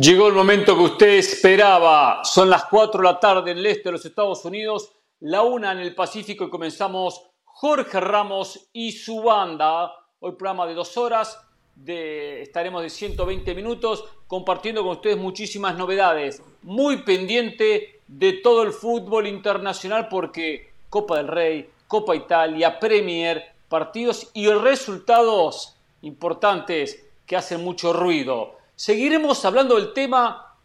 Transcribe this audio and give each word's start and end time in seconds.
Llegó 0.00 0.26
el 0.26 0.34
momento 0.34 0.76
que 0.76 0.82
usted 0.82 1.08
esperaba. 1.18 2.24
Son 2.24 2.50
las 2.50 2.64
4 2.64 3.00
de 3.00 3.04
la 3.04 3.20
tarde 3.20 3.52
en 3.52 3.58
el 3.58 3.66
este 3.66 3.84
de 3.84 3.92
los 3.92 4.04
Estados 4.04 4.44
Unidos, 4.44 4.90
la 5.20 5.42
una 5.42 5.70
en 5.70 5.78
el 5.78 5.94
Pacífico 5.94 6.42
y 6.42 6.50
comenzamos 6.50 7.22
Jorge 7.44 8.00
Ramos 8.00 8.70
y 8.72 8.90
su 8.90 9.22
banda. 9.22 9.92
Hoy 10.18 10.32
programa 10.32 10.66
de 10.66 10.74
dos 10.74 10.96
horas, 10.96 11.38
de, 11.76 12.42
estaremos 12.42 12.82
de 12.82 12.90
120 12.90 13.54
minutos 13.54 14.04
compartiendo 14.26 14.82
con 14.82 14.96
ustedes 14.96 15.16
muchísimas 15.16 15.76
novedades. 15.76 16.42
Muy 16.62 17.02
pendiente 17.02 18.00
de 18.08 18.32
todo 18.32 18.64
el 18.64 18.72
fútbol 18.72 19.28
internacional 19.28 20.08
porque 20.08 20.72
Copa 20.90 21.18
del 21.18 21.28
Rey, 21.28 21.70
Copa 21.86 22.16
Italia, 22.16 22.80
Premier, 22.80 23.44
partidos 23.68 24.28
y 24.34 24.48
resultados 24.48 25.76
importantes 26.02 27.06
que 27.24 27.36
hacen 27.36 27.62
mucho 27.62 27.92
ruido. 27.92 28.63
Seguiremos 28.76 29.44
hablando 29.44 29.76
del 29.76 29.92
tema 29.92 30.56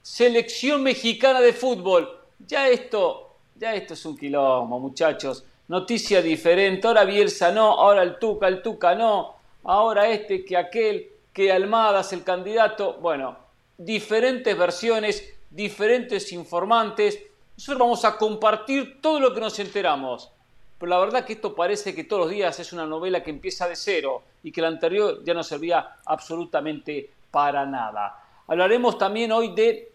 selección 0.00 0.80
mexicana 0.82 1.40
de 1.40 1.52
fútbol. 1.52 2.08
Ya 2.46 2.68
esto, 2.68 3.34
ya 3.56 3.74
esto 3.74 3.94
es 3.94 4.04
un 4.06 4.16
quilombo, 4.16 4.78
muchachos. 4.78 5.44
Noticia 5.66 6.22
diferente. 6.22 6.86
Ahora 6.86 7.04
Bielsa 7.04 7.50
no, 7.50 7.72
ahora 7.72 8.04
el 8.04 8.18
Tuca, 8.20 8.46
el 8.46 8.62
Tuca 8.62 8.94
no. 8.94 9.34
Ahora 9.64 10.08
este 10.08 10.44
que 10.44 10.56
aquel, 10.56 11.10
que 11.32 11.50
Almada 11.50 12.02
es 12.02 12.12
el 12.12 12.22
candidato. 12.22 12.94
Bueno, 13.00 13.36
diferentes 13.76 14.56
versiones, 14.56 15.34
diferentes 15.50 16.32
informantes. 16.32 17.18
Nosotros 17.56 17.78
vamos 17.80 18.04
a 18.04 18.16
compartir 18.16 19.00
todo 19.02 19.18
lo 19.18 19.34
que 19.34 19.40
nos 19.40 19.58
enteramos. 19.58 20.30
Pero 20.78 20.90
la 20.90 20.98
verdad 21.00 21.24
que 21.24 21.32
esto 21.32 21.56
parece 21.56 21.92
que 21.92 22.04
todos 22.04 22.22
los 22.22 22.30
días 22.30 22.60
es 22.60 22.72
una 22.72 22.86
novela 22.86 23.24
que 23.24 23.30
empieza 23.30 23.68
de 23.68 23.74
cero 23.74 24.22
y 24.44 24.52
que 24.52 24.62
la 24.62 24.68
anterior 24.68 25.24
ya 25.24 25.34
no 25.34 25.42
servía 25.42 25.96
absolutamente 26.06 27.17
para 27.30 27.66
nada. 27.66 28.22
Hablaremos 28.46 28.98
también 28.98 29.32
hoy 29.32 29.54
de 29.54 29.92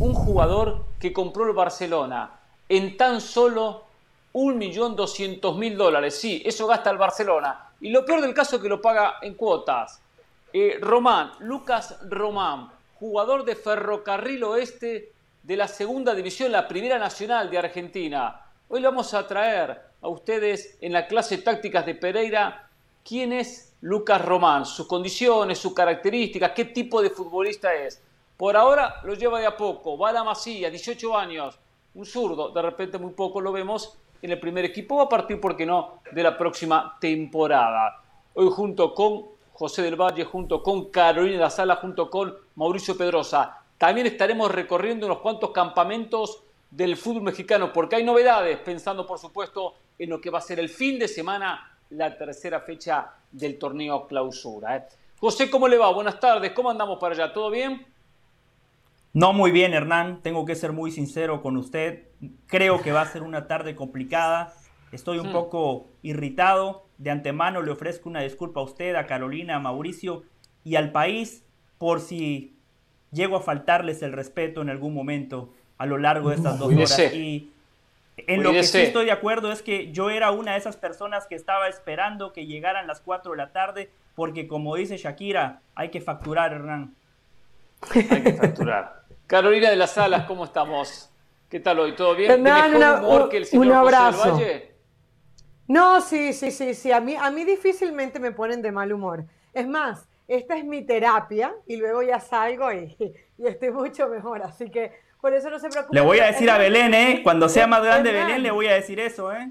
un 0.00 0.14
jugador 0.14 0.84
que 1.00 1.12
compró 1.12 1.46
el 1.46 1.52
Barcelona 1.52 2.30
en 2.68 2.96
tan 2.96 3.20
solo 3.20 3.84
1.200.000 4.34 5.76
dólares. 5.76 6.20
Sí, 6.20 6.42
eso 6.44 6.66
gasta 6.66 6.90
el 6.90 6.98
Barcelona. 6.98 7.70
Y 7.80 7.90
lo 7.90 8.04
peor 8.04 8.20
del 8.20 8.34
caso 8.34 8.56
es 8.56 8.62
que 8.62 8.68
lo 8.68 8.82
paga 8.82 9.16
en 9.22 9.34
cuotas. 9.34 10.00
Eh, 10.52 10.78
Román, 10.80 11.32
Lucas 11.40 11.98
Román, 12.08 12.70
jugador 12.98 13.44
de 13.44 13.56
Ferrocarril 13.56 14.44
Oeste 14.44 15.12
de 15.42 15.56
la 15.56 15.68
Segunda 15.68 16.14
División, 16.14 16.52
la 16.52 16.68
Primera 16.68 16.98
Nacional 16.98 17.50
de 17.50 17.58
Argentina. 17.58 18.42
Hoy 18.68 18.80
le 18.80 18.88
vamos 18.88 19.14
a 19.14 19.26
traer 19.26 19.80
a 20.00 20.08
ustedes 20.08 20.76
en 20.80 20.92
la 20.92 21.06
clase 21.06 21.38
tácticas 21.38 21.86
de 21.86 21.94
Pereira 21.94 22.68
quién 23.04 23.32
es 23.32 23.67
Lucas 23.80 24.24
Román, 24.24 24.66
sus 24.66 24.86
condiciones, 24.86 25.58
sus 25.58 25.72
características, 25.72 26.52
qué 26.52 26.64
tipo 26.66 27.00
de 27.00 27.10
futbolista 27.10 27.72
es. 27.74 28.02
Por 28.36 28.56
ahora 28.56 28.96
lo 29.04 29.14
lleva 29.14 29.38
de 29.40 29.46
a 29.46 29.56
poco, 29.56 29.96
va 29.96 30.10
a 30.10 30.24
masía, 30.24 30.70
18 30.70 31.16
años, 31.16 31.58
un 31.94 32.04
zurdo, 32.04 32.50
de 32.50 32.62
repente 32.62 32.98
muy 32.98 33.12
poco 33.12 33.40
lo 33.40 33.52
vemos 33.52 33.96
en 34.20 34.30
el 34.32 34.40
primer 34.40 34.64
equipo, 34.64 34.96
va 34.96 35.04
a 35.04 35.08
partir, 35.08 35.40
¿por 35.40 35.56
qué 35.56 35.64
no?, 35.64 36.00
de 36.10 36.22
la 36.22 36.36
próxima 36.36 36.96
temporada. 37.00 38.02
Hoy 38.34 38.48
junto 38.50 38.94
con 38.94 39.26
José 39.52 39.82
del 39.82 39.96
Valle, 39.96 40.24
junto 40.24 40.62
con 40.62 40.86
Carolina 40.86 41.40
la 41.40 41.50
Sala, 41.50 41.76
junto 41.76 42.10
con 42.10 42.34
Mauricio 42.56 42.96
Pedrosa. 42.96 43.58
También 43.76 44.06
estaremos 44.06 44.50
recorriendo 44.50 45.06
unos 45.06 45.18
cuantos 45.18 45.50
campamentos 45.50 46.42
del 46.70 46.96
fútbol 46.96 47.22
mexicano, 47.22 47.72
porque 47.72 47.96
hay 47.96 48.04
novedades, 48.04 48.58
pensando 48.58 49.06
por 49.06 49.18
supuesto 49.18 49.74
en 49.98 50.10
lo 50.10 50.20
que 50.20 50.30
va 50.30 50.38
a 50.38 50.42
ser 50.42 50.60
el 50.60 50.68
fin 50.68 50.98
de 50.98 51.08
semana 51.08 51.77
la 51.90 52.16
tercera 52.16 52.60
fecha 52.60 53.12
del 53.30 53.58
torneo 53.58 54.06
clausura. 54.06 54.76
¿eh? 54.76 54.84
José, 55.18 55.50
¿cómo 55.50 55.68
le 55.68 55.78
va? 55.78 55.92
Buenas 55.92 56.20
tardes, 56.20 56.52
¿cómo 56.52 56.70
andamos 56.70 56.98
para 56.98 57.14
allá? 57.14 57.32
¿Todo 57.32 57.50
bien? 57.50 57.86
No 59.12 59.32
muy 59.32 59.50
bien, 59.50 59.74
Hernán. 59.74 60.20
Tengo 60.22 60.44
que 60.44 60.54
ser 60.54 60.72
muy 60.72 60.90
sincero 60.90 61.42
con 61.42 61.56
usted. 61.56 62.04
Creo 62.46 62.80
que 62.82 62.92
va 62.92 63.02
a 63.02 63.06
ser 63.06 63.22
una 63.22 63.46
tarde 63.46 63.74
complicada. 63.74 64.54
Estoy 64.92 65.18
un 65.18 65.30
hmm. 65.30 65.32
poco 65.32 65.86
irritado. 66.02 66.86
De 66.98 67.10
antemano 67.10 67.62
le 67.62 67.70
ofrezco 67.70 68.08
una 68.08 68.20
disculpa 68.20 68.60
a 68.60 68.64
usted, 68.64 68.94
a 68.96 69.06
Carolina, 69.06 69.56
a 69.56 69.60
Mauricio 69.60 70.24
y 70.64 70.76
al 70.76 70.92
país 70.92 71.44
por 71.78 72.00
si 72.00 72.56
llego 73.12 73.36
a 73.36 73.40
faltarles 73.40 74.02
el 74.02 74.12
respeto 74.12 74.62
en 74.62 74.68
algún 74.68 74.94
momento 74.94 75.52
a 75.78 75.86
lo 75.86 75.96
largo 75.96 76.30
de 76.30 76.36
estas 76.36 76.58
dos 76.58 76.72
horas. 76.72 77.14
Y 77.14 77.52
en 78.26 78.42
lo 78.42 78.52
que 78.52 78.62
sí 78.62 78.78
estoy 78.78 79.06
de 79.06 79.12
acuerdo 79.12 79.52
es 79.52 79.62
que 79.62 79.92
yo 79.92 80.10
era 80.10 80.30
una 80.30 80.52
de 80.52 80.58
esas 80.58 80.76
personas 80.76 81.26
que 81.26 81.34
estaba 81.34 81.68
esperando 81.68 82.32
que 82.32 82.46
llegaran 82.46 82.86
las 82.86 83.00
4 83.00 83.32
de 83.32 83.36
la 83.36 83.52
tarde, 83.52 83.90
porque 84.14 84.48
como 84.48 84.74
dice 84.76 84.96
Shakira, 84.96 85.62
hay 85.74 85.90
que 85.90 86.00
facturar, 86.00 86.52
Hernán. 86.52 86.94
Hay 87.94 88.22
que 88.22 88.32
facturar. 88.34 89.02
Carolina 89.26 89.70
de 89.70 89.76
las 89.76 89.92
Salas, 89.92 90.24
¿cómo 90.24 90.44
estamos? 90.44 91.10
¿Qué 91.48 91.60
tal 91.60 91.78
hoy? 91.78 91.94
¿Todo 91.94 92.14
bien? 92.14 92.30
Hernán, 92.30 93.04
humor 93.04 93.28
que 93.28 93.38
el 93.38 93.46
señor 93.46 93.66
un 93.66 93.72
abrazo. 93.72 94.32
Valle? 94.32 94.74
No, 95.66 96.00
sí, 96.00 96.32
sí, 96.32 96.50
sí, 96.50 96.74
sí. 96.74 96.92
A 96.92 97.00
mí, 97.00 97.14
a 97.14 97.30
mí 97.30 97.44
difícilmente 97.44 98.18
me 98.18 98.32
ponen 98.32 98.62
de 98.62 98.72
mal 98.72 98.92
humor. 98.92 99.24
Es 99.52 99.68
más, 99.68 100.08
esta 100.26 100.56
es 100.56 100.64
mi 100.64 100.82
terapia 100.82 101.54
y 101.66 101.76
luego 101.76 102.02
ya 102.02 102.20
salgo 102.20 102.72
y, 102.72 102.96
y 103.38 103.46
estoy 103.46 103.70
mucho 103.70 104.08
mejor. 104.08 104.42
Así 104.42 104.70
que 104.70 104.92
por 105.20 105.34
eso 105.34 105.50
no 105.50 105.58
se 105.58 105.68
preocupe. 105.68 105.94
Le 105.94 106.00
voy 106.00 106.20
a 106.20 106.26
decir 106.26 106.50
a 106.50 106.58
Belén, 106.58 106.94
¿eh? 106.94 107.20
Cuando 107.22 107.48
sea 107.48 107.66
más 107.66 107.82
grande 107.82 108.12
Belén, 108.12 108.42
le 108.42 108.50
voy 108.50 108.66
a 108.66 108.74
decir 108.74 109.00
eso, 109.00 109.32
¿eh? 109.32 109.50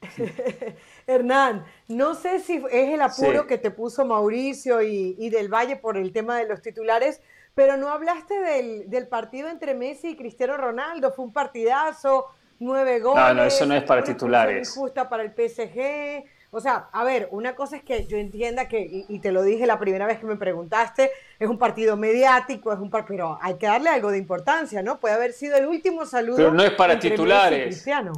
Hernán, 1.06 1.64
no 1.88 2.14
sé 2.14 2.38
si 2.38 2.62
es 2.70 2.94
el 2.94 3.02
apuro 3.02 3.46
que 3.46 3.58
te 3.58 3.70
puso 3.70 4.04
Mauricio 4.04 4.80
y, 4.82 5.28
del 5.30 5.48
Valle 5.48 5.76
por 5.76 5.96
el 5.96 6.12
tema 6.12 6.38
de 6.38 6.46
los 6.46 6.62
titulares, 6.62 7.20
pero 7.54 7.76
no 7.76 7.88
hablaste 7.88 8.38
del, 8.40 8.88
del, 8.88 9.08
partido 9.08 9.48
entre 9.48 9.74
Messi 9.74 10.10
y 10.10 10.16
Cristiano 10.16 10.56
Ronaldo. 10.56 11.12
Fue 11.12 11.24
un 11.24 11.32
partidazo, 11.32 12.26
nueve 12.60 13.00
goles. 13.00 13.24
No, 13.24 13.34
no, 13.34 13.44
eso 13.44 13.66
no 13.66 13.74
es 13.74 13.82
para 13.82 14.04
titulares. 14.04 14.72
Justa 14.72 15.08
para 15.08 15.24
el 15.24 15.32
PSG. 15.32 16.24
O 16.50 16.60
sea, 16.60 16.88
a 16.92 17.04
ver, 17.04 17.28
una 17.30 17.54
cosa 17.54 17.76
es 17.76 17.82
que 17.82 18.06
yo 18.06 18.16
entienda 18.16 18.68
que, 18.68 19.04
y, 19.06 19.18
te 19.18 19.32
lo 19.32 19.42
dije 19.42 19.66
la 19.66 19.78
primera 19.78 20.06
vez 20.06 20.18
que 20.18 20.24
me 20.24 20.36
preguntaste, 20.36 21.10
es 21.38 21.48
un 21.48 21.58
partido 21.58 21.96
mediático, 21.96 22.72
es 22.72 22.78
un 22.78 22.90
pero 22.90 23.38
hay 23.42 23.56
que 23.56 23.66
darle 23.66 23.90
algo 23.90 24.10
de 24.10 24.16
importancia, 24.16 24.82
¿no? 24.82 24.98
Puede 24.98 25.14
haber 25.14 25.34
sido 25.34 25.56
el 25.56 25.66
último 25.66 26.06
saludo. 26.06 26.36
Pero 26.36 26.52
no 26.52 26.62
es 26.62 26.72
para 26.72 26.98
titulares. 26.98 27.66
Cristiano. 27.66 28.12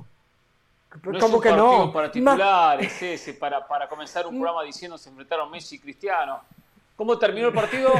No 1.04 1.18
¿Cómo 1.18 1.36
es 1.36 1.42
que 1.42 1.52
no? 1.52 1.92
Para 1.92 2.10
titulares, 2.10 3.02
ese, 3.02 3.34
para, 3.34 3.66
para 3.66 3.88
comenzar 3.88 4.26
un 4.26 4.34
programa 4.34 4.62
diciendo 4.62 4.96
se 4.96 5.08
enfrentaron 5.08 5.50
Messi 5.50 5.76
y 5.76 5.78
Cristiano. 5.78 6.40
¿Cómo 6.96 7.18
terminó 7.18 7.48
el 7.48 7.54
partido? 7.54 7.92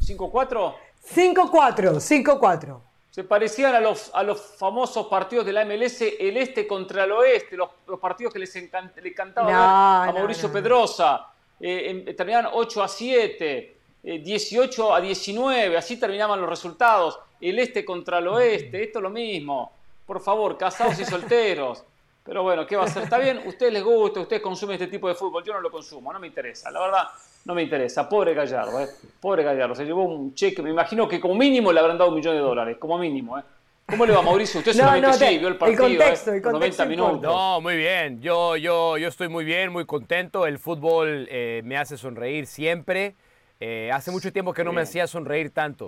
¿5-4? 0.00 0.74
5-4, 1.14 2.00
5-4. 2.00 2.80
Se 3.16 3.24
parecían 3.24 3.74
a 3.74 3.80
los, 3.80 4.10
a 4.12 4.22
los 4.22 4.38
famosos 4.38 5.06
partidos 5.06 5.46
de 5.46 5.50
la 5.54 5.64
MLS, 5.64 6.02
el 6.02 6.36
este 6.36 6.66
contra 6.66 7.04
el 7.04 7.12
oeste, 7.12 7.56
los, 7.56 7.70
partidos 7.98 8.30
que 8.30 8.38
les 8.38 8.54
le 8.54 9.08
encantaba 9.08 10.04
a 10.04 10.12
Mauricio 10.12 10.52
Pedrosa. 10.52 11.26
Eh, 11.58 12.12
terminaban 12.14 12.50
8 12.52 12.82
a 12.82 12.86
7, 12.86 13.76
18 14.02 14.90
eh, 14.90 14.94
a 14.94 15.00
19, 15.00 15.78
así 15.78 15.98
terminaban 15.98 16.38
los 16.38 16.50
resultados. 16.50 17.18
El 17.40 17.58
este 17.58 17.86
contra 17.86 18.18
el 18.18 18.28
oeste, 18.28 18.82
esto 18.82 18.98
es 18.98 19.02
lo 19.02 19.08
mismo. 19.08 19.72
Por 20.04 20.20
favor, 20.20 20.58
casados 20.58 21.00
y 21.00 21.04
solteros. 21.06 21.86
Pero 22.22 22.42
bueno, 22.42 22.66
¿qué 22.66 22.76
va 22.76 22.84
a 22.84 22.88
ser? 22.88 23.04
Está 23.04 23.16
bien, 23.16 23.40
ustedes 23.46 23.72
les 23.72 23.82
gusta, 23.82 24.20
ustedes 24.20 24.42
consumen 24.42 24.74
este 24.74 24.88
tipo 24.88 25.08
de 25.08 25.14
fútbol, 25.14 25.42
yo 25.42 25.54
no 25.54 25.62
lo 25.62 25.70
consumo, 25.70 26.12
no 26.12 26.18
me 26.20 26.26
interesa. 26.26 26.70
La 26.70 26.80
verdad, 26.80 27.08
no 27.46 27.54
me 27.54 27.62
interesa. 27.62 28.08
Pobre 28.08 28.34
Gallardo, 28.34 28.80
¿eh? 28.80 28.88
Pobre 29.20 29.44
Gallardo. 29.44 29.74
Se 29.74 29.84
llevó 29.84 30.02
un 30.02 30.34
cheque, 30.34 30.62
me 30.62 30.70
imagino 30.70 31.08
que 31.08 31.20
como 31.20 31.34
mínimo 31.34 31.72
le 31.72 31.78
habrán 31.78 31.96
dado 31.96 32.10
un 32.10 32.16
millón 32.16 32.34
de 32.34 32.40
dólares, 32.40 32.76
como 32.78 32.98
mínimo, 32.98 33.38
¿eh? 33.38 33.42
¿Cómo 33.88 34.04
le 34.04 34.12
va, 34.12 34.20
Mauricio? 34.20 34.58
Usted 34.58 34.72
solamente 34.76 35.12
sí, 35.12 35.38
vio 35.38 35.46
el 35.46 35.56
partido, 35.56 35.86
el 35.86 35.96
contexto, 35.96 36.32
¿eh? 36.32 36.36
el 36.38 36.42
90 36.42 36.84
minutos. 36.86 37.22
No, 37.22 37.60
muy 37.60 37.76
bien. 37.76 38.20
Yo, 38.20 38.56
yo, 38.56 38.98
yo 38.98 39.06
estoy 39.06 39.28
muy 39.28 39.44
bien, 39.44 39.70
muy 39.70 39.86
contento. 39.86 40.44
El 40.44 40.58
fútbol 40.58 41.28
eh, 41.30 41.62
me 41.64 41.76
hace 41.76 41.96
sonreír 41.96 42.46
siempre. 42.46 43.14
Eh, 43.60 43.90
hace 43.92 44.10
mucho 44.10 44.32
tiempo 44.32 44.52
que 44.52 44.64
no 44.64 44.72
me 44.72 44.80
hacía 44.80 45.06
sonreír 45.06 45.50
tanto 45.50 45.86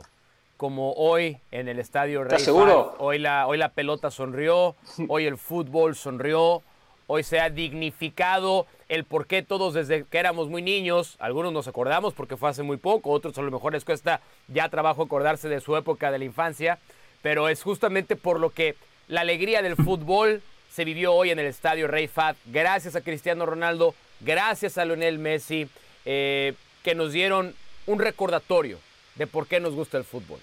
como 0.57 0.93
hoy 0.93 1.39
en 1.51 1.67
el 1.67 1.81
estadio 1.81 2.23
Rey. 2.23 2.29
¿Estás 2.29 2.43
seguro? 2.43 2.95
Hoy 2.99 3.19
la, 3.19 3.49
hoy 3.49 3.59
la 3.59 3.71
pelota 3.71 4.13
sonrió, 4.13 4.77
hoy 5.09 5.27
el 5.27 5.37
fútbol 5.37 5.97
sonrió, 5.97 6.63
hoy 7.09 7.25
se 7.25 7.41
ha 7.41 7.51
dignificado 7.51 8.67
el 8.89 9.05
por 9.05 9.27
qué 9.27 9.43
todos 9.43 9.75
desde 9.75 10.05
que 10.05 10.19
éramos 10.19 10.49
muy 10.49 10.63
niños, 10.63 11.17
algunos 11.19 11.53
nos 11.53 11.67
acordamos 11.67 12.15
porque 12.15 12.37
fue 12.37 12.51
hace 12.51 12.63
muy 12.63 12.77
poco, 12.77 13.11
otros 13.11 13.37
a 13.37 13.43
lo 13.43 13.51
mejor 13.51 13.73
les 13.73 13.85
cuesta 13.85 14.21
ya 14.47 14.69
trabajo 14.69 15.03
acordarse 15.03 15.49
de 15.49 15.61
su 15.61 15.77
época 15.77 16.13
de 16.13 16.19
la 16.19 16.25
infancia, 16.25 16.79
pero 17.23 17.49
es 17.49 17.63
justamente 17.63 18.15
por 18.15 18.39
lo 18.39 18.51
que 18.51 18.77
la 19.09 19.23
alegría 19.23 19.63
del 19.63 19.77
fútbol 19.77 20.43
se 20.71 20.85
vivió 20.85 21.15
hoy 21.15 21.31
en 21.31 21.39
el 21.39 21.47
estadio 21.47 21.89
Rey 21.89 22.09
Fat, 22.09 22.37
gracias 22.47 22.95
a 22.95 23.01
Cristiano 23.01 23.47
Ronaldo, 23.47 23.95
gracias 24.21 24.77
a 24.77 24.85
Lionel 24.85 25.19
Messi, 25.19 25.67
eh, 26.05 26.55
que 26.85 26.95
nos 26.95 27.13
dieron 27.13 27.55
un 27.87 27.99
recordatorio 27.99 28.79
de 29.15 29.27
por 29.27 29.47
qué 29.47 29.61
nos 29.61 29.75
gusta 29.75 29.97
el 29.97 30.05
fútbol. 30.05 30.41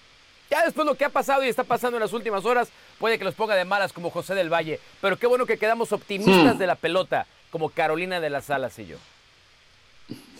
Ya 0.50 0.64
después 0.64 0.86
lo 0.86 0.96
que 0.96 1.06
ha 1.06 1.10
pasado 1.10 1.44
y 1.44 1.48
está 1.48 1.64
pasando 1.64 1.98
en 1.98 2.02
las 2.02 2.14
últimas 2.14 2.46
horas, 2.46 2.70
puede 3.00 3.18
que 3.18 3.24
los 3.26 3.36
ponga 3.36 3.56
de 3.56 3.66
malas 3.66 3.92
como 3.92 4.10
José 4.10 4.36
del 4.36 4.52
Valle. 4.52 4.80
Pero 5.02 5.18
qué 5.18 5.28
bueno 5.28 5.46
que 5.46 5.58
quedamos 5.58 5.92
optimistas 5.92 6.56
hmm. 6.56 6.60
de 6.60 6.68
la 6.68 6.76
pelota, 6.76 7.26
como 7.50 7.70
Carolina 7.70 8.20
de 8.20 8.30
las 8.30 8.50
Alas 8.50 8.78
y 8.80 8.86
yo. 8.86 8.98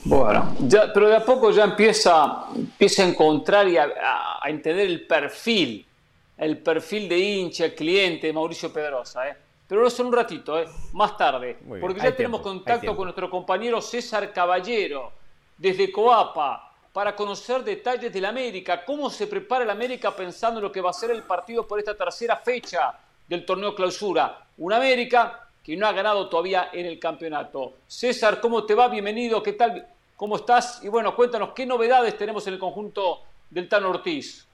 Bueno, 0.04 0.56
ya, 0.60 0.94
pero 0.94 1.10
de 1.10 1.16
a 1.16 1.26
poco 1.26 1.50
ya 1.50 1.64
empieza, 1.64 2.46
empieza 2.56 3.04
a 3.04 3.08
encontrar 3.08 3.68
y 3.68 3.78
a, 3.78 3.88
a 4.40 4.50
entender 4.50 4.86
el 4.86 5.08
perfil, 5.08 5.84
el 6.38 6.60
perfil 6.60 7.10
de 7.10 7.18
hincha, 7.18 7.74
cliente 7.74 8.28
de 8.28 8.34
Mauricio 8.34 8.72
Pedrosa. 8.72 9.28
¿eh? 9.28 9.36
Pero 9.68 9.88
eso 9.88 10.04
en 10.04 10.10
un 10.10 10.14
ratito, 10.14 10.60
¿eh? 10.60 10.68
más 10.94 11.18
tarde, 11.18 11.58
porque 11.82 12.00
ya 12.00 12.16
tenemos 12.16 12.42
contacto 12.42 12.96
con 12.96 13.06
nuestro 13.06 13.30
compañero 13.32 13.82
César 13.82 14.32
Caballero 14.32 15.12
desde 15.58 15.92
Coapa 15.92 16.72
para 16.96 17.14
conocer 17.14 17.62
detalles 17.62 18.14
del 18.14 18.24
América, 18.24 18.86
cómo 18.86 19.10
se 19.10 19.28
prepara 19.28 19.66
el 19.66 19.70
América 19.70 20.16
pensando 20.16 20.62
en 20.62 20.64
lo 20.64 20.72
que 20.72 20.80
va 20.80 20.92
a 20.92 20.94
ser 20.94 21.12
el 21.12 21.24
partido 21.24 21.68
por 21.68 21.78
esta 21.78 21.94
tercera 21.94 22.38
fecha 22.38 22.98
del 23.28 23.46
torneo 23.46 23.76
clausura. 23.76 24.46
Un 24.60 24.72
América 24.72 25.50
que 25.62 25.76
no 25.76 25.88
ha 25.88 25.92
ganado 25.92 26.30
todavía 26.30 26.70
en 26.72 26.86
el 26.86 26.98
campeonato. 26.98 27.74
César, 27.86 28.40
¿cómo 28.40 28.64
te 28.64 28.76
va? 28.76 28.88
Bienvenido, 28.88 29.44
¿qué 29.44 29.52
tal? 29.52 29.86
¿Cómo 30.16 30.38
estás? 30.38 30.86
Y 30.86 30.88
bueno, 30.88 31.14
cuéntanos 31.18 31.50
qué 31.54 31.66
novedades 31.66 32.18
tenemos 32.18 32.48
en 32.48 32.54
el 32.54 32.60
conjunto 32.62 33.24
del 33.50 33.68
Tano 33.68 33.90
Ortiz. 33.90 34.48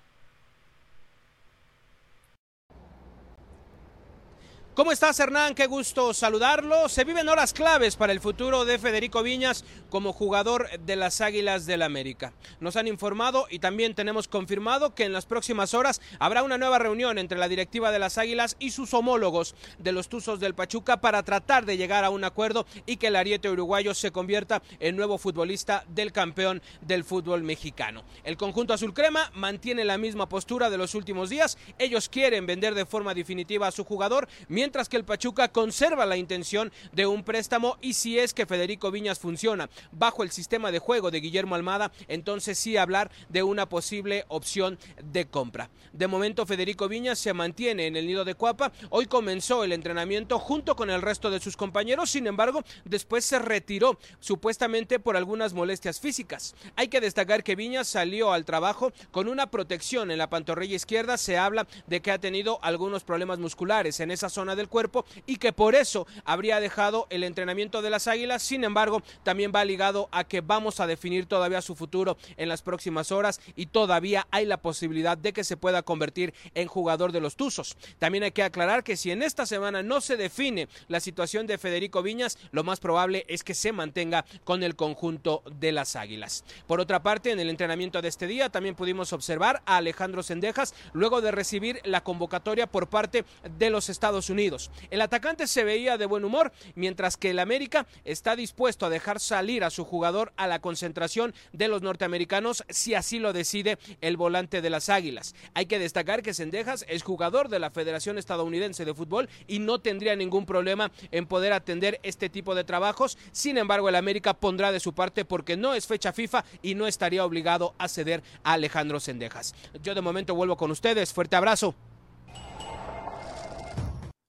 ¿Cómo 4.82 4.92
estás, 4.92 5.20
Hernán? 5.20 5.54
Qué 5.54 5.68
gusto 5.68 6.12
saludarlo. 6.12 6.90
Se 6.90 7.04
viven 7.04 7.30
horas 7.30 7.54
claves 7.54 7.96
para 7.96 8.14
el 8.14 8.20
futuro 8.20 8.66
de 8.66 8.80
Federico 8.80 9.22
Viñas 9.22 9.64
como 9.92 10.12
jugador 10.12 10.68
de 10.80 10.96
las 10.96 11.22
Águilas 11.22 11.68
del 11.68 11.84
América. 11.84 12.34
Nos 12.60 12.76
han 12.76 12.88
informado 12.88 13.46
y 13.48 13.60
también 13.60 13.94
tenemos 13.94 14.28
confirmado 14.28 14.96
que 14.96 15.04
en 15.04 15.14
las 15.14 15.28
próximas 15.28 15.76
horas 15.76 16.02
habrá 16.18 16.42
una 16.42 16.58
nueva 16.58 16.80
reunión 16.80 17.20
entre 17.20 17.38
la 17.38 17.48
directiva 17.48 17.92
de 17.92 18.00
las 18.00 18.18
Águilas 18.18 18.56
y 18.58 18.72
sus 18.72 18.96
homólogos 18.96 19.54
de 19.78 19.92
los 19.92 20.10
Tuzos 20.10 20.40
del 20.40 20.56
Pachuca 20.56 21.00
para 21.00 21.22
tratar 21.22 21.68
de 21.68 21.78
llegar 21.78 22.04
a 22.04 22.10
un 22.10 22.24
acuerdo 22.24 22.66
y 22.88 22.98
que 22.98 23.08
el 23.08 23.18
ariete 23.18 23.52
uruguayo 23.52 23.94
se 23.94 24.12
convierta 24.12 24.64
en 24.80 24.96
nuevo 24.96 25.20
futbolista 25.20 25.86
del 25.90 26.12
campeón 26.12 26.60
del 26.82 27.04
fútbol 27.04 27.44
mexicano. 27.44 28.04
El 28.24 28.36
conjunto 28.36 28.74
azul 28.74 28.96
crema 28.96 29.30
mantiene 29.36 29.86
la 29.86 30.00
misma 30.00 30.28
postura 30.28 30.72
de 30.72 30.80
los 30.80 30.96
últimos 30.96 31.30
días. 31.30 31.60
Ellos 31.78 32.10
quieren 32.10 32.48
vender 32.48 32.74
de 32.74 32.88
forma 32.88 33.14
definitiva 33.14 33.68
a 33.68 33.72
su 33.72 33.84
jugador 33.84 34.28
mientras 34.48 34.71
que 34.72 34.96
el 34.96 35.04
Pachuca 35.04 35.50
conserva 35.50 36.06
la 36.06 36.16
intención 36.16 36.72
de 36.94 37.06
un 37.06 37.24
préstamo 37.24 37.78
y 37.82 37.94
si 37.94 38.18
es 38.18 38.34
que 38.34 38.46
Federico 38.46 38.90
Viñas 38.90 39.20
funciona 39.20 39.70
bajo 39.92 40.24
el 40.24 40.32
sistema 40.32 40.72
de 40.72 40.80
juego 40.80 41.12
de 41.12 41.20
Guillermo 41.20 41.56
Almada, 41.56 41.92
entonces 42.08 42.58
sí 42.58 42.78
hablar 42.78 43.12
de 43.28 43.44
una 43.44 43.68
posible 43.68 44.24
opción 44.30 44.80
de 45.04 45.26
compra. 45.28 45.70
De 45.92 46.08
momento 46.08 46.46
Federico 46.46 46.88
Viñas 46.88 47.20
se 47.20 47.34
mantiene 47.34 47.86
en 47.86 47.98
el 47.98 48.08
nido 48.08 48.24
de 48.24 48.34
Cuapa, 48.34 48.72
hoy 48.90 49.08
comenzó 49.08 49.66
el 49.66 49.74
entrenamiento 49.74 50.40
junto 50.40 50.78
con 50.78 50.90
el 50.90 51.02
resto 51.02 51.30
de 51.30 51.42
sus 51.42 51.58
compañeros, 51.58 52.10
sin 52.10 52.26
embargo, 52.26 52.64
después 52.86 53.26
se 53.26 53.40
retiró 53.40 54.00
supuestamente 54.22 55.00
por 55.00 55.18
algunas 55.18 55.54
molestias 55.54 56.00
físicas. 56.00 56.56
Hay 56.78 56.88
que 56.88 57.02
destacar 57.02 57.44
que 57.44 57.58
Viñas 57.58 57.90
salió 57.90 58.32
al 58.32 58.46
trabajo 58.46 58.94
con 59.12 59.28
una 59.28 59.52
protección 59.52 60.12
en 60.12 60.18
la 60.18 60.30
pantorrilla 60.30 60.78
izquierda, 60.78 61.18
se 61.18 61.38
habla 61.38 61.68
de 61.88 62.02
que 62.02 62.12
ha 62.12 62.20
tenido 62.20 62.58
algunos 62.64 63.04
problemas 63.04 63.38
musculares 63.38 64.00
en 64.00 64.12
esa 64.12 64.30
zona 64.30 64.51
del 64.56 64.70
cuerpo 64.70 65.06
y 65.26 65.38
que 65.38 65.54
por 65.54 65.76
eso 65.76 66.08
habría 66.26 66.60
dejado 66.60 67.08
el 67.10 67.24
entrenamiento 67.24 67.82
de 67.82 67.90
las 67.90 68.08
Águilas. 68.08 68.44
Sin 68.44 68.64
embargo, 68.64 69.02
también 69.24 69.52
va 69.54 69.66
ligado 69.66 70.10
a 70.12 70.24
que 70.24 70.42
vamos 70.42 70.80
a 70.80 70.88
definir 70.88 71.26
todavía 71.26 71.62
su 71.62 71.76
futuro 71.76 72.18
en 72.38 72.50
las 72.50 72.62
próximas 72.62 73.12
horas 73.12 73.40
y 73.56 73.68
todavía 73.68 74.28
hay 74.32 74.46
la 74.46 74.62
posibilidad 74.62 75.18
de 75.18 75.34
que 75.34 75.44
se 75.44 75.58
pueda 75.58 75.84
convertir 75.84 76.34
en 76.54 76.68
jugador 76.68 77.12
de 77.12 77.22
los 77.22 77.36
Tuzos. 77.36 77.78
También 78.00 78.24
hay 78.24 78.32
que 78.32 78.44
aclarar 78.44 78.84
que 78.84 78.98
si 78.98 79.12
en 79.12 79.24
esta 79.24 79.46
semana 79.46 79.84
no 79.84 80.02
se 80.02 80.18
define 80.18 80.68
la 80.88 81.00
situación 81.00 81.48
de 81.48 81.58
Federico 81.58 82.02
Viñas, 82.02 82.38
lo 82.52 82.64
más 82.64 82.80
probable 82.80 83.26
es 83.28 83.44
que 83.44 83.54
se 83.54 83.72
mantenga 83.72 84.26
con 84.44 84.64
el 84.64 84.76
conjunto 84.76 85.44
de 85.60 85.72
las 85.72 85.96
Águilas. 85.96 86.44
Por 86.68 86.80
otra 86.80 87.04
parte, 87.04 87.32
en 87.32 87.40
el 87.40 87.50
entrenamiento 87.50 88.02
de 88.02 88.08
este 88.08 88.28
día 88.28 88.50
también 88.50 88.76
pudimos 88.76 89.14
observar 89.14 89.62
a 89.66 89.78
Alejandro 89.78 90.24
Sendejas 90.24 90.74
luego 90.94 91.22
de 91.22 91.32
recibir 91.32 91.80
la 91.84 92.04
convocatoria 92.04 92.68
por 92.68 92.88
parte 92.88 93.26
de 93.58 93.70
los 93.70 93.90
Estados 93.90 94.30
Unidos. 94.30 94.41
El 94.90 95.02
atacante 95.02 95.48
se 95.48 95.64
veía 95.64 95.98
de 95.98 96.06
buen 96.06 96.26
humor, 96.26 96.52
mientras 96.76 97.18
que 97.18 97.30
el 97.30 97.40
América 97.40 97.86
está 98.06 98.36
dispuesto 98.36 98.86
a 98.86 98.90
dejar 98.90 99.20
salir 99.20 99.64
a 99.64 99.70
su 99.70 99.86
jugador 99.86 100.34
a 100.36 100.48
la 100.48 100.60
concentración 100.60 101.34
de 101.54 101.68
los 101.68 101.82
norteamericanos 101.82 102.64
si 102.70 102.96
así 102.96 103.20
lo 103.20 103.34
decide 103.34 103.78
el 104.02 104.18
volante 104.18 104.62
de 104.62 104.70
las 104.70 104.90
Águilas. 104.90 105.36
Hay 105.54 105.68
que 105.68 105.80
destacar 105.80 106.24
que 106.24 106.34
Sendejas 106.34 106.86
es 106.88 107.04
jugador 107.04 107.50
de 107.50 107.60
la 107.60 107.70
Federación 107.70 108.18
Estadounidense 108.18 108.86
de 108.86 108.94
Fútbol 108.94 109.30
y 109.48 109.60
no 109.60 109.80
tendría 109.80 110.16
ningún 110.16 110.46
problema 110.46 110.92
en 111.12 111.28
poder 111.28 111.54
atender 111.54 112.00
este 112.04 112.30
tipo 112.30 112.56
de 112.56 112.64
trabajos. 112.64 113.18
Sin 113.32 113.58
embargo, 113.58 113.90
el 113.90 113.96
América 113.96 114.34
pondrá 114.34 114.72
de 114.72 114.80
su 114.80 114.94
parte 114.94 115.26
porque 115.26 115.58
no 115.58 115.74
es 115.74 115.88
fecha 115.88 116.14
FIFA 116.14 116.44
y 116.62 116.76
no 116.76 116.88
estaría 116.88 117.26
obligado 117.26 117.76
a 117.78 117.88
ceder 117.88 118.24
a 118.44 118.54
Alejandro 118.54 119.00
Sendejas. 119.00 119.54
Yo 119.84 119.94
de 119.94 120.02
momento 120.02 120.36
vuelvo 120.36 120.58
con 120.58 120.72
ustedes. 120.72 121.14
Fuerte 121.14 121.36
abrazo. 121.36 121.76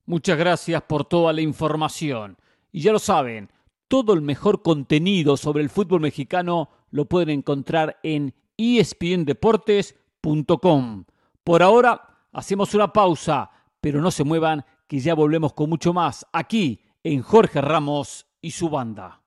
Muchas 0.05 0.37
gracias 0.39 0.83
por 0.83 1.05
toda 1.05 1.33
la 1.33 1.43
información. 1.43 2.37
Y 2.73 2.81
ya 2.81 2.91
lo 2.93 2.99
saben, 2.99 3.53
todo 3.89 4.15
el 4.15 4.23
mejor 4.23 4.63
contenido 4.63 5.37
sobre 5.37 5.63
el 5.63 5.71
fútbol 5.71 6.01
mexicano 6.01 6.71
lo 6.91 7.05
pueden 7.07 7.31
encontrar 7.31 8.01
en 8.03 8.35
espndeportes.com. 8.57 11.05
Por 11.45 11.63
ahora 11.63 12.19
hacemos 12.33 12.75
una 12.75 12.93
pausa, 12.93 13.53
pero 13.81 14.01
no 14.01 14.11
se 14.11 14.25
muevan 14.25 14.65
que 14.87 14.99
ya 15.01 15.15
volvemos 15.15 15.53
con 15.53 15.71
mucho 15.71 15.93
más 15.93 16.27
aquí 16.33 16.81
en 17.05 17.23
Jorge 17.23 17.61
Ramos 17.61 18.27
y 18.41 18.53
su 18.53 18.71
banda. 18.71 19.23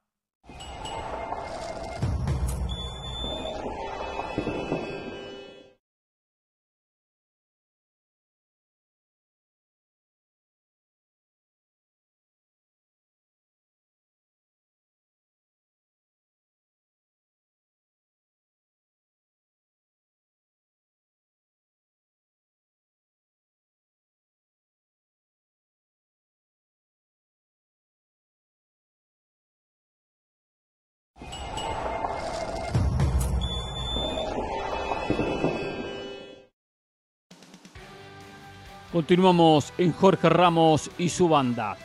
Continuamos 38.96 39.74
en 39.78 39.92
Jorge 39.92 40.30
Ramos 40.30 40.90
y 40.98 41.10
su 41.10 41.28
banda. 41.28 41.76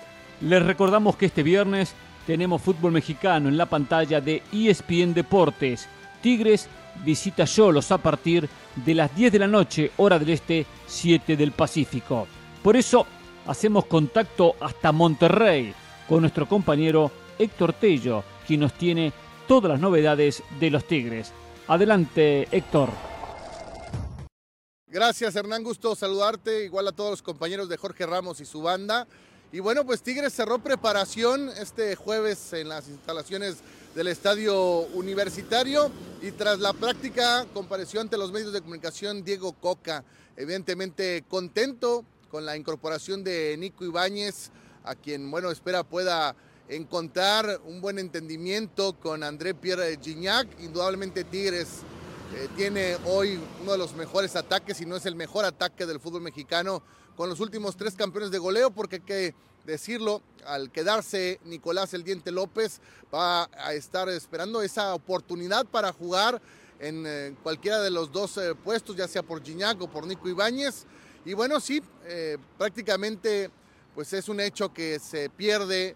Les 0.43 0.63
recordamos 0.63 1.17
que 1.17 1.27
este 1.27 1.43
viernes 1.43 1.93
tenemos 2.25 2.63
fútbol 2.63 2.93
mexicano 2.93 3.49
en 3.49 3.57
la 3.57 3.67
pantalla 3.67 4.21
de 4.21 4.45
ESPN 4.53 5.13
Deportes. 5.13 5.89
Tigres 6.23 6.69
visita 7.05 7.47
Yolos 7.47 7.91
a 7.91 7.99
partir 7.99 8.49
de 8.77 8.95
las 8.95 9.13
10 9.17 9.33
de 9.33 9.39
la 9.41 9.49
noche, 9.49 9.91
hora 9.97 10.21
del 10.21 10.31
este, 10.31 10.65
7 10.87 11.37
del 11.37 11.51
Pacífico. 11.51 12.29
Por 12.63 12.77
eso 12.77 13.05
hacemos 13.45 13.87
contacto 13.87 14.55
hasta 14.61 14.93
Monterrey 14.93 15.75
con 16.09 16.21
nuestro 16.21 16.47
compañero 16.47 17.11
Héctor 17.41 17.73
Tello, 17.73 18.23
quien 18.47 18.61
nos 18.61 18.75
tiene 18.75 19.13
todas 19.49 19.73
las 19.73 19.81
novedades 19.81 20.45
de 20.61 20.71
los 20.71 20.85
Tigres. 20.85 21.33
Adelante, 21.67 22.47
Héctor. 22.53 22.91
Gracias 24.93 25.37
Hernán, 25.37 25.63
gusto 25.63 25.95
saludarte, 25.95 26.65
igual 26.65 26.89
a 26.89 26.93
todos 26.93 27.11
los 27.11 27.23
compañeros 27.23 27.69
de 27.69 27.77
Jorge 27.77 28.07
Ramos 28.07 28.41
y 28.41 28.45
su 28.45 28.61
banda. 28.61 29.07
Y 29.53 29.61
bueno, 29.61 29.87
pues 29.87 30.03
Tigres 30.03 30.33
cerró 30.33 30.59
preparación 30.59 31.49
este 31.51 31.95
jueves 31.95 32.53
en 32.55 32.69
las 32.69 32.89
instalaciones 32.89 33.59
del 33.95 34.09
estadio 34.09 34.81
universitario 34.93 35.93
y 36.21 36.33
tras 36.33 36.59
la 36.59 36.73
práctica 36.73 37.47
compareció 37.55 38.01
ante 38.01 38.19
los 38.19 38.33
medios 38.33 38.53
de 38.53 38.63
comunicación 38.63 39.23
Diego 39.23 39.53
Coca, 39.53 40.03
evidentemente 40.37 41.23
contento 41.29 42.05
con 42.29 42.45
la 42.45 42.57
incorporación 42.57 43.23
de 43.23 43.55
Nico 43.59 43.85
Ibáñez, 43.85 44.51
a 44.83 44.97
quien 44.97 45.31
bueno 45.31 45.53
espera 45.53 45.85
pueda 45.85 46.35
encontrar 46.69 47.61
un 47.65 47.81
buen 47.81 48.01
entendimiento 48.01 48.95
con 48.95 49.23
André 49.23 49.55
Pierre 49.55 50.01
Gignac, 50.03 50.49
indudablemente 50.61 51.23
Tigres 51.23 51.85
eh, 52.33 52.49
tiene 52.57 52.97
hoy 53.07 53.41
uno 53.61 53.73
de 53.73 53.79
los 53.79 53.95
mejores 53.95 54.37
ataques, 54.37 54.77
si 54.77 54.87
no 54.87 54.95
es 54.95 55.05
el 55.05 55.17
mejor 55.17 55.45
ataque 55.45 55.85
del 55.85 55.99
fútbol 55.99 56.23
mexicano, 56.23 56.81
con 57.17 57.29
los 57.29 57.41
últimos 57.41 57.77
tres 57.77 57.97
campeones 57.97 58.31
de 58.31 58.39
goleo, 58.39 58.71
porque 58.71 58.97
hay 58.97 59.03
que 59.03 59.35
decirlo, 59.65 60.23
al 60.47 60.71
quedarse 60.71 61.41
Nicolás 61.45 61.93
El 61.93 62.05
Diente 62.05 62.31
López, 62.31 62.81
va 63.13 63.51
a 63.53 63.75
estar 63.75 64.09
esperando 64.09 64.63
esa 64.63 64.95
oportunidad 64.95 65.67
para 65.67 65.93
jugar 65.93 66.41
en 66.79 67.05
eh, 67.05 67.35
cualquiera 67.43 67.81
de 67.81 67.91
los 67.91 68.13
dos 68.13 68.37
eh, 68.39 68.55
puestos, 68.55 68.95
ya 68.95 69.09
sea 69.09 69.25
por 69.25 69.43
Gignac 69.43 69.83
o 69.83 69.91
por 69.91 70.07
Nico 70.07 70.29
Ibáñez. 70.29 70.87
Y 71.25 71.35
bueno, 71.35 71.61
sí, 71.61 71.83
prácticamente 72.57 73.51
pues 73.95 74.13
es 74.15 74.29
un 74.31 74.41
hecho 74.41 74.73
que 74.73 74.99
se 74.99 75.29
pierde 75.29 75.95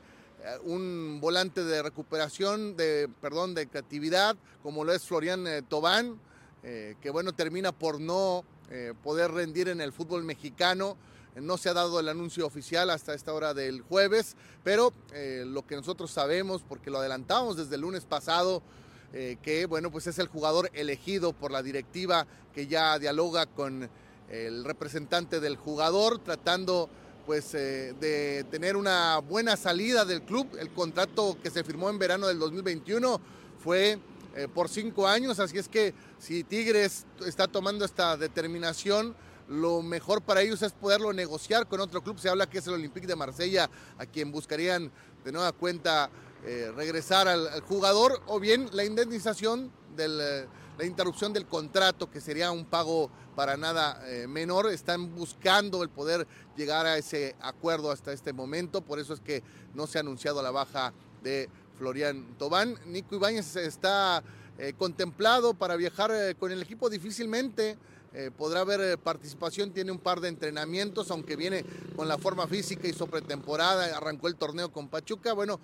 un 0.64 1.18
volante 1.20 1.64
de 1.64 1.82
recuperación, 1.82 2.76
de, 2.76 3.08
perdón, 3.20 3.54
de 3.54 3.66
creatividad, 3.66 4.36
como 4.62 4.84
lo 4.84 4.92
es 4.92 5.02
Florian 5.02 5.46
Tobán, 5.68 6.18
eh, 6.62 6.96
que 7.00 7.10
bueno, 7.10 7.32
termina 7.32 7.72
por 7.72 8.00
no 8.00 8.44
eh, 8.70 8.94
poder 9.02 9.30
rendir 9.30 9.68
en 9.68 9.80
el 9.80 9.92
fútbol 9.92 10.24
mexicano. 10.24 10.96
No 11.34 11.58
se 11.58 11.68
ha 11.68 11.74
dado 11.74 11.98
el 11.98 12.08
anuncio 12.08 12.46
oficial 12.46 12.90
hasta 12.90 13.12
esta 13.12 13.32
hora 13.32 13.54
del 13.54 13.82
jueves, 13.82 14.36
pero 14.62 14.92
lo 15.12 15.66
que 15.66 15.74
nosotros 15.74 16.12
sabemos, 16.12 16.62
porque 16.62 16.92
lo 16.92 16.98
adelantamos 16.98 17.56
desde 17.56 17.74
el 17.74 17.80
lunes 17.80 18.04
pasado, 18.04 18.62
que 19.10 19.66
bueno, 19.68 19.90
pues 19.90 20.06
es 20.06 20.20
el 20.20 20.28
jugador 20.28 20.70
elegido 20.74 21.32
por 21.32 21.50
la 21.50 21.64
directiva 21.64 22.28
que 22.54 22.68
ya 22.68 23.00
dialoga 23.00 23.46
con 23.46 23.90
el 24.28 24.64
representante 24.64 25.40
del 25.40 25.56
jugador, 25.56 26.20
tratando 26.20 26.88
pues 27.26 27.52
de 27.52 28.44
tener 28.50 28.76
una 28.76 29.18
buena 29.18 29.56
salida 29.56 30.04
del 30.04 30.22
club. 30.22 30.48
El 30.58 30.70
contrato 30.70 31.36
que 31.42 31.50
se 31.50 31.64
firmó 31.64 31.90
en 31.90 31.98
verano 31.98 32.26
del 32.26 32.38
2021 32.38 33.20
fue 33.58 33.98
eh, 34.36 34.48
por 34.52 34.68
cinco 34.68 35.06
años, 35.06 35.38
así 35.38 35.58
es 35.58 35.68
que 35.68 35.94
si 36.18 36.42
Tigres 36.42 37.06
está 37.24 37.46
tomando 37.46 37.84
esta 37.84 38.16
determinación, 38.16 39.14
lo 39.48 39.80
mejor 39.80 40.22
para 40.22 40.42
ellos 40.42 40.60
es 40.62 40.72
poderlo 40.72 41.12
negociar 41.12 41.68
con 41.68 41.80
otro 41.80 42.02
club. 42.02 42.18
Se 42.18 42.28
habla 42.28 42.50
que 42.50 42.58
es 42.58 42.66
el 42.66 42.74
Olympique 42.74 43.06
de 43.06 43.14
Marsella, 43.14 43.70
a 43.96 44.06
quien 44.06 44.32
buscarían 44.32 44.90
de 45.24 45.30
nueva 45.32 45.52
cuenta 45.52 46.10
eh, 46.44 46.72
regresar 46.74 47.28
al, 47.28 47.60
jugador, 47.60 48.22
o 48.26 48.40
bien 48.40 48.68
la 48.72 48.84
indemnización 48.84 49.70
de 49.96 50.06
eh, 50.06 50.46
la 50.78 50.84
interrupción 50.84 51.32
del 51.32 51.46
contrato, 51.46 52.10
que 52.10 52.20
sería 52.20 52.50
un 52.50 52.64
pago 52.64 53.10
para 53.36 53.56
nada 53.56 54.02
menor. 54.28 54.70
Están 54.70 55.14
buscando 55.14 55.82
el 55.82 55.88
poder 55.88 56.26
llegar 56.56 56.86
a 56.86 56.96
ese 56.96 57.36
acuerdo 57.40 57.90
hasta 57.90 58.12
este 58.12 58.32
momento, 58.32 58.80
por 58.80 58.98
eso 58.98 59.14
es 59.14 59.20
que 59.20 59.42
no 59.74 59.86
se 59.86 59.98
ha 59.98 60.00
anunciado 60.00 60.42
la 60.42 60.50
baja 60.50 60.92
de 61.22 61.48
Florian 61.78 62.36
Tobán. 62.38 62.78
Nico 62.86 63.16
Ibáñez 63.16 63.56
está 63.56 64.22
eh, 64.58 64.72
contemplado 64.78 65.54
para 65.54 65.76
viajar 65.76 66.12
eh, 66.12 66.34
con 66.38 66.52
el 66.52 66.62
equipo 66.62 66.88
difícilmente. 66.88 67.76
Eh, 68.12 68.30
podrá 68.30 68.60
haber 68.60 68.96
participación, 68.98 69.72
tiene 69.72 69.90
un 69.90 69.98
par 69.98 70.20
de 70.20 70.28
entrenamientos, 70.28 71.10
aunque 71.10 71.34
viene 71.34 71.64
con 71.96 72.06
la 72.06 72.16
forma 72.16 72.46
física, 72.46 72.86
hizo 72.86 73.08
pretemporada, 73.08 73.96
arrancó 73.96 74.28
el 74.28 74.36
torneo 74.36 74.70
con 74.70 74.88
Pachuca. 74.88 75.32
Bueno, 75.32 75.58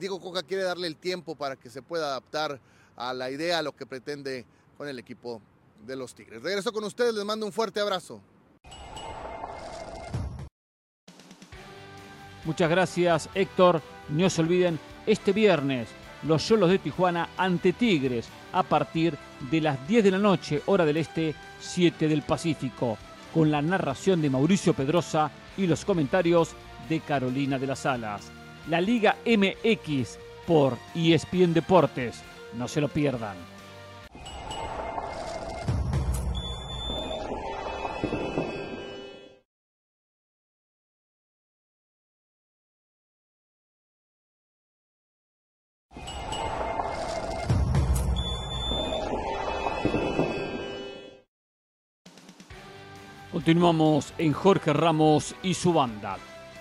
Diego 0.00 0.20
Coca 0.20 0.42
quiere 0.42 0.64
darle 0.64 0.88
el 0.88 0.96
tiempo 0.96 1.36
para 1.36 1.54
que 1.54 1.70
se 1.70 1.80
pueda 1.80 2.06
adaptar 2.06 2.60
a 2.96 3.14
la 3.14 3.30
idea, 3.30 3.58
a 3.58 3.62
lo 3.62 3.72
que 3.72 3.86
pretende 3.86 4.44
con 4.76 4.88
el 4.88 4.98
equipo 4.98 5.40
de 5.86 5.96
los 5.96 6.14
Tigres. 6.14 6.42
Regreso 6.42 6.72
con 6.72 6.84
ustedes, 6.84 7.14
les 7.14 7.24
mando 7.24 7.46
un 7.46 7.52
fuerte 7.52 7.80
abrazo. 7.80 8.20
Muchas 12.44 12.70
gracias, 12.70 13.28
Héctor. 13.34 13.80
No 14.08 14.28
se 14.28 14.40
olviden 14.40 14.78
este 15.06 15.32
viernes 15.32 15.88
los 16.24 16.46
Cholos 16.46 16.70
de 16.70 16.78
Tijuana 16.78 17.30
ante 17.36 17.72
Tigres 17.72 18.28
a 18.52 18.62
partir 18.62 19.16
de 19.50 19.60
las 19.60 19.86
10 19.88 20.04
de 20.04 20.10
la 20.10 20.18
noche, 20.18 20.62
hora 20.66 20.84
del 20.84 20.98
este, 20.98 21.34
7 21.60 22.08
del 22.08 22.22
Pacífico, 22.22 22.98
con 23.32 23.50
la 23.50 23.62
narración 23.62 24.20
de 24.20 24.30
Mauricio 24.30 24.74
Pedrosa 24.74 25.30
y 25.56 25.66
los 25.66 25.84
comentarios 25.84 26.50
de 26.88 27.00
Carolina 27.00 27.58
de 27.58 27.66
las 27.66 27.86
Alas. 27.86 28.30
La 28.68 28.80
Liga 28.80 29.16
MX 29.26 30.18
por 30.46 30.76
ESPN 30.94 31.54
Deportes. 31.54 32.22
No 32.54 32.68
se 32.68 32.80
lo 32.80 32.88
pierdan. 32.88 33.36
Continuamos 53.32 54.12
en 54.18 54.34
Jorge 54.34 54.74
Ramos 54.74 55.34
y 55.42 55.54
su 55.54 55.72
banda. 55.72 56.18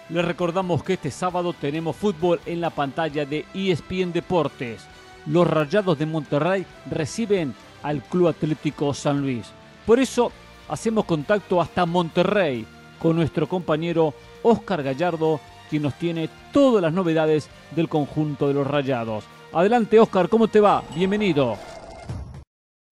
Les 0.09 0.23
recordamos 0.23 0.83
que 0.83 0.93
este 0.93 1.11
sábado 1.11 1.53
tenemos 1.53 1.95
fútbol 1.97 2.39
en 2.45 2.61
la 2.61 2.69
pantalla 2.69 3.25
de 3.25 3.45
ESPN 3.53 4.13
Deportes. 4.13 4.87
Los 5.27 5.47
Rayados 5.47 5.97
de 5.99 6.05
Monterrey 6.05 6.65
reciben 6.89 7.53
al 7.83 8.01
Club 8.01 8.29
Atlético 8.29 8.93
San 8.93 9.21
Luis. 9.21 9.47
Por 9.85 9.99
eso 9.99 10.31
hacemos 10.67 11.05
contacto 11.05 11.61
hasta 11.61 11.85
Monterrey 11.85 12.65
con 12.99 13.15
nuestro 13.15 13.47
compañero 13.47 14.13
Oscar 14.43 14.83
Gallardo, 14.83 15.39
quien 15.69 15.83
nos 15.83 15.95
tiene 15.95 16.29
todas 16.51 16.81
las 16.81 16.93
novedades 16.93 17.49
del 17.75 17.89
conjunto 17.89 18.47
de 18.47 18.53
los 18.53 18.67
Rayados. 18.67 19.23
Adelante 19.53 19.99
Oscar, 19.99 20.29
¿cómo 20.29 20.47
te 20.47 20.59
va? 20.59 20.83
Bienvenido. 20.95 21.57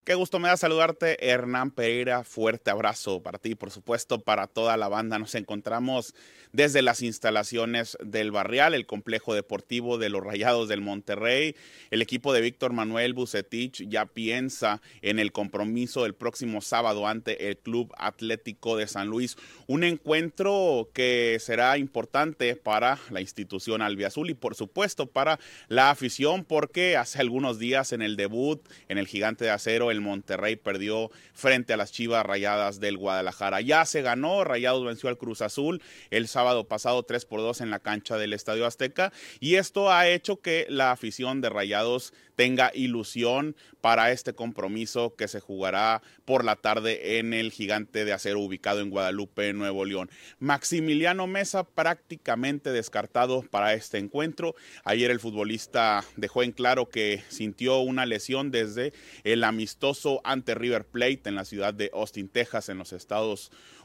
Qué 0.02 0.14
gusto 0.14 0.38
me 0.38 0.48
da 0.48 0.56
saludarte, 0.56 1.28
Hernán 1.28 1.72
Pereira. 1.72 2.24
Fuerte 2.24 2.70
abrazo 2.70 3.22
para 3.22 3.38
ti, 3.38 3.54
por 3.54 3.70
supuesto, 3.70 4.18
para 4.18 4.46
toda 4.46 4.78
la 4.78 4.88
banda. 4.88 5.18
Nos 5.18 5.34
encontramos 5.34 6.14
desde 6.52 6.80
las 6.80 7.02
instalaciones 7.02 7.98
del 8.02 8.32
Barrial, 8.32 8.72
el 8.72 8.86
complejo 8.86 9.34
deportivo 9.34 9.98
de 9.98 10.08
los 10.08 10.24
Rayados 10.24 10.68
del 10.68 10.80
Monterrey. 10.80 11.54
El 11.90 12.00
equipo 12.00 12.32
de 12.32 12.40
Víctor 12.40 12.72
Manuel 12.72 13.12
Bucetich 13.12 13.86
ya 13.88 14.06
piensa 14.06 14.80
en 15.02 15.18
el 15.18 15.32
compromiso 15.32 16.04
del 16.04 16.14
próximo 16.14 16.62
sábado 16.62 17.06
ante 17.06 17.50
el 17.50 17.58
Club 17.58 17.92
Atlético 17.98 18.78
de 18.78 18.88
San 18.88 19.08
Luis. 19.08 19.36
Un 19.66 19.84
encuentro 19.84 20.88
que 20.94 21.36
será 21.40 21.76
importante 21.76 22.56
para 22.56 22.98
la 23.10 23.20
institución 23.20 23.82
albiazul 23.82 24.30
y, 24.30 24.34
por 24.34 24.54
supuesto, 24.54 25.06
para 25.06 25.38
la 25.68 25.90
afición, 25.90 26.44
porque 26.44 26.96
hace 26.96 27.20
algunos 27.20 27.58
días 27.58 27.92
en 27.92 28.00
el 28.00 28.16
debut 28.16 28.66
en 28.88 28.96
el 28.96 29.06
Gigante 29.06 29.44
de 29.44 29.50
Acero, 29.50 29.89
el 29.90 30.00
Monterrey 30.00 30.56
perdió 30.56 31.10
frente 31.32 31.72
a 31.72 31.76
las 31.76 31.92
Chivas 31.92 32.24
Rayadas 32.24 32.80
del 32.80 32.96
Guadalajara. 32.96 33.60
Ya 33.60 33.84
se 33.84 34.02
ganó, 34.02 34.44
Rayados 34.44 34.84
venció 34.84 35.08
al 35.08 35.18
Cruz 35.18 35.42
Azul 35.42 35.82
el 36.10 36.28
sábado 36.28 36.68
pasado 36.68 37.02
3 37.02 37.24
por 37.24 37.40
2 37.40 37.60
en 37.60 37.70
la 37.70 37.80
cancha 37.80 38.16
del 38.16 38.32
Estadio 38.32 38.66
Azteca 38.66 39.12
y 39.40 39.56
esto 39.56 39.90
ha 39.90 40.08
hecho 40.08 40.40
que 40.40 40.66
la 40.68 40.92
afición 40.92 41.40
de 41.40 41.50
Rayados 41.50 42.12
tenga 42.40 42.70
ilusión 42.72 43.54
para 43.82 44.12
este 44.12 44.32
compromiso 44.32 45.14
que 45.14 45.28
se 45.28 45.40
jugará 45.40 46.00
por 46.24 46.42
la 46.42 46.56
tarde 46.56 47.18
en 47.18 47.34
el 47.34 47.52
Gigante 47.52 48.06
de 48.06 48.14
Acero 48.14 48.40
ubicado 48.40 48.80
en 48.80 48.88
Guadalupe, 48.88 49.52
Nuevo 49.52 49.84
León. 49.84 50.08
Maximiliano 50.38 51.26
Mesa 51.26 51.64
prácticamente 51.64 52.72
descartado 52.72 53.42
para 53.42 53.74
este 53.74 53.98
encuentro. 53.98 54.54
Ayer 54.84 55.10
el 55.10 55.20
futbolista 55.20 56.02
dejó 56.16 56.42
en 56.42 56.52
claro 56.52 56.88
que 56.88 57.22
sintió 57.28 57.80
una 57.80 58.06
lesión 58.06 58.50
desde 58.50 58.94
el 59.22 59.44
amistoso 59.44 60.22
ante 60.24 60.54
River 60.54 60.86
Plate 60.86 61.24
en 61.26 61.34
la 61.34 61.44
ciudad 61.44 61.74
de 61.74 61.90
Austin, 61.92 62.30
Texas, 62.30 62.70
en 62.70 62.78
los 62.78 62.94
Estados 62.94 63.50
Unidos. 63.50 63.79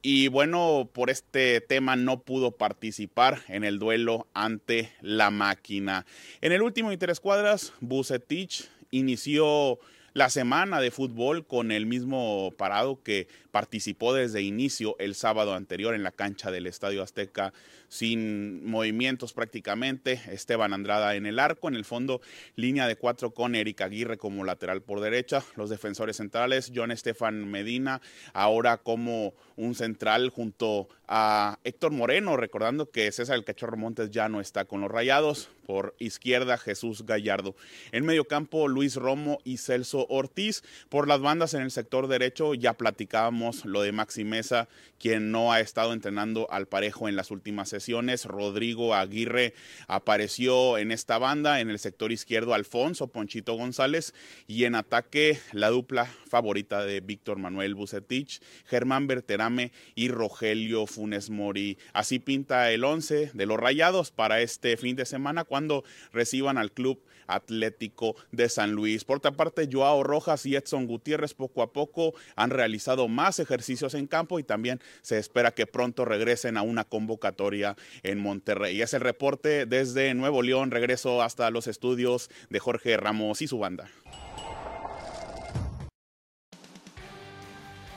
Y 0.00 0.28
bueno, 0.28 0.88
por 0.90 1.10
este 1.10 1.60
tema 1.60 1.96
no 1.96 2.22
pudo 2.22 2.50
participar 2.52 3.40
en 3.48 3.62
el 3.62 3.78
duelo 3.78 4.26
ante 4.32 4.90
la 5.02 5.30
máquina. 5.30 6.06
En 6.40 6.52
el 6.52 6.62
último 6.62 6.92
interescuadras, 6.92 7.74
Bucetich 7.80 8.70
inició 8.90 9.78
la 10.14 10.30
semana 10.30 10.80
de 10.80 10.90
fútbol 10.90 11.46
con 11.46 11.72
el 11.72 11.84
mismo 11.84 12.52
parado 12.56 13.02
que 13.02 13.28
participó 13.52 14.14
desde 14.14 14.42
inicio 14.42 14.96
el 14.98 15.14
sábado 15.14 15.54
anterior 15.54 15.94
en 15.94 16.02
la 16.02 16.10
cancha 16.10 16.50
del 16.50 16.66
Estadio 16.66 17.02
Azteca 17.02 17.52
sin 17.92 18.64
movimientos 18.64 19.34
prácticamente. 19.34 20.18
Esteban 20.30 20.72
Andrada 20.72 21.14
en 21.14 21.26
el 21.26 21.38
arco, 21.38 21.68
en 21.68 21.74
el 21.74 21.84
fondo 21.84 22.22
línea 22.56 22.88
de 22.88 22.96
cuatro 22.96 23.32
con 23.32 23.54
Erika 23.54 23.84
Aguirre 23.84 24.16
como 24.16 24.44
lateral 24.44 24.80
por 24.80 25.00
derecha. 25.00 25.44
Los 25.56 25.68
defensores 25.68 26.16
centrales, 26.16 26.72
John 26.74 26.90
Estefan 26.90 27.50
Medina, 27.50 28.00
ahora 28.32 28.78
como 28.78 29.34
un 29.56 29.74
central 29.74 30.30
junto 30.30 30.88
a 31.06 31.58
Héctor 31.64 31.92
Moreno, 31.92 32.38
recordando 32.38 32.90
que 32.90 33.12
César 33.12 33.36
el 33.36 33.44
Cachorro 33.44 33.76
Montes 33.76 34.10
ya 34.10 34.30
no 34.30 34.40
está 34.40 34.64
con 34.64 34.80
los 34.80 34.90
rayados. 34.90 35.50
Por 35.66 35.94
izquierda, 35.98 36.58
Jesús 36.58 37.04
Gallardo. 37.04 37.54
En 37.92 38.04
medio 38.04 38.24
campo, 38.24 38.68
Luis 38.68 38.96
Romo 38.96 39.38
y 39.44 39.58
Celso 39.58 40.06
Ortiz. 40.08 40.62
Por 40.88 41.06
las 41.06 41.20
bandas 41.20 41.54
en 41.54 41.62
el 41.62 41.70
sector 41.70 42.08
derecho, 42.08 42.54
ya 42.54 42.72
platicábamos 42.72 43.41
lo 43.64 43.82
de 43.82 43.90
Maxi 43.90 44.24
Mesa, 44.24 44.68
quien 45.00 45.32
no 45.32 45.52
ha 45.52 45.58
estado 45.58 45.92
entrenando 45.92 46.48
al 46.50 46.68
parejo 46.68 47.08
en 47.08 47.16
las 47.16 47.32
últimas 47.32 47.68
sesiones 47.68 48.24
Rodrigo 48.24 48.94
Aguirre 48.94 49.52
apareció 49.88 50.78
en 50.78 50.92
esta 50.92 51.18
banda, 51.18 51.60
en 51.60 51.70
el 51.70 51.80
sector 51.80 52.12
izquierdo 52.12 52.54
Alfonso 52.54 53.08
Ponchito 53.08 53.54
González 53.54 54.14
y 54.46 54.64
en 54.64 54.76
ataque 54.76 55.40
la 55.52 55.70
dupla 55.70 56.06
favorita 56.28 56.84
de 56.84 57.00
Víctor 57.00 57.38
Manuel 57.38 57.74
Bucetich, 57.74 58.40
Germán 58.64 59.08
Berterame 59.08 59.72
y 59.96 60.08
Rogelio 60.08 60.86
Funes 60.86 61.30
Mori. 61.30 61.78
Así 61.92 62.20
pinta 62.20 62.70
el 62.70 62.84
11 62.84 63.32
de 63.34 63.46
los 63.46 63.58
Rayados 63.58 64.12
para 64.12 64.40
este 64.40 64.76
fin 64.76 64.94
de 64.94 65.04
semana 65.04 65.44
cuando 65.44 65.82
reciban 66.12 66.58
al 66.58 66.70
club 66.70 67.02
Atlético 67.26 68.16
de 68.30 68.48
San 68.48 68.72
Luis. 68.72 69.04
Por 69.04 69.18
otra 69.18 69.32
parte, 69.32 69.68
Joao 69.70 70.02
Rojas 70.02 70.46
y 70.46 70.56
Edson 70.56 70.86
Gutiérrez 70.86 71.34
poco 71.34 71.62
a 71.62 71.72
poco 71.72 72.14
han 72.36 72.50
realizado 72.50 73.08
más 73.08 73.38
ejercicios 73.38 73.94
en 73.94 74.06
campo 74.06 74.38
y 74.38 74.44
también 74.44 74.80
se 75.02 75.18
espera 75.18 75.52
que 75.52 75.66
pronto 75.66 76.04
regresen 76.04 76.56
a 76.56 76.62
una 76.62 76.84
convocatoria 76.84 77.76
en 78.02 78.18
Monterrey. 78.18 78.80
Es 78.80 78.94
el 78.94 79.00
reporte 79.00 79.66
desde 79.66 80.14
Nuevo 80.14 80.42
León. 80.42 80.70
Regreso 80.70 81.22
hasta 81.22 81.50
los 81.50 81.66
estudios 81.66 82.30
de 82.50 82.58
Jorge 82.58 82.96
Ramos 82.96 83.42
y 83.42 83.46
su 83.46 83.58
banda. 83.58 83.88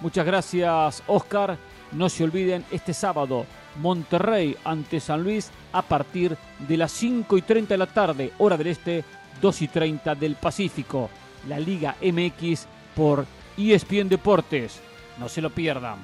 Muchas 0.01 0.25
gracias, 0.25 1.03
Oscar. 1.07 1.57
No 1.91 2.09
se 2.09 2.23
olviden, 2.23 2.65
este 2.71 2.93
sábado, 2.93 3.45
Monterrey 3.77 4.55
ante 4.63 4.99
San 4.99 5.23
Luis 5.23 5.51
a 5.73 5.81
partir 5.81 6.37
de 6.67 6.77
las 6.77 6.91
5 6.91 7.37
y 7.37 7.41
30 7.41 7.73
de 7.73 7.77
la 7.77 7.87
tarde, 7.87 8.31
hora 8.37 8.57
del 8.57 8.67
este, 8.67 9.03
2 9.41 9.61
y 9.61 9.67
30 9.67 10.15
del 10.15 10.35
Pacífico. 10.35 11.09
La 11.47 11.59
Liga 11.59 11.95
MX 12.01 12.67
por 12.95 13.25
ESPN 13.57 14.09
Deportes. 14.09 14.79
No 15.19 15.29
se 15.29 15.41
lo 15.41 15.49
pierdan. 15.49 15.99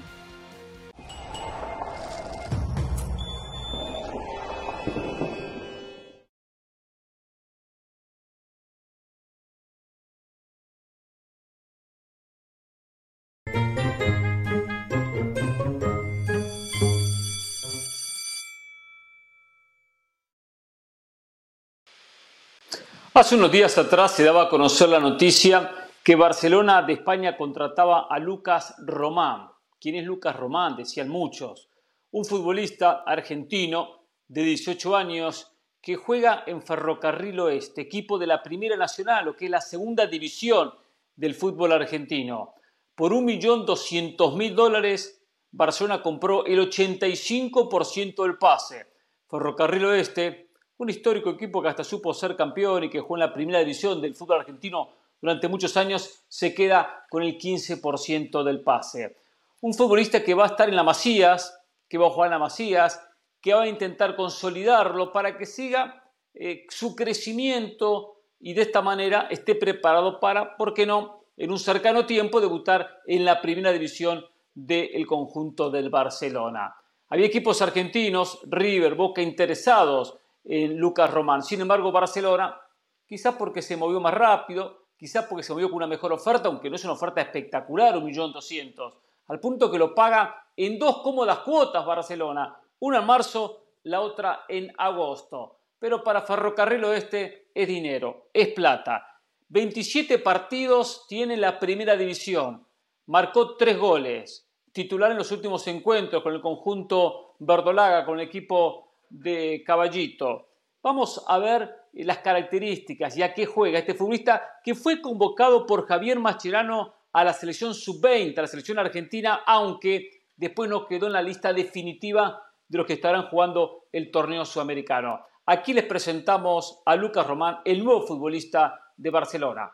Hace 23.22 23.36
unos 23.36 23.51
días 23.51 23.78
atrás 23.78 24.16
se 24.16 24.24
daba 24.24 24.42
a 24.42 24.50
conocer 24.50 24.90
la 24.90 25.00
noticia 25.00 25.72
que 26.04 26.16
Barcelona 26.16 26.82
de 26.82 26.94
España 26.94 27.38
contrataba 27.38 28.08
a 28.10 28.18
Lucas 28.18 28.74
Román. 28.80 29.48
¿Quién 29.80 29.94
es 29.94 30.06
Lucas 30.06 30.36
Román? 30.36 30.75
Decían 30.75 31.08
muchos. 31.08 31.70
Un 32.10 32.25
futbolista 32.25 33.04
argentino 33.06 34.08
de 34.28 34.42
18 34.42 34.96
años 34.96 35.51
que 35.80 35.98
juega 35.98 36.46
en 36.48 36.63
Ferrocarril 36.63 37.42
Oeste, 37.42 37.82
equipo 37.82 38.18
de 38.18 38.25
la 38.25 38.42
Primera 38.42 38.75
Nacional, 38.75 39.28
o 39.28 39.36
que 39.36 39.46
es 39.46 39.51
la 39.51 39.62
segunda 39.62 40.08
división 40.08 40.74
del 41.16 41.36
fútbol 41.36 41.74
argentino. 41.74 42.56
Por 42.96 43.12
1.200.000 43.12 44.56
dólares, 44.56 45.24
Barcelona 45.51 46.01
compró 46.01 46.44
el 46.48 46.60
85% 46.60 48.24
del 48.24 48.40
pase. 48.40 48.88
Ferrocarril 49.30 49.86
Oeste, 49.86 50.50
un 50.82 50.90
histórico 50.90 51.30
equipo 51.30 51.62
que 51.62 51.68
hasta 51.68 51.84
supo 51.84 52.12
ser 52.12 52.36
campeón 52.36 52.86
y 52.86 52.90
que 52.90 53.00
jugó 53.00 53.16
en 53.16 53.20
la 53.20 53.34
primera 53.34 53.60
división 53.60 54.02
del 54.02 54.16
fútbol 54.16 54.40
argentino 54.40 54.90
durante 55.22 55.48
muchos 55.48 55.78
años, 55.78 56.24
se 56.28 56.56
queda 56.56 57.06
con 57.08 57.22
el 57.22 57.38
15% 57.38 58.44
del 58.44 58.64
pase. 58.64 59.18
Un 59.62 59.76
futbolista 59.76 60.24
que 60.24 60.34
va 60.34 60.46
a 60.46 60.48
estar 60.48 60.68
en 60.68 60.76
la 60.76 60.82
Masías, 60.82 61.56
que 61.88 62.00
va 62.00 62.08
a 62.08 62.10
jugar 62.10 62.30
en 62.30 62.32
la 62.32 62.40
Masías, 62.40 63.00
que 63.40 63.54
va 63.54 63.62
a 63.62 63.68
intentar 63.68 64.16
consolidarlo 64.16 65.12
para 65.12 65.38
que 65.38 65.46
siga 65.46 66.04
eh, 66.34 66.66
su 66.70 66.96
crecimiento 66.96 68.16
y 68.40 68.56
de 68.56 68.64
esta 68.64 68.82
manera 68.82 69.28
esté 69.30 69.54
preparado 69.54 70.20
para, 70.20 70.58
¿por 70.58 70.74
qué 70.74 70.88
no?, 70.88 71.26
en 71.38 71.52
un 71.52 71.60
cercano 71.60 72.08
tiempo 72.08 72.42
debutar 72.42 73.02
en 73.06 73.24
la 73.24 73.40
primera 73.40 73.72
división 73.72 74.26
del 74.56 75.06
conjunto 75.06 75.70
del 75.70 75.92
Barcelona. 75.92 76.76
Había 77.10 77.28
equipos 77.28 77.62
argentinos, 77.62 78.40
River, 78.50 78.96
Boca, 78.96 79.22
interesados 79.22 80.18
en 80.44 80.78
Lucas 80.78 81.12
Román. 81.12 81.44
Sin 81.44 81.62
embargo, 81.62 81.92
Barcelona, 81.92 82.60
quizás 83.06 83.36
porque 83.36 83.62
se 83.62 83.78
movió 83.78 84.00
más 84.00 84.14
rápido, 84.14 84.88
quizás 84.98 85.26
porque 85.26 85.44
se 85.44 85.54
movió 85.54 85.68
con 85.68 85.78
una 85.78 85.88
mejor 85.88 86.14
oferta, 86.14 86.48
aunque 86.48 86.70
no 86.70 86.76
es 86.76 86.84
una 86.84 86.94
oferta 86.94 87.22
espectacular, 87.22 87.98
un 87.98 88.06
millón 88.06 88.32
doscientos, 88.32 88.94
al 89.28 89.40
punto 89.40 89.72
que 89.72 89.78
lo 89.78 89.96
paga 89.96 90.48
en 90.56 90.78
dos 90.78 91.02
cómodas 91.02 91.40
cuotas 91.40 91.86
Barcelona, 91.86 92.56
una 92.80 93.00
en 93.00 93.06
marzo, 93.06 93.64
la 93.84 94.02
otra 94.02 94.46
en 94.48 94.72
agosto. 94.77 95.58
Pero 95.80 96.04
para 96.04 96.22
Ferrocarril 96.22 96.84
Oeste 96.84 97.50
es 97.54 97.68
dinero, 97.68 98.30
es 98.34 98.50
plata. 98.50 99.08
27 99.50 100.20
partidos 100.20 101.06
tiene 101.08 101.36
la 101.36 101.60
primera 101.60 101.98
división, 101.98 102.66
marcó 103.08 103.58
tres 103.58 103.77
goles, 103.77 104.48
titular 104.72 105.12
en 105.12 105.18
los 105.18 105.32
últimos 105.32 105.68
encuentros 105.68 106.24
con 106.24 106.34
el 106.34 106.42
conjunto 106.42 107.36
verdolaga, 107.40 108.06
con 108.06 108.20
el 108.20 108.27
equipo 108.27 108.91
de 109.12 109.64
Caballito. 109.66 110.48
Vamos 110.82 111.24
a 111.28 111.38
ver 111.38 111.76
las 111.94 112.20
características 112.20 113.16
y 113.18 113.22
a 113.22 113.34
qué 113.34 113.46
juega 113.46 113.80
este 113.80 113.94
futbolista 113.94 114.42
que 114.64 114.74
fue 114.74 115.02
convocado 115.02 115.66
por 115.68 115.86
Javier 115.86 116.20
Mascherano 116.20 116.94
a 117.14 117.24
la 117.24 117.34
selección 117.34 117.76
sub-20, 117.76 118.38
a 118.38 118.42
la 118.42 118.48
selección 118.48 118.80
argentina, 118.80 119.42
aunque 119.46 120.10
después 120.36 120.70
no 120.70 120.88
quedó 120.88 121.08
en 121.08 121.14
la 121.14 121.22
lista 121.22 121.54
definitiva 121.54 122.42
de 122.68 122.78
los 122.78 122.88
que 122.88 122.94
estarán 122.94 123.28
jugando 123.28 123.88
el 123.92 124.10
torneo 124.10 124.46
sudamericano. 124.46 125.20
Aquí 125.46 125.74
les 125.74 125.84
presentamos 125.84 126.82
a 126.86 126.96
Lucas 126.96 127.28
Román, 127.28 127.60
el 127.66 127.84
nuevo 127.84 128.02
futbolista 128.08 128.80
de 128.96 129.10
Barcelona. 129.10 129.72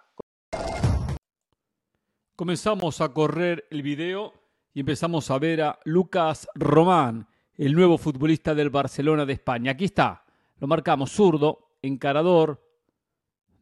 Comenzamos 2.35 3.01
a 3.01 3.13
correr 3.13 3.65
el 3.69 3.81
video 3.81 4.33
y 4.73 4.79
empezamos 4.79 5.29
a 5.29 5.39
ver 5.39 5.61
a 5.61 5.79
Lucas 5.85 6.47
Román, 6.55 7.27
el 7.57 7.73
nuevo 7.73 7.97
futbolista 7.97 8.53
del 8.53 8.69
Barcelona 8.69 9.25
de 9.25 9.33
España. 9.33 9.71
Aquí 9.71 9.85
está, 9.85 10.23
lo 10.59 10.67
marcamos 10.67 11.11
zurdo, 11.11 11.71
encarador, 11.81 12.63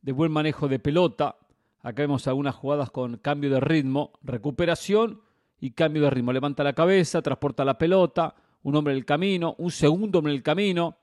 de 0.02 0.12
buen 0.12 0.32
manejo 0.32 0.68
de 0.68 0.80
pelota. 0.80 1.38
Acá 1.82 2.04
vemos 2.04 2.28
algunas 2.28 2.56
jugadas 2.56 2.92
con 2.92 3.18
cambio 3.18 3.50
de 3.50 3.60
ritmo, 3.62 4.12
recuperación 4.22 5.22
y 5.60 5.72
cambio 5.72 6.04
de 6.04 6.10
ritmo. 6.10 6.34
Levanta 6.34 6.64
la 6.64 6.74
cabeza, 6.74 7.22
transporta 7.22 7.64
la 7.64 7.78
pelota, 7.78 8.36
un 8.64 8.76
hombre 8.76 8.94
en 8.94 8.98
el 8.98 9.06
camino, 9.06 9.56
un 9.60 9.72
segundo 9.72 10.20
hombre 10.20 10.34
en 10.34 10.38
el 10.38 10.44
camino, 10.44 10.98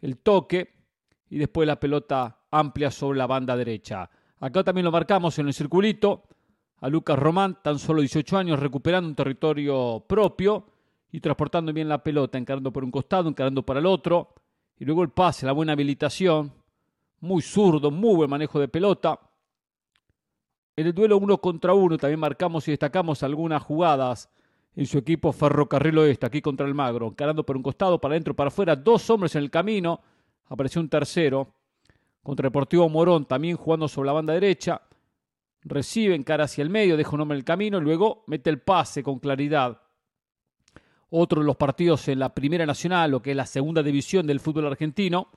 el 0.00 0.18
toque 0.18 0.72
y 1.28 1.36
después 1.38 1.66
la 1.66 1.78
pelota 1.78 2.38
amplia 2.50 2.90
sobre 2.90 3.18
la 3.18 3.26
banda 3.26 3.54
derecha. 3.54 4.10
Acá 4.40 4.64
también 4.64 4.86
lo 4.86 4.90
marcamos 4.90 5.38
en 5.38 5.46
el 5.46 5.52
circulito 5.54 6.22
a 6.78 6.88
Lucas 6.88 7.18
Román, 7.18 7.58
tan 7.62 7.78
solo 7.78 8.00
18 8.00 8.38
años, 8.38 8.58
recuperando 8.58 9.10
un 9.10 9.14
territorio 9.14 10.02
propio 10.08 10.69
y 11.12 11.20
transportando 11.20 11.72
bien 11.72 11.88
la 11.88 12.02
pelota, 12.02 12.38
encarando 12.38 12.72
por 12.72 12.84
un 12.84 12.90
costado, 12.90 13.28
encarando 13.28 13.62
para 13.62 13.80
el 13.80 13.86
otro, 13.86 14.34
y 14.78 14.84
luego 14.84 15.02
el 15.02 15.10
pase, 15.10 15.46
la 15.46 15.52
buena 15.52 15.72
habilitación, 15.72 16.52
muy 17.20 17.42
zurdo, 17.42 17.90
muy 17.90 18.14
buen 18.14 18.30
manejo 18.30 18.58
de 18.60 18.68
pelota. 18.68 19.18
En 20.76 20.86
el 20.86 20.94
duelo 20.94 21.18
uno 21.18 21.38
contra 21.38 21.74
uno 21.74 21.98
también 21.98 22.20
marcamos 22.20 22.66
y 22.68 22.70
destacamos 22.70 23.22
algunas 23.22 23.62
jugadas 23.62 24.30
en 24.74 24.86
su 24.86 24.98
equipo 24.98 25.32
Ferrocarril 25.32 25.98
Oeste, 25.98 26.26
aquí 26.26 26.40
contra 26.40 26.66
el 26.66 26.74
Magro, 26.74 27.08
encarando 27.08 27.44
por 27.44 27.56
un 27.56 27.62
costado, 27.62 28.00
para 28.00 28.14
adentro, 28.14 28.34
para 28.34 28.48
afuera, 28.48 28.76
dos 28.76 29.10
hombres 29.10 29.34
en 29.34 29.42
el 29.42 29.50
camino, 29.50 30.00
apareció 30.48 30.80
un 30.80 30.88
tercero, 30.88 31.54
contra 32.22 32.46
Deportivo 32.46 32.88
Morón, 32.88 33.26
también 33.26 33.56
jugando 33.56 33.88
sobre 33.88 34.06
la 34.06 34.12
banda 34.12 34.32
derecha, 34.32 34.82
recibe, 35.62 36.14
encara 36.14 36.44
hacia 36.44 36.62
el 36.62 36.70
medio, 36.70 36.96
deja 36.96 37.10
un 37.14 37.22
hombre 37.22 37.36
en 37.36 37.40
el 37.40 37.44
camino, 37.44 37.78
y 37.78 37.82
luego 37.82 38.24
mete 38.26 38.48
el 38.48 38.60
pase 38.60 39.02
con 39.02 39.18
claridad 39.18 39.80
otro 41.10 41.40
de 41.40 41.46
los 41.46 41.56
partidos 41.56 42.08
en 42.08 42.18
la 42.18 42.34
Primera 42.34 42.64
Nacional, 42.66 43.10
lo 43.10 43.20
que 43.20 43.32
es 43.32 43.36
la 43.36 43.46
segunda 43.46 43.82
división 43.82 44.26
del 44.26 44.40
fútbol 44.40 44.66
argentino, 44.66 45.28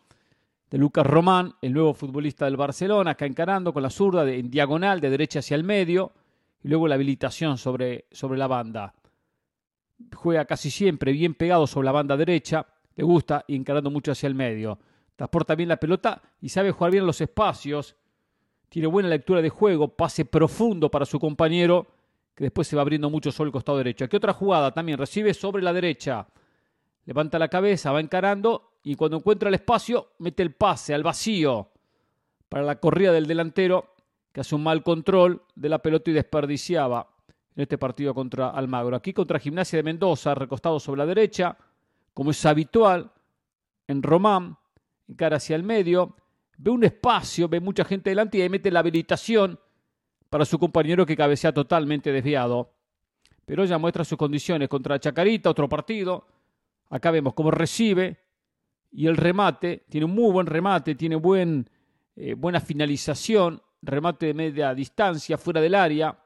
de 0.70 0.78
Lucas 0.78 1.06
Román, 1.06 1.54
el 1.62 1.74
nuevo 1.74 1.94
futbolista 1.94 2.46
del 2.46 2.58
Barcelona, 2.58 3.12
acá 3.12 3.26
encarando 3.26 3.74
con 3.74 3.84
la 3.84 3.90
zurda 3.90 4.30
en 4.32 4.50
diagonal, 4.50 5.00
de 5.02 5.10
derecha 5.10 5.40
hacia 5.40 5.56
el 5.56 5.64
medio, 5.64 6.14
y 6.64 6.68
luego 6.68 6.88
la 6.88 6.96
habilitación 6.96 7.58
sobre, 7.58 8.06
sobre 8.12 8.40
la 8.40 8.48
banda. 8.48 8.94
Juega 10.16 10.46
casi 10.46 10.72
siempre 10.72 11.12
bien 11.12 11.34
pegado 11.36 11.68
sobre 11.68 11.86
la 11.86 11.92
banda 11.92 12.18
derecha, 12.18 12.66
le 12.96 13.04
gusta 13.04 13.44
y 13.48 13.56
encarando 13.56 13.90
mucho 13.90 14.12
hacia 14.12 14.28
el 14.28 14.36
medio. 14.36 14.80
Transporta 15.16 15.56
bien 15.56 15.70
la 15.70 15.78
pelota 15.78 16.22
y 16.42 16.50
sabe 16.50 16.72
jugar 16.72 16.92
bien 16.92 17.06
los 17.06 17.22
espacios. 17.22 17.96
Tiene 18.70 18.88
buena 18.88 19.10
lectura 19.10 19.42
de 19.42 19.50
juego, 19.50 19.90
pase 19.90 20.26
profundo 20.26 20.90
para 20.90 21.06
su 21.06 21.20
compañero 21.20 21.88
que 22.36 22.46
después 22.46 22.68
se 22.68 22.76
va 22.76 22.82
abriendo 22.82 23.10
mucho 23.10 23.32
sobre 23.32 23.50
el 23.50 23.52
costado 23.54 23.78
derecho. 23.78 24.06
Aquí 24.06 24.18
otra 24.18 24.34
jugada 24.34 24.72
también, 24.72 24.98
recibe 24.98 25.34
sobre 25.34 25.62
la 25.62 25.74
derecha, 25.74 26.28
levanta 27.06 27.38
la 27.38 27.48
cabeza, 27.48 27.92
va 27.92 28.00
encarando 28.00 28.74
y 28.84 28.96
cuando 28.96 29.18
encuentra 29.18 29.50
el 29.50 29.56
espacio 29.56 30.14
mete 30.20 30.44
el 30.44 30.54
pase 30.54 30.94
al 30.94 31.04
vacío 31.04 31.70
para 32.50 32.64
la 32.64 32.80
corrida 32.80 33.12
del 33.12 33.28
delantero 33.28 33.96
que 34.32 34.42
hace 34.42 34.56
un 34.56 34.64
mal 34.64 34.84
control 34.84 35.44
de 35.56 35.70
la 35.70 35.80
pelota 35.80 36.10
y 36.10 36.14
desperdiciaba 36.14 37.08
en 37.56 37.62
este 37.62 37.78
partido 37.78 38.14
contra 38.16 38.50
Almagro. 38.50 38.96
Aquí 38.96 39.14
contra 39.14 39.40
Gimnasia 39.40 39.78
de 39.78 39.84
Mendoza, 39.84 40.34
recostado 40.34 40.80
sobre 40.80 41.00
la 41.00 41.06
derecha, 41.06 41.56
como 42.14 42.32
es 42.32 42.46
habitual 42.46 43.12
en 43.88 44.02
Román, 44.02 44.58
encara 45.08 45.38
hacia 45.38 45.56
el 45.56 45.64
medio, 45.64 46.16
ve 46.58 46.72
un 46.72 46.84
espacio, 46.84 47.48
ve 47.48 47.60
mucha 47.60 47.86
gente 47.86 48.10
delante 48.10 48.38
y 48.40 48.42
ahí 48.42 48.50
mete 48.50 48.72
la 48.72 48.80
habilitación 48.80 49.60
para 50.34 50.46
su 50.46 50.58
compañero 50.58 51.06
que 51.06 51.16
cabecea 51.16 51.54
totalmente 51.54 52.12
desviado. 52.12 52.72
Pero 53.46 53.66
ya 53.66 53.78
muestra 53.78 54.04
sus 54.04 54.18
condiciones 54.18 54.68
contra 54.68 55.00
Chacarita, 55.00 55.52
otro 55.52 55.70
partido. 55.70 56.26
Acá 56.90 57.12
vemos 57.12 57.36
cómo 57.36 57.52
recibe 57.52 58.18
y 58.92 59.06
el 59.06 59.16
remate. 59.16 59.86
Tiene 59.90 60.06
un 60.06 60.16
muy 60.16 60.32
buen 60.32 60.48
remate, 60.48 60.96
tiene 60.96 61.18
buen, 61.18 61.70
eh, 62.16 62.34
buena 62.34 62.60
finalización, 62.60 63.62
remate 63.84 64.26
de 64.26 64.34
media 64.34 64.74
distancia, 64.74 65.38
fuera 65.38 65.62
del 65.62 65.76
área. 65.76 66.18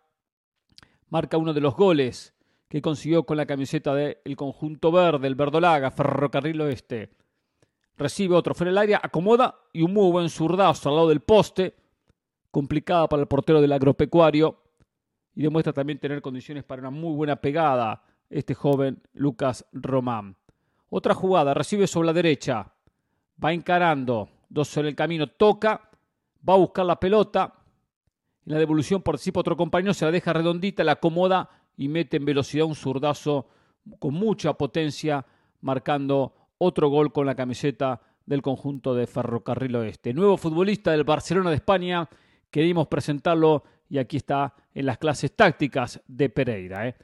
Marca 1.09 1.35
uno 1.35 1.53
de 1.53 1.59
los 1.59 1.75
goles 1.75 2.33
que 2.69 2.81
consiguió 2.81 3.23
con 3.23 3.35
la 3.35 3.45
camiseta 3.45 3.93
del 3.93 4.37
conjunto 4.37 4.89
verde, 4.89 5.27
el 5.27 5.35
Verdolaga, 5.35 5.91
Ferrocarril 5.91 6.61
Oeste. 6.61 7.09
Recibe 7.97 8.35
otro 8.35 8.55
fuera 8.55 8.71
del 8.71 8.77
área, 8.77 9.01
acomoda 9.03 9.59
y 9.73 9.81
un 9.81 9.91
muy 9.91 10.09
buen 10.11 10.29
zurdazo 10.29 10.87
al 10.87 10.95
lado 10.95 11.09
del 11.09 11.19
poste 11.19 11.75
complicada 12.57 13.07
para 13.07 13.21
el 13.21 13.27
portero 13.27 13.61
del 13.61 13.71
agropecuario. 13.71 14.57
y 15.35 15.43
demuestra 15.43 15.73
también 15.73 15.99
tener 15.99 16.23
condiciones 16.23 16.63
para 16.63 16.81
una 16.81 16.89
muy 16.89 17.13
buena 17.13 17.35
pegada 17.35 18.01
este 18.31 18.55
joven 18.55 18.99
Lucas 19.13 19.63
Román. 19.71 20.35
Otra 20.89 21.13
jugada, 21.13 21.53
recibe 21.53 21.85
sobre 21.85 22.07
la 22.07 22.13
derecha, 22.13 22.73
va 23.43 23.53
encarando, 23.53 24.27
dos 24.49 24.69
sobre 24.69 24.89
el 24.89 24.95
camino, 24.95 25.27
toca, 25.27 25.87
va 26.49 26.55
a 26.55 26.57
buscar 26.57 26.87
la 26.87 26.99
pelota, 26.99 27.53
en 28.43 28.53
la 28.53 28.57
devolución 28.57 29.03
participa 29.03 29.41
otro 29.41 29.55
compañero, 29.55 29.93
se 29.93 30.05
la 30.05 30.11
deja 30.11 30.33
redondita, 30.33 30.83
la 30.83 30.93
acomoda 30.93 31.47
y 31.77 31.87
mete 31.87 32.17
en 32.17 32.25
velocidad 32.25 32.65
un 32.65 32.73
zurdazo 32.73 33.49
con 33.99 34.15
mucha 34.15 34.53
potencia, 34.53 35.23
marcando 35.61 36.33
otro 36.57 36.89
gol 36.89 37.13
con 37.13 37.27
la 37.27 37.35
camiseta 37.35 38.01
del 38.25 38.41
conjunto 38.41 38.95
de 38.95 39.05
Ferrocarril 39.05 39.75
Oeste. 39.75 40.11
Nuevo 40.11 40.37
futbolista 40.37 40.89
del 40.89 41.03
Barcelona 41.03 41.51
de 41.51 41.57
España, 41.57 42.09
queríamos 42.51 42.87
presentarlo 42.87 43.63
y 43.89 43.97
aquí 43.97 44.17
está 44.17 44.53
en 44.73 44.85
las 44.85 44.97
clases 44.97 45.35
tácticas 45.35 46.01
de 46.07 46.29
Pereira. 46.29 46.87
¿eh? 46.87 46.95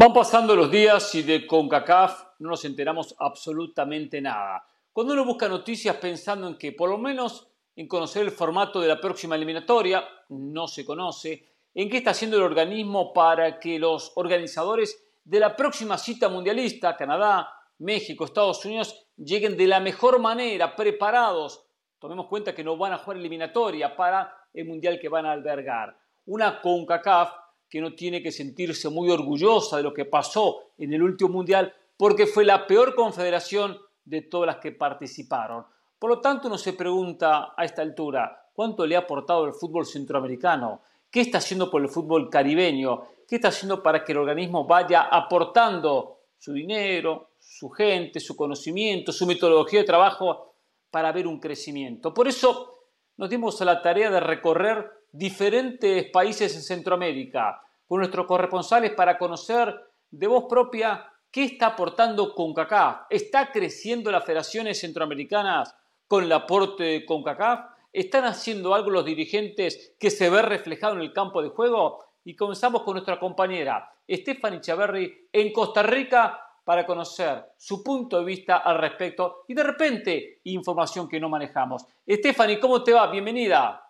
Van 0.00 0.12
pasando 0.12 0.54
los 0.54 0.70
días 0.70 1.12
y 1.16 1.22
de 1.24 1.44
CONCACAF 1.44 2.22
no 2.38 2.50
nos 2.50 2.64
enteramos 2.64 3.16
absolutamente 3.18 4.20
nada. 4.20 4.64
Cuando 4.98 5.14
uno 5.14 5.24
busca 5.24 5.48
noticias 5.48 5.94
pensando 5.98 6.48
en 6.48 6.58
que 6.58 6.72
por 6.72 6.90
lo 6.90 6.98
menos 6.98 7.46
en 7.76 7.86
conocer 7.86 8.22
el 8.22 8.32
formato 8.32 8.80
de 8.80 8.88
la 8.88 9.00
próxima 9.00 9.36
eliminatoria, 9.36 10.04
no 10.30 10.66
se 10.66 10.84
conoce, 10.84 11.46
en 11.72 11.88
qué 11.88 11.98
está 11.98 12.10
haciendo 12.10 12.36
el 12.36 12.42
organismo 12.42 13.12
para 13.12 13.60
que 13.60 13.78
los 13.78 14.10
organizadores 14.16 15.00
de 15.22 15.38
la 15.38 15.54
próxima 15.54 15.98
cita 15.98 16.28
mundialista, 16.28 16.96
Canadá, 16.96 17.48
México, 17.78 18.24
Estados 18.24 18.64
Unidos, 18.64 19.06
lleguen 19.16 19.56
de 19.56 19.68
la 19.68 19.78
mejor 19.78 20.18
manera, 20.18 20.74
preparados. 20.74 21.64
Tomemos 22.00 22.26
cuenta 22.26 22.52
que 22.52 22.64
no 22.64 22.76
van 22.76 22.94
a 22.94 22.98
jugar 22.98 23.18
eliminatoria 23.18 23.94
para 23.94 24.48
el 24.52 24.66
mundial 24.66 24.98
que 24.98 25.08
van 25.08 25.26
a 25.26 25.30
albergar. 25.30 25.96
Una 26.26 26.60
CONCACAF 26.60 27.34
que 27.70 27.80
no 27.80 27.94
tiene 27.94 28.20
que 28.20 28.32
sentirse 28.32 28.88
muy 28.88 29.08
orgullosa 29.10 29.76
de 29.76 29.84
lo 29.84 29.94
que 29.94 30.06
pasó 30.06 30.72
en 30.76 30.92
el 30.92 31.04
último 31.04 31.30
mundial, 31.30 31.72
porque 31.96 32.26
fue 32.26 32.44
la 32.44 32.66
peor 32.66 32.96
confederación 32.96 33.78
de 34.08 34.22
todas 34.22 34.46
las 34.46 34.56
que 34.56 34.72
participaron. 34.72 35.64
Por 35.98 36.10
lo 36.10 36.20
tanto, 36.20 36.48
uno 36.48 36.58
se 36.58 36.72
pregunta 36.72 37.54
a 37.56 37.64
esta 37.64 37.82
altura, 37.82 38.50
¿cuánto 38.52 38.86
le 38.86 38.96
ha 38.96 39.00
aportado 39.00 39.46
el 39.46 39.52
fútbol 39.52 39.84
centroamericano? 39.84 40.82
¿Qué 41.10 41.20
está 41.20 41.38
haciendo 41.38 41.70
por 41.70 41.82
el 41.82 41.88
fútbol 41.88 42.30
caribeño? 42.30 43.02
¿Qué 43.26 43.36
está 43.36 43.48
haciendo 43.48 43.82
para 43.82 44.04
que 44.04 44.12
el 44.12 44.18
organismo 44.18 44.64
vaya 44.64 45.02
aportando 45.02 46.20
su 46.38 46.52
dinero, 46.52 47.30
su 47.38 47.68
gente, 47.70 48.20
su 48.20 48.36
conocimiento, 48.36 49.12
su 49.12 49.26
metodología 49.26 49.80
de 49.80 49.86
trabajo 49.86 50.54
para 50.90 51.12
ver 51.12 51.26
un 51.26 51.40
crecimiento? 51.40 52.14
Por 52.14 52.28
eso 52.28 52.78
nos 53.16 53.28
dimos 53.28 53.60
a 53.60 53.64
la 53.64 53.82
tarea 53.82 54.10
de 54.10 54.20
recorrer 54.20 54.90
diferentes 55.12 56.10
países 56.10 56.54
en 56.54 56.62
Centroamérica, 56.62 57.60
con 57.86 57.98
nuestros 57.98 58.26
corresponsales 58.26 58.92
para 58.92 59.18
conocer 59.18 59.74
de 60.10 60.26
voz 60.26 60.44
propia 60.48 61.10
qué 61.30 61.44
está 61.44 61.68
aportando 61.68 62.34
CONCACAF. 62.34 63.06
¿Está 63.10 63.52
creciendo 63.52 64.10
las 64.10 64.24
federaciones 64.24 64.80
centroamericanas 64.80 65.74
con 66.06 66.24
el 66.24 66.32
aporte 66.32 66.84
de 66.84 67.04
CONCACAF? 67.04 67.70
¿Están 67.92 68.24
haciendo 68.24 68.74
algo 68.74 68.90
los 68.90 69.04
dirigentes 69.04 69.94
que 69.98 70.10
se 70.10 70.30
ve 70.30 70.42
reflejado 70.42 70.94
en 70.94 71.00
el 71.00 71.12
campo 71.12 71.42
de 71.42 71.48
juego? 71.48 72.04
Y 72.24 72.36
comenzamos 72.36 72.82
con 72.82 72.94
nuestra 72.94 73.18
compañera 73.18 73.90
Stephanie 74.08 74.60
Chaverri 74.60 75.28
en 75.32 75.52
Costa 75.52 75.82
Rica 75.82 76.40
para 76.64 76.84
conocer 76.84 77.52
su 77.56 77.82
punto 77.82 78.18
de 78.18 78.24
vista 78.24 78.58
al 78.58 78.78
respecto 78.78 79.44
y 79.48 79.54
de 79.54 79.62
repente 79.62 80.40
información 80.44 81.08
que 81.08 81.18
no 81.18 81.28
manejamos. 81.28 81.86
Stephanie, 82.06 82.60
¿cómo 82.60 82.82
te 82.82 82.92
va? 82.92 83.10
Bienvenida. 83.10 83.87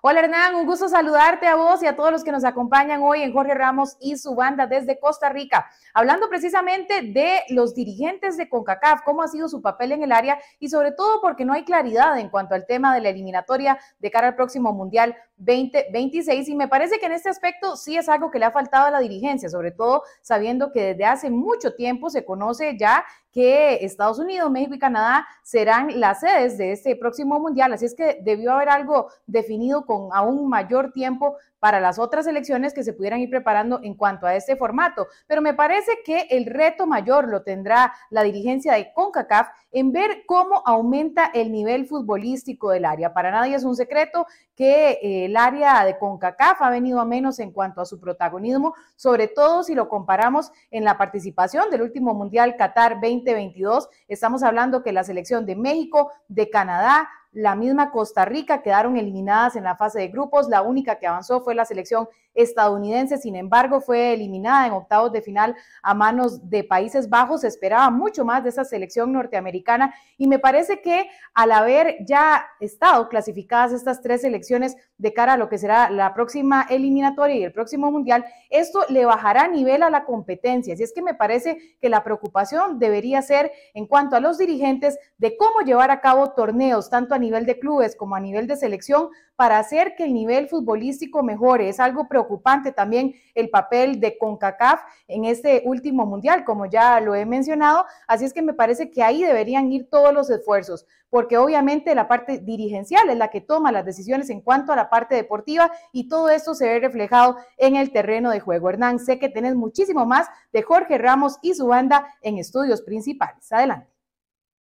Hola 0.00 0.20
Hernán, 0.20 0.54
un 0.54 0.64
gusto 0.64 0.88
saludarte 0.88 1.48
a 1.48 1.56
vos 1.56 1.82
y 1.82 1.86
a 1.86 1.96
todos 1.96 2.12
los 2.12 2.22
que 2.22 2.30
nos 2.30 2.44
acompañan 2.44 3.02
hoy 3.02 3.20
en 3.22 3.32
Jorge 3.32 3.52
Ramos 3.52 3.96
y 3.98 4.16
su 4.16 4.36
banda 4.36 4.68
desde 4.68 5.00
Costa 5.00 5.28
Rica, 5.28 5.68
hablando 5.92 6.28
precisamente 6.28 7.02
de 7.02 7.40
los 7.48 7.74
dirigentes 7.74 8.36
de 8.36 8.48
CONCACAF, 8.48 9.02
cómo 9.02 9.22
ha 9.22 9.28
sido 9.28 9.48
su 9.48 9.60
papel 9.60 9.90
en 9.90 10.04
el 10.04 10.12
área 10.12 10.38
y 10.60 10.68
sobre 10.68 10.92
todo 10.92 11.20
porque 11.20 11.44
no 11.44 11.52
hay 11.52 11.64
claridad 11.64 12.16
en 12.16 12.28
cuanto 12.28 12.54
al 12.54 12.64
tema 12.64 12.94
de 12.94 13.00
la 13.00 13.08
eliminatoria 13.08 13.76
de 13.98 14.10
cara 14.12 14.28
al 14.28 14.36
próximo 14.36 14.72
Mundial 14.72 15.16
2026 15.38 16.48
y 16.48 16.54
me 16.54 16.68
parece 16.68 17.00
que 17.00 17.06
en 17.06 17.12
este 17.12 17.28
aspecto 17.28 17.76
sí 17.76 17.96
es 17.96 18.08
algo 18.08 18.30
que 18.30 18.38
le 18.38 18.44
ha 18.44 18.52
faltado 18.52 18.86
a 18.86 18.90
la 18.92 19.00
dirigencia, 19.00 19.48
sobre 19.48 19.72
todo 19.72 20.04
sabiendo 20.22 20.70
que 20.70 20.94
desde 20.94 21.06
hace 21.06 21.28
mucho 21.28 21.74
tiempo 21.74 22.08
se 22.08 22.24
conoce 22.24 22.76
ya 22.78 23.04
que 23.32 23.84
Estados 23.84 24.18
Unidos, 24.18 24.50
México 24.50 24.74
y 24.74 24.78
Canadá 24.78 25.26
serán 25.42 26.00
las 26.00 26.20
sedes 26.20 26.58
de 26.58 26.72
este 26.72 26.96
próximo 26.96 27.38
mundial. 27.38 27.72
Así 27.72 27.84
es 27.84 27.94
que 27.94 28.18
debió 28.22 28.52
haber 28.52 28.68
algo 28.68 29.08
definido 29.26 29.84
con 29.84 30.08
aún 30.12 30.48
mayor 30.48 30.92
tiempo 30.92 31.36
para 31.58 31.80
las 31.80 31.98
otras 31.98 32.26
elecciones 32.26 32.72
que 32.72 32.84
se 32.84 32.92
pudieran 32.92 33.20
ir 33.20 33.30
preparando 33.30 33.80
en 33.82 33.94
cuanto 33.94 34.26
a 34.26 34.34
este 34.34 34.56
formato. 34.56 35.08
Pero 35.26 35.42
me 35.42 35.54
parece 35.54 35.92
que 36.04 36.26
el 36.30 36.46
reto 36.46 36.86
mayor 36.86 37.28
lo 37.28 37.42
tendrá 37.42 37.94
la 38.10 38.22
dirigencia 38.22 38.74
de 38.74 38.92
CONCACAF 38.92 39.48
en 39.70 39.92
ver 39.92 40.22
cómo 40.26 40.62
aumenta 40.64 41.30
el 41.34 41.52
nivel 41.52 41.86
futbolístico 41.86 42.70
del 42.70 42.84
área. 42.84 43.12
Para 43.12 43.30
nadie 43.30 43.56
es 43.56 43.64
un 43.64 43.76
secreto 43.76 44.26
que 44.54 44.98
eh, 45.02 45.26
el 45.26 45.36
área 45.36 45.84
de 45.84 45.98
CONCACAF 45.98 46.62
ha 46.62 46.70
venido 46.70 47.00
a 47.00 47.04
menos 47.04 47.38
en 47.38 47.52
cuanto 47.52 47.80
a 47.80 47.86
su 47.86 48.00
protagonismo, 48.00 48.74
sobre 48.96 49.28
todo 49.28 49.62
si 49.62 49.74
lo 49.74 49.88
comparamos 49.88 50.52
en 50.70 50.84
la 50.84 50.98
participación 50.98 51.70
del 51.70 51.82
último 51.82 52.14
Mundial 52.14 52.56
Qatar 52.56 52.94
2022. 52.94 53.88
Estamos 54.08 54.42
hablando 54.42 54.82
que 54.82 54.92
la 54.92 55.04
selección 55.04 55.46
de 55.46 55.56
México, 55.56 56.10
de 56.28 56.50
Canadá, 56.50 57.08
la 57.32 57.54
misma 57.54 57.90
Costa 57.90 58.24
Rica 58.24 58.62
quedaron 58.62 58.96
eliminadas 58.96 59.56
en 59.56 59.64
la 59.64 59.76
fase 59.76 59.98
de 60.00 60.08
grupos. 60.08 60.48
La 60.48 60.62
única 60.62 60.98
que 60.98 61.06
avanzó 61.06 61.40
fue 61.42 61.54
la 61.54 61.64
selección 61.64 62.08
estadounidense, 62.38 63.18
sin 63.18 63.34
embargo, 63.34 63.80
fue 63.80 64.14
eliminada 64.14 64.66
en 64.66 64.72
octavos 64.72 65.12
de 65.12 65.22
final 65.22 65.56
a 65.82 65.92
manos 65.92 66.48
de 66.48 66.62
Países 66.62 67.08
Bajos. 67.08 67.40
Se 67.40 67.48
esperaba 67.48 67.90
mucho 67.90 68.24
más 68.24 68.44
de 68.44 68.50
esa 68.50 68.64
selección 68.64 69.12
norteamericana 69.12 69.92
y 70.16 70.28
me 70.28 70.38
parece 70.38 70.80
que 70.80 71.10
al 71.34 71.50
haber 71.50 71.96
ya 72.06 72.46
estado 72.60 73.08
clasificadas 73.08 73.72
estas 73.72 74.00
tres 74.02 74.20
selecciones 74.20 74.76
de 74.98 75.12
cara 75.12 75.32
a 75.32 75.36
lo 75.36 75.48
que 75.48 75.58
será 75.58 75.90
la 75.90 76.14
próxima 76.14 76.64
eliminatoria 76.70 77.36
y 77.36 77.42
el 77.42 77.52
próximo 77.52 77.90
mundial, 77.90 78.24
esto 78.50 78.84
le 78.88 79.04
bajará 79.04 79.48
nivel 79.48 79.82
a 79.82 79.90
la 79.90 80.04
competencia. 80.04 80.74
Así 80.74 80.84
es 80.84 80.92
que 80.92 81.02
me 81.02 81.14
parece 81.14 81.58
que 81.80 81.88
la 81.88 82.04
preocupación 82.04 82.78
debería 82.78 83.20
ser 83.20 83.50
en 83.74 83.86
cuanto 83.86 84.14
a 84.14 84.20
los 84.20 84.38
dirigentes 84.38 84.96
de 85.18 85.36
cómo 85.36 85.60
llevar 85.60 85.90
a 85.90 86.00
cabo 86.00 86.30
torneos, 86.30 86.88
tanto 86.88 87.14
a 87.14 87.18
nivel 87.18 87.46
de 87.46 87.58
clubes 87.58 87.96
como 87.96 88.14
a 88.14 88.20
nivel 88.20 88.46
de 88.46 88.56
selección, 88.56 89.08
para 89.34 89.58
hacer 89.58 89.94
que 89.96 90.04
el 90.04 90.14
nivel 90.14 90.48
futbolístico 90.48 91.22
mejore. 91.22 91.68
Es 91.68 91.78
algo 91.78 92.08
preocupante 92.08 92.27
también 92.74 93.14
el 93.34 93.50
papel 93.50 94.00
de 94.00 94.18
CONCACAF 94.18 94.80
en 95.06 95.24
este 95.24 95.62
último 95.64 96.06
mundial, 96.06 96.44
como 96.44 96.66
ya 96.66 97.00
lo 97.00 97.14
he 97.14 97.24
mencionado. 97.24 97.84
Así 98.06 98.24
es 98.24 98.32
que 98.32 98.42
me 98.42 98.54
parece 98.54 98.90
que 98.90 99.02
ahí 99.02 99.22
deberían 99.22 99.72
ir 99.72 99.88
todos 99.88 100.12
los 100.12 100.30
esfuerzos, 100.30 100.86
porque 101.10 101.38
obviamente 101.38 101.94
la 101.94 102.08
parte 102.08 102.38
dirigencial 102.38 103.08
es 103.08 103.16
la 103.16 103.28
que 103.28 103.40
toma 103.40 103.72
las 103.72 103.84
decisiones 103.84 104.30
en 104.30 104.40
cuanto 104.40 104.72
a 104.72 104.76
la 104.76 104.90
parte 104.90 105.14
deportiva 105.14 105.70
y 105.92 106.08
todo 106.08 106.28
esto 106.28 106.54
se 106.54 106.66
ve 106.66 106.80
reflejado 106.80 107.36
en 107.56 107.76
el 107.76 107.90
terreno 107.92 108.30
de 108.30 108.40
juego. 108.40 108.70
Hernán, 108.70 108.98
sé 108.98 109.18
que 109.18 109.28
tenés 109.28 109.54
muchísimo 109.54 110.06
más 110.06 110.28
de 110.52 110.62
Jorge 110.62 110.98
Ramos 110.98 111.38
y 111.42 111.54
su 111.54 111.66
banda 111.66 112.14
en 112.22 112.38
estudios 112.38 112.82
principales. 112.82 113.50
Adelante. 113.52 113.90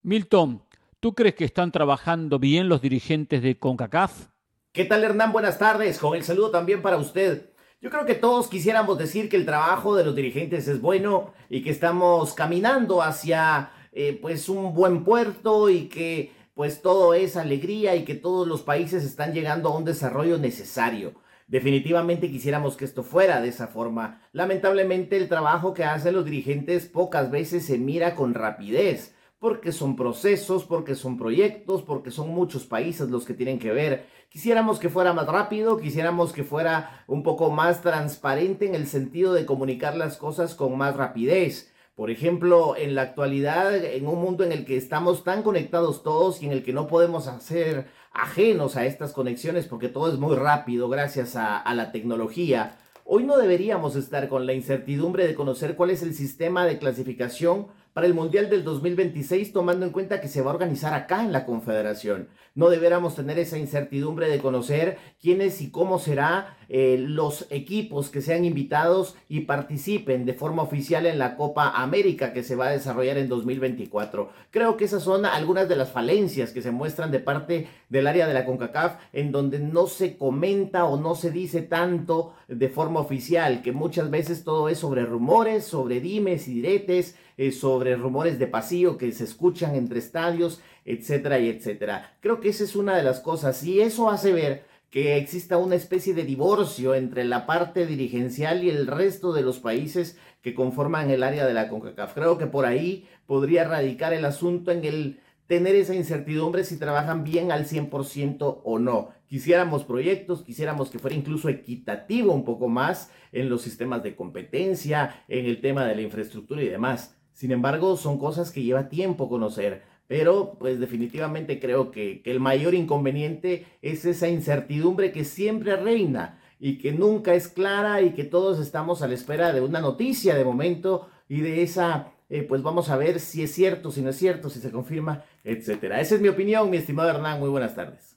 Milton, 0.03 0.63
¿tú 1.01 1.15
crees 1.15 1.35
que 1.35 1.45
están 1.45 1.73
trabajando 1.73 2.39
bien 2.39 2.69
los 2.69 2.81
dirigentes 2.81 3.43
de 3.43 3.59
CONCACAF? 3.59 4.29
¿Qué 4.73 4.85
tal 4.85 5.03
Hernán? 5.03 5.33
Buenas 5.33 5.59
tardes, 5.59 5.99
con 5.99 6.15
el 6.15 6.23
saludo 6.23 6.51
también 6.51 6.83
para 6.83 6.99
usted. 6.99 7.51
Yo 7.79 7.91
creo 7.91 8.07
que 8.07 8.15
todos 8.15 8.49
quisiéramos 8.49 8.97
decir 8.97 9.29
que 9.29 9.37
el 9.37 9.45
trabajo 9.45 9.95
de 9.95 10.05
los 10.05 10.17
dirigentes 10.17 10.67
es 10.67 10.81
bueno 10.81 11.35
y 11.51 11.63
que 11.63 11.69
estamos 11.69 12.33
caminando 12.33 13.03
hacia 13.03 13.71
eh, 13.93 14.19
pues 14.21 14.49
un 14.49 14.73
buen 14.75 15.05
puerto 15.05 15.69
y 15.69 15.89
que 15.89 16.33
pues 16.55 16.81
todo 16.81 17.13
es 17.13 17.37
alegría 17.37 17.95
y 17.95 18.05
que 18.07 18.15
todos 18.15 18.49
los 18.49 18.63
países 18.63 19.05
están 19.05 19.35
llegando 19.35 19.69
a 19.69 19.77
un 19.77 19.85
desarrollo 19.85 20.39
necesario. 20.39 21.17
Definitivamente 21.49 22.31
quisiéramos 22.31 22.79
que 22.79 22.87
esto 22.87 23.03
fuera 23.03 23.43
de 23.43 23.49
esa 23.49 23.67
forma. 23.67 24.23
Lamentablemente 24.33 25.19
el 25.19 25.29
trabajo 25.29 25.75
que 25.75 25.85
hacen 25.85 26.15
los 26.15 26.25
dirigentes 26.25 26.87
pocas 26.87 27.31
veces 27.31 27.67
se 27.67 27.77
mira 27.77 28.15
con 28.15 28.33
rapidez 28.33 29.15
porque 29.39 29.71
son 29.71 29.97
procesos, 29.97 30.65
porque 30.65 30.95
son 30.95 31.19
proyectos, 31.19 31.83
porque 31.83 32.11
son 32.11 32.31
muchos 32.31 32.65
países 32.65 33.11
los 33.11 33.27
que 33.27 33.35
tienen 33.35 33.59
que 33.59 33.71
ver. 33.71 34.07
Quisiéramos 34.37 34.79
que 34.79 34.91
fuera 34.91 35.15
más 35.15 35.27
rápido, 35.29 35.79
quisiéramos 35.79 36.35
que 36.35 36.45
fuera 36.45 37.03
un 37.07 37.23
poco 37.23 37.51
más 37.51 37.81
transparente 37.81 38.67
en 38.67 38.75
el 38.75 38.87
sentido 38.87 39.33
de 39.33 39.47
comunicar 39.47 39.97
las 39.97 40.19
cosas 40.19 40.55
con 40.55 40.77
más 40.77 40.95
rapidez. 40.95 41.73
Por 41.95 42.11
ejemplo, 42.11 42.77
en 42.77 42.95
la 42.95 43.01
actualidad, 43.01 43.75
en 43.75 44.07
un 44.07 44.21
mundo 44.21 44.45
en 44.45 44.53
el 44.53 44.67
que 44.67 44.77
estamos 44.77 45.25
tan 45.25 45.43
conectados 45.43 46.03
todos 46.03 46.43
y 46.43 46.47
en 46.47 46.53
el 46.53 46.63
que 46.63 46.75
no 46.75 46.87
podemos 46.87 47.29
hacer 47.29 47.87
ajenos 48.13 48.77
a 48.77 48.85
estas 48.85 49.15
conexiones 49.15 49.65
porque 49.69 49.89
todo 49.89 50.13
es 50.13 50.19
muy 50.19 50.37
rápido 50.37 50.91
gracias 50.91 51.35
a, 51.35 51.57
a 51.57 51.75
la 51.75 51.91
tecnología. 51.91 52.77
Hoy 53.07 53.25
no 53.25 53.39
deberíamos 53.39 53.97
estar 53.97 54.29
con 54.29 54.45
la 54.45 54.53
incertidumbre 54.53 55.27
de 55.27 55.35
conocer 55.35 55.77
cuál 55.77 55.89
es 55.89 56.03
el 56.03 56.13
sistema 56.13 56.67
de 56.67 56.79
clasificación 56.79 57.69
para 57.97 58.09
el 58.09 58.13
Mundial 58.13 58.51
del 58.51 58.63
2026, 58.63 59.55
tomando 59.55 59.87
en 59.87 59.91
cuenta 59.91 60.21
que 60.21 60.29
se 60.29 60.43
va 60.43 60.51
a 60.51 60.55
organizar 60.55 60.93
acá 60.93 61.25
en 61.25 61.33
la 61.33 61.47
Confederación. 61.47 62.29
No 62.55 62.69
deberíamos 62.69 63.15
tener 63.15 63.39
esa 63.39 63.57
incertidumbre 63.57 64.29
de 64.29 64.39
conocer 64.39 64.99
quiénes 65.19 65.63
y 65.63 65.71
cómo 65.71 65.99
será 65.99 66.59
eh, 66.69 66.97
los 66.99 67.47
equipos 67.49 68.11
que 68.11 68.21
sean 68.21 68.45
invitados 68.45 69.15
y 69.31 69.43
participen 69.43 70.27
de 70.27 70.35
forma 70.35 70.63
oficial 70.63 71.07
en 71.07 71.19
la 71.19 71.37
Copa 71.37 71.71
América 71.71 72.35
que 72.35 72.43
se 72.43 72.55
va 72.55 72.67
a 72.67 72.73
desarrollar 72.73 73.17
en 73.17 73.29
2024. 73.29 74.29
Creo 74.51 74.77
que 74.77 74.85
esas 74.85 75.03
son 75.03 75.25
algunas 75.25 75.67
de 75.67 75.77
las 75.77 75.91
falencias 75.91 76.51
que 76.51 76.61
se 76.61 76.73
muestran 76.73 77.11
de 77.11 77.21
parte 77.21 77.69
del 77.89 78.07
área 78.07 78.27
de 78.27 78.35
la 78.35 78.45
CONCACAF 78.45 78.97
en 79.15 79.33
donde 79.33 79.59
no 79.59 79.87
se 79.87 80.19
comenta 80.19 80.85
o 80.85 81.01
no 81.01 81.15
se 81.15 81.31
dice 81.31 81.63
tanto 81.63 82.35
de 82.49 82.69
forma 82.69 83.01
oficial, 83.01 83.63
que 83.63 83.73
muchas 83.73 84.11
veces 84.11 84.45
todo 84.45 84.69
es 84.69 84.79
sobre 84.79 85.07
rumores, 85.07 85.65
sobre 85.65 86.01
dimes 86.01 86.47
y 86.49 86.55
diretes, 86.55 87.17
eh, 87.37 87.53
sobre 87.53 87.97
rumores 87.97 88.39
de 88.39 88.47
pasillo 88.47 88.97
que 88.97 89.13
se 89.13 89.25
escuchan 89.25 89.75
entre 89.75 89.99
estadios, 89.99 90.61
etcétera 90.85 91.39
y 91.39 91.49
etcétera. 91.49 92.17
Creo 92.21 92.41
que 92.41 92.49
esa 92.49 92.65
es 92.65 92.77
una 92.77 92.97
de 92.97 93.03
las 93.03 93.21
cosas 93.21 93.63
y 93.65 93.81
eso 93.81 94.11
hace 94.11 94.33
ver 94.33 94.65
que 94.91 95.17
exista 95.17 95.59
una 95.59 95.75
especie 95.75 96.15
de 96.15 96.25
divorcio 96.25 96.95
entre 96.95 97.25
la 97.25 97.45
parte 97.45 97.87
dirigencial 97.87 98.65
y 98.65 98.71
el 98.71 98.87
resto 98.87 99.33
de 99.33 99.43
los 99.43 99.59
países 99.59 100.17
que 100.41 100.55
conforman 100.55 101.11
el 101.11 101.23
área 101.23 101.47
de 101.47 101.55
la 101.55 101.69
CONCACAF. 101.69 102.15
Creo 102.15 102.39
que 102.39 102.47
por 102.47 102.65
ahí 102.65 103.07
podría 103.27 103.65
radicar 103.65 104.13
el 104.13 104.25
asunto 104.25 104.71
en 104.71 104.85
el 104.85 105.21
tener 105.47 105.77
esa 105.77 105.95
incertidumbre 105.95 106.65
si 106.65 106.79
trabajan 106.79 107.25
bien 107.25 107.53
al 107.53 107.67
100% 107.67 108.63
o 108.65 108.79
no. 108.79 109.11
Quisiéramos 109.27 109.85
proyectos, 109.85 110.43
quisiéramos 110.43 110.91
que 110.91 110.99
fuera 110.99 111.17
incluso 111.17 111.49
equitativo 111.49 112.33
un 112.33 112.45
poco 112.45 112.69
más 112.69 113.11
en 113.33 113.49
los 113.49 113.63
sistemas 113.63 114.03
de 114.03 114.17
competencia, 114.17 115.25
en 115.29 115.47
el 115.47 115.61
tema 115.61 115.85
de 115.85 115.97
la 115.97 116.03
infraestructura 116.03 116.63
y 116.63 116.69
demás. 116.69 117.16
Sin 117.37 117.53
embargo, 117.53 117.99
son 117.99 118.19
cosas 118.19 118.51
que 118.51 118.63
lleva 118.63 118.89
tiempo 118.89 119.29
conocer, 119.29 119.83
pero 120.07 120.57
pues 120.59 120.81
definitivamente 120.81 121.61
creo 121.61 121.91
que, 121.91 122.23
el 122.25 122.41
mayor 122.41 122.73
inconveniente 122.73 123.67
es 123.83 124.07
esa 124.07 124.27
incertidumbre 124.27 125.13
que 125.13 125.23
siempre 125.23 125.77
reina 125.77 126.41
y 126.59 126.79
que 126.79 126.93
nunca 126.93 127.35
es 127.35 127.49
clara 127.49 128.01
y 128.01 128.15
que 128.15 128.25
todos 128.25 128.59
estamos 128.59 129.03
a 129.03 129.07
la 129.09 129.13
espera 129.13 129.53
de 129.53 129.61
una 129.61 129.83
noticia 129.83 130.35
de 130.35 130.47
momento 130.47 131.11
y 131.29 131.43
de 131.43 131.63
esa, 131.63 132.11
eh, 132.31 132.43
pues 132.43 132.63
vamos 132.63 132.89
a 132.89 132.97
ver 132.97 133.21
si 133.21 133.43
es 133.43 133.53
cierto, 133.53 133.91
si 133.91 134.01
no 134.01 134.09
es 134.09 134.17
cierto, 134.17 134.49
si 134.49 134.59
se 134.59 134.71
confirma, 134.71 135.23
etcétera. 135.45 136.01
Esa 136.01 136.15
es 136.15 136.23
mi 136.23 136.29
opinión, 136.29 136.71
mi 136.71 136.79
estimado 136.79 137.11
Hernán. 137.11 137.39
Muy 137.39 137.51
buenas 137.51 137.75
tardes. 137.75 138.17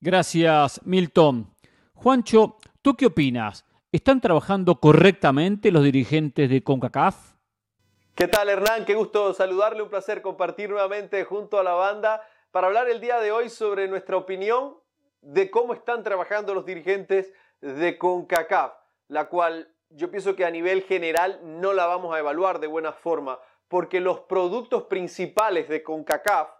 Gracias, 0.00 0.80
Milton. 0.84 1.52
Juancho, 1.94 2.58
¿tú 2.82 2.94
qué 2.94 3.06
opinas? 3.06 3.64
¿Están 3.90 4.20
trabajando 4.20 4.80
correctamente 4.80 5.72
los 5.72 5.82
dirigentes 5.82 6.50
de 6.50 6.62
CONCACAF? 6.62 7.32
¿Qué 8.14 8.28
tal 8.28 8.50
Hernán? 8.50 8.84
Qué 8.84 8.94
gusto 8.94 9.32
saludarle, 9.32 9.80
un 9.80 9.88
placer 9.88 10.20
compartir 10.20 10.68
nuevamente 10.68 11.24
junto 11.24 11.58
a 11.58 11.62
la 11.62 11.72
banda 11.72 12.20
para 12.50 12.66
hablar 12.66 12.90
el 12.90 13.00
día 13.00 13.18
de 13.18 13.32
hoy 13.32 13.48
sobre 13.48 13.88
nuestra 13.88 14.18
opinión 14.18 14.76
de 15.22 15.50
cómo 15.50 15.72
están 15.72 16.02
trabajando 16.02 16.52
los 16.52 16.66
dirigentes 16.66 17.32
de 17.62 17.96
CONCACAF, 17.96 18.74
la 19.08 19.30
cual 19.30 19.74
yo 19.88 20.10
pienso 20.10 20.36
que 20.36 20.44
a 20.44 20.50
nivel 20.50 20.82
general 20.82 21.40
no 21.42 21.72
la 21.72 21.86
vamos 21.86 22.14
a 22.14 22.18
evaluar 22.18 22.60
de 22.60 22.66
buena 22.66 22.92
forma, 22.92 23.40
porque 23.68 24.00
los 24.00 24.20
productos 24.20 24.82
principales 24.82 25.66
de 25.66 25.82
CONCACAF 25.82 26.50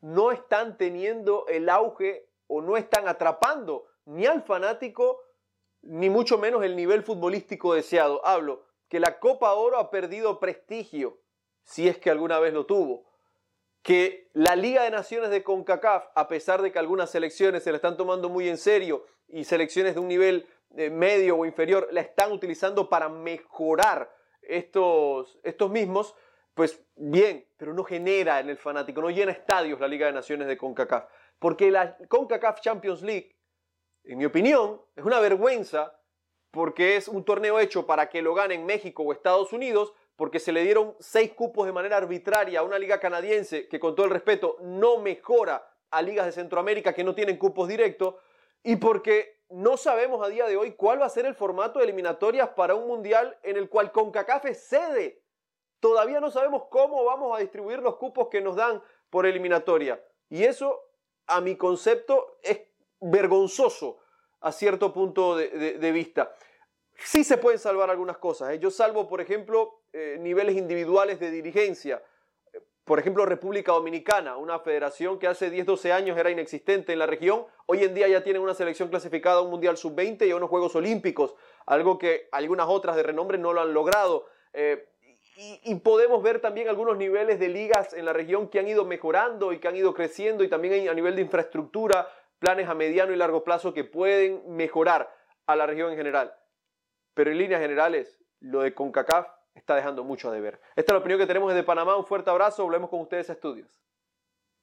no 0.00 0.30
están 0.30 0.76
teniendo 0.76 1.44
el 1.48 1.68
auge 1.68 2.30
o 2.46 2.62
no 2.62 2.76
están 2.76 3.08
atrapando 3.08 3.86
ni 4.04 4.26
al 4.26 4.44
fanático 4.44 5.18
ni 5.82 6.10
mucho 6.10 6.38
menos 6.38 6.64
el 6.64 6.76
nivel 6.76 7.02
futbolístico 7.02 7.74
deseado. 7.74 8.24
Hablo 8.26 8.64
que 8.88 9.00
la 9.00 9.18
Copa 9.18 9.54
Oro 9.54 9.78
ha 9.78 9.90
perdido 9.90 10.38
prestigio, 10.38 11.20
si 11.64 11.88
es 11.88 11.98
que 11.98 12.10
alguna 12.10 12.38
vez 12.38 12.52
lo 12.52 12.66
tuvo. 12.66 13.10
Que 13.82 14.28
la 14.32 14.54
Liga 14.54 14.84
de 14.84 14.90
Naciones 14.90 15.30
de 15.30 15.42
CONCACAF, 15.42 16.08
a 16.14 16.28
pesar 16.28 16.62
de 16.62 16.70
que 16.70 16.78
algunas 16.78 17.10
selecciones 17.10 17.64
se 17.64 17.70
la 17.70 17.76
están 17.76 17.96
tomando 17.96 18.28
muy 18.28 18.48
en 18.48 18.58
serio 18.58 19.06
y 19.28 19.44
selecciones 19.44 19.94
de 19.94 20.00
un 20.00 20.08
nivel 20.08 20.46
eh, 20.76 20.90
medio 20.90 21.38
o 21.38 21.46
inferior 21.46 21.88
la 21.90 22.00
están 22.00 22.32
utilizando 22.32 22.88
para 22.88 23.08
mejorar 23.08 24.14
estos, 24.42 25.38
estos 25.42 25.70
mismos, 25.70 26.14
pues 26.54 26.84
bien, 26.94 27.46
pero 27.56 27.72
no 27.72 27.84
genera 27.84 28.40
en 28.40 28.50
el 28.50 28.58
fanático, 28.58 29.00
no 29.00 29.10
llena 29.10 29.32
estadios 29.32 29.80
la 29.80 29.88
Liga 29.88 30.06
de 30.06 30.12
Naciones 30.12 30.48
de 30.48 30.56
CONCACAF. 30.56 31.04
Porque 31.38 31.70
la 31.70 31.96
CONCACAF 32.08 32.60
Champions 32.60 33.02
League 33.02 33.34
en 34.04 34.18
mi 34.18 34.24
opinión, 34.24 34.80
es 34.96 35.04
una 35.04 35.20
vergüenza 35.20 35.98
porque 36.50 36.96
es 36.96 37.08
un 37.08 37.24
torneo 37.24 37.58
hecho 37.58 37.86
para 37.86 38.10
que 38.10 38.20
lo 38.20 38.34
ganen 38.34 38.66
México 38.66 39.02
o 39.02 39.12
Estados 39.12 39.52
Unidos, 39.52 39.94
porque 40.16 40.38
se 40.38 40.52
le 40.52 40.62
dieron 40.62 40.94
seis 41.00 41.32
cupos 41.32 41.66
de 41.66 41.72
manera 41.72 41.96
arbitraria 41.96 42.60
a 42.60 42.62
una 42.62 42.78
liga 42.78 43.00
canadiense 43.00 43.68
que 43.68 43.80
con 43.80 43.94
todo 43.94 44.04
el 44.04 44.12
respeto 44.12 44.58
no 44.60 44.98
mejora 44.98 45.66
a 45.90 46.02
ligas 46.02 46.26
de 46.26 46.32
Centroamérica 46.32 46.92
que 46.92 47.04
no 47.04 47.14
tienen 47.14 47.38
cupos 47.38 47.68
directos, 47.68 48.16
y 48.62 48.76
porque 48.76 49.42
no 49.48 49.76
sabemos 49.76 50.24
a 50.24 50.28
día 50.28 50.46
de 50.46 50.56
hoy 50.56 50.72
cuál 50.72 51.00
va 51.00 51.06
a 51.06 51.10
ser 51.10 51.26
el 51.26 51.34
formato 51.34 51.78
de 51.78 51.86
eliminatorias 51.86 52.50
para 52.50 52.74
un 52.74 52.86
mundial 52.86 53.38
en 53.42 53.56
el 53.56 53.68
cual 53.68 53.92
CONCACAF 53.92 54.46
es 54.46 54.64
sede. 54.64 55.22
Todavía 55.80 56.20
no 56.20 56.30
sabemos 56.30 56.64
cómo 56.70 57.04
vamos 57.04 57.36
a 57.36 57.40
distribuir 57.40 57.80
los 57.80 57.96
cupos 57.96 58.28
que 58.28 58.40
nos 58.40 58.56
dan 58.56 58.82
por 59.10 59.26
eliminatoria. 59.26 60.02
Y 60.28 60.44
eso, 60.44 60.80
a 61.26 61.40
mi 61.40 61.56
concepto, 61.56 62.38
es 62.42 62.60
vergonzoso 63.02 63.98
a 64.40 64.52
cierto 64.52 64.92
punto 64.92 65.36
de, 65.36 65.92
vista. 65.92 66.34
Sí 66.96 67.24
se 67.24 67.36
pueden 67.36 67.58
salvar 67.58 67.90
algunas 67.90 68.18
cosas. 68.18 68.52
¿eh? 68.52 68.58
Yo 68.58 68.70
salvo, 68.70 69.08
por 69.08 69.20
ejemplo, 69.20 69.82
eh, 69.92 70.16
niveles 70.20 70.56
individuales 70.56 71.20
de 71.20 71.30
dirigencia. 71.30 72.02
Por 72.84 72.98
ejemplo, 72.98 73.24
República 73.24 73.72
Dominicana, 73.72 74.36
una 74.36 74.58
federación 74.58 75.18
que 75.18 75.28
hace 75.28 75.50
10, 75.50 75.66
12 75.66 75.92
años 75.92 76.18
era 76.18 76.30
inexistente 76.30 76.92
en 76.92 76.98
la 76.98 77.06
región, 77.06 77.46
hoy 77.66 77.84
en 77.84 77.94
día 77.94 78.08
ya 78.08 78.24
tiene 78.24 78.40
una 78.40 78.54
selección 78.54 78.88
clasificada 78.88 79.36
a 79.36 79.42
un 79.42 79.50
Mundial 79.50 79.76
Sub-20 79.76 80.26
y 80.26 80.32
a 80.32 80.36
unos 80.36 80.50
Juegos 80.50 80.74
Olímpicos, 80.74 81.34
algo 81.66 81.96
que 81.96 82.28
algunas 82.32 82.66
otras 82.68 82.96
de 82.96 83.04
renombre 83.04 83.38
no 83.38 83.52
lo 83.52 83.60
han 83.60 83.72
logrado. 83.72 84.26
Eh, 84.52 84.88
y, 85.36 85.60
y, 85.64 85.74
podemos 85.76 86.22
ver 86.22 86.40
también 86.40 86.68
algunos 86.68 86.98
niveles 86.98 87.38
de 87.38 87.48
ligas 87.48 87.94
en 87.94 88.04
la 88.04 88.12
región 88.12 88.48
que 88.48 88.58
han 88.58 88.68
ido 88.68 88.84
mejorando 88.84 89.52
y 89.52 89.60
que 89.60 89.68
han 89.68 89.76
ido 89.76 89.94
creciendo 89.94 90.44
y 90.44 90.48
también 90.48 90.88
a 90.88 90.94
nivel 90.94 91.16
de 91.16 91.22
infraestructura 91.22 92.06
planes 92.42 92.68
a 92.68 92.74
mediano 92.74 93.12
y 93.12 93.16
largo 93.16 93.44
plazo 93.44 93.72
que 93.72 93.84
pueden 93.84 94.42
mejorar 94.48 95.08
a 95.46 95.54
la 95.54 95.64
región 95.64 95.92
en 95.92 95.96
general. 95.96 96.34
Pero 97.14 97.30
en 97.30 97.38
líneas 97.38 97.60
generales, 97.60 98.18
lo 98.40 98.62
de 98.62 98.74
CONCACAF 98.74 99.28
está 99.54 99.76
dejando 99.76 100.02
mucho 100.02 100.28
a 100.28 100.32
deber. 100.32 100.60
Esta 100.74 100.90
es 100.90 100.94
la 100.94 100.98
opinión 100.98 101.20
que 101.20 101.26
tenemos 101.26 101.52
desde 101.52 101.62
Panamá. 101.62 101.96
Un 101.96 102.04
fuerte 102.04 102.30
abrazo. 102.30 102.64
Volvemos 102.64 102.90
con 102.90 103.00
ustedes 103.00 103.30
a 103.30 103.34
estudios. 103.34 103.68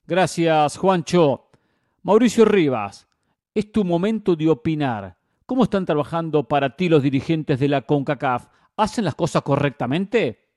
Gracias, 0.06 0.78
Juancho. 0.78 1.46
Mauricio 2.04 2.44
Rivas, 2.44 3.08
es 3.54 3.72
tu 3.72 3.86
momento 3.86 4.36
de 4.36 4.50
opinar. 4.50 5.16
¿Cómo 5.46 5.64
están 5.64 5.86
trabajando 5.86 6.44
para 6.50 6.76
ti 6.76 6.90
los 6.90 7.02
dirigentes 7.02 7.62
de 7.62 7.70
la 7.70 7.84
CONCACAF? 7.84 8.48
¿Hacen 8.76 9.06
las 9.06 9.16
cosas 9.16 9.42
correctamente? 9.42 10.50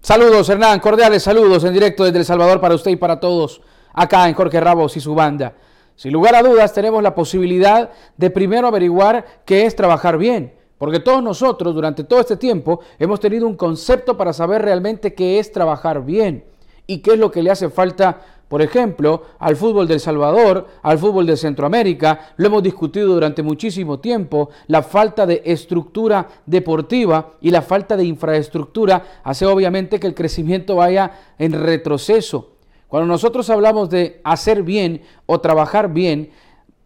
Saludos, 0.00 0.48
Hernán, 0.48 0.80
cordiales 0.80 1.22
saludos 1.22 1.62
en 1.62 1.72
directo 1.72 2.02
desde 2.02 2.18
El 2.18 2.24
Salvador 2.24 2.60
para 2.60 2.74
usted 2.74 2.90
y 2.90 2.96
para 2.96 3.20
todos 3.20 3.62
acá 3.92 4.28
en 4.28 4.34
Jorge 4.34 4.60
Ramos 4.60 4.96
y 4.96 5.00
su 5.00 5.14
banda. 5.14 5.54
Sin 5.98 6.12
lugar 6.12 6.36
a 6.36 6.44
dudas, 6.44 6.72
tenemos 6.72 7.02
la 7.02 7.12
posibilidad 7.12 7.90
de 8.16 8.30
primero 8.30 8.68
averiguar 8.68 9.42
qué 9.44 9.66
es 9.66 9.74
trabajar 9.74 10.16
bien. 10.16 10.54
Porque 10.78 11.00
todos 11.00 11.24
nosotros 11.24 11.74
durante 11.74 12.04
todo 12.04 12.20
este 12.20 12.36
tiempo 12.36 12.78
hemos 13.00 13.18
tenido 13.18 13.48
un 13.48 13.56
concepto 13.56 14.16
para 14.16 14.32
saber 14.32 14.62
realmente 14.62 15.12
qué 15.12 15.40
es 15.40 15.50
trabajar 15.50 16.04
bien 16.04 16.44
y 16.86 16.98
qué 16.98 17.14
es 17.14 17.18
lo 17.18 17.32
que 17.32 17.42
le 17.42 17.50
hace 17.50 17.68
falta, 17.68 18.20
por 18.46 18.62
ejemplo, 18.62 19.24
al 19.40 19.56
fútbol 19.56 19.88
del 19.88 19.98
Salvador, 19.98 20.68
al 20.82 21.00
fútbol 21.00 21.26
de 21.26 21.36
Centroamérica. 21.36 22.32
Lo 22.36 22.46
hemos 22.46 22.62
discutido 22.62 23.12
durante 23.14 23.42
muchísimo 23.42 23.98
tiempo. 23.98 24.50
La 24.68 24.84
falta 24.84 25.26
de 25.26 25.42
estructura 25.44 26.28
deportiva 26.46 27.32
y 27.40 27.50
la 27.50 27.62
falta 27.62 27.96
de 27.96 28.04
infraestructura 28.04 29.20
hace 29.24 29.46
obviamente 29.46 29.98
que 29.98 30.06
el 30.06 30.14
crecimiento 30.14 30.76
vaya 30.76 31.10
en 31.40 31.54
retroceso. 31.54 32.57
Cuando 32.88 33.06
nosotros 33.06 33.48
hablamos 33.50 33.90
de 33.90 34.20
hacer 34.24 34.62
bien 34.62 35.02
o 35.26 35.40
trabajar 35.40 35.92
bien, 35.92 36.30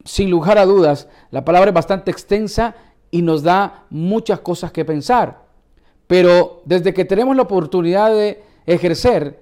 sin 0.04 0.30
lugar 0.30 0.58
a 0.58 0.66
dudas, 0.66 1.08
la 1.30 1.44
palabra 1.44 1.70
es 1.70 1.74
bastante 1.74 2.10
extensa 2.10 2.74
y 3.10 3.22
nos 3.22 3.42
da 3.42 3.84
muchas 3.88 4.40
cosas 4.40 4.72
que 4.72 4.84
pensar. 4.84 5.42
Pero 6.08 6.62
desde 6.64 6.92
que 6.92 7.04
tenemos 7.04 7.36
la 7.36 7.42
oportunidad 7.42 8.12
de 8.12 8.42
ejercer 8.66 9.40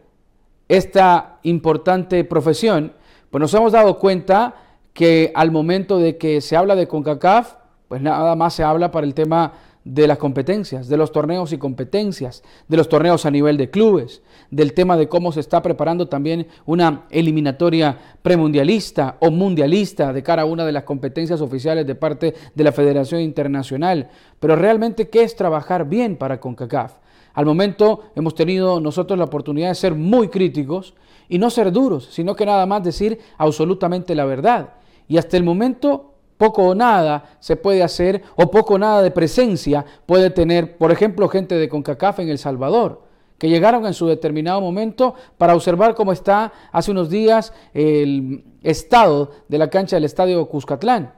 esta 0.68 1.38
importante 1.42 2.22
profesión, 2.24 2.92
pues 3.30 3.40
nos 3.40 3.54
hemos 3.54 3.72
dado 3.72 3.98
cuenta 3.98 4.54
que 4.92 5.32
al 5.34 5.50
momento 5.50 5.98
de 5.98 6.18
que 6.18 6.40
se 6.40 6.56
habla 6.56 6.76
de 6.76 6.86
CONCACAF, 6.86 7.54
pues 7.88 8.02
nada 8.02 8.36
más 8.36 8.54
se 8.54 8.62
habla 8.62 8.90
para 8.90 9.06
el 9.06 9.14
tema 9.14 9.54
de 9.84 10.06
las 10.06 10.18
competencias, 10.18 10.88
de 10.88 10.96
los 10.96 11.10
torneos 11.10 11.52
y 11.52 11.58
competencias, 11.58 12.42
de 12.68 12.76
los 12.76 12.88
torneos 12.88 13.24
a 13.24 13.30
nivel 13.30 13.56
de 13.56 13.70
clubes, 13.70 14.22
del 14.50 14.72
tema 14.74 14.96
de 14.96 15.08
cómo 15.08 15.32
se 15.32 15.40
está 15.40 15.62
preparando 15.62 16.08
también 16.08 16.46
una 16.66 17.04
eliminatoria 17.10 17.96
premundialista 18.22 19.16
o 19.20 19.30
mundialista 19.30 20.12
de 20.12 20.22
cara 20.22 20.42
a 20.42 20.46
una 20.46 20.64
de 20.64 20.72
las 20.72 20.84
competencias 20.84 21.40
oficiales 21.40 21.86
de 21.86 21.94
parte 21.94 22.34
de 22.54 22.64
la 22.64 22.72
Federación 22.72 23.20
Internacional. 23.20 24.08
Pero 24.38 24.56
realmente, 24.56 25.08
¿qué 25.08 25.22
es 25.22 25.36
trabajar 25.36 25.88
bien 25.88 26.16
para 26.16 26.40
CONCACAF? 26.40 26.94
Al 27.34 27.46
momento 27.46 28.10
hemos 28.16 28.34
tenido 28.34 28.80
nosotros 28.80 29.18
la 29.18 29.26
oportunidad 29.26 29.68
de 29.68 29.74
ser 29.74 29.94
muy 29.94 30.28
críticos 30.28 30.94
y 31.28 31.38
no 31.38 31.48
ser 31.48 31.70
duros, 31.70 32.08
sino 32.10 32.34
que 32.34 32.44
nada 32.44 32.66
más 32.66 32.82
decir 32.82 33.18
absolutamente 33.38 34.14
la 34.14 34.24
verdad. 34.24 34.70
Y 35.06 35.16
hasta 35.16 35.36
el 35.36 35.44
momento 35.44 36.14
poco 36.36 36.62
o 36.62 36.74
nada 36.74 37.36
se 37.38 37.56
puede 37.56 37.82
hacer 37.82 38.22
o 38.34 38.50
poco 38.50 38.74
o 38.74 38.78
nada 38.78 39.02
de 39.02 39.10
presencia 39.10 39.84
puede 40.06 40.30
tener, 40.30 40.76
por 40.76 40.90
ejemplo, 40.90 41.28
gente 41.28 41.54
de 41.54 41.68
CONCACAF 41.68 42.20
en 42.20 42.30
El 42.30 42.38
Salvador, 42.38 43.02
que 43.40 43.48
llegaron 43.48 43.86
en 43.86 43.94
su 43.94 44.06
determinado 44.06 44.60
momento 44.60 45.14
para 45.38 45.54
observar 45.54 45.94
cómo 45.94 46.12
está 46.12 46.52
hace 46.70 46.90
unos 46.90 47.08
días 47.08 47.54
el 47.72 48.44
estado 48.62 49.30
de 49.48 49.56
la 49.56 49.70
cancha 49.70 49.96
del 49.96 50.04
Estadio 50.04 50.46
Cuscatlán 50.46 51.14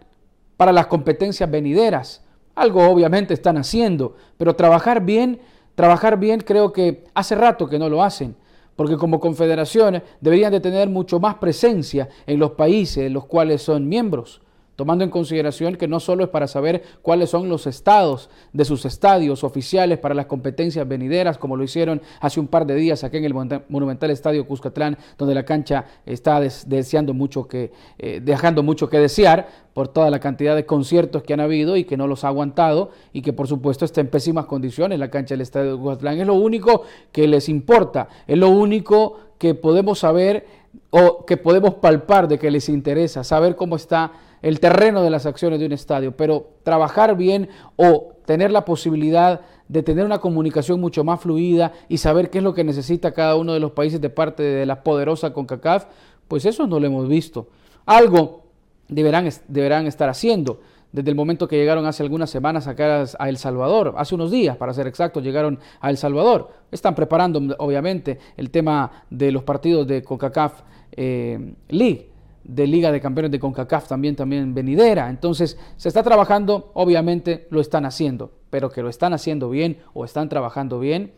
para 0.56 0.70
las 0.70 0.86
competencias 0.86 1.50
venideras. 1.50 2.22
Algo 2.54 2.88
obviamente 2.88 3.34
están 3.34 3.56
haciendo, 3.56 4.14
pero 4.38 4.54
trabajar 4.54 5.04
bien, 5.04 5.40
trabajar 5.74 6.16
bien 6.16 6.38
creo 6.38 6.72
que 6.72 7.02
hace 7.12 7.34
rato 7.34 7.68
que 7.68 7.80
no 7.80 7.88
lo 7.88 8.04
hacen 8.04 8.36
porque 8.76 8.96
como 8.96 9.18
confederaciones 9.18 10.02
deberían 10.20 10.52
de 10.52 10.60
tener 10.60 10.88
mucho 10.88 11.18
más 11.18 11.34
presencia 11.34 12.08
en 12.24 12.38
los 12.38 12.52
países 12.52 12.98
en 12.98 13.14
los 13.14 13.24
cuales 13.24 13.62
son 13.62 13.88
miembros 13.88 14.40
tomando 14.76 15.04
en 15.04 15.10
consideración 15.10 15.76
que 15.76 15.88
no 15.88 16.00
solo 16.00 16.24
es 16.24 16.30
para 16.30 16.46
saber 16.46 16.82
cuáles 17.02 17.30
son 17.30 17.48
los 17.48 17.66
estados 17.66 18.30
de 18.52 18.64
sus 18.64 18.84
estadios 18.84 19.44
oficiales 19.44 19.98
para 19.98 20.14
las 20.14 20.26
competencias 20.26 20.86
venideras, 20.88 21.38
como 21.38 21.56
lo 21.56 21.64
hicieron 21.64 22.00
hace 22.20 22.40
un 22.40 22.46
par 22.46 22.66
de 22.66 22.74
días 22.74 23.04
aquí 23.04 23.18
en 23.18 23.24
el 23.24 23.34
Monumental 23.34 24.10
Estadio 24.10 24.46
Cuscatlán, 24.46 24.96
donde 25.18 25.34
la 25.34 25.44
cancha 25.44 25.84
está 26.06 26.40
deseando 26.40 27.14
mucho 27.14 27.46
que, 27.46 27.72
eh, 27.98 28.20
dejando 28.22 28.62
mucho 28.62 28.88
que 28.88 28.98
desear 28.98 29.48
por 29.74 29.88
toda 29.88 30.10
la 30.10 30.20
cantidad 30.20 30.54
de 30.54 30.66
conciertos 30.66 31.22
que 31.22 31.32
han 31.32 31.40
habido 31.40 31.76
y 31.76 31.84
que 31.84 31.96
no 31.96 32.06
los 32.06 32.24
ha 32.24 32.28
aguantado 32.28 32.90
y 33.12 33.22
que 33.22 33.32
por 33.32 33.48
supuesto 33.48 33.84
está 33.84 34.00
en 34.00 34.08
pésimas 34.08 34.46
condiciones 34.46 34.98
la 34.98 35.10
cancha 35.10 35.34
del 35.34 35.42
Estadio 35.42 35.78
Cuscatlán. 35.78 36.20
Es 36.20 36.26
lo 36.26 36.34
único 36.34 36.82
que 37.10 37.26
les 37.26 37.48
importa, 37.48 38.08
es 38.26 38.38
lo 38.38 38.48
único 38.48 39.18
que 39.38 39.54
podemos 39.54 39.98
saber 39.98 40.46
o 40.90 41.24
que 41.24 41.36
podemos 41.36 41.74
palpar 41.74 42.28
de 42.28 42.38
que 42.38 42.50
les 42.50 42.68
interesa, 42.68 43.24
saber 43.24 43.56
cómo 43.56 43.76
está 43.76 44.12
el 44.42 44.60
terreno 44.60 45.02
de 45.02 45.10
las 45.10 45.24
acciones 45.24 45.60
de 45.60 45.66
un 45.66 45.72
estadio, 45.72 46.16
pero 46.16 46.50
trabajar 46.64 47.16
bien 47.16 47.48
o 47.76 48.12
tener 48.26 48.50
la 48.50 48.64
posibilidad 48.64 49.40
de 49.68 49.82
tener 49.82 50.04
una 50.04 50.18
comunicación 50.18 50.80
mucho 50.80 51.04
más 51.04 51.20
fluida 51.20 51.72
y 51.88 51.98
saber 51.98 52.28
qué 52.28 52.38
es 52.38 52.44
lo 52.44 52.52
que 52.52 52.64
necesita 52.64 53.12
cada 53.12 53.36
uno 53.36 53.54
de 53.54 53.60
los 53.60 53.72
países 53.72 54.00
de 54.00 54.10
parte 54.10 54.42
de 54.42 54.66
la 54.66 54.82
poderosa 54.82 55.32
CONCACAF, 55.32 55.86
pues 56.28 56.44
eso 56.44 56.66
no 56.66 56.78
lo 56.78 56.86
hemos 56.86 57.08
visto. 57.08 57.48
Algo 57.86 58.42
deberán, 58.88 59.28
deberán 59.48 59.86
estar 59.86 60.08
haciendo. 60.08 60.60
Desde 60.92 61.08
el 61.08 61.16
momento 61.16 61.48
que 61.48 61.56
llegaron 61.56 61.86
hace 61.86 62.02
algunas 62.02 62.28
semanas 62.28 62.66
acá 62.66 63.04
a 63.18 63.28
El 63.30 63.38
Salvador, 63.38 63.94
hace 63.96 64.14
unos 64.14 64.30
días, 64.30 64.58
para 64.58 64.74
ser 64.74 64.86
exactos, 64.86 65.22
llegaron 65.22 65.58
a 65.80 65.88
El 65.88 65.96
Salvador. 65.96 66.50
Están 66.70 66.94
preparando, 66.94 67.56
obviamente, 67.58 68.18
el 68.36 68.50
tema 68.50 69.04
de 69.08 69.32
los 69.32 69.42
partidos 69.42 69.86
de 69.86 70.02
CONCACAF 70.02 70.60
eh, 70.94 71.54
League 71.70 72.11
de 72.44 72.66
Liga 72.66 72.90
de 72.90 73.00
Campeones 73.00 73.30
de 73.30 73.40
CONCACAF 73.40 73.88
también, 73.88 74.16
también 74.16 74.54
venidera. 74.54 75.08
Entonces, 75.08 75.58
se 75.76 75.88
está 75.88 76.02
trabajando, 76.02 76.70
obviamente 76.74 77.46
lo 77.50 77.60
están 77.60 77.84
haciendo, 77.84 78.32
pero 78.50 78.70
que 78.70 78.82
lo 78.82 78.88
están 78.88 79.12
haciendo 79.12 79.48
bien 79.50 79.78
o 79.94 80.04
están 80.04 80.28
trabajando 80.28 80.78
bien, 80.78 81.12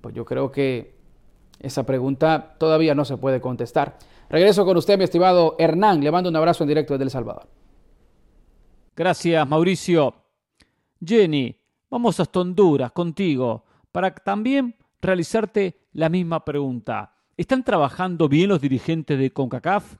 pues 0.00 0.14
yo 0.14 0.24
creo 0.24 0.50
que 0.50 0.96
esa 1.60 1.84
pregunta 1.84 2.56
todavía 2.58 2.94
no 2.94 3.04
se 3.04 3.16
puede 3.16 3.40
contestar. 3.40 3.98
Regreso 4.28 4.64
con 4.64 4.76
usted, 4.76 4.98
mi 4.98 5.04
estimado 5.04 5.56
Hernán. 5.58 6.02
Le 6.02 6.10
mando 6.10 6.28
un 6.30 6.36
abrazo 6.36 6.64
en 6.64 6.68
directo 6.68 6.94
desde 6.94 7.04
El 7.04 7.10
Salvador. 7.10 7.46
Gracias, 8.94 9.48
Mauricio. 9.48 10.14
Jenny, 11.04 11.56
vamos 11.90 12.18
hasta 12.18 12.40
Honduras 12.40 12.92
contigo 12.92 13.64
para 13.92 14.14
también 14.14 14.76
realizarte 15.00 15.86
la 15.92 16.08
misma 16.08 16.44
pregunta. 16.44 17.14
¿Están 17.36 17.62
trabajando 17.62 18.28
bien 18.28 18.48
los 18.48 18.60
dirigentes 18.60 19.18
de 19.18 19.30
CONCACAF? 19.30 19.96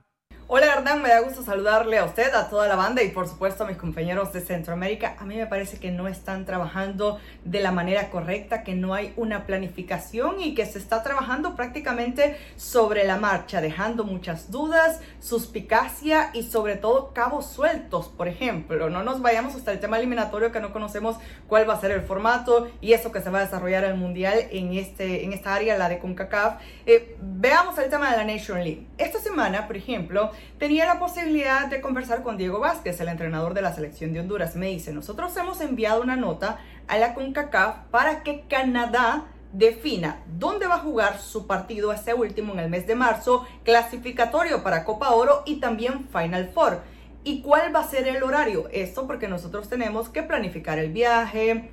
Hola 0.49 0.67
Hernán, 0.67 1.03
me 1.03 1.09
da 1.09 1.19
gusto 1.23 1.43
saludarle 1.43 1.99
a 1.99 2.05
usted, 2.05 2.33
a 2.33 2.49
toda 2.49 2.69
la 2.69 2.77
banda 2.77 3.03
y 3.03 3.09
por 3.09 3.27
supuesto 3.27 3.65
a 3.65 3.67
mis 3.67 3.77
compañeros 3.77 4.33
de 4.33 4.41
Centroamérica. 4.41 5.17
A 5.19 5.25
mí 5.25 5.35
me 5.35 5.49
parece 5.49 5.81
que 5.81 5.91
no 5.91 6.07
están 6.07 6.45
trabajando 6.45 7.19
de 7.45 7.59
la 7.59 7.73
manera 7.73 8.11
correcta, 8.11 8.63
que 8.63 8.77
no 8.77 8.95
hay 8.95 9.13
una 9.17 9.45
planificación 9.45 10.41
y 10.41 10.55
que 10.55 10.65
se 10.65 10.79
está 10.79 11.03
trabajando 11.03 11.57
prácticamente 11.57 12.39
sobre 12.55 13.03
la 13.03 13.17
marcha, 13.17 13.61
dejando 13.61 14.05
muchas 14.05 14.53
dudas, 14.53 15.01
suspicacia 15.19 16.31
y 16.33 16.45
sobre 16.45 16.77
todo 16.77 17.13
cabos 17.13 17.51
sueltos, 17.51 18.07
por 18.07 18.29
ejemplo. 18.29 18.89
No 18.89 19.03
nos 19.03 19.21
vayamos 19.21 19.57
hasta 19.57 19.73
el 19.73 19.81
tema 19.81 19.99
eliminatorio 19.99 20.53
que 20.53 20.61
no 20.61 20.73
conocemos 20.73 21.17
cuál 21.49 21.69
va 21.69 21.75
a 21.75 21.81
ser 21.81 21.91
el 21.91 22.03
formato 22.03 22.69
y 22.81 22.93
eso 22.93 23.11
que 23.11 23.21
se 23.21 23.31
va 23.31 23.41
a 23.41 23.45
desarrollar 23.47 23.83
el 23.83 23.97
Mundial 23.97 24.47
en, 24.53 24.75
este, 24.75 25.25
en 25.25 25.33
esta 25.33 25.57
área, 25.57 25.77
la 25.77 25.89
de 25.89 25.99
CONCACAF. 25.99 26.63
Eh, 26.87 27.17
veamos 27.21 27.77
el 27.79 27.91
tema 27.91 28.13
de 28.13 28.19
la 28.19 28.25
Nation 28.25 28.63
League. 28.63 28.87
Esta 28.97 29.19
semana, 29.19 29.67
por 29.67 29.77
ejemplo, 29.77 30.31
tenía 30.59 30.87
la 30.87 30.99
posibilidad 30.99 31.67
de 31.67 31.81
conversar 31.81 32.23
con 32.23 32.37
Diego 32.37 32.61
Vázquez, 32.61 33.01
el 33.01 33.09
entrenador 33.09 33.55
de 33.55 33.63
la 33.63 33.75
selección 33.75 34.13
de 34.13 34.21
Honduras. 34.21 34.57
Me 34.57 34.69
dice, 34.69 34.93
nosotros 34.93 35.37
hemos 35.37 35.61
enviado 35.61 36.03
una 36.03 36.17
nota 36.17 36.59
a 36.89 36.99
la 36.99 37.15
CONCACAF 37.15 37.77
para 37.91 38.23
que 38.23 38.43
Canadá 38.49 39.27
defina 39.53 40.23
dónde 40.39 40.67
va 40.67 40.77
a 40.77 40.81
jugar 40.81 41.19
su 41.19 41.47
partido 41.47 41.93
ese 41.93 42.15
último 42.15 42.53
en 42.53 42.61
el 42.61 42.71
mes 42.71 42.87
de 42.87 42.95
marzo, 42.95 43.47
clasificatorio 43.65 44.63
para 44.63 44.85
Copa 44.85 45.11
Oro 45.11 45.43
y 45.47 45.57
también 45.61 46.09
Final 46.11 46.51
Four. 46.53 46.83
¿Y 47.25 47.43
cuál 47.43 47.75
va 47.75 47.81
a 47.81 47.89
ser 47.89 48.07
el 48.07 48.23
horario? 48.23 48.69
Esto 48.71 49.07
porque 49.07 49.29
nosotros 49.29 49.69
tenemos 49.69 50.09
que 50.09 50.23
planificar 50.23 50.79
el 50.79 50.93
viaje, 50.93 51.71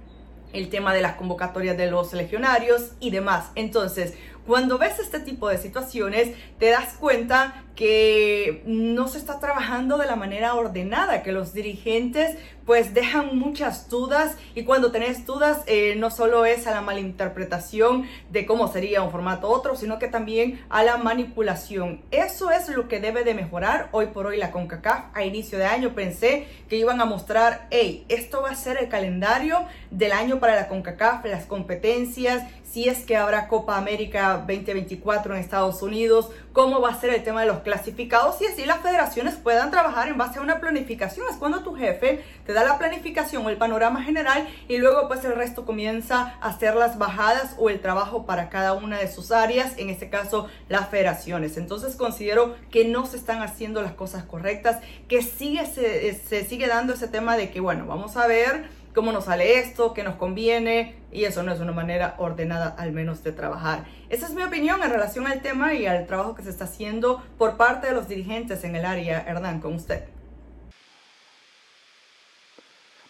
el 0.53 0.69
tema 0.69 0.93
de 0.93 1.01
las 1.01 1.15
convocatorias 1.15 1.77
de 1.77 1.91
los 1.91 2.13
legionarios 2.13 2.93
y 2.99 3.09
demás. 3.09 3.51
Entonces, 3.55 4.13
cuando 4.45 4.77
ves 4.77 4.99
este 4.99 5.19
tipo 5.19 5.49
de 5.49 5.57
situaciones, 5.57 6.35
te 6.59 6.69
das 6.69 6.93
cuenta 6.93 7.63
que 7.75 8.61
no 8.65 9.07
se 9.07 9.17
está 9.17 9.39
trabajando 9.39 9.97
de 9.97 10.05
la 10.05 10.15
manera 10.15 10.53
ordenada, 10.53 11.23
que 11.23 11.31
los 11.31 11.53
dirigentes 11.53 12.37
pues 12.65 12.93
dejan 12.93 13.37
muchas 13.37 13.89
dudas 13.89 14.37
y 14.55 14.63
cuando 14.63 14.91
tenés 14.91 15.25
dudas 15.25 15.63
eh, 15.65 15.95
no 15.97 16.11
solo 16.11 16.45
es 16.45 16.65
a 16.67 16.71
la 16.71 16.81
malinterpretación 16.81 18.07
de 18.31 18.45
cómo 18.45 18.71
sería 18.71 19.01
un 19.01 19.11
formato 19.11 19.49
otro, 19.49 19.75
sino 19.75 19.99
que 19.99 20.07
también 20.07 20.61
a 20.69 20.83
la 20.83 20.97
manipulación. 20.97 22.01
Eso 22.11 22.51
es 22.51 22.69
lo 22.69 22.87
que 22.87 22.99
debe 22.99 23.23
de 23.23 23.33
mejorar 23.33 23.89
hoy 23.91 24.07
por 24.07 24.27
hoy 24.27 24.37
la 24.37 24.51
CONCACAF. 24.51 25.05
A 25.13 25.23
inicio 25.23 25.57
de 25.57 25.65
año 25.65 25.93
pensé 25.93 26.47
que 26.69 26.77
iban 26.77 27.01
a 27.01 27.05
mostrar, 27.05 27.67
hey, 27.71 28.05
esto 28.07 28.41
va 28.41 28.51
a 28.51 28.55
ser 28.55 28.77
el 28.77 28.87
calendario 28.87 29.65
del 29.91 30.11
año 30.13 30.39
para 30.39 30.55
la 30.55 30.67
CONCACAF, 30.67 31.25
las 31.25 31.45
competencias, 31.45 32.43
si 32.73 32.89
es 32.89 33.05
que 33.05 33.15
habrá 33.15 33.47
Copa 33.47 33.77
América 33.77 34.43
2024 34.47 35.35
en 35.35 35.39
Estados 35.39 35.83
Unidos, 35.83 36.31
cómo 36.53 36.81
va 36.81 36.89
a 36.89 36.99
ser 36.99 37.13
el 37.13 37.23
tema 37.23 37.41
de 37.41 37.47
los 37.47 37.59
clasificados 37.59 38.41
y 38.41 38.47
así 38.47 38.65
las 38.65 38.79
federaciones 38.79 39.35
puedan 39.35 39.69
trabajar 39.69 40.07
en 40.07 40.17
base 40.17 40.39
a 40.39 40.41
una 40.41 40.59
planificación. 40.59 41.27
Es 41.29 41.37
cuando 41.37 41.61
tu 41.61 41.75
jefe 41.75 42.23
te 42.47 42.53
da 42.53 42.63
la 42.63 42.79
planificación 42.79 43.45
o 43.45 43.49
el 43.51 43.57
panorama 43.57 44.01
general 44.01 44.47
y 44.67 44.79
luego 44.79 45.07
pues 45.07 45.23
el 45.23 45.35
resto 45.35 45.65
comienza 45.65 46.33
a 46.41 46.49
hacer 46.49 46.75
las 46.75 46.97
bajadas 46.97 47.53
o 47.59 47.69
el 47.69 47.79
trabajo 47.79 48.25
para 48.25 48.49
cada 48.49 48.73
una 48.73 48.97
de 48.97 49.07
sus 49.07 49.31
áreas, 49.31 49.77
en 49.77 49.91
este 49.91 50.09
caso 50.09 50.47
las 50.67 50.89
federaciones. 50.89 51.57
Entonces 51.57 51.95
considero 51.95 52.55
que 52.71 52.85
no 52.85 53.05
se 53.05 53.17
están 53.17 53.43
haciendo 53.43 53.83
las 53.83 53.93
cosas 53.93 54.23
correctas, 54.23 54.79
que 55.07 55.21
sigue, 55.21 55.67
se, 55.67 56.15
se 56.15 56.43
sigue 56.43 56.65
dando 56.65 56.93
ese 56.93 57.07
tema 57.07 57.37
de 57.37 57.51
que 57.51 57.59
bueno, 57.59 57.85
vamos 57.85 58.17
a 58.17 58.25
ver 58.25 58.82
cómo 58.93 59.11
nos 59.11 59.25
sale 59.25 59.59
esto, 59.59 59.93
qué 59.93 60.03
nos 60.03 60.15
conviene, 60.15 60.95
y 61.11 61.25
eso 61.25 61.43
no 61.43 61.51
es 61.51 61.59
una 61.59 61.71
manera 61.71 62.15
ordenada 62.17 62.75
al 62.77 62.91
menos 62.91 63.23
de 63.23 63.31
trabajar. 63.31 63.85
Esa 64.09 64.27
es 64.27 64.33
mi 64.33 64.43
opinión 64.43 64.81
en 64.83 64.89
relación 64.89 65.27
al 65.27 65.41
tema 65.41 65.73
y 65.73 65.85
al 65.85 66.05
trabajo 66.05 66.35
que 66.35 66.43
se 66.43 66.49
está 66.49 66.65
haciendo 66.65 67.23
por 67.37 67.57
parte 67.57 67.87
de 67.87 67.93
los 67.93 68.07
dirigentes 68.07 68.63
en 68.63 68.75
el 68.75 68.85
área. 68.85 69.21
Hernán, 69.27 69.59
con 69.59 69.73
usted. 69.75 70.05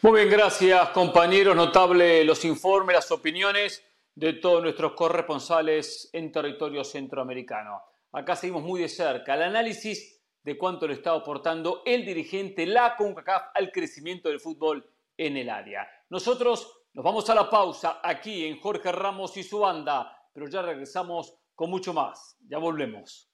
Muy 0.02 0.20
bien, 0.20 0.30
gracias 0.30 0.90
compañeros. 0.90 1.56
Notable 1.56 2.24
los 2.26 2.44
informes, 2.44 2.96
las 2.96 3.12
opiniones 3.12 3.84
de 4.16 4.34
todos 4.34 4.62
nuestros 4.62 4.94
corresponsales 4.94 6.10
en 6.14 6.32
territorio 6.32 6.84
centroamericano. 6.84 7.82
Acá 8.12 8.36
seguimos 8.36 8.64
muy 8.64 8.82
de 8.82 8.90
cerca 8.90 9.34
el 9.34 9.44
análisis 9.44 10.22
de 10.44 10.58
cuánto 10.58 10.88
le 10.88 10.94
está 10.94 11.14
aportando 11.14 11.82
el 11.86 12.06
dirigente, 12.06 12.66
la 12.66 12.96
CONCACAF, 12.98 13.44
al 13.54 13.72
crecimiento 13.72 14.30
del 14.30 14.42
fútbol 14.42 14.86
en 15.18 15.38
el 15.38 15.50
área. 15.50 15.88
Nosotros 16.10 16.86
nos 16.94 17.04
vamos 17.04 17.30
a 17.30 17.36
la 17.36 17.50
pausa 17.50 18.00
aquí 18.04 18.46
en 18.46 18.60
Jorge 18.60 18.92
Ramos 18.92 19.36
y 19.38 19.44
su 19.44 19.60
banda, 19.60 20.16
pero 20.34 20.48
ya 20.48 20.62
regresamos 20.62 21.40
con 21.56 21.70
mucho 21.70 21.94
más. 21.94 22.38
Ya 22.48 22.58
volvemos. 22.58 23.32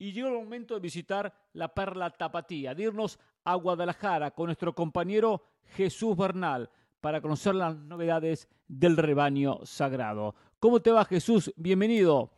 Y 0.00 0.12
llegó 0.12 0.28
el 0.28 0.34
momento 0.34 0.72
de 0.74 0.80
visitar 0.80 1.32
la 1.52 1.68
Perla 1.68 2.08
Tapatía, 2.08 2.74
de 2.74 2.84
irnos 2.84 3.18
a 3.44 3.54
Guadalajara 3.54 4.30
con 4.30 4.46
nuestro 4.46 4.74
compañero 4.74 5.44
Jesús 5.76 6.16
Bernal 6.16 6.70
para 7.02 7.20
conocer 7.20 7.54
las 7.54 7.76
novedades 7.76 8.48
del 8.66 8.96
rebaño 8.96 9.60
sagrado. 9.62 10.34
¿Cómo 10.58 10.80
te 10.80 10.90
va 10.90 11.04
Jesús? 11.04 11.52
Bienvenido. 11.54 12.32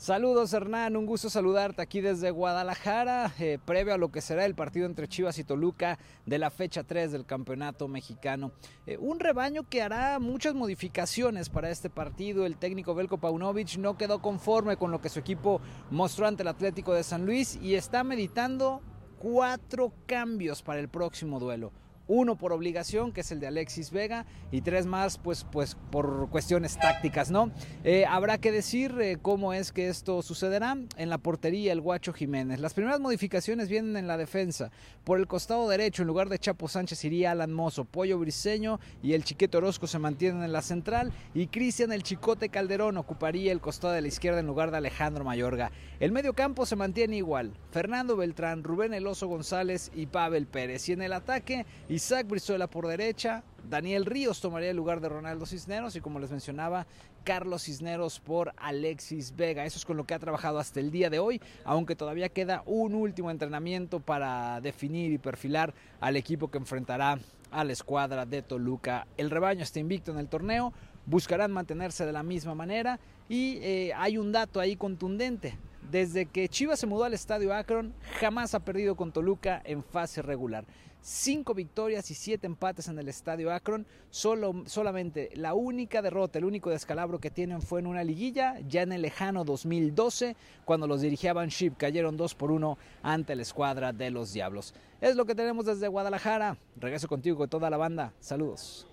Saludos 0.00 0.54
Hernán, 0.54 0.96
un 0.96 1.04
gusto 1.04 1.28
saludarte 1.28 1.82
aquí 1.82 2.00
desde 2.00 2.30
Guadalajara, 2.30 3.34
eh, 3.38 3.58
previo 3.62 3.92
a 3.92 3.98
lo 3.98 4.10
que 4.10 4.22
será 4.22 4.46
el 4.46 4.54
partido 4.54 4.86
entre 4.86 5.08
Chivas 5.08 5.38
y 5.38 5.44
Toluca 5.44 5.98
de 6.24 6.38
la 6.38 6.48
fecha 6.48 6.84
3 6.84 7.12
del 7.12 7.26
Campeonato 7.26 7.86
Mexicano. 7.86 8.52
Eh, 8.86 8.96
un 8.96 9.20
rebaño 9.20 9.68
que 9.68 9.82
hará 9.82 10.18
muchas 10.18 10.54
modificaciones 10.54 11.50
para 11.50 11.68
este 11.68 11.90
partido. 11.90 12.46
El 12.46 12.56
técnico 12.56 12.94
Belko 12.94 13.18
Paunovic 13.18 13.76
no 13.76 13.98
quedó 13.98 14.22
conforme 14.22 14.78
con 14.78 14.90
lo 14.90 15.02
que 15.02 15.10
su 15.10 15.18
equipo 15.18 15.60
mostró 15.90 16.26
ante 16.26 16.44
el 16.44 16.48
Atlético 16.48 16.94
de 16.94 17.02
San 17.02 17.26
Luis 17.26 17.58
y 17.60 17.74
está 17.74 18.02
meditando 18.02 18.80
cuatro 19.18 19.92
cambios 20.06 20.62
para 20.62 20.80
el 20.80 20.88
próximo 20.88 21.38
duelo 21.38 21.72
uno 22.10 22.36
por 22.36 22.52
obligación, 22.52 23.12
que 23.12 23.20
es 23.20 23.30
el 23.30 23.38
de 23.38 23.46
Alexis 23.46 23.92
Vega, 23.92 24.26
y 24.50 24.62
tres 24.62 24.84
más, 24.84 25.16
pues, 25.16 25.46
pues 25.52 25.76
por 25.92 26.28
cuestiones 26.28 26.76
tácticas, 26.76 27.30
¿no? 27.30 27.52
Eh, 27.84 28.04
habrá 28.04 28.38
que 28.38 28.50
decir 28.50 28.96
eh, 29.00 29.18
cómo 29.22 29.52
es 29.52 29.70
que 29.70 29.88
esto 29.88 30.20
sucederá 30.20 30.76
en 30.96 31.08
la 31.08 31.18
portería 31.18 31.72
el 31.72 31.80
Guacho 31.80 32.12
Jiménez. 32.12 32.58
Las 32.58 32.74
primeras 32.74 32.98
modificaciones 32.98 33.68
vienen 33.68 33.96
en 33.96 34.08
la 34.08 34.16
defensa. 34.16 34.72
Por 35.04 35.20
el 35.20 35.28
costado 35.28 35.68
derecho, 35.68 36.02
en 36.02 36.08
lugar 36.08 36.28
de 36.28 36.40
Chapo 36.40 36.66
Sánchez, 36.66 37.04
iría 37.04 37.30
Alan 37.30 37.52
Mozo, 37.52 37.84
Pollo 37.84 38.18
Briseño 38.18 38.80
y 39.04 39.12
el 39.12 39.22
Chiquete 39.22 39.58
Orozco 39.58 39.86
se 39.86 40.00
mantienen 40.00 40.42
en 40.42 40.52
la 40.52 40.62
central, 40.62 41.12
y 41.32 41.46
Cristian 41.46 41.92
el 41.92 42.02
Chicote 42.02 42.48
Calderón 42.48 42.96
ocuparía 42.96 43.52
el 43.52 43.60
costado 43.60 43.94
de 43.94 44.02
la 44.02 44.08
izquierda 44.08 44.40
en 44.40 44.48
lugar 44.48 44.72
de 44.72 44.78
Alejandro 44.78 45.22
Mayorga. 45.22 45.70
El 46.00 46.10
medio 46.10 46.32
campo 46.32 46.66
se 46.66 46.74
mantiene 46.74 47.18
igual. 47.18 47.52
Fernando 47.70 48.16
Beltrán, 48.16 48.64
Rubén 48.64 48.94
Eloso 48.94 49.28
González 49.28 49.92
y 49.94 50.06
Pavel 50.06 50.46
Pérez. 50.46 50.88
Y 50.88 50.92
en 50.92 51.02
el 51.02 51.12
ataque, 51.12 51.66
Isaac 52.00 52.28
Brizuela 52.28 52.66
por 52.66 52.86
derecha, 52.86 53.44
Daniel 53.68 54.06
Ríos 54.06 54.40
tomaría 54.40 54.70
el 54.70 54.76
lugar 54.78 55.02
de 55.02 55.10
Ronaldo 55.10 55.44
Cisneros 55.44 55.96
y 55.96 56.00
como 56.00 56.18
les 56.18 56.30
mencionaba, 56.30 56.86
Carlos 57.24 57.64
Cisneros 57.64 58.20
por 58.20 58.54
Alexis 58.56 59.36
Vega. 59.36 59.66
Eso 59.66 59.76
es 59.76 59.84
con 59.84 59.98
lo 59.98 60.04
que 60.04 60.14
ha 60.14 60.18
trabajado 60.18 60.58
hasta 60.58 60.80
el 60.80 60.90
día 60.90 61.10
de 61.10 61.18
hoy, 61.18 61.42
aunque 61.62 61.96
todavía 61.96 62.30
queda 62.30 62.62
un 62.64 62.94
último 62.94 63.30
entrenamiento 63.30 64.00
para 64.00 64.62
definir 64.62 65.12
y 65.12 65.18
perfilar 65.18 65.74
al 66.00 66.16
equipo 66.16 66.50
que 66.50 66.56
enfrentará 66.56 67.18
a 67.50 67.64
la 67.64 67.72
escuadra 67.74 68.24
de 68.24 68.40
Toluca. 68.40 69.06
El 69.18 69.28
rebaño 69.28 69.62
está 69.62 69.78
invicto 69.78 70.10
en 70.10 70.20
el 70.20 70.28
torneo, 70.28 70.72
buscarán 71.04 71.52
mantenerse 71.52 72.06
de 72.06 72.12
la 72.12 72.22
misma 72.22 72.54
manera 72.54 72.98
y 73.28 73.58
eh, 73.60 73.92
hay 73.94 74.16
un 74.16 74.32
dato 74.32 74.58
ahí 74.58 74.74
contundente. 74.74 75.58
Desde 75.90 76.24
que 76.24 76.48
Chivas 76.48 76.80
se 76.80 76.86
mudó 76.86 77.04
al 77.04 77.12
estadio 77.12 77.52
Akron, 77.52 77.92
jamás 78.20 78.54
ha 78.54 78.60
perdido 78.60 78.96
con 78.96 79.12
Toluca 79.12 79.60
en 79.64 79.82
fase 79.82 80.22
regular. 80.22 80.64
Cinco 81.02 81.54
victorias 81.54 82.10
y 82.10 82.14
siete 82.14 82.46
empates 82.46 82.88
en 82.88 82.98
el 82.98 83.08
estadio 83.08 83.50
Akron. 83.52 83.86
Solo, 84.10 84.64
solamente 84.66 85.30
la 85.34 85.54
única 85.54 86.02
derrota, 86.02 86.38
el 86.38 86.44
único 86.44 86.68
descalabro 86.68 87.18
que 87.18 87.30
tienen 87.30 87.62
fue 87.62 87.80
en 87.80 87.86
una 87.86 88.04
liguilla, 88.04 88.58
ya 88.68 88.82
en 88.82 88.92
el 88.92 89.00
lejano 89.02 89.44
2012, 89.44 90.36
cuando 90.66 90.86
los 90.86 91.00
dirigía 91.00 91.32
Ship. 91.46 91.72
Cayeron 91.78 92.18
2 92.18 92.34
por 92.34 92.52
1 92.52 92.76
ante 93.02 93.34
la 93.34 93.42
escuadra 93.42 93.94
de 93.94 94.10
los 94.10 94.34
Diablos. 94.34 94.74
Es 95.00 95.16
lo 95.16 95.24
que 95.24 95.34
tenemos 95.34 95.64
desde 95.64 95.88
Guadalajara. 95.88 96.58
Regreso 96.76 97.08
contigo 97.08 97.38
con 97.38 97.48
toda 97.48 97.70
la 97.70 97.78
banda. 97.78 98.12
Saludos. 98.20 98.86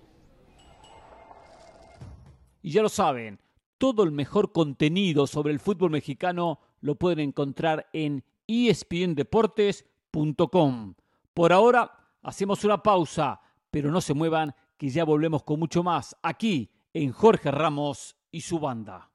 Y 2.62 2.70
ya 2.70 2.80
lo 2.82 2.88
saben, 2.88 3.38
todo 3.76 4.02
el 4.02 4.12
mejor 4.12 4.52
contenido 4.52 5.26
sobre 5.26 5.52
el 5.52 5.60
fútbol 5.60 5.90
mexicano 5.90 6.58
lo 6.80 6.94
pueden 6.94 7.20
encontrar 7.20 7.86
en 7.92 8.24
espndeportes.com. 8.46 10.94
Por 11.34 11.52
ahora 11.52 11.97
hacemos 12.22 12.64
una 12.64 12.82
pausa, 12.82 13.40
pero 13.70 13.90
no 13.90 14.00
se 14.00 14.14
muevan 14.14 14.54
que 14.76 14.88
ya 14.88 15.04
volvemos 15.04 15.42
con 15.42 15.58
mucho 15.58 15.82
más 15.82 16.16
aquí 16.22 16.70
en 16.92 17.12
Jorge 17.12 17.50
Ramos 17.50 18.16
y 18.30 18.42
su 18.42 18.58
banda. 18.58 19.07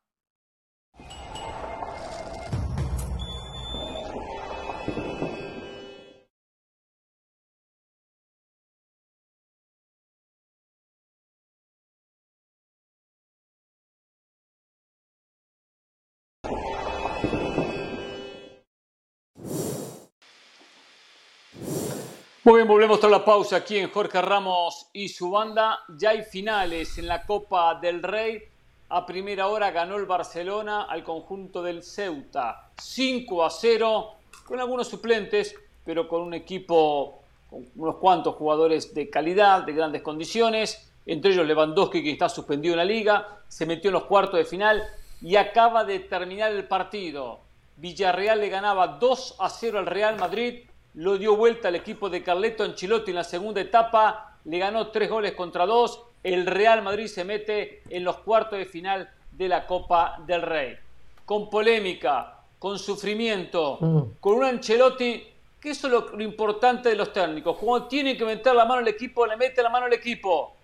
Muy 22.45 22.55
bien, 22.55 22.67
volvemos 22.67 23.01
a 23.01 23.07
la 23.07 23.23
pausa 23.23 23.55
aquí 23.55 23.77
en 23.77 23.89
Jorge 23.89 24.21
Ramos 24.21 24.87
y 24.91 25.07
su 25.07 25.31
banda. 25.31 25.79
Ya 25.97 26.09
hay 26.09 26.23
finales 26.23 26.97
en 26.97 27.07
la 27.07 27.25
Copa 27.25 27.75
del 27.75 28.03
Rey. 28.03 28.43
A 28.89 29.05
primera 29.05 29.47
hora 29.47 29.71
ganó 29.71 29.95
el 29.95 30.05
Barcelona 30.05 30.81
al 30.83 31.05
conjunto 31.05 31.63
del 31.63 31.83
Ceuta. 31.83 32.69
5 32.81 33.45
a 33.45 33.49
0, 33.49 34.15
con 34.45 34.59
algunos 34.59 34.89
suplentes, 34.89 35.55
pero 35.85 36.05
con 36.05 36.21
un 36.21 36.33
equipo 36.33 37.21
con 37.49 37.65
unos 37.77 37.95
cuantos 37.95 38.35
jugadores 38.35 38.93
de 38.93 39.09
calidad, 39.09 39.63
de 39.63 39.71
grandes 39.71 40.01
condiciones. 40.01 40.91
Entre 41.05 41.31
ellos 41.31 41.47
Lewandowski, 41.47 42.03
que 42.03 42.11
está 42.11 42.27
suspendido 42.27 42.73
en 42.73 42.79
la 42.79 42.85
liga. 42.85 43.39
Se 43.47 43.65
metió 43.65 43.87
en 43.87 43.93
los 43.93 44.03
cuartos 44.03 44.37
de 44.37 44.43
final 44.43 44.83
y 45.21 45.37
acaba 45.37 45.85
de 45.85 45.99
terminar 45.99 46.51
el 46.51 46.67
partido. 46.67 47.39
Villarreal 47.77 48.41
le 48.41 48.49
ganaba 48.49 48.87
2 48.87 49.37
a 49.39 49.49
0 49.49 49.79
al 49.79 49.85
Real 49.85 50.17
Madrid 50.19 50.65
lo 50.95 51.17
dio 51.17 51.35
vuelta 51.35 51.69
al 51.69 51.75
equipo 51.75 52.09
de 52.09 52.23
Carleto 52.23 52.63
Ancelotti 52.63 53.11
en 53.11 53.17
la 53.17 53.23
segunda 53.23 53.61
etapa, 53.61 54.37
le 54.45 54.59
ganó 54.59 54.87
tres 54.87 55.09
goles 55.09 55.33
contra 55.33 55.65
dos, 55.65 56.03
el 56.23 56.45
Real 56.45 56.81
Madrid 56.81 57.07
se 57.07 57.23
mete 57.23 57.81
en 57.89 58.03
los 58.03 58.17
cuartos 58.19 58.59
de 58.59 58.65
final 58.65 59.09
de 59.31 59.47
la 59.47 59.65
Copa 59.65 60.17
del 60.25 60.41
Rey. 60.41 60.77
Con 61.25 61.49
polémica, 61.49 62.37
con 62.59 62.77
sufrimiento, 62.77 63.77
mm. 63.79 64.01
con 64.19 64.35
un 64.35 64.45
Ancelotti, 64.45 65.23
que 65.59 65.69
eso 65.71 65.87
es 65.87 65.93
lo, 65.93 66.21
importante 66.21 66.89
de 66.89 66.95
los 66.95 67.11
técnicos, 67.11 67.57
cuando 67.57 67.87
tiene 67.87 68.15
que 68.15 68.25
meter 68.25 68.53
la 68.53 68.65
mano 68.65 68.81
al 68.81 68.87
equipo, 68.87 69.25
le 69.25 69.37
mete 69.37 69.63
la 69.63 69.69
mano 69.69 69.85
al 69.87 69.93
equipo 69.93 70.55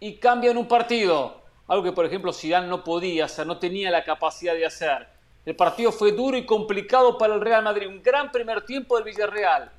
y 0.00 0.16
cambia 0.16 0.50
en 0.50 0.58
un 0.58 0.68
partido, 0.68 1.40
algo 1.66 1.84
que 1.84 1.92
por 1.92 2.04
ejemplo 2.04 2.32
Zidane 2.32 2.66
no 2.66 2.84
podía 2.84 3.24
hacer, 3.24 3.46
no 3.46 3.58
tenía 3.58 3.90
la 3.90 4.04
capacidad 4.04 4.54
de 4.54 4.66
hacer. 4.66 5.06
El 5.46 5.56
partido 5.56 5.92
fue 5.92 6.12
duro 6.12 6.36
y 6.36 6.44
complicado 6.44 7.16
para 7.16 7.34
el 7.34 7.40
Real 7.40 7.62
Madrid, 7.64 7.88
un 7.88 8.02
gran 8.02 8.30
primer 8.30 8.62
tiempo 8.66 8.96
del 8.96 9.04
Villarreal 9.04 9.70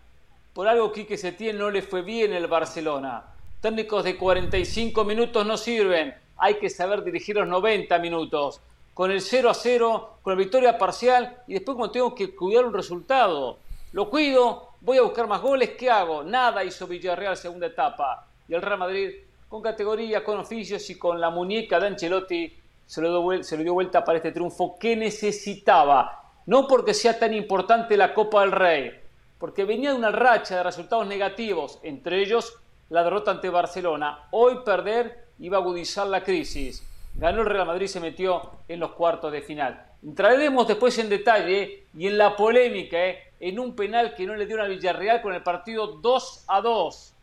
por 0.59 0.67
algo 0.67 0.91
Quique 0.91 1.15
Setién 1.15 1.57
no 1.57 1.71
le 1.71 1.81
fue 1.81 2.01
bien 2.01 2.33
el 2.33 2.47
Barcelona. 2.47 3.23
Técnicos 3.61 4.03
de 4.03 4.17
45 4.17 5.05
minutos 5.05 5.45
no 5.45 5.55
sirven. 5.55 6.13
Hay 6.35 6.55
que 6.55 6.69
saber 6.69 7.01
dirigir 7.01 7.37
los 7.37 7.47
90 7.47 7.97
minutos. 7.99 8.59
Con 8.93 9.09
el 9.09 9.21
0 9.21 9.51
a 9.51 9.53
0, 9.53 10.17
con 10.21 10.33
la 10.33 10.37
victoria 10.37 10.77
parcial 10.77 11.43
y 11.47 11.53
después 11.53 11.77
cuando 11.77 11.93
tengo 11.93 12.13
que 12.13 12.35
cuidar 12.35 12.65
un 12.65 12.73
resultado. 12.73 13.59
Lo 13.93 14.09
cuido, 14.09 14.71
voy 14.81 14.97
a 14.97 15.03
buscar 15.03 15.29
más 15.29 15.41
goles, 15.41 15.77
¿qué 15.79 15.89
hago? 15.89 16.25
Nada 16.25 16.61
hizo 16.65 16.87
Villarreal 16.87 17.37
segunda 17.37 17.67
etapa. 17.67 18.27
Y 18.45 18.53
el 18.53 18.61
Real 18.61 18.79
Madrid, 18.79 19.11
con 19.47 19.61
categoría, 19.61 20.25
con 20.25 20.39
oficios 20.39 20.89
y 20.89 20.99
con 20.99 21.21
la 21.21 21.29
muñeca 21.29 21.79
de 21.79 21.87
Ancelotti, 21.87 22.53
se 22.85 23.01
lo, 23.01 23.43
se 23.43 23.55
lo 23.55 23.63
dio 23.63 23.75
vuelta 23.75 24.03
para 24.03 24.17
este 24.17 24.33
triunfo 24.33 24.75
que 24.77 24.97
necesitaba. 24.97 26.21
No 26.47 26.67
porque 26.67 26.93
sea 26.93 27.17
tan 27.17 27.33
importante 27.33 27.95
la 27.95 28.13
Copa 28.13 28.41
del 28.41 28.51
Rey, 28.51 29.08
porque 29.39 29.63
venía 29.63 29.91
de 29.91 29.97
una 29.97 30.11
racha 30.11 30.57
de 30.57 30.63
resultados 30.63 31.07
negativos, 31.07 31.79
entre 31.81 32.21
ellos 32.21 32.55
la 32.89 33.03
derrota 33.03 33.31
ante 33.31 33.49
Barcelona. 33.49 34.27
Hoy 34.31 34.59
perder 34.65 35.27
iba 35.39 35.57
a 35.57 35.61
agudizar 35.61 36.07
la 36.07 36.23
crisis. 36.23 36.85
Ganó 37.15 37.41
el 37.41 37.47
Real 37.47 37.65
Madrid 37.65 37.85
y 37.85 37.89
se 37.89 37.99
metió 37.99 38.51
en 38.67 38.79
los 38.79 38.91
cuartos 38.91 39.31
de 39.31 39.41
final. 39.41 39.85
Entraremos 40.03 40.67
después 40.67 40.97
en 40.99 41.09
detalle 41.09 41.83
y 41.97 42.07
en 42.07 42.17
la 42.17 42.35
polémica, 42.35 42.97
eh, 42.97 43.31
en 43.39 43.59
un 43.59 43.75
penal 43.75 44.15
que 44.15 44.25
no 44.25 44.35
le 44.35 44.45
dio 44.45 44.61
a 44.61 44.67
Villarreal 44.67 45.21
con 45.21 45.33
el 45.33 45.43
partido 45.43 45.87
2 45.87 46.45
a 46.47 46.61
2, 46.61 47.13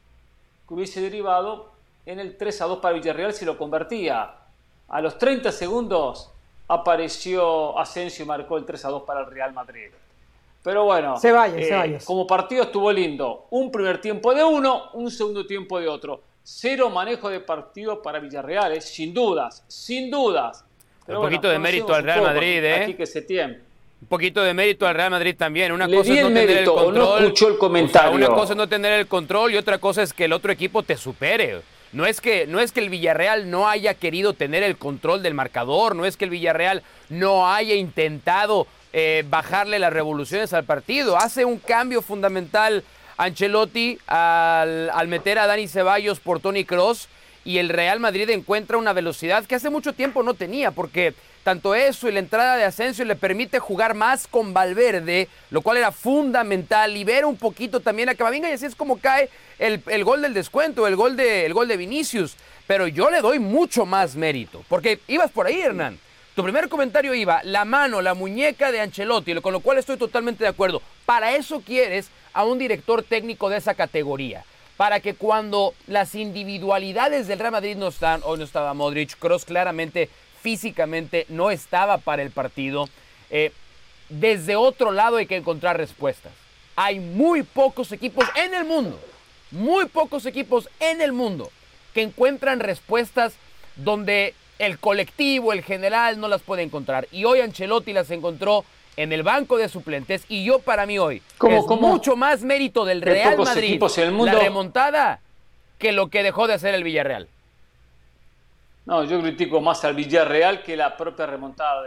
que 0.66 0.74
hubiese 0.74 1.00
derivado 1.00 1.72
en 2.04 2.20
el 2.20 2.36
3 2.36 2.62
a 2.62 2.66
2 2.66 2.78
para 2.78 2.94
Villarreal 2.94 3.32
si 3.32 3.44
lo 3.44 3.56
convertía. 3.56 4.34
A 4.88 5.00
los 5.00 5.18
30 5.18 5.52
segundos 5.52 6.30
apareció 6.68 7.78
Asensio 7.78 8.24
y 8.24 8.28
marcó 8.28 8.56
el 8.56 8.64
3 8.64 8.84
a 8.84 8.88
2 8.88 9.02
para 9.02 9.20
el 9.20 9.26
Real 9.26 9.52
Madrid. 9.52 9.90
Pero 10.66 10.82
bueno, 10.82 11.16
se 11.16 11.30
eh, 11.30 11.98
como 12.04 12.26
partido 12.26 12.64
estuvo 12.64 12.90
lindo. 12.90 13.46
Un 13.50 13.70
primer 13.70 14.00
tiempo 14.00 14.34
de 14.34 14.42
uno, 14.42 14.90
un 14.94 15.12
segundo 15.12 15.46
tiempo 15.46 15.78
de 15.78 15.86
otro. 15.86 16.24
Cero 16.42 16.90
manejo 16.90 17.30
de 17.30 17.38
partido 17.38 18.02
para 18.02 18.18
Villarreal, 18.18 18.72
eh, 18.72 18.80
sin 18.80 19.14
dudas, 19.14 19.62
sin 19.68 20.10
dudas. 20.10 20.64
un 21.06 21.22
poquito 21.22 21.48
de 21.48 21.60
mérito 21.60 21.94
al 21.94 22.02
Real 22.02 22.20
Madrid, 22.20 22.64
¿eh? 22.64 22.82
Aquí 22.82 22.94
que 22.94 23.06
se 23.06 23.22
tiene. 23.22 23.60
Un 24.02 24.08
poquito 24.08 24.42
de 24.42 24.52
mérito 24.54 24.88
al 24.88 24.96
Real 24.96 25.12
Madrid 25.12 25.36
también. 25.38 25.70
Una 25.70 25.86
cosa 25.86 26.12
es 26.12 26.22
no 26.22 26.28
tener 26.30 26.50
el 26.50 26.64
control. 26.64 26.94
No 26.96 27.18
escuchó 27.18 27.46
el 27.46 27.58
comentario. 27.58 28.16
una 28.16 28.26
cosa 28.26 28.54
es 28.54 28.56
no 28.56 28.68
tener 28.68 28.92
el 28.94 29.06
control 29.06 29.52
y 29.52 29.56
otra 29.58 29.78
cosa 29.78 30.02
es 30.02 30.12
que 30.12 30.24
el 30.24 30.32
otro 30.32 30.50
equipo 30.50 30.82
te 30.82 30.96
supere. 30.96 31.60
No 31.92 32.06
es, 32.06 32.20
que, 32.20 32.48
no 32.48 32.58
es 32.58 32.72
que 32.72 32.80
el 32.80 32.90
Villarreal 32.90 33.48
no 33.48 33.68
haya 33.68 33.94
querido 33.94 34.32
tener 34.32 34.64
el 34.64 34.76
control 34.76 35.22
del 35.22 35.34
marcador, 35.34 35.94
no 35.94 36.04
es 36.04 36.16
que 36.16 36.24
el 36.24 36.30
Villarreal 36.32 36.82
no 37.08 37.48
haya 37.48 37.76
intentado 37.76 38.66
eh, 38.98 39.24
bajarle 39.28 39.78
las 39.78 39.92
revoluciones 39.92 40.54
al 40.54 40.64
partido. 40.64 41.18
Hace 41.18 41.44
un 41.44 41.58
cambio 41.58 42.00
fundamental 42.00 42.82
Ancelotti 43.18 43.98
al, 44.06 44.88
al 44.88 45.08
meter 45.08 45.38
a 45.38 45.46
Dani 45.46 45.68
Ceballos 45.68 46.18
por 46.18 46.40
Tony 46.40 46.64
Cross 46.64 47.10
y 47.44 47.58
el 47.58 47.68
Real 47.68 48.00
Madrid 48.00 48.30
encuentra 48.30 48.78
una 48.78 48.94
velocidad 48.94 49.44
que 49.44 49.54
hace 49.54 49.68
mucho 49.68 49.92
tiempo 49.92 50.22
no 50.22 50.32
tenía, 50.32 50.70
porque 50.70 51.12
tanto 51.44 51.74
eso 51.74 52.08
y 52.08 52.12
la 52.12 52.20
entrada 52.20 52.56
de 52.56 52.64
Asensio 52.64 53.04
le 53.04 53.16
permite 53.16 53.58
jugar 53.58 53.92
más 53.92 54.26
con 54.26 54.54
Valverde, 54.54 55.28
lo 55.50 55.60
cual 55.60 55.76
era 55.76 55.92
fundamental, 55.92 56.94
libera 56.94 57.26
un 57.26 57.36
poquito 57.36 57.80
también 57.80 58.08
a 58.08 58.14
Camavinga 58.14 58.48
y 58.48 58.54
así 58.54 58.64
es 58.64 58.74
como 58.74 58.96
cae 58.96 59.28
el, 59.58 60.04
gol 60.04 60.22
del 60.22 60.32
descuento, 60.32 60.86
el 60.86 60.96
gol, 60.96 61.18
de, 61.18 61.44
el 61.44 61.52
gol 61.52 61.68
de 61.68 61.76
Vinicius. 61.76 62.34
Pero 62.66 62.86
yo 62.86 63.10
le 63.10 63.20
doy 63.20 63.40
mucho 63.40 63.84
más 63.84 64.16
mérito, 64.16 64.64
porque 64.70 65.00
ibas 65.06 65.30
por 65.30 65.46
ahí, 65.46 65.60
Hernán. 65.60 65.98
Tu 66.36 66.42
primer 66.42 66.68
comentario 66.68 67.14
iba, 67.14 67.40
la 67.44 67.64
mano, 67.64 68.02
la 68.02 68.12
muñeca 68.12 68.70
de 68.70 68.82
Ancelotti, 68.82 69.34
con 69.36 69.54
lo 69.54 69.60
cual 69.60 69.78
estoy 69.78 69.96
totalmente 69.96 70.44
de 70.44 70.50
acuerdo. 70.50 70.82
Para 71.06 71.34
eso 71.34 71.62
quieres 71.62 72.10
a 72.34 72.44
un 72.44 72.58
director 72.58 73.02
técnico 73.02 73.48
de 73.48 73.56
esa 73.56 73.72
categoría 73.72 74.44
para 74.76 75.00
que 75.00 75.14
cuando 75.14 75.72
las 75.86 76.14
individualidades 76.14 77.26
del 77.26 77.38
Real 77.38 77.52
Madrid 77.52 77.76
no 77.76 77.88
están, 77.88 78.20
hoy 78.22 78.36
no 78.36 78.44
estaba 78.44 78.74
Modric, 78.74 79.18
Cross 79.18 79.46
claramente 79.46 80.10
físicamente 80.42 81.24
no 81.30 81.50
estaba 81.50 81.96
para 81.96 82.20
el 82.20 82.30
partido, 82.30 82.86
eh, 83.30 83.50
desde 84.10 84.56
otro 84.56 84.92
lado 84.92 85.16
hay 85.16 85.24
que 85.24 85.36
encontrar 85.36 85.78
respuestas. 85.78 86.32
Hay 86.76 87.00
muy 87.00 87.44
pocos 87.44 87.92
equipos 87.92 88.26
en 88.34 88.52
el 88.52 88.66
mundo, 88.66 89.00
muy 89.52 89.86
pocos 89.86 90.26
equipos 90.26 90.68
en 90.80 91.00
el 91.00 91.14
mundo 91.14 91.50
que 91.94 92.02
encuentran 92.02 92.60
respuestas 92.60 93.32
donde 93.76 94.34
el 94.58 94.78
colectivo, 94.78 95.52
el 95.52 95.62
general 95.62 96.18
no 96.20 96.28
las 96.28 96.42
puede 96.42 96.62
encontrar. 96.62 97.06
Y 97.12 97.24
hoy 97.24 97.40
Ancelotti 97.40 97.92
las 97.92 98.10
encontró 98.10 98.64
en 98.96 99.12
el 99.12 99.22
banco 99.22 99.58
de 99.58 99.68
suplentes 99.68 100.24
y 100.28 100.44
yo 100.44 100.58
para 100.58 100.86
mí 100.86 100.98
hoy 100.98 101.22
es 101.48 101.66
mucho 101.66 102.16
más 102.16 102.42
mérito 102.42 102.84
del 102.84 103.02
Real 103.02 103.36
Madrid 103.36 103.80
la 103.80 104.32
remontada 104.32 105.20
que 105.78 105.92
lo 105.92 106.08
que 106.08 106.22
dejó 106.22 106.46
de 106.46 106.54
hacer 106.54 106.74
el 106.74 106.82
Villarreal. 106.82 107.28
No, 108.86 109.04
yo 109.04 109.20
critico 109.20 109.60
más 109.60 109.84
al 109.84 109.94
Villarreal 109.94 110.62
que 110.62 110.76
la 110.76 110.96
propia 110.96 111.26
remontada 111.26 111.82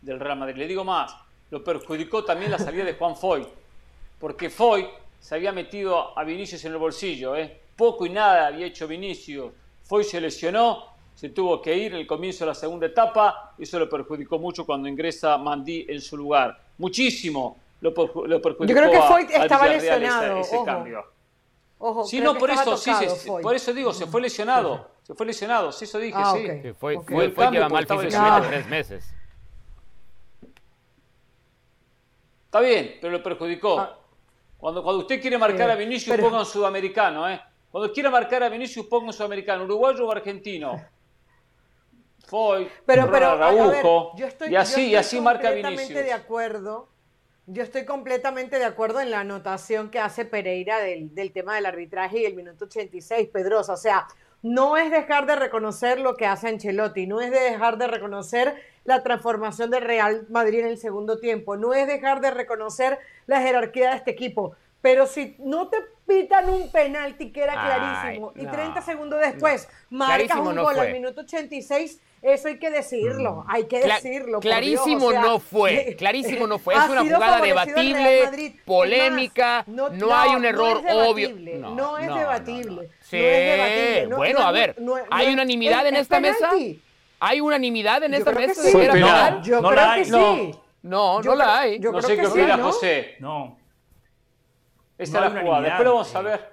del 0.00 0.20
Real 0.20 0.38
Madrid. 0.38 0.56
Le 0.56 0.66
digo 0.66 0.84
más, 0.84 1.14
lo 1.50 1.62
perjudicó 1.62 2.24
también 2.24 2.50
la 2.50 2.58
salida 2.58 2.84
de 2.84 2.94
Juan 2.94 3.16
Foy, 3.16 3.46
porque 4.18 4.48
Foy 4.48 4.88
se 5.20 5.34
había 5.34 5.52
metido 5.52 6.16
a 6.18 6.24
Vinicius 6.24 6.64
en 6.64 6.72
el 6.72 6.78
bolsillo, 6.78 7.36
¿eh? 7.36 7.60
poco 7.76 8.06
y 8.06 8.10
nada 8.10 8.46
había 8.46 8.66
hecho 8.66 8.86
Vinicius. 8.86 9.52
Foy 9.82 10.04
se 10.04 10.20
lesionó, 10.20 10.93
se 11.14 11.28
tuvo 11.28 11.62
que 11.62 11.76
ir 11.76 11.92
en 11.92 12.00
el 12.00 12.06
comienzo 12.06 12.44
de 12.44 12.48
la 12.48 12.54
segunda 12.54 12.86
etapa, 12.86 13.54
eso 13.58 13.78
lo 13.78 13.88
perjudicó 13.88 14.38
mucho 14.38 14.66
cuando 14.66 14.88
ingresa 14.88 15.38
Mandí 15.38 15.86
en 15.88 16.00
su 16.00 16.16
lugar. 16.16 16.58
Muchísimo 16.78 17.58
lo, 17.80 17.94
perjudicó. 17.94 18.64
Yo 18.64 18.74
creo 18.74 18.90
que 18.90 19.00
Foy 19.00 19.26
estaba 19.30 19.68
lesionado. 19.68 20.38
Ese, 20.38 20.64
cambio. 20.64 21.04
Ojo, 21.78 22.04
sí, 22.04 22.20
no, 22.20 22.34
por 22.36 22.50
eso, 22.50 22.76
sí, 22.76 22.90
por 23.42 23.54
eso 23.54 23.72
digo, 23.72 23.92
se 23.92 24.06
fue 24.06 24.20
lesionado. 24.22 24.90
Se 25.02 25.14
fue 25.14 25.26
lesionado, 25.26 25.70
sí, 25.70 25.84
eso 25.84 25.98
dije, 25.98 26.16
ah, 26.16 26.34
sí. 26.34 26.72
Fue, 26.78 26.98
fue, 27.02 27.30
fue 27.30 27.50
que 27.50 27.60
mal 27.60 27.86
físicamente 27.86 28.48
tres 28.48 28.68
meses. 28.68 29.14
Está 32.46 32.60
bien, 32.60 32.96
pero 33.00 33.12
lo 33.12 33.22
perjudicó. 33.22 33.78
Ah. 33.78 33.98
Cuando, 34.56 34.82
cuando 34.82 35.02
usted 35.02 35.20
quiere 35.20 35.36
marcar 35.36 35.70
a 35.70 35.74
Vinicius, 35.74 36.16
ponga 36.16 36.38
un 36.38 36.46
sudamericano, 36.46 37.28
¿eh? 37.28 37.38
Cuando 37.70 37.92
quiera 37.92 38.08
marcar 38.08 38.42
a 38.44 38.48
Vinicius, 38.48 38.86
ponga 38.86 39.08
un 39.08 39.12
sudamericano, 39.12 39.64
uruguayo 39.64 40.06
o 40.06 40.10
argentino. 40.10 40.80
Foy, 42.26 42.68
pero, 42.86 43.10
pero, 43.10 44.16
yo 44.16 44.26
estoy, 44.26 44.50
y 44.50 44.56
así, 44.56 44.88
y 44.88 44.96
así 44.96 45.20
marca 45.20 45.50
completamente 45.50 46.02
de 46.02 46.12
acuerdo. 46.12 46.88
Yo 47.46 47.62
estoy 47.62 47.84
completamente 47.84 48.58
de 48.58 48.64
acuerdo 48.64 49.00
en 49.00 49.10
la 49.10 49.20
anotación 49.20 49.90
que 49.90 49.98
hace 49.98 50.24
Pereira 50.24 50.78
del, 50.78 51.14
del 51.14 51.32
tema 51.32 51.54
del 51.54 51.66
arbitraje 51.66 52.20
y 52.20 52.24
el 52.24 52.34
minuto 52.34 52.64
86, 52.64 53.28
Pedrosa. 53.28 53.74
O 53.74 53.76
sea, 53.76 54.06
no 54.44 54.76
es 54.76 54.90
dejar 54.90 55.24
de 55.24 55.36
reconocer 55.36 55.98
lo 55.98 56.16
que 56.16 56.26
hace 56.26 56.48
Ancelotti, 56.48 57.06
no 57.06 57.22
es 57.22 57.30
de 57.30 57.40
dejar 57.40 57.78
de 57.78 57.86
reconocer 57.86 58.54
la 58.84 59.02
transformación 59.02 59.70
del 59.70 59.82
Real 59.82 60.26
Madrid 60.28 60.60
en 60.60 60.66
el 60.66 60.76
segundo 60.76 61.18
tiempo, 61.18 61.56
no 61.56 61.72
es 61.72 61.86
dejar 61.86 62.20
de 62.20 62.30
reconocer 62.30 62.98
la 63.26 63.40
jerarquía 63.40 63.90
de 63.90 63.96
este 63.96 64.10
equipo. 64.10 64.54
Pero 64.82 65.06
si 65.06 65.34
no 65.38 65.68
te 65.68 65.78
pitan 66.06 66.50
un 66.50 66.70
penalti 66.70 67.32
que 67.32 67.42
era 67.42 67.54
clarísimo 67.54 68.32
y 68.36 68.44
30 68.44 68.82
segundos 68.82 69.18
después 69.18 69.66
marcas 69.88 70.36
un 70.36 70.56
gol 70.56 70.78
al 70.78 70.92
minuto 70.92 71.22
86, 71.22 72.02
eso 72.24 72.48
hay 72.48 72.58
que 72.58 72.70
decirlo, 72.70 73.44
mm. 73.46 73.50
hay 73.50 73.64
que 73.64 73.80
decirlo. 73.80 74.40
clarísimo 74.40 75.12
no 75.12 75.38
fue, 75.38 75.94
clarísimo 75.98 76.46
no 76.46 76.58
fue. 76.58 76.74
Es 76.74 76.88
una 76.88 77.02
jugada 77.02 77.40
debatible, 77.40 78.56
polémica, 78.64 79.64
no, 79.66 80.14
hay 80.14 80.34
un 80.34 80.44
error 80.44 80.82
obvio. 80.90 81.30
No, 81.58 81.98
es 81.98 82.06
debatible. 82.08 82.90
Sí, 83.02 83.20
bueno, 84.16 84.40
a 84.40 84.52
ver, 84.52 84.76
¿hay 85.10 85.32
unanimidad 85.32 85.86
en 85.86 85.96
esta 85.96 86.18
mesa? 86.18 86.50
¿Hay 87.20 87.40
unanimidad 87.40 88.02
en 88.02 88.14
esta 88.14 88.32
mesa? 88.32 88.62
Sí. 88.62 88.72
Yo 89.42 89.62
creo 89.62 89.94
que 89.94 90.04
sí. 90.04 90.58
No, 90.82 91.22
no 91.22 91.34
la 91.34 91.60
hay. 91.60 91.78
no 91.78 92.02
sé 92.02 92.16
qué 92.16 92.26
opina 92.26 92.58
José. 92.58 93.16
No. 93.20 93.56
Esta 94.96 95.26
es 95.26 95.32
la 95.34 95.40
jugada. 95.40 95.62
Después 95.62 95.84
lo 95.84 95.92
vamos 95.94 96.14
a 96.14 96.22
ver. 96.22 96.52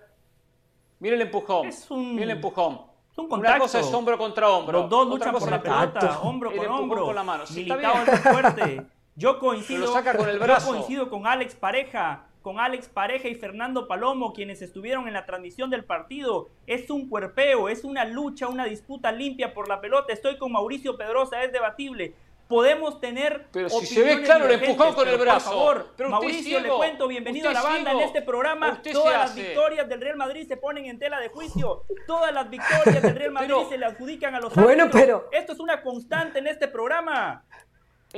Mira 0.99 1.15
el 1.15 1.21
empujón. 1.21 1.67
Es 1.67 1.89
un... 1.91 2.13
Mira 2.13 2.25
el 2.25 2.31
empujón. 2.31 2.90
Es 3.11 3.17
un 3.17 3.27
contacto. 3.27 3.55
Una 3.55 3.59
cosa 3.59 3.79
es 3.79 3.93
hombro 3.93 4.17
contra 4.17 4.49
hombro. 4.49 4.79
Los 4.81 4.89
dos 4.89 5.07
luchan 5.07 5.33
por 5.33 5.51
la 5.51 5.61
pelota, 5.61 6.19
hombro 6.21 6.55
con 6.55 6.67
hombro. 6.67 7.05
Con 7.05 7.15
la 7.15 7.23
mano. 7.23 7.43
Militao 7.53 8.03
es 8.03 8.19
fuerte. 8.21 8.85
Yo 9.15 9.39
coincido, 9.39 9.91
saca 9.91 10.15
con 10.15 10.29
el 10.29 10.39
brazo. 10.39 10.67
yo 10.67 10.71
coincido 10.73 11.09
con 11.09 11.27
Alex 11.27 11.55
Pareja, 11.55 12.27
con 12.41 12.59
Alex 12.59 12.87
Pareja 12.87 13.27
y 13.27 13.35
Fernando 13.35 13.87
Palomo, 13.87 14.31
quienes 14.31 14.61
estuvieron 14.61 15.07
en 15.07 15.13
la 15.13 15.25
transmisión 15.25 15.69
del 15.69 15.83
partido. 15.83 16.49
Es 16.65 16.89
un 16.89 17.09
cuerpeo, 17.09 17.67
es 17.67 17.83
una 17.83 18.05
lucha, 18.05 18.47
una 18.47 18.65
disputa 18.65 19.11
limpia 19.11 19.53
por 19.53 19.67
la 19.67 19.81
pelota. 19.81 20.13
Estoy 20.13 20.37
con 20.37 20.53
Mauricio 20.53 20.97
Pedrosa, 20.97 21.43
es 21.43 21.51
debatible 21.51 22.15
podemos 22.51 22.99
tener. 22.99 23.47
Pero 23.51 23.69
si 23.69 23.85
se 23.85 24.03
ve 24.03 24.21
claro, 24.21 24.45
le 24.45 24.55
empujó 24.55 24.93
con 24.93 25.07
el 25.07 25.17
brazo. 25.17 25.49
Por 25.49 25.57
favor, 25.57 25.87
pero 25.95 26.09
Mauricio, 26.09 26.59
le 26.59 26.69
cuento, 26.69 27.07
bienvenido 27.07 27.49
a 27.49 27.53
la 27.53 27.63
banda. 27.63 27.91
En 27.93 28.01
este 28.01 28.21
programa, 28.21 28.81
todas 28.91 29.13
las 29.13 29.33
victorias 29.33 29.87
del 29.87 30.01
Real 30.01 30.17
Madrid 30.17 30.45
se 30.47 30.57
ponen 30.57 30.85
en 30.85 30.99
tela 30.99 31.19
de 31.19 31.29
juicio. 31.29 31.85
Todas 32.05 32.33
las 32.33 32.49
victorias 32.49 33.01
del 33.01 33.15
Real 33.15 33.31
Madrid 33.31 33.55
se 33.69 33.77
le 33.77 33.85
adjudican 33.85 34.35
a 34.35 34.39
los 34.41 34.53
Bueno, 34.53 34.89
pero. 34.91 35.29
Esto 35.31 35.53
es 35.53 35.59
una 35.59 35.81
constante 35.81 36.39
en 36.39 36.47
este 36.47 36.67
programa. 36.67 37.45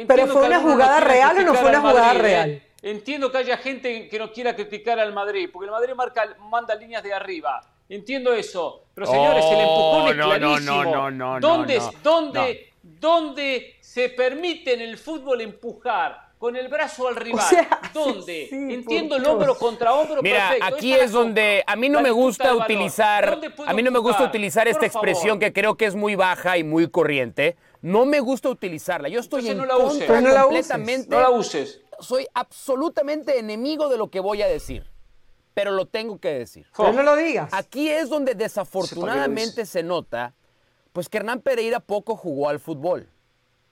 pero 0.08 0.28
fue 0.28 0.48
una 0.48 0.60
jugada 0.60 1.00
real 1.00 1.38
o 1.38 1.42
no 1.44 1.54
fue 1.54 1.70
una 1.70 1.80
jugada 1.80 2.16
¿eh? 2.16 2.18
real. 2.18 2.64
Entiendo 2.82 3.32
que 3.32 3.38
haya 3.38 3.58
gente 3.58 4.10
que 4.10 4.20
no 4.20 4.32
quiera 4.32 4.56
criticar 4.56 5.00
al 5.00 5.14
Madrid, 5.14 5.50
porque 5.54 5.68
el 5.68 5.72
Madrid 5.72 5.94
marca, 5.94 6.36
manda 6.50 6.74
líneas 6.76 7.04
de 7.04 7.14
arriba. 7.14 7.62
Entiendo 7.88 8.34
eso. 8.34 8.86
Pero 8.96 9.06
señores, 9.06 9.46
el 9.46 9.60
empujón 9.60 10.08
es 10.08 10.16
clarísimo. 10.16 10.84
No, 10.84 10.84
no, 10.84 11.12
no, 11.12 11.40
no, 11.40 11.40
¿Dónde, 11.40 11.80
dónde 12.02 12.74
donde 12.84 13.78
se 13.94 14.10
permite 14.10 14.74
en 14.74 14.82
el 14.82 14.98
fútbol 14.98 15.42
empujar 15.42 16.34
con 16.40 16.56
el 16.56 16.68
brazo 16.68 17.08
al 17.08 17.16
rival. 17.16 17.46
¿Dónde? 17.94 18.50
Entiendo 18.52 19.18
el 19.18 19.26
hombro 19.28 19.56
contra 19.56 19.94
hombro. 19.94 20.24
Mira, 20.24 20.56
aquí 20.64 20.96
es 20.96 21.12
donde 21.12 21.64
a 21.68 21.76
mí 21.76 21.90
no 21.90 22.02
me 22.02 22.10
gusta 22.10 22.56
utilizar, 22.56 23.40
a 23.68 23.74
mí 23.74 23.84
no 23.84 23.92
me 23.92 24.00
gusta 24.00 24.24
utilizar 24.24 24.68
esta 24.68 24.88
expresión 24.88 25.38
que 25.38 25.54
creo 25.54 25.78
que 25.78 25.86
es 25.86 25.94
muy 25.94 26.16
baja 26.16 26.58
y 26.58 26.64
muy 26.64 26.90
corriente. 26.90 27.56
No 27.84 28.08
me 28.08 28.20
gusta 28.20 28.50
utilizarla. 28.50 29.10
Yo 29.10 29.20
estoy 29.20 29.48
en 29.48 29.60
no 29.60 29.66
la 29.68 29.78
uses. 29.78 30.06
contra 30.06 30.22
no 30.22 30.30
la 30.30 30.42
completamente. 30.42 31.08
No 31.12 31.22
la 31.22 31.30
uses. 31.30 31.82
Soy 32.00 32.26
absolutamente 32.34 33.38
enemigo 33.38 33.90
de 33.90 34.00
lo 34.00 34.10
que 34.10 34.22
voy 34.22 34.42
a 34.42 34.48
decir. 34.48 34.92
Pero 35.54 35.70
lo 35.70 35.86
tengo 35.86 36.18
que 36.18 36.30
decir. 36.30 36.66
Pero 36.76 36.94
no 36.94 37.04
lo 37.04 37.16
digas. 37.16 37.52
Aquí 37.54 37.90
es 37.90 38.10
donde 38.10 38.34
desafortunadamente 38.34 39.68
se 39.68 39.84
nota 39.84 40.34
pues 40.94 41.10
que 41.10 41.18
Hernán 41.18 41.42
Pereira 41.42 41.80
poco 41.80 42.16
jugó 42.16 42.50
al 42.50 42.60
fútbol. 42.60 43.13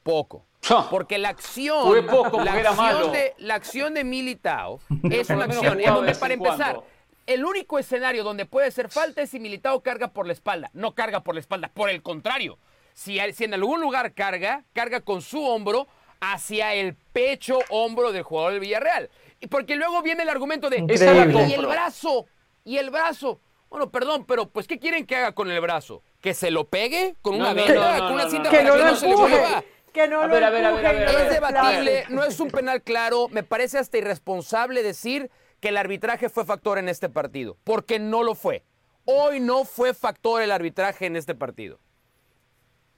Poco. 0.04 0.46
Porque 0.90 1.18
la 1.18 1.30
acción, 1.30 2.06
la, 2.06 2.54
acción 2.54 3.12
de, 3.12 3.34
la 3.40 3.56
acción 3.56 3.94
de 3.94 4.04
Militao 4.04 4.80
es 5.12 5.30
una 5.30 5.46
acción 5.46 5.80
en 5.80 5.94
donde, 5.94 6.16
para 6.16 6.34
empezar, 6.34 6.82
el 7.26 7.46
único 7.46 7.80
escenario 7.80 8.24
donde 8.24 8.46
puede 8.46 8.70
ser 8.72 8.90
falta 8.90 9.22
es 9.22 9.32
si 9.32 9.40
Militao 9.40 9.82
carga 9.82 10.10
por 10.10 10.28
la 10.28 10.34
espalda. 10.34 10.70
No 10.74 10.94
carga 10.94 11.24
por 11.24 11.36
la 11.36 11.42
espalda, 11.42 11.72
por 11.74 11.90
el 11.90 12.02
contrario. 12.02 12.58
Si, 12.94 13.20
si 13.34 13.44
en 13.44 13.54
algún 13.54 13.82
lugar 13.82 14.14
carga, 14.14 14.64
carga 14.74 15.02
con 15.02 15.22
su 15.22 15.44
hombro 15.44 15.88
hacia 16.20 16.74
el 16.76 16.96
pecho 16.96 17.60
hombro 17.70 18.12
del 18.12 18.24
jugador 18.24 18.52
del 18.52 18.62
Villarreal. 18.62 19.10
Y 19.40 19.48
porque 19.48 19.76
luego 19.76 20.02
viene 20.02 20.24
el 20.24 20.30
argumento 20.30 20.70
de 20.70 20.78
y 20.78 21.54
el 21.54 21.66
brazo, 21.66 22.28
y 22.64 22.78
el 22.78 22.92
brazo. 22.92 23.40
Bueno, 23.70 23.90
perdón, 23.90 24.26
pero 24.26 24.50
pues 24.50 24.68
¿qué 24.68 24.78
quieren 24.78 25.06
que 25.06 25.16
haga 25.16 25.32
con 25.32 25.50
el 25.50 25.60
brazo? 25.60 26.04
¿Que 26.20 26.34
se 26.34 26.52
lo 26.52 26.68
pegue 26.68 27.16
con 27.22 27.36
una 27.36 27.54
venda, 27.54 27.98
con 28.00 28.14
una 28.14 28.30
cinta 28.30 28.50
que 28.50 28.64
no, 28.64 28.74
que 28.74 28.84
no 28.84 28.96
se 28.96 29.08
le 29.08 29.16
mueva? 29.16 29.64
Que 29.94 30.08
no 30.08 30.26
lo 30.28 30.38
Es 30.38 31.30
debatible, 31.30 32.06
no 32.10 32.24
es 32.24 32.40
un 32.40 32.50
penal 32.50 32.82
claro. 32.82 33.28
Me 33.30 33.44
parece 33.44 33.78
hasta 33.78 33.98
irresponsable 33.98 34.84
decir 34.84 35.30
que 35.60 35.70
el 35.70 35.78
arbitraje 35.78 36.30
fue 36.30 36.46
factor 36.46 36.78
en 36.78 36.90
este 36.90 37.10
partido, 37.10 37.58
porque 37.64 38.00
no 38.00 38.24
lo 38.24 38.36
fue. 38.36 38.64
Hoy 39.06 39.40
no 39.40 39.66
fue 39.66 39.94
factor 39.94 40.42
el 40.42 40.52
arbitraje 40.52 41.06
en 41.08 41.16
este 41.16 41.36
partido. 41.36 41.80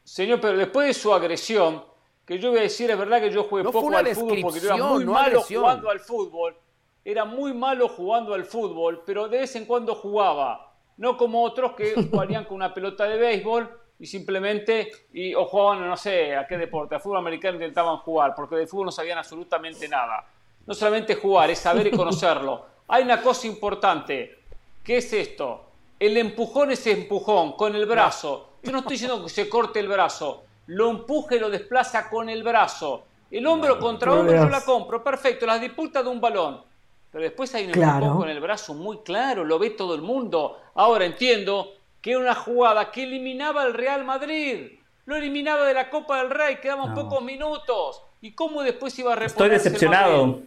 Señor, 0.03 0.41
pero 0.41 0.57
después 0.57 0.87
de 0.87 0.93
su 0.93 1.13
agresión, 1.13 1.83
que 2.25 2.37
yo 2.37 2.49
voy 2.49 2.59
a 2.59 2.63
decir, 2.63 2.91
es 2.91 2.97
verdad 2.97 3.21
que 3.21 3.31
yo 3.31 3.43
jugué 3.43 3.63
poco 3.63 3.95
al 3.95 4.07
fútbol 4.15 4.41
porque 4.41 4.59
yo 4.59 4.73
era 4.73 4.83
muy 4.83 5.05
malo 5.05 5.41
jugando 5.41 5.89
al 5.89 5.99
fútbol. 5.99 6.57
Era 7.05 7.25
muy 7.25 7.53
malo 7.53 7.89
jugando 7.89 8.33
al 8.33 8.45
fútbol, 8.45 9.03
pero 9.05 9.27
de 9.27 9.39
vez 9.39 9.55
en 9.55 9.65
cuando 9.65 9.95
jugaba. 9.95 10.73
No 10.97 11.17
como 11.17 11.43
otros 11.43 11.73
que 11.73 11.93
jugarían 12.11 12.45
con 12.45 12.55
una 12.55 12.73
pelota 12.73 13.05
de 13.05 13.17
béisbol 13.17 13.82
y 14.03 14.05
simplemente, 14.05 14.91
y, 15.13 15.33
o 15.33 15.45
jugaban, 15.45 15.87
no 15.87 15.95
sé, 15.95 16.35
a 16.35 16.45
qué 16.45 16.57
deporte, 16.57 16.93
a 16.93 16.99
fútbol 16.99 17.19
americano 17.19 17.55
intentaban 17.55 17.99
jugar, 17.99 18.35
porque 18.35 18.57
de 18.57 18.67
fútbol 18.67 18.87
no 18.87 18.91
sabían 18.91 19.17
absolutamente 19.17 19.87
nada. 19.87 20.27
No 20.65 20.73
solamente 20.73 21.15
jugar, 21.15 21.49
es 21.49 21.59
saber 21.59 21.87
y 21.87 21.91
conocerlo. 21.95 22.65
Hay 22.89 23.03
una 23.03 23.21
cosa 23.21 23.47
importante, 23.47 24.39
¿qué 24.83 24.97
es 24.97 25.13
esto? 25.13 25.67
El 25.97 26.17
empujón 26.17 26.71
es 26.71 26.85
empujón, 26.85 27.53
con 27.53 27.77
el 27.77 27.85
brazo. 27.85 28.49
Yo 28.61 28.73
no 28.73 28.79
estoy 28.79 28.95
diciendo 28.95 29.23
que 29.23 29.29
se 29.29 29.47
corte 29.47 29.79
el 29.79 29.87
brazo, 29.87 30.43
lo 30.67 30.89
empuje, 30.89 31.39
lo 31.39 31.49
desplaza 31.49 32.09
con 32.09 32.27
el 32.27 32.43
brazo. 32.43 33.05
El 33.31 33.47
hombro 33.47 33.79
contra 33.79 34.11
hombro 34.11 34.35
yo 34.35 34.49
la 34.49 34.65
compro, 34.65 35.01
perfecto, 35.01 35.45
las 35.45 35.61
disputas 35.61 36.03
de 36.03 36.09
un 36.09 36.19
balón. 36.19 36.61
Pero 37.09 37.23
después 37.23 37.55
hay 37.55 37.67
un 37.67 37.81
empujón 37.81 38.17
con 38.17 38.29
el 38.29 38.41
brazo 38.41 38.73
muy 38.73 38.97
claro, 38.97 39.45
lo 39.45 39.57
ve 39.57 39.69
todo 39.69 39.95
el 39.95 40.01
mundo. 40.01 40.59
Ahora 40.75 41.05
entiendo 41.05 41.71
que 42.03 42.11
era 42.11 42.19
una 42.19 42.35
jugada 42.35 42.91
que 42.91 43.03
eliminaba 43.03 43.61
al 43.61 43.73
Real 43.73 44.03
Madrid. 44.03 44.73
Lo 45.05 45.15
eliminaba 45.15 45.65
de 45.65 45.73
la 45.73 45.89
Copa 45.89 46.17
del 46.17 46.31
Rey, 46.31 46.57
quedaban 46.57 46.93
pocos 46.93 47.23
minutos. 47.23 48.03
¿Y 48.19 48.33
cómo 48.33 48.61
después 48.61 48.99
iba 48.99 49.13
a 49.13 49.15
reponer? 49.15 49.31
Estoy 49.31 49.49
decepcionado. 49.49 50.41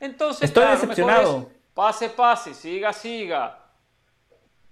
Entonces, 0.00 0.42
estoy 0.42 0.64
decepcionado. 0.68 1.50
pase, 1.74 2.08
pase, 2.08 2.54
siga, 2.54 2.94
siga. 2.94 3.58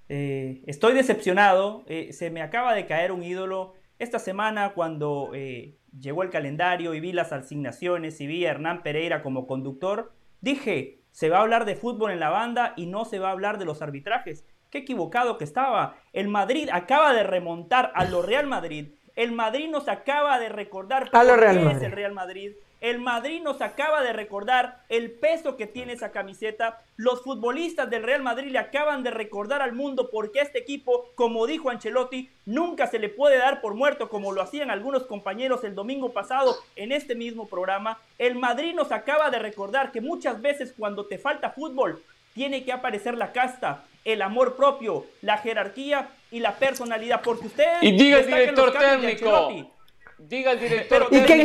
Eh, 0.08 0.62
estoy 0.66 0.94
decepcionado. 0.94 1.84
Eh, 1.86 2.14
se 2.14 2.30
me 2.30 2.40
acaba 2.40 2.74
de 2.74 2.86
caer 2.86 3.12
un 3.12 3.22
ídolo. 3.22 3.74
Esta 3.98 4.18
semana 4.18 4.72
cuando 4.72 5.30
eh, 5.34 5.76
llegó 5.98 6.22
el 6.22 6.30
calendario 6.30 6.94
y 6.94 7.00
vi 7.00 7.12
las 7.12 7.32
asignaciones 7.32 8.18
y 8.22 8.26
vi 8.26 8.46
a 8.46 8.50
Hernán 8.50 8.82
Pereira 8.82 9.22
como 9.22 9.46
conductor, 9.46 10.14
dije, 10.40 11.02
se 11.10 11.28
va 11.28 11.38
a 11.38 11.42
hablar 11.42 11.66
de 11.66 11.76
fútbol 11.76 12.12
en 12.12 12.20
la 12.20 12.30
banda 12.30 12.72
y 12.76 12.86
no 12.86 13.04
se 13.04 13.18
va 13.18 13.28
a 13.28 13.32
hablar 13.32 13.58
de 13.58 13.66
los 13.66 13.82
arbitrajes. 13.82 14.46
Qué 14.74 14.78
equivocado 14.80 15.38
que 15.38 15.44
estaba. 15.44 15.94
El 16.12 16.26
Madrid 16.26 16.68
acaba 16.72 17.14
de 17.14 17.22
remontar 17.22 17.92
a 17.94 18.06
lo 18.06 18.22
Real 18.22 18.48
Madrid. 18.48 18.88
El 19.14 19.30
Madrid 19.30 19.70
nos 19.70 19.86
acaba 19.86 20.40
de 20.40 20.48
recordar 20.48 21.12
por 21.12 21.40
qué 21.40 21.70
es 21.76 21.82
el 21.82 21.92
Real 21.92 22.12
Madrid. 22.12 22.54
El 22.80 22.98
Madrid 22.98 23.40
nos 23.40 23.62
acaba 23.62 24.02
de 24.02 24.12
recordar 24.12 24.82
el 24.88 25.12
peso 25.12 25.56
que 25.56 25.68
tiene 25.68 25.92
esa 25.92 26.10
camiseta. 26.10 26.82
Los 26.96 27.22
futbolistas 27.22 27.88
del 27.88 28.02
Real 28.02 28.24
Madrid 28.24 28.50
le 28.50 28.58
acaban 28.58 29.04
de 29.04 29.12
recordar 29.12 29.62
al 29.62 29.74
mundo 29.74 30.10
porque 30.10 30.40
este 30.40 30.58
equipo, 30.58 31.08
como 31.14 31.46
dijo 31.46 31.70
Ancelotti, 31.70 32.28
nunca 32.44 32.88
se 32.88 32.98
le 32.98 33.08
puede 33.08 33.38
dar 33.38 33.60
por 33.60 33.74
muerto 33.74 34.08
como 34.08 34.32
lo 34.32 34.42
hacían 34.42 34.72
algunos 34.72 35.04
compañeros 35.04 35.62
el 35.62 35.76
domingo 35.76 36.12
pasado 36.12 36.56
en 36.74 36.90
este 36.90 37.14
mismo 37.14 37.46
programa. 37.46 38.00
El 38.18 38.34
Madrid 38.34 38.74
nos 38.74 38.90
acaba 38.90 39.30
de 39.30 39.38
recordar 39.38 39.92
que 39.92 40.00
muchas 40.00 40.42
veces 40.42 40.74
cuando 40.76 41.06
te 41.06 41.18
falta 41.18 41.50
fútbol, 41.50 42.02
tiene 42.34 42.64
que 42.64 42.72
aparecer 42.72 43.16
la 43.16 43.32
casta, 43.32 43.84
el 44.04 44.20
amor 44.20 44.56
propio, 44.56 45.06
la 45.22 45.38
jerarquía 45.38 46.10
y 46.30 46.40
la 46.40 46.56
personalidad, 46.56 47.22
porque 47.22 47.46
ustedes... 47.46 47.82
Y 47.82 47.92
diga 47.92 48.18
el 48.18 48.26
director 48.26 48.72
técnico. 48.72 49.72
Diga 50.18 50.52
el 50.52 50.60
director. 50.60 51.08
Y 51.10 51.22
que 51.22 51.36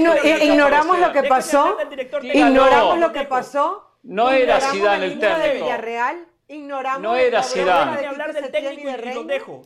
ignoramos 0.43 0.99
lo 0.99 1.11
que 1.13 1.23
pasó. 1.23 1.77
Ignoramos 2.21 2.99
lo 2.99 3.11
que 3.11 3.21
pasó. 3.21 3.85
No 4.03 4.31
era 4.31 4.59
Zidane 4.59 5.05
el 5.05 5.19
técnico. 5.19 5.39
De 5.39 5.53
Villarreal. 5.53 6.27
Ignoramos. 6.47 7.01
No 7.01 7.15
era 7.15 7.43
Zidane. 7.43 7.91
Déjenme 7.91 8.07
hablar 8.07 8.33
del 8.33 8.51
técnico 8.51 8.89
y 8.89 9.13
los 9.13 9.27
dejo. 9.27 9.61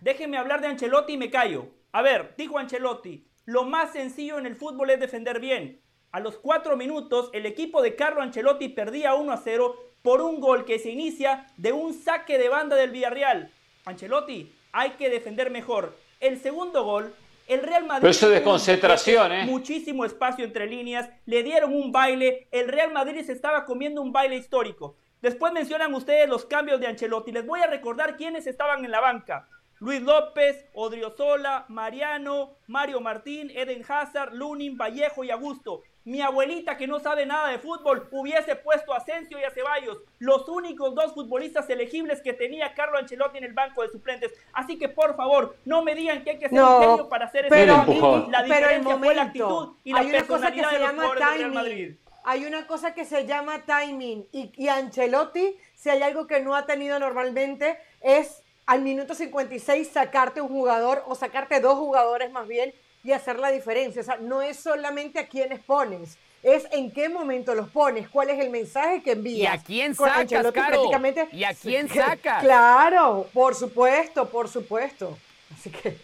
Déjenme 0.00 0.38
hablar 0.38 0.60
de 0.60 0.68
Ancelotti 0.68 1.14
y 1.14 1.18
me 1.18 1.30
callo. 1.30 1.66
A 1.92 2.02
ver, 2.02 2.34
dijo 2.36 2.58
Ancelotti, 2.58 3.26
lo 3.44 3.64
más 3.64 3.92
sencillo 3.92 4.38
en 4.38 4.46
el 4.46 4.56
fútbol 4.56 4.90
es 4.90 5.00
defender 5.00 5.40
bien. 5.40 5.82
A 6.12 6.20
los 6.20 6.38
cuatro 6.38 6.76
minutos, 6.76 7.30
el 7.32 7.46
equipo 7.46 7.82
de 7.82 7.94
Carlo 7.96 8.22
Ancelotti 8.22 8.68
perdía 8.68 9.14
1 9.14 9.32
a 9.32 9.36
0 9.36 9.76
por 10.02 10.20
un 10.20 10.40
gol 10.40 10.64
que 10.64 10.78
se 10.78 10.90
inicia 10.90 11.46
de 11.56 11.72
un 11.72 11.94
saque 11.94 12.38
de 12.38 12.48
banda 12.48 12.76
del 12.76 12.90
Villarreal. 12.90 13.50
Ancelotti, 13.84 14.52
hay 14.72 14.90
que 14.90 15.10
defender 15.10 15.50
mejor. 15.50 15.96
El 16.20 16.40
segundo 16.40 16.84
gol 16.84 17.14
el 17.50 17.62
Real 17.64 17.84
Madrid. 17.84 18.02
Pero 18.02 18.10
eso 18.12 18.28
de 18.28 18.42
concentración, 18.44 19.32
¿eh? 19.32 19.44
Muchísimo 19.44 20.04
espacio 20.04 20.44
entre 20.44 20.68
líneas. 20.68 21.10
Le 21.26 21.42
dieron 21.42 21.74
un 21.74 21.90
baile. 21.90 22.46
El 22.52 22.68
Real 22.68 22.92
Madrid 22.92 23.22
se 23.24 23.32
estaba 23.32 23.64
comiendo 23.64 24.00
un 24.02 24.12
baile 24.12 24.36
histórico. 24.36 24.96
Después 25.20 25.52
mencionan 25.52 25.92
ustedes 25.92 26.28
los 26.28 26.44
cambios 26.44 26.78
de 26.78 26.86
Ancelotti. 26.86 27.32
Les 27.32 27.44
voy 27.44 27.60
a 27.60 27.66
recordar 27.66 28.16
quiénes 28.16 28.46
estaban 28.46 28.84
en 28.84 28.92
la 28.92 29.00
banca. 29.00 29.48
Luis 29.80 30.02
López, 30.02 30.66
Odriozola, 30.74 31.64
Mariano, 31.68 32.50
Mario 32.66 33.00
Martín, 33.00 33.50
Eden 33.54 33.82
Hazard, 33.88 34.34
Lunin, 34.34 34.76
Vallejo 34.76 35.24
y 35.24 35.30
Augusto. 35.30 35.82
Mi 36.04 36.20
abuelita, 36.20 36.76
que 36.76 36.86
no 36.86 37.00
sabe 37.00 37.24
nada 37.24 37.48
de 37.48 37.58
fútbol, 37.58 38.06
hubiese 38.10 38.56
puesto 38.56 38.92
a 38.92 38.98
Asensio 38.98 39.38
y 39.38 39.44
a 39.44 39.50
Ceballos, 39.50 39.98
los 40.18 40.46
únicos 40.50 40.94
dos 40.94 41.14
futbolistas 41.14 41.68
elegibles 41.70 42.20
que 42.20 42.34
tenía 42.34 42.74
Carlo 42.74 42.98
Ancelotti 42.98 43.38
en 43.38 43.44
el 43.44 43.54
banco 43.54 43.80
de 43.80 43.88
suplentes. 43.88 44.32
Así 44.52 44.78
que, 44.78 44.90
por 44.90 45.16
favor, 45.16 45.56
no 45.64 45.82
me 45.82 45.94
digan 45.94 46.24
que 46.24 46.32
hay 46.32 46.38
que 46.38 46.50
ser 46.50 46.62
un 46.62 46.80
genio 46.80 47.08
para 47.08 47.24
hacer 47.24 47.46
pero, 47.48 47.82
eso. 47.88 48.26
La 48.30 48.42
diferencia 48.42 48.98
fue 48.98 49.14
la 49.14 49.22
actitud 49.22 49.76
y 49.82 49.94
la 49.94 50.02
personalidad 50.02 50.72
de 50.72 50.78
los 50.78 50.90
jugadores 50.90 51.24
del 51.24 51.38
Real 51.38 51.52
Madrid. 51.52 51.94
Hay 52.24 52.44
una 52.44 52.66
cosa 52.66 52.92
que 52.92 53.06
se 53.06 53.24
llama 53.24 53.62
timing 53.64 54.26
y, 54.30 54.52
y 54.54 54.68
Ancelotti, 54.68 55.56
si 55.74 55.88
hay 55.88 56.02
algo 56.02 56.26
que 56.26 56.40
no 56.40 56.54
ha 56.54 56.66
tenido 56.66 56.98
normalmente, 56.98 57.78
es 58.02 58.39
al 58.66 58.82
minuto 58.82 59.14
56 59.14 59.88
sacarte 59.88 60.40
un 60.40 60.48
jugador 60.48 61.02
o 61.06 61.14
sacarte 61.14 61.60
dos 61.60 61.78
jugadores 61.78 62.30
más 62.30 62.46
bien 62.46 62.72
y 63.02 63.12
hacer 63.12 63.38
la 63.38 63.50
diferencia. 63.50 64.02
O 64.02 64.04
sea, 64.04 64.16
no 64.18 64.42
es 64.42 64.58
solamente 64.58 65.18
a 65.18 65.26
quienes 65.26 65.60
pones, 65.60 66.18
es 66.42 66.66
en 66.72 66.90
qué 66.90 67.08
momento 67.08 67.54
los 67.54 67.68
pones, 67.68 68.08
cuál 68.08 68.30
es 68.30 68.38
el 68.38 68.50
mensaje 68.50 69.02
que 69.02 69.12
envías. 69.12 69.54
¿Y 69.54 69.58
a 69.58 69.62
quién 69.62 69.94
sacas, 69.94 70.52
Caro? 70.52 70.84
¿Y 71.32 71.44
a 71.44 71.54
quién 71.54 71.88
sacas? 71.94 72.42
Claro, 72.42 73.28
por 73.32 73.54
supuesto, 73.54 74.28
por 74.28 74.48
supuesto. 74.48 75.18
Así 75.52 75.70
que... 75.70 75.96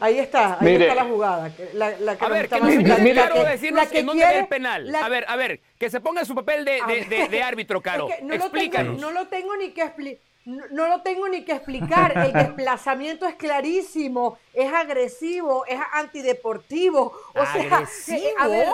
Ahí 0.00 0.18
está, 0.18 0.56
ahí 0.58 0.76
está 0.76 0.94
la 0.94 1.04
jugada. 1.04 1.52
La, 1.74 1.90
la 1.98 2.16
que 2.16 2.24
a 2.24 2.28
ver, 2.28 2.48
que 2.48 2.58
decirnos 2.58 3.88
que 3.88 3.98
en 3.98 4.06
dónde 4.06 4.24
ve 4.24 4.38
el 4.38 4.48
penal. 4.48 4.94
A 4.94 5.08
ver, 5.10 5.26
a 5.28 5.36
ver, 5.36 5.60
que 5.78 5.90
se 5.90 6.00
ponga 6.00 6.22
en 6.22 6.26
su 6.26 6.34
papel 6.34 6.64
de, 6.64 6.80
de, 7.10 7.28
de, 7.28 7.42
árbitro, 7.42 7.82
Caro. 7.82 8.08
no 8.22 8.34
Explícanos. 8.34 8.94
Lo 8.94 8.98
tengo, 8.98 9.12
no 9.12 9.20
lo 9.20 9.28
tengo 9.28 9.54
ni 9.56 9.72
que 9.72 9.82
explicar 9.82 10.31
no, 10.44 10.88
lo 10.88 11.02
tengo 11.02 11.28
ni 11.28 11.44
que 11.44 11.52
explicar. 11.52 12.16
El 12.16 12.32
desplazamiento 12.32 13.26
es 13.26 13.34
clarísimo, 13.36 14.38
es 14.52 14.72
agresivo, 14.72 15.64
es 15.66 15.78
antideportivo. 15.92 17.12
O 17.34 17.46
sea, 17.46 17.86
eh, 18.08 18.34
a 18.38 18.48
ver, 18.48 18.68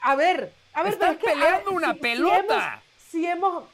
a 0.00 0.14
ver, 0.14 0.52
a 0.74 0.82
ver, 0.82 0.92
Están 0.92 1.16
peleando 1.16 1.72
una 1.72 1.94
pelota. 1.94 2.82
Si 3.10 3.26
hemos, 3.26 3.64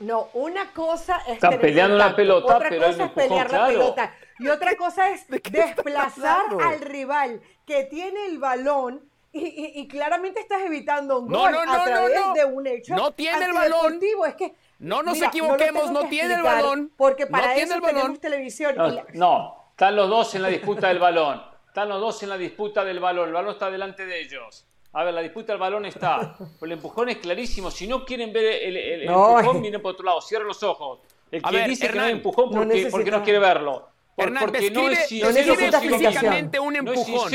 no, 0.00 0.28
una 0.34 0.72
cosa 0.72 1.20
es 1.26 1.34
Están 1.34 1.58
peleando 1.58 1.96
una 1.96 2.14
pelota, 2.14 2.56
otra 2.56 2.76
cosa 2.76 3.04
es 3.04 3.10
pelear 3.12 3.50
la 3.50 3.66
pelota 3.66 4.14
y 4.38 4.48
otra 4.48 4.76
cosa 4.76 5.10
es 5.10 5.26
desplazar 5.28 6.42
al 6.62 6.80
rival 6.80 7.40
que 7.66 7.84
tiene 7.84 8.26
el 8.26 8.38
balón 8.38 9.02
y, 9.30 9.86
claramente 9.88 10.40
estás 10.40 10.62
evitando 10.62 11.20
un 11.20 11.28
gol 11.28 11.54
a 11.54 11.84
través 11.84 12.20
de 12.34 12.44
un 12.44 12.66
hecho 12.66 12.96
no 12.96 13.12
tiene 13.12 13.44
el 13.44 13.52
balón. 13.52 14.00
Es 14.26 14.34
que 14.36 14.54
no 14.78 15.02
nos 15.02 15.20
equivoquemos, 15.20 15.90
no, 15.90 16.08
tiene 16.08 16.34
el 16.34 16.42
balón. 16.42 16.92
Porque 16.96 17.26
para 17.26 17.54
no 17.54 17.60
eso 17.60 17.74
el 17.74 17.80
balón. 17.80 18.16
televisión. 18.18 18.74
No, 19.14 19.70
están 19.70 19.96
los 19.96 20.08
dos 20.08 20.34
en 20.34 20.42
la 20.42 20.48
disputa 20.48 20.88
del 20.88 20.98
balón. 20.98 21.42
Están 21.66 21.88
los 21.88 22.00
dos 22.00 22.22
en 22.22 22.28
la 22.30 22.38
disputa 22.38 22.84
del 22.84 23.00
balón. 23.00 23.28
El 23.28 23.34
balón 23.34 23.52
está 23.52 23.70
delante 23.70 24.06
de 24.06 24.20
ellos. 24.20 24.66
A 24.92 25.04
ver, 25.04 25.14
la 25.14 25.20
disputa 25.20 25.52
del 25.52 25.60
balón 25.60 25.84
está. 25.86 26.36
El 26.60 26.72
empujón 26.72 27.08
es 27.08 27.18
clarísimo. 27.18 27.70
Si 27.70 27.86
no 27.86 28.04
quieren 28.04 28.32
ver 28.32 28.62
el, 28.62 29.02
empujón, 29.02 29.60
miren 29.60 29.82
por 29.82 29.92
otro 29.92 30.04
lado. 30.04 30.20
Cierren 30.20 30.48
los 30.48 30.62
ojos. 30.62 31.00
El 31.30 31.42
que 31.42 31.68
dice 31.68 31.88
que 31.88 31.96
no 31.96 32.04
hay 32.04 32.12
empujón 32.12 32.50
porque, 32.50 32.88
porque 32.90 33.10
no 33.10 33.22
quiere 33.22 33.38
verlo. 33.38 33.88
Hernán, 34.18 34.44
porque 34.44 34.60
describe, 34.60 34.82
no 35.22 35.28
es 35.28 35.46
describe 35.46 35.98
físicamente 35.98 36.60
un 36.60 36.76
empujón. 36.76 37.32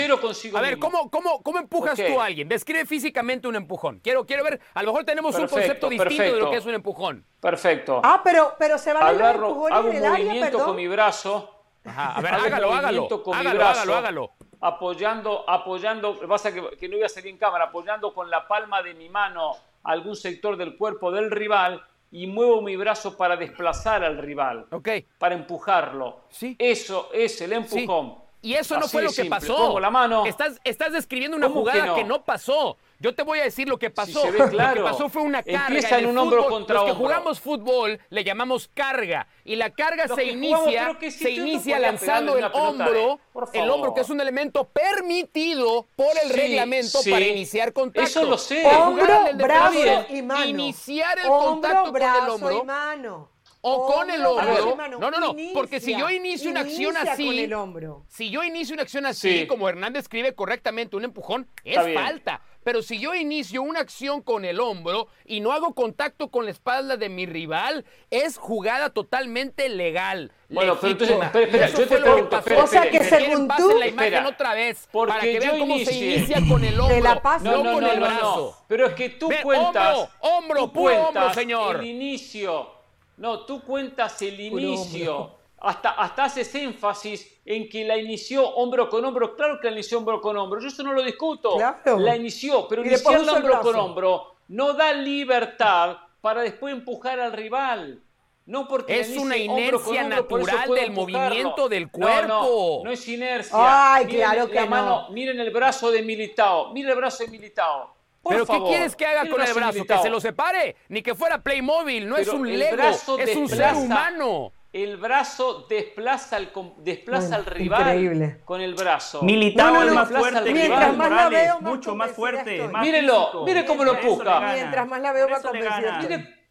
a 0.55 0.61
ver, 0.61 0.79
¿cómo, 0.79 1.09
cómo, 1.09 1.41
cómo 1.41 1.59
empujas 1.59 1.97
tú 1.97 2.19
a 2.19 2.25
alguien? 2.25 2.47
Describe 2.47 2.85
físicamente 2.85 3.47
un 3.47 3.55
empujón. 3.55 3.99
Quiero, 3.99 4.25
quiero 4.25 4.43
ver, 4.43 4.59
a 4.73 4.83
lo 4.83 4.91
mejor 4.91 5.05
tenemos 5.05 5.35
un 5.35 5.47
concepto 5.47 5.89
distinto 5.89 6.23
de 6.23 6.39
lo 6.39 6.51
que 6.51 6.57
es 6.57 6.65
un 6.65 6.73
empujón. 6.73 7.25
Perfecto. 7.39 8.01
Ah, 8.03 8.21
pero, 8.23 8.55
pero 8.57 8.77
se 8.77 8.93
va 8.93 9.07
a 9.07 9.11
ver 9.11 9.23
hago 9.23 9.65
un 9.65 9.99
movimiento 9.99 10.65
con 10.65 10.75
mi 10.75 10.87
brazo. 10.87 11.49
Ajá, 11.85 12.13
a 12.13 12.21
ver, 12.21 12.33
hágalo, 12.33 12.73
hágalo. 12.73 13.23
Con 13.23 13.35
hágalo, 13.35 13.49
mi 13.49 13.57
brazo, 13.57 13.79
hágalo, 13.79 13.95
hágalo. 13.95 14.31
Apoyando, 14.61 15.49
apoyando, 15.49 16.19
pasa 16.27 16.53
que, 16.53 16.77
que 16.77 16.87
no 16.87 16.95
voy 16.95 17.05
a 17.05 17.09
salir 17.09 17.29
en 17.29 17.37
cámara, 17.37 17.65
apoyando 17.65 18.13
con 18.13 18.29
la 18.29 18.47
palma 18.47 18.81
de 18.81 18.93
mi 18.93 19.09
mano 19.09 19.51
algún 19.83 20.15
sector 20.15 20.55
del 20.55 20.77
cuerpo 20.77 21.11
del 21.11 21.29
rival 21.29 21.83
y 22.13 22.27
muevo 22.27 22.61
mi 22.61 22.75
brazo 22.75 23.17
para 23.17 23.35
desplazar 23.35 24.03
al 24.03 24.19
rival, 24.19 24.67
okay. 24.69 25.07
para 25.17 25.33
empujarlo. 25.33 26.21
¿Sí? 26.29 26.55
Eso 26.59 27.09
es 27.11 27.41
el 27.41 27.53
empujón. 27.53 28.15
Y 28.39 28.53
eso 28.53 28.77
no 28.77 28.87
fue 28.87 29.01
lo 29.01 29.11
que 29.11 29.25
pasó. 29.25 29.79
la 29.79 29.89
mano. 29.89 30.25
Estás, 30.25 30.61
estás 30.63 30.93
describiendo 30.93 31.35
una 31.35 31.49
jugada 31.49 31.95
que 31.95 32.03
no? 32.03 32.23
pasó. 32.23 32.77
Yo 33.03 33.13
te 33.13 33.21
voy 33.21 33.37
a 33.39 33.43
decir 33.43 33.67
lo 33.67 33.77
que 33.77 33.89
pasó. 33.89 34.21
se 34.21 34.31
ve 34.31 34.49
claro. 34.49 34.81
Lo 34.81 34.87
que 34.87 34.91
pasó 34.93 35.09
fue 35.09 35.21
una 35.23 35.43
carga. 35.43 35.67
Empieza 35.67 35.99
en, 35.99 36.05
un 36.07 36.17
hombro 36.17 36.47
contra 36.47 36.75
Los 36.75 36.85
que 36.85 36.91
hombro. 36.91 37.05
jugamos 37.05 37.39
fútbol 37.41 37.99
le 38.09 38.23
llamamos 38.23 38.69
carga. 38.73 39.27
Y 39.43 39.57
la 39.57 39.71
carga 39.71 40.05
Los 40.07 40.15
se 40.15 40.23
inicia, 40.23 40.57
jugamos, 40.85 40.97
si 41.01 41.11
se 41.11 41.29
inicia 41.31 41.79
lanzando 41.79 42.31
el 42.37 42.49
pelota, 42.49 42.57
hombro. 42.59 43.19
eh, 43.53 43.59
El 43.59 43.69
hombro 43.69 43.93
que 43.93 44.01
es 44.01 44.09
un 44.09 44.21
elemento 44.21 44.63
permitido 44.69 45.85
por 45.95 46.07
el 46.23 46.31
Sí, 46.31 46.37
reglamento 46.37 46.99
sí. 47.01 47.11
para 47.11 47.25
iniciar 47.25 47.73
contacto. 47.73 48.07
Eso 48.09 48.23
lo 48.23 48.37
sé. 48.37 48.65
Hombro, 48.65 49.27
el 49.27 49.35
brazo 49.35 50.05
y 50.09 50.21
mano. 50.21 50.45
Iniciar 50.45 51.19
el 51.19 51.25
Hombro, 51.27 51.49
contacto 51.51 51.83
con 51.83 51.91
brazo 51.93 52.23
el 52.25 52.29
hombro. 52.31 52.59
y 52.61 52.65
mano. 52.65 53.29
O 53.65 53.85
con 53.93 54.09
el 54.11 54.25
Hombro, 54.25 54.75
mano. 54.75 54.99
No, 54.99 55.09
no, 55.09 55.19
no. 55.19 55.35
Porque 55.53 55.79
si 55.79 55.97
yo 55.97 56.09
inicio 56.09 56.51
una 56.51 56.61
acción 56.61 56.97
así. 56.97 57.25
con 57.25 57.35
el 57.37 57.53
hombro. 57.53 58.03
Si 58.09 58.29
yo 58.29 58.43
inicio 58.43 58.73
una 58.73 58.83
acción 58.83 59.05
así, 59.05 59.39
Sí. 59.39 59.47
como 59.47 59.69
Hernández 59.69 60.01
escribe 60.03 60.35
correctamente, 60.35 60.97
un 60.97 61.05
empujón, 61.05 61.47
es 61.63 61.85
bien. 61.85 61.97
falta. 61.97 62.41
Pero 62.63 62.81
si 62.81 62.99
yo 62.99 63.13
inicio 63.13 63.61
una 63.61 63.79
acción 63.81 64.21
con 64.21 64.45
el 64.45 64.59
hombro 64.59 65.07
y 65.25 65.39
no 65.41 65.51
hago 65.51 65.73
contacto 65.73 66.29
con 66.29 66.45
la 66.45 66.51
espalda 66.51 66.97
de 66.97 67.09
mi 67.09 67.25
rival, 67.25 67.85
es 68.09 68.37
jugada 68.37 68.89
totalmente 68.89 69.69
legal. 69.69 70.31
Bueno, 70.49 70.77
pero 70.79 70.91
entonces, 70.91 71.17
espera, 71.33 71.67
yo 71.69 71.87
te 71.87 71.97
pregunto, 71.97 72.37
espera, 72.37 72.63
O 72.63 72.67
sea 72.67 72.89
que 72.89 73.03
según 73.03 73.47
pasen 73.47 73.69
tú- 73.69 73.77
la 73.79 73.87
imagen 73.87 74.13
Espera, 74.13 74.29
otra 74.29 74.53
vez 74.53 74.87
porque 74.91 75.09
para 75.13 75.23
que 75.23 75.39
vean 75.39 75.59
cómo 75.59 75.77
se 75.79 75.93
inicia 75.93 76.37
con 76.47 76.63
el 76.63 76.79
hombro, 76.79 76.99
la 77.01 77.21
paso. 77.21 77.43
no, 77.45 77.51
No, 77.57 77.63
no, 77.63 77.73
con 77.73 77.83
no, 77.83 77.91
el 77.91 77.99
brazo. 77.99 78.55
no. 78.59 78.65
Pero 78.67 78.87
es 78.87 78.93
que 78.93 79.09
tú 79.09 79.29
Ve, 79.29 79.39
cuentas. 79.41 79.97
hombro, 79.97 80.09
hombro, 80.21 80.59
tú 80.65 80.73
puro 80.73 81.07
hombro, 81.07 81.33
señor. 81.33 81.75
El 81.77 81.85
inicio. 81.85 82.71
No, 83.17 83.41
tú 83.45 83.61
cuentas 83.61 84.21
el 84.21 84.49
Puro 84.49 84.59
inicio. 84.61 85.17
hombro. 85.17 85.42
Hasta, 85.63 85.91
hasta 85.91 86.25
haces 86.25 86.53
énfasis 86.55 87.39
en 87.45 87.69
que 87.69 87.85
la 87.85 87.97
inició 87.97 88.47
hombro 88.55 88.89
con 88.89 89.03
hombro. 89.05 89.35
Claro 89.35 89.59
que 89.61 89.67
la 89.67 89.73
inició 89.73 89.97
hombro 89.97 90.19
con 90.21 90.35
hombro. 90.37 90.59
Yo 90.59 90.67
eso 90.67 90.83
no 90.83 90.93
lo 90.93 91.01
discuto. 91.01 91.55
Claro. 91.55 91.99
La 91.99 92.15
inició, 92.15 92.67
pero 92.67 92.83
iniciarla 92.85 93.33
hombro 93.33 93.61
con 93.61 93.75
hombro 93.75 94.35
no 94.49 94.73
da 94.73 94.91
libertad 94.93 95.97
para 96.21 96.41
después 96.41 96.73
empujar 96.73 97.19
al 97.19 97.31
rival. 97.31 98.01
No 98.45 98.67
porque 98.67 98.99
Es 98.99 99.15
la 99.15 99.21
una 99.21 99.35
hombro 99.35 99.53
inercia 99.57 100.01
hombro, 100.03 100.17
eso 100.37 100.45
natural 100.47 100.69
del 100.69 100.85
empujarlo. 100.87 101.19
movimiento 101.29 101.69
del 101.69 101.83
No, 101.83 101.89
cuerpo. 101.91 102.79
No, 102.79 102.83
no, 102.83 102.91
es 102.91 103.07
inercia. 103.07 103.55
Ay, 103.95 104.05
Miren 104.05 104.19
claro 104.19 104.47
la 104.47 104.51
que 104.51 104.69
mano, 104.69 104.85
no. 105.07 105.09
Miren 105.11 105.39
el 105.39 105.49
brazo 105.51 105.91
de 105.91 106.01
Militao. 106.01 106.73
Miren 106.73 106.91
el 106.91 106.97
brazo 106.97 107.23
de 107.23 107.29
Militao. 107.29 107.95
Por 108.21 108.33
¿Pero 108.33 108.45
favor. 108.45 108.63
qué 108.63 108.69
quieres 108.75 108.95
que 108.97 109.05
haga 109.05 109.29
con 109.29 109.41
el 109.41 109.53
brazo? 109.53 109.71
¿Que 109.71 109.79
Militao. 109.79 110.03
se 110.03 110.09
lo 110.09 110.19
separe? 110.19 110.75
Ni 110.89 111.01
que 111.01 111.15
fuera 111.15 111.41
Playmobil, 111.41 112.07
no 112.07 112.17
es 112.17 112.27
Pero 112.27 112.37
un 112.37 112.47
el 112.49 112.59
Lego, 112.59 112.83
es 112.83 113.35
un 113.37 113.47
ser 113.47 113.75
humano. 113.75 114.51
El 114.73 114.97
brazo 114.97 115.67
desplaza 115.69 116.35
al, 116.35 116.51
desplaza 116.77 117.27
Bueno, 117.27 117.35
al 117.35 117.45
rival 117.45 117.81
increíble. 117.81 118.41
con 118.43 118.59
el 118.59 118.73
brazo. 118.73 119.21
Militao 119.21 119.67
No, 119.67 119.73
no, 119.73 119.81
es 119.83 119.87
no, 119.89 119.93
más 119.93 120.09
fuerte 120.09 120.51
Mientras 120.51 120.97
más 120.97 121.11
la 121.11 121.29
veo, 121.29 121.61
más 121.61 121.71
mucho 121.71 121.95
más 121.95 122.11
fuerte, 122.11 122.67
más 122.67 122.81
Mírenlo, 122.81 123.19
físico. 123.25 123.45
mire 123.45 123.65
cómo 123.65 123.83
lo 123.83 123.93
gana. 124.23 124.53
Mientras 124.53 124.87
más 124.87 124.99
la 125.01 125.13
veo, 125.13 125.29
más 125.29 125.43
convencida. 125.43 125.99
Mire, 126.01 126.43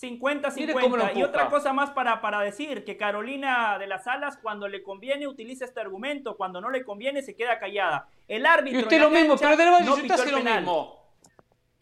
50-50. 0.00 0.54
Mire 0.56 0.72
cómo 0.74 0.96
lo 0.96 1.12
Y 1.12 1.22
otra 1.24 1.48
cosa 1.48 1.72
más 1.72 1.90
para, 1.90 2.20
para 2.20 2.40
decir, 2.40 2.84
que 2.84 2.96
Carolina 2.96 3.78
de 3.78 3.86
las 3.88 4.06
Alas 4.06 4.38
cuando 4.40 4.68
le 4.68 4.82
conviene 4.82 5.26
utiliza 5.26 5.64
este 5.64 5.80
argumento, 5.80 6.36
cuando 6.36 6.60
no 6.60 6.70
le 6.70 6.84
conviene 6.84 7.22
se 7.22 7.34
queda 7.34 7.58
callada. 7.58 8.08
El 8.28 8.46
árbitro 8.46 8.78
y 8.78 8.82
usted 8.84 9.00
lo 9.00 9.10
mismo, 9.10 9.36
pero 9.36 9.56
del 9.56 9.70
Valle 9.72 9.84
no 9.86 9.92
usted 9.92 10.02
pitó 10.02 10.14
hace 10.14 10.24
el 10.26 10.30
lo 10.32 10.38
penal. 10.38 10.60
mismo. 10.60 11.05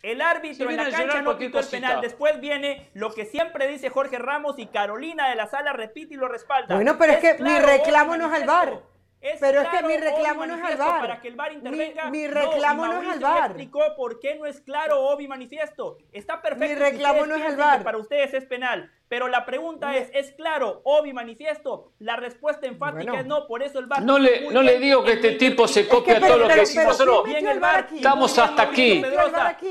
El 0.04 0.20
árbitro 0.20 0.68
en 0.68 0.76
la 0.76 0.90
cancha 0.90 1.22
no 1.22 1.38
pitó 1.38 1.60
el 1.60 1.66
penal. 1.66 2.02
Después 2.02 2.38
viene 2.38 2.90
lo 2.92 3.14
que 3.14 3.24
siempre 3.24 3.66
dice 3.68 3.88
Jorge 3.88 4.18
Ramos 4.18 4.58
y 4.58 4.66
Carolina 4.66 5.30
de 5.30 5.34
la 5.34 5.46
Sala 5.46 5.72
repite 5.72 6.12
y 6.12 6.16
lo 6.18 6.28
respalda. 6.28 6.74
Bueno, 6.74 6.98
pero 6.98 7.14
es 7.14 7.20
que 7.20 7.32
mi 7.42 7.48
claro, 7.48 7.66
reclamo 7.66 8.12
obvio, 8.12 8.22
no 8.22 8.34
es 8.34 8.42
al 8.42 8.46
manifiesto. 8.46 8.93
Pero 9.40 9.62
es 9.62 9.68
que 9.68 9.82
mi 9.82 9.96
reclamo 9.96 10.44
no 10.46 10.54
es 10.56 10.62
al 10.62 10.76
VAR. 10.76 11.00
Para 11.00 11.20
que 11.20 11.28
el 11.28 11.34
VAR 11.36 11.50
Mi- 11.50 11.56
intervenga. 11.56 12.10
mi 12.10 12.26
reclamo 12.26 12.86
no 12.86 13.02
es 13.02 13.08
al 13.08 13.20
VAR. 13.20 13.44
explicó 13.52 13.80
por 13.96 14.20
qué 14.20 14.34
no 14.34 14.44
es 14.46 14.60
claro, 14.60 15.00
obvio 15.00 15.24
y 15.24 15.28
manifiesto. 15.28 15.96
Está 16.12 16.42
perfecto. 16.42 16.74
Mi 16.74 16.74
reclamo 16.74 17.24
no 17.26 17.34
es 17.36 17.42
al 17.42 17.56
VAR. 17.56 17.82
Para 17.82 17.96
ustedes 17.98 18.34
es 18.34 18.44
penal. 18.44 18.90
Pero 19.08 19.28
la 19.28 19.46
pregunta 19.46 19.96
es, 19.96 20.10
¿es 20.12 20.32
claro, 20.32 20.80
obvio 20.84 21.10
y 21.10 21.14
manifiesto? 21.14 21.92
La 22.00 22.16
respuesta 22.16 22.66
enfática 22.66 23.04
Bueno. 23.12 23.20
es 23.20 23.26
no, 23.26 23.46
por 23.46 23.62
eso 23.62 23.78
el 23.78 23.86
VAR. 23.86 24.02
No 24.02 24.18
le, 24.18 24.50
no 24.50 24.60
digo 24.62 25.04
que 25.04 25.12
es 25.12 25.16
este 25.16 25.32
tipo 25.32 25.66
se 25.68 25.86
copia 25.88 26.14
pero- 26.14 26.26
todo 26.26 26.38
lo 26.38 26.44
que 26.44 26.48
pero- 26.50 26.60
decimos 26.62 26.96
pero 26.98 27.10
nosotros. 27.12 27.22
¿quién 27.24 27.34
Bien 27.34 27.44
metió 27.44 27.52
el 27.52 27.60
VAR. 27.60 27.76
aquí? 27.84 27.96
Estamos 27.96 28.38
hasta 28.38 28.62
aquí. 28.62 29.00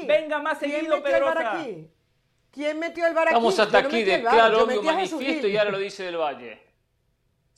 Venga 0.07 0.39
más 0.39 0.57
¿Quién 0.59 0.71
seguido, 0.71 0.95
metió 0.97 1.15
el 1.17 1.23
VAR 1.23 1.37
Pedrosa. 1.37 1.59
aquí? 1.61 1.87
¿Quién 2.51 2.79
metió 2.79 3.05
el 3.07 3.13
VAR 3.13 3.27
aquí? 3.27 3.33
Estamos 3.35 3.59
hasta 3.59 3.77
aquí 3.79 4.03
de 4.03 4.21
claro, 4.21 4.67
Jesús 4.67 4.83
manifiesto 4.85 5.47
y 5.47 5.57
ahora 5.57 5.71
lo 5.71 5.77
dice 5.79 6.03
del 6.03 6.17
Valle. 6.17 6.62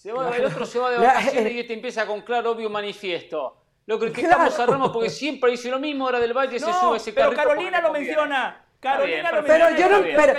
Se 0.05 0.11
va, 0.11 0.27
El 0.27 0.33
Claro. 0.35 0.47
otro 0.49 0.65
se 0.67 0.77
va 0.77 0.91
de 0.91 0.99
La- 0.99 1.07
vacaciones 1.15 1.51
y 1.51 1.59
este 1.61 1.73
empieza 1.73 2.05
con 2.05 2.21
claro, 2.21 2.51
obvio, 2.51 2.69
manifiesto. 2.69 3.57
Lo 3.87 3.97
criticamos 3.97 4.53
Claro. 4.53 4.73
a 4.73 4.75
Ramos 4.75 4.91
porque 4.91 5.09
siempre 5.09 5.49
dice 5.49 5.67
lo 5.71 5.79
mismo, 5.79 6.05
ahora 6.05 6.19
del 6.19 6.31
Valle 6.31 6.59
se 6.59 6.65
No, 6.67 6.79
sube 6.79 6.97
ese 6.97 7.11
pero 7.11 7.33
Carolina 7.33 7.81
lo 7.81 7.87
conviene. 7.87 8.09
menciona. 8.09 8.65
Carolina 8.79 9.31
lo 9.31 9.43
Pero 9.43 9.65
menciona. 9.65 9.79
yo 9.79 9.89
no, 9.97 10.03
bien, 10.03 10.15
pero, 10.15 10.33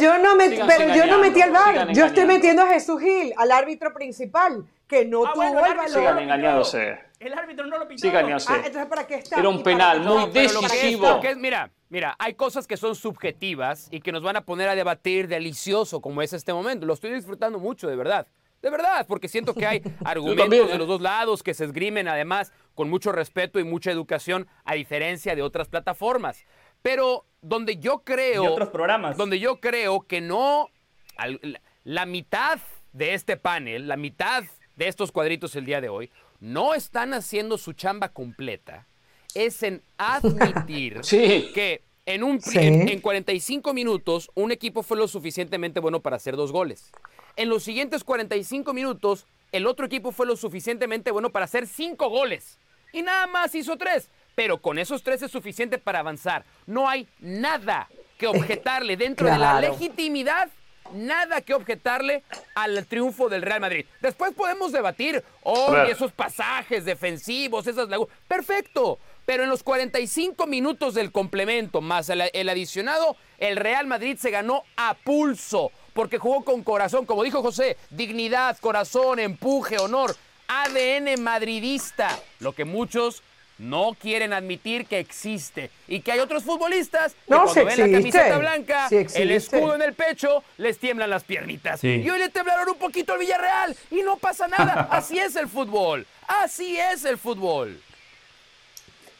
yo 0.00 0.18
no, 0.18 0.36
met- 0.36 0.50
Sigan 0.50 0.68
pero 0.68 0.94
yo 0.94 1.06
no 1.06 1.18
metí 1.18 1.42
al 1.42 1.48
sigan 1.50 1.92
Yo 1.92 2.04
estoy 2.04 2.24
metiendo 2.24 2.62
a 2.62 2.66
Jesús 2.68 3.00
Gil, 3.02 3.32
al 3.36 3.50
árbitro 3.50 3.92
principal, 3.92 4.64
que 4.86 5.04
no 5.04 5.26
Ah, 5.26 5.32
tuvo 5.32 5.42
bueno, 5.42 5.58
el 5.58 5.64
el 5.64 5.70
árbitro 5.72 5.82
no 5.94 5.98
Sigan 5.98 6.18
engañándose. 6.20 6.98
El 7.18 7.32
árbitro 7.36 7.66
no 7.66 7.78
lo 7.78 7.88
pitó. 7.88 8.02
Sigan 8.02 8.16
engañándose. 8.20 8.52
Ah, 8.52 8.56
entonces 8.64 8.86
¿para 8.86 9.06
qué 9.08 9.14
está? 9.16 9.40
Era 9.40 9.48
un 9.48 9.56
¿Y 9.56 9.58
para 9.64 9.76
penal 9.76 10.00
muy 10.02 10.30
decisivo. 10.30 11.18
que 11.20 11.30
es- 11.30 11.36
mira, 11.36 11.68
mira, 11.88 12.14
hay 12.16 12.34
cosas 12.34 12.68
que 12.68 12.76
son 12.76 12.94
subjetivas 12.94 13.88
y 13.90 14.00
que 14.00 14.12
nos 14.12 14.22
van 14.22 14.36
a 14.36 14.42
poner 14.44 14.68
a 14.68 14.76
debatir 14.76 15.26
delicioso 15.26 16.00
como 16.00 16.22
es 16.22 16.32
este 16.32 16.52
momento. 16.52 16.86
Lo 16.86 16.94
estoy 16.94 17.10
disfrutando 17.12 17.58
mucho, 17.58 17.88
de 17.88 17.96
verdad. 17.96 18.24
De 18.62 18.70
verdad, 18.70 19.06
porque 19.08 19.28
siento 19.28 19.54
que 19.54 19.66
hay 19.66 19.82
argumentos 20.04 20.68
de 20.68 20.74
¿eh? 20.74 20.78
los 20.78 20.86
dos 20.88 21.00
lados 21.00 21.42
que 21.42 21.54
se 21.54 21.64
esgrimen 21.64 22.08
además 22.08 22.52
con 22.74 22.90
mucho 22.90 23.10
respeto 23.12 23.58
y 23.58 23.64
mucha 23.64 23.90
educación, 23.90 24.46
a 24.64 24.74
diferencia 24.74 25.34
de 25.34 25.42
otras 25.42 25.68
plataformas. 25.68 26.44
Pero 26.82 27.24
donde 27.42 27.76
yo 27.78 28.00
creo... 28.04 28.44
Y 28.44 28.46
otros 28.46 28.68
programas. 28.70 29.16
Donde 29.16 29.38
yo 29.38 29.60
creo 29.60 30.02
que 30.02 30.20
no... 30.20 30.68
la- 31.16 31.60
la 31.84 32.04
mitad 32.04 32.58
de 32.92 33.14
este 33.14 33.38
panel, 33.38 33.88
la 33.88 33.96
mitad 33.96 34.44
de 34.76 34.88
estos 34.88 35.12
cuadritos 35.12 35.56
el 35.56 35.64
día 35.64 35.80
de 35.80 35.88
hoy, 35.88 36.10
no 36.40 36.74
están 36.74 37.14
haciendo 37.14 37.56
su 37.56 37.72
chamba 37.72 38.10
completa. 38.10 38.86
Es 39.34 39.62
en 39.62 39.82
admitir 39.96 40.98
Sí. 41.02 41.50
que 41.54 41.82
en, 42.04 42.22
un, 42.22 42.40
Sí. 42.40 42.58
en, 42.58 42.88
en 42.88 43.00
45 43.00 43.72
minutos 43.72 44.30
un 44.34 44.52
equipo 44.52 44.82
fue 44.82 44.96
lo 44.98 45.08
suficientemente 45.08 45.80
bueno 45.80 46.00
para 46.00 46.16
hacer 46.16 46.36
dos 46.36 46.52
goles. 46.52 46.90
En 47.36 47.48
los 47.48 47.62
siguientes 47.62 48.04
45 48.04 48.72
minutos 48.72 49.26
el 49.52 49.66
otro 49.66 49.86
equipo 49.86 50.12
fue 50.12 50.26
lo 50.26 50.36
suficientemente 50.36 51.10
bueno 51.10 51.30
para 51.30 51.44
hacer 51.44 51.66
cinco 51.66 52.08
goles. 52.08 52.58
Y 52.92 53.02
nada 53.02 53.26
más 53.26 53.54
hizo 53.54 53.76
tres. 53.76 54.08
Pero 54.34 54.58
con 54.58 54.78
esos 54.78 55.02
tres 55.02 55.22
es 55.22 55.30
suficiente 55.30 55.78
para 55.78 56.00
avanzar. 56.00 56.44
No 56.66 56.88
hay 56.88 57.08
nada 57.18 57.88
que 58.16 58.26
objetarle 58.26 58.96
dentro 58.96 59.30
de 59.30 59.38
la 59.38 59.60
legitimidad 59.60 60.50
nada 60.92 61.40
que 61.40 61.54
objetarle 61.54 62.22
al 62.54 62.84
triunfo 62.86 63.28
del 63.28 63.42
Real 63.42 63.60
Madrid. 63.60 63.86
Después 64.00 64.32
podemos 64.34 64.72
debatir, 64.72 65.22
oh, 65.42 65.74
y 65.86 65.90
esos 65.90 66.12
pasajes 66.12 66.84
defensivos, 66.84 67.66
esas 67.66 67.88
lagunas. 67.88 68.14
Perfecto. 68.26 68.98
Pero 69.26 69.44
en 69.44 69.50
los 69.50 69.62
45 69.62 70.46
minutos 70.46 70.94
del 70.94 71.12
complemento 71.12 71.80
más 71.80 72.08
el, 72.08 72.22
el 72.32 72.48
adicionado, 72.48 73.16
el 73.38 73.56
Real 73.56 73.86
Madrid 73.86 74.16
se 74.18 74.30
ganó 74.30 74.64
a 74.76 74.94
pulso. 74.94 75.70
Porque 76.00 76.16
jugó 76.16 76.42
con 76.42 76.62
corazón, 76.62 77.04
como 77.04 77.22
dijo 77.22 77.42
José, 77.42 77.76
dignidad, 77.90 78.56
corazón, 78.58 79.18
empuje, 79.18 79.76
honor, 79.76 80.16
ADN 80.48 81.22
madridista. 81.22 82.18
Lo 82.38 82.54
que 82.54 82.64
muchos 82.64 83.22
no 83.58 83.94
quieren 84.00 84.32
admitir 84.32 84.86
que 84.86 84.98
existe. 84.98 85.70
Y 85.88 86.00
que 86.00 86.12
hay 86.12 86.20
otros 86.20 86.42
futbolistas 86.42 87.12
que 87.12 87.18
No, 87.28 87.42
cuando 87.42 87.52
sí 87.52 87.60
ven 87.66 87.66
la 87.66 87.98
existe. 87.98 88.18
camiseta 88.18 88.38
blanca, 88.38 88.88
el 88.90 89.30
escudo 89.30 89.74
en 89.74 89.82
el 89.82 89.92
pecho, 89.92 90.42
les 90.56 90.78
tiemblan 90.78 91.10
las 91.10 91.22
piernitas. 91.22 91.80
Sí. 91.80 91.88
Y 92.02 92.08
hoy 92.08 92.18
le 92.18 92.30
temblaron 92.30 92.66
un 92.70 92.76
poquito 92.78 93.12
al 93.12 93.18
Villarreal 93.18 93.76
y 93.90 94.00
no 94.00 94.16
pasa 94.16 94.48
nada. 94.48 94.88
Así 94.90 95.18
es 95.18 95.36
el 95.36 95.48
fútbol. 95.48 96.06
Así 96.26 96.78
es 96.78 97.04
el 97.04 97.18
fútbol. 97.18 97.78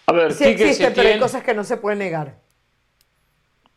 A 0.07 0.13
ver, 0.13 0.33
Sí 0.33 0.45
existe, 0.45 0.91
pero 0.93 1.11
hay 1.11 1.19
cosas 1.19 1.45
que 1.45 1.53
no 1.53 1.63
se 1.63 1.77
pueden 1.77 1.99
negar. 1.99 2.40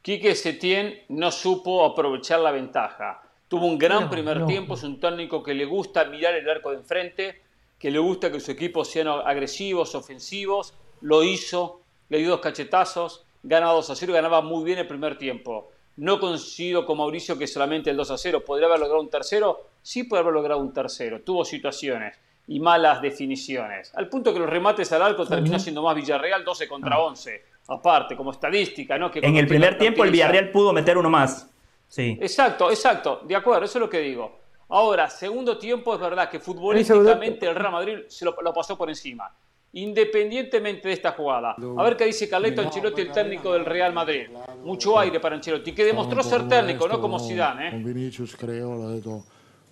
Quique 0.04 0.36
Setién 0.36 1.00
no 1.08 1.32
supo 1.32 1.86
aprovechar 1.86 2.42
la 2.42 2.52
ventaja. 2.52 3.22
Tuvo 3.48 3.66
un 3.68 3.78
gran 3.78 4.04
No, 4.04 4.10
primer 4.10 4.42
no. 4.42 4.46
tiempo, 4.46 4.74
es 4.74 4.84
un 4.84 5.00
técnico 5.00 5.42
que 5.42 5.54
le 5.54 5.64
gusta 5.64 6.04
mirar 6.04 6.34
el 6.36 6.50
arco 6.50 6.72
de 6.72 6.78
enfrente, 6.78 7.42
que 7.80 7.90
le 7.90 8.00
gusta 8.00 8.30
que 8.30 8.42
su 8.42 8.52
equipo 8.52 8.84
sean 8.84 9.08
agresivos, 9.08 9.96
ofensivos. 9.96 10.74
Lo 11.00 11.24
hizo, 11.24 11.80
le 12.10 12.18
dio 12.18 12.32
dos 12.32 12.42
cachetazos, 12.42 13.24
gana 13.44 13.68
2 13.72 13.90
a 13.92 13.96
0, 13.96 14.12
ganaba 14.12 14.42
muy 14.42 14.66
bien 14.66 14.80
el 14.80 14.88
primer 14.88 15.18
tiempo. 15.18 15.72
No 15.96 16.20
coincido 16.20 16.86
con 16.86 16.98
Mauricio 16.98 17.38
que 17.38 17.48
solamente 17.48 17.90
el 17.90 17.96
2 17.96 18.12
a 18.12 18.18
0. 18.18 18.44
¿Podría 18.44 18.68
haber 18.68 18.80
logrado 18.82 19.02
un 19.02 19.10
tercero? 19.10 19.68
Sí, 19.82 20.04
puede 20.04 20.22
haber 20.24 20.34
logrado 20.34 20.60
un 20.60 20.74
tercero. 20.74 21.22
Tuvo 21.22 21.46
situaciones 21.46 22.20
y 22.48 22.60
malas 22.60 23.02
definiciones. 23.02 23.96
Al 23.96 24.10
punto 24.10 24.34
que 24.34 24.40
los 24.40 24.50
remates 24.50 24.92
al 24.92 25.02
arco 25.02 25.26
terminó 25.26 25.60
siendo 25.60 25.82
más 25.82 25.96
Villarreal 25.96 26.44
12 26.44 26.68
contra 26.68 27.00
11. 27.00 27.53
Aparte, 27.68 28.16
como 28.16 28.32
estadística, 28.32 28.98
¿no? 28.98 29.10
Que 29.10 29.20
En 29.20 29.38
el 29.38 29.48
primer 29.48 29.78
tiempo 29.78 30.04
el 30.04 30.12
Villarreal 30.12 30.52
pudo 30.52 30.74
meter 30.74 30.98
uno 30.98 31.10
más. 31.10 31.50
Sí. 31.88 32.18
Exacto, 32.22 32.70
exacto, 32.70 33.22
de 33.26 33.36
acuerdo, 33.36 33.66
eso 33.66 33.78
es 33.78 33.82
lo 33.82 33.90
que 33.90 34.00
digo. 34.00 34.40
Ahora, 34.70 35.10
segundo 35.10 35.58
tiempo 35.58 35.94
es 35.94 36.00
verdad 36.02 36.30
que 36.30 36.40
futbolísticamente 36.40 37.48
el 37.48 37.56
Real 37.56 37.72
Madrid 37.72 37.98
se 38.08 38.26
lo, 38.26 38.36
lo 38.42 38.54
pasó 38.54 38.78
por 38.78 38.90
encima. 38.90 39.32
independientemente 39.74 40.88
de 40.88 40.94
esta 40.94 41.12
jugada. 41.12 41.56
A 41.78 41.84
ver 41.84 41.98
qué 41.98 42.06
dice 42.06 42.30
Carleto 42.30 42.62
Ancelotti, 42.62 43.02
el 43.02 43.12
técnico 43.12 43.54
del 43.54 43.66
Real 43.66 43.92
Madrid. 43.94 44.28
Mucho 44.64 45.00
aire 45.00 45.20
para 45.20 45.36
Ancelotti, 45.36 45.74
que 45.74 45.84
demostró 45.84 46.22
ser 46.24 46.48
técnico, 46.48 46.88
no 46.88 47.00
como 47.02 47.20
Zidane. 47.20 47.68
¿eh? 47.68 47.72
Con 47.72 47.84
Vinicius 47.84 48.36
creo, 48.36 48.76
lo 48.76 48.92
he 48.92 48.96
dicho, 48.98 49.24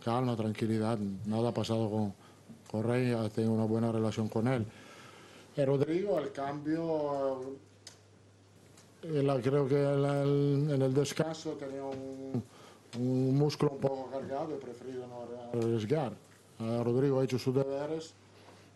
calma, 0.03 0.35
tranquilidad, 0.35 0.97
nada 1.25 1.49
ha 1.49 1.53
pasado 1.53 1.89
con, 1.89 2.13
con 2.69 2.83
Rey, 2.83 3.15
tengo 3.33 3.53
una 3.53 3.65
buena 3.65 3.91
relación 3.91 4.27
con 4.27 4.47
él. 4.47 4.65
Y 5.55 5.65
Rodrigo, 5.65 6.17
el 6.19 6.31
cambio, 6.31 7.41
eh, 9.03 9.39
creo 9.43 9.67
que 9.67 9.81
en 9.81 10.81
el 10.81 10.93
descanso 10.93 11.51
tenía 11.51 11.83
un, 11.83 12.43
un, 12.99 13.37
músculo 13.37 13.71
un 13.71 13.79
poco 13.79 14.09
cargado 14.11 14.55
y 14.55 14.59
preferido 14.59 15.05
no 15.07 15.59
arriesgar. 15.59 16.13
Rodrigo 16.59 17.19
ha 17.19 17.23
hecho 17.23 17.39
sus 17.39 17.55
deberes 17.55 18.13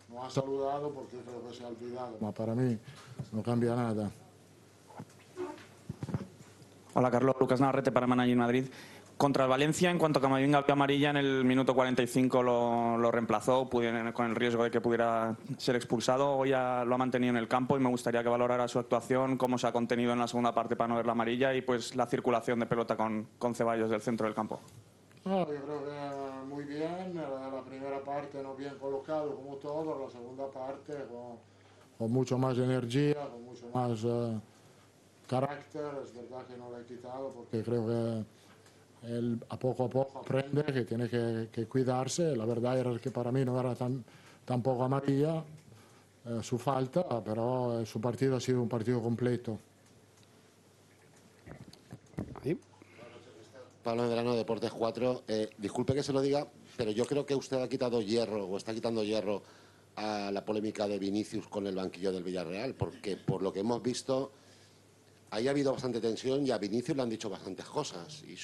no 0.08 0.24
ha 0.24 0.30
saludado 0.30 0.90
porque 0.90 1.16
creo 1.18 1.46
que 1.48 1.54
se 1.54 1.64
ha 1.64 1.68
olvidado, 1.68 2.16
pero 2.18 2.32
para 2.32 2.54
mí 2.54 2.78
no 3.32 3.42
cambia 3.42 3.74
nada. 3.74 4.10
Hola 6.94 7.10
Carlos, 7.10 7.36
Lucas 7.38 7.60
Navarrete 7.60 7.92
para 7.92 8.06
Managing 8.06 8.38
Madrid. 8.38 8.64
Contra 9.16 9.44
el 9.44 9.50
Valencia, 9.50 9.90
en 9.90 9.98
cuanto 9.98 10.18
a 10.18 10.22
Camavinga 10.22 10.60
vio 10.60 10.74
amarilla, 10.74 11.08
en 11.08 11.16
el 11.16 11.42
minuto 11.42 11.74
45 11.74 12.42
lo, 12.42 12.98
lo 12.98 13.10
reemplazó 13.10 13.66
con 13.66 14.26
el 14.26 14.36
riesgo 14.36 14.62
de 14.62 14.70
que 14.70 14.82
pudiera 14.82 15.34
ser 15.56 15.74
expulsado. 15.74 16.36
Hoy 16.36 16.50
ya 16.50 16.84
lo 16.84 16.96
ha 16.96 16.98
mantenido 16.98 17.30
en 17.30 17.38
el 17.38 17.48
campo 17.48 17.78
y 17.78 17.80
me 17.80 17.88
gustaría 17.88 18.22
que 18.22 18.28
valorara 18.28 18.68
su 18.68 18.78
actuación, 18.78 19.38
cómo 19.38 19.56
se 19.56 19.68
ha 19.68 19.72
contenido 19.72 20.12
en 20.12 20.18
la 20.18 20.28
segunda 20.28 20.52
parte 20.54 20.76
para 20.76 20.88
no 20.88 20.96
ver 20.96 21.06
la 21.06 21.12
amarilla 21.12 21.54
y 21.54 21.62
pues 21.62 21.96
la 21.96 22.04
circulación 22.04 22.60
de 22.60 22.66
pelota 22.66 22.94
con, 22.94 23.26
con 23.38 23.54
Ceballos 23.54 23.88
del 23.88 24.02
centro 24.02 24.26
del 24.26 24.34
campo. 24.34 24.60
No, 25.24 25.40
yo 25.50 25.62
creo 25.62 25.84
que 25.84 26.46
muy 26.46 26.64
bien, 26.64 27.16
la, 27.16 27.62
primera 27.66 28.04
parte 28.04 28.42
no 28.42 28.54
bien 28.54 28.74
colocado 28.78 29.34
como 29.34 29.56
todo, 29.56 29.98
la 29.98 30.10
segunda 30.10 30.46
parte 30.50 30.92
con, 31.98 32.12
mucho 32.12 32.36
más 32.36 32.58
energía, 32.58 33.16
con 33.30 33.44
mucho 33.44 33.66
más 33.72 34.04
eh, 34.04 34.38
carácter, 35.26 35.86
es 36.04 36.14
verdad 36.14 36.46
que 36.46 36.58
no 36.58 36.70
lo 36.70 36.78
he 36.78 36.84
quitado 36.84 37.30
porque 37.30 37.62
creo 37.62 37.86
que 37.86 38.24
él 39.04 39.38
a 39.48 39.58
poco 39.58 39.84
a 39.84 39.90
poco 39.90 40.20
aprende 40.20 40.64
que 40.64 40.84
tiene 40.84 41.08
que, 41.08 41.66
cuidarse, 41.66 42.36
la 42.36 42.44
verdad 42.44 42.78
era 42.78 42.98
que 42.98 43.10
para 43.10 43.30
mí 43.30 43.44
no 43.44 43.58
era 43.58 43.74
tan, 43.74 44.04
tampoco 44.44 44.84
amarilla 44.84 45.44
eh, 46.24 46.40
su 46.42 46.58
falta, 46.58 47.22
pero 47.24 47.84
su 47.86 48.00
partido 48.00 48.36
ha 48.36 48.40
sido 48.40 48.62
un 48.62 48.68
partido 48.68 49.00
completo. 49.00 49.58
Pablo 53.86 54.02
Medrano, 54.02 54.34
Deportes 54.34 54.72
4. 54.72 55.22
Eh, 55.28 55.50
disculpe 55.58 55.94
que 55.94 56.02
se 56.02 56.12
lo 56.12 56.20
diga, 56.20 56.44
pero 56.76 56.90
yo 56.90 57.04
creo 57.04 57.24
que 57.24 57.36
usted 57.36 57.62
ha 57.62 57.68
quitado 57.68 58.02
hierro 58.02 58.44
o 58.44 58.56
está 58.56 58.74
quitando 58.74 59.04
hierro 59.04 59.44
a 59.94 60.32
la 60.32 60.44
polémica 60.44 60.88
de 60.88 60.98
Vinicius 60.98 61.46
con 61.46 61.68
el 61.68 61.76
banquillo 61.76 62.10
del 62.10 62.24
Villarreal, 62.24 62.74
porque 62.74 63.16
por 63.16 63.42
lo 63.42 63.52
que 63.52 63.60
hemos 63.60 63.80
visto, 63.80 64.32
ahí 65.30 65.46
ha 65.46 65.52
habido 65.52 65.72
bastante 65.72 66.00
tensión 66.00 66.44
y 66.44 66.50
a 66.50 66.58
Vinicius 66.58 66.96
le 66.96 67.04
han 67.04 67.10
dicho 67.10 67.30
bastantes 67.30 67.64
cosas. 67.66 68.24
Y 68.24 68.36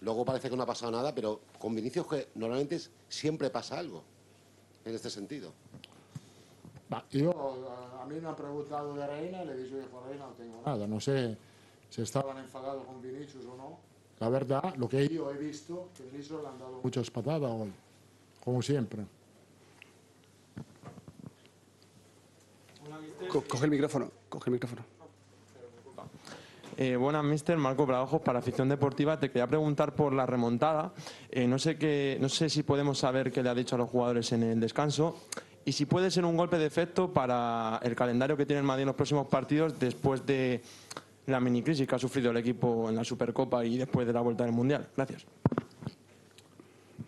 luego 0.00 0.24
parece 0.24 0.50
que 0.50 0.56
no 0.56 0.62
ha 0.62 0.66
pasado 0.66 0.92
nada, 0.92 1.14
pero 1.14 1.40
con 1.58 1.74
Vinicius 1.74 2.06
que 2.06 2.28
normalmente 2.34 2.80
siempre 3.08 3.50
pasa 3.50 3.78
algo 3.78 4.02
en 4.84 4.94
este 4.94 5.10
sentido. 5.10 5.52
yo, 7.10 7.32
a 8.00 8.04
mí 8.06 8.20
me 8.20 8.28
han 8.28 8.36
preguntado 8.36 8.94
de 8.94 9.06
Reina, 9.06 9.44
le 9.44 9.52
he 9.52 9.56
dicho 9.56 9.76
que 9.76 10.08
Reina 10.08 10.26
no 10.26 10.32
tengo 10.32 10.62
nada, 10.64 10.86
no 10.86 11.00
sé 11.00 11.36
si 11.90 12.02
estaban 12.02 12.38
enfadados 12.38 12.84
con 12.84 13.00
Vinicius 13.00 13.44
o 13.46 13.56
no 13.56 13.96
la 14.18 14.30
verdad, 14.30 14.74
lo 14.76 14.88
que 14.88 15.08
yo 15.08 15.30
he 15.30 15.36
visto, 15.36 15.90
que 15.94 16.04
Vinicius 16.04 16.40
le 16.40 16.48
han 16.48 16.58
dado 16.58 16.80
muchas 16.82 17.10
patadas 17.10 17.50
hoy, 17.50 17.72
como 18.42 18.62
siempre. 18.62 19.04
coge 23.28 23.64
el 23.64 23.70
micrófono, 23.70 24.10
coge 24.30 24.48
el 24.48 24.52
micrófono. 24.54 24.95
Eh, 26.78 26.94
buenas, 26.96 27.24
mister. 27.24 27.56
Marco 27.56 27.86
Bravojos 27.86 28.20
para 28.20 28.40
Afición 28.40 28.68
Deportiva. 28.68 29.18
Te 29.18 29.30
quería 29.30 29.46
preguntar 29.46 29.94
por 29.94 30.12
la 30.12 30.26
remontada. 30.26 30.92
Eh, 31.30 31.46
no, 31.46 31.58
sé 31.58 31.78
qué, 31.78 32.18
no 32.20 32.28
sé 32.28 32.50
si 32.50 32.62
podemos 32.62 32.98
saber 32.98 33.32
qué 33.32 33.42
le 33.42 33.48
ha 33.48 33.54
dicho 33.54 33.76
a 33.76 33.78
los 33.78 33.88
jugadores 33.88 34.30
en 34.32 34.42
el 34.42 34.60
descanso 34.60 35.16
y 35.64 35.72
si 35.72 35.84
puede 35.86 36.10
ser 36.10 36.24
un 36.24 36.36
golpe 36.36 36.58
de 36.58 36.66
efecto 36.66 37.12
para 37.12 37.80
el 37.82 37.96
calendario 37.96 38.36
que 38.36 38.46
tiene 38.46 38.60
el 38.60 38.66
Madrid 38.66 38.82
en 38.82 38.86
los 38.86 38.94
próximos 38.94 39.26
partidos 39.26 39.78
después 39.80 40.24
de 40.24 40.62
la 41.26 41.40
mini 41.40 41.62
crisis 41.62 41.88
que 41.88 41.94
ha 41.94 41.98
sufrido 41.98 42.30
el 42.30 42.36
equipo 42.36 42.88
en 42.88 42.94
la 42.94 43.02
Supercopa 43.02 43.64
y 43.64 43.76
después 43.76 44.06
de 44.06 44.12
la 44.12 44.20
vuelta 44.20 44.44
del 44.44 44.52
Mundial. 44.52 44.86
Gracias. 44.96 45.26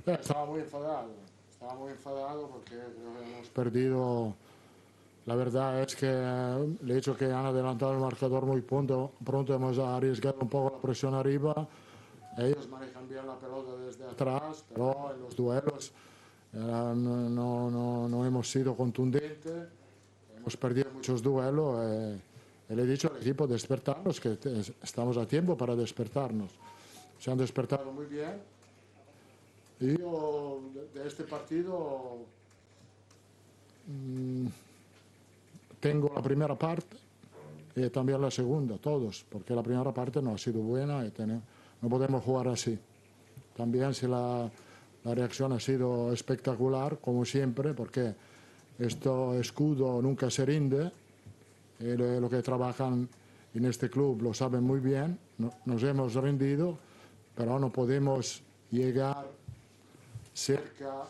Estaba 0.07 0.47
muy 0.47 0.61
enfadado, 0.61 1.11
estaba 1.53 1.75
muy 1.75 1.93
enfadado 1.93 2.49
porque 2.49 2.71
creo 2.71 2.95
que 2.95 3.33
hemos 3.33 3.49
perdido. 3.51 4.35
La 5.29 5.35
verdad 5.35 5.83
es 5.83 5.95
que 5.95 6.07
le 6.07 6.93
he 6.95 6.97
dicho 6.97 7.14
que 7.14 7.26
han 7.26 7.45
adelantado 7.45 7.93
el 7.93 7.99
marcador 7.99 8.47
muy 8.47 8.62
pronto, 8.62 9.12
pronto 9.22 9.53
hemos 9.53 9.79
arriesgado 9.79 10.39
un 10.41 10.49
poco 10.49 10.74
la 10.74 10.81
presión 10.81 11.12
arriba. 11.12 11.68
Ellos 12.39 12.66
manejan 12.70 13.07
bien 13.07 13.26
la 13.26 13.37
pelota 13.37 13.76
desde 13.76 14.07
atrás, 14.07 14.64
pero 14.70 15.12
en 15.14 15.20
los 15.20 15.37
duelos 15.37 15.93
eh, 16.55 16.57
no, 16.57 17.29
no, 17.29 18.09
no, 18.09 18.24
hemos 18.24 18.51
sido 18.51 18.74
contundentes, 18.74 19.68
hemos 20.35 20.57
perdido 20.57 20.93
muchos 20.95 21.22
duelos. 21.22 21.79
Eh, 21.83 22.18
le 22.70 22.83
he 22.85 22.87
dicho 22.87 23.11
al 23.14 23.20
equipo 23.20 23.47
despertarnos, 23.47 24.18
que 24.20 24.39
estamos 24.83 25.18
a 25.18 25.26
tiempo 25.26 25.59
para 25.59 25.76
despertarnos. 25.76 26.53
Se 27.20 27.31
han 27.31 27.37
despertado 27.37 27.93
muy 27.93 28.07
bien. 28.07 28.41
Y 29.79 29.99
yo 29.99 30.62
de 30.95 31.07
este 31.07 31.24
partido 31.24 32.16
mm, 33.89 34.47
tengo 35.81 36.12
la 36.14 36.22
primera 36.22 36.57
parte 36.57 36.97
y 37.76 37.89
también 37.91 38.20
la 38.20 38.31
segunda, 38.31 38.76
todos, 38.79 39.24
porque 39.29 39.55
la 39.55 39.62
primera 39.62 39.93
parte 39.93 40.20
no 40.20 40.35
ha 40.35 40.39
sido 40.39 40.61
buena 40.61 41.05
y 41.07 41.12
no 41.81 41.89
podemos 41.89 42.24
jugar 42.24 42.49
así. 42.49 42.79
También 43.57 43.95
si 43.95 44.07
la, 44.07 44.51
la 45.05 45.14
reacción 45.14 45.53
ha 45.53 45.61
sido 45.61 46.12
espectacular, 46.12 46.99
como 46.99 47.24
siempre, 47.24 47.74
porque 47.74 48.14
esto 48.79 49.35
escudo 49.35 50.01
nunca 50.03 50.31
se 50.31 50.45
rinde 50.45 50.91
eh, 51.81 52.18
lo 52.20 52.29
que 52.29 52.43
trabajan 52.43 53.09
en 53.55 53.64
este 53.64 53.89
club 53.89 54.22
lo 54.22 54.35
saben 54.35 54.64
muy 54.64 54.81
bien, 54.81 55.18
nos 55.64 55.83
hemos 55.83 56.14
rendido, 56.14 56.76
pero 57.35 57.59
no 57.59 57.70
podemos 57.70 58.43
llegar 58.70 59.26
cerca 60.35 61.05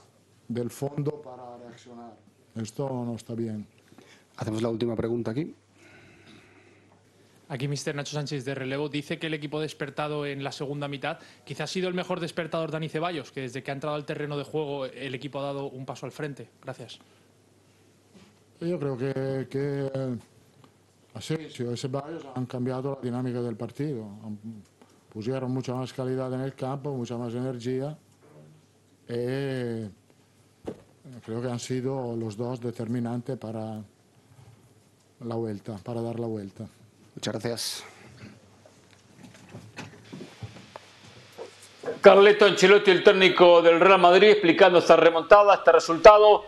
del 0.47 0.71
fondo 0.71 1.23
para 1.23 1.57
reaccionar. 1.59 2.15
Esto 2.55 2.89
no 2.89 3.15
está 3.15 3.35
bien. 3.35 3.67
Hacemos 4.39 4.63
la 4.63 4.69
última 4.69 4.95
pregunta 4.95 5.33
aquí. 5.33 5.53
Aquí 7.49 7.67
Mr. 7.67 7.95
Nacho 7.95 8.13
Sánchez 8.13 8.45
de 8.45 8.55
relevo 8.55 8.89
dice 8.89 9.19
que 9.19 9.27
el 9.27 9.35
equipo 9.35 9.59
despertado 9.59 10.27
en 10.27 10.45
la 10.45 10.53
segunda 10.53 10.87
mitad 10.87 11.19
quizás 11.45 11.63
ha 11.63 11.73
sido 11.73 11.89
el 11.89 11.95
mejor 11.95 12.21
despertador 12.21 12.71
Dani 12.71 12.89
Ceballos, 12.89 13.33
que 13.33 13.41
desde 13.41 13.63
que 13.63 13.71
ha 13.71 13.75
entrado 13.75 13.97
al 13.97 14.05
terreno 14.05 14.37
de 14.37 14.45
juego 14.45 14.87
el 14.87 15.15
equipo 15.15 15.41
ha 15.41 15.45
dado 15.45 15.69
un 15.71 15.85
paso 15.85 16.07
al 16.07 16.13
frente. 16.13 16.51
Gracias. 16.63 16.99
Yo 18.61 18.79
creo 18.79 18.97
que, 18.97 19.49
que 19.51 20.19
Asensio 21.15 21.73
y 21.73 21.77
Ceballos 21.77 22.27
han 22.35 22.47
cambiado 22.47 22.97
la 22.97 23.01
dinámica 23.01 23.41
del 23.41 23.57
partido. 23.57 24.07
Pusieron 25.09 25.51
mucha 25.51 25.75
más 25.75 25.93
calidad 25.93 26.33
en 26.35 26.43
el 26.43 26.55
campo, 26.55 26.95
mucha 26.95 27.17
más 27.17 27.35
energía. 27.35 27.99
Y 29.09 29.13
eh, 29.15 29.91
creo 31.25 31.41
que 31.41 31.49
han 31.51 31.59
sido 31.59 32.15
los 32.15 32.37
dos 32.37 32.61
determinantes 32.61 33.39
para 33.39 33.83
la 35.21 35.35
vuelta, 35.35 35.77
para 35.85 36.01
dar 36.01 36.19
la 36.19 36.27
vuelta. 36.27 36.67
Muchas 37.15 37.33
gracias. 37.33 37.85
Carleto 42.01 42.45
Ancelotti, 42.45 42.91
el 42.91 43.03
técnico 43.03 43.61
del 43.61 43.81
Real 43.81 44.01
Madrid, 44.01 44.29
explicando 44.29 44.79
esta 44.79 44.97
remontada, 44.97 45.55
este 45.55 45.73
resultado 45.73 46.45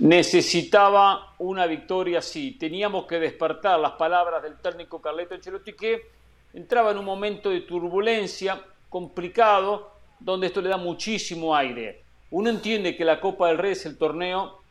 necesitaba 0.00 1.34
una 1.38 1.66
victoria 1.66 2.18
así. 2.18 2.52
Teníamos 2.52 3.06
que 3.06 3.18
despertar 3.18 3.80
las 3.80 3.92
palabras 3.92 4.42
del 4.42 4.58
técnico 4.58 5.00
Carleto 5.00 5.34
Ancelotti 5.34 5.72
que 5.72 6.10
entraba 6.52 6.90
en 6.90 6.98
un 6.98 7.04
momento 7.04 7.50
de 7.50 7.60
turbulencia 7.60 8.62
complicado 8.88 9.92
donde 10.20 10.48
esto 10.48 10.60
le 10.60 10.68
da 10.68 10.76
muchísimo 10.76 11.56
aire. 11.56 12.02
Uno 12.30 12.50
entiende 12.50 12.96
que 12.96 13.04
la 13.04 13.20
Copa 13.20 13.48
del 13.48 13.58
Rey 13.58 13.72
es 13.72 13.86
el 13.86 13.96
torneo 13.96 14.61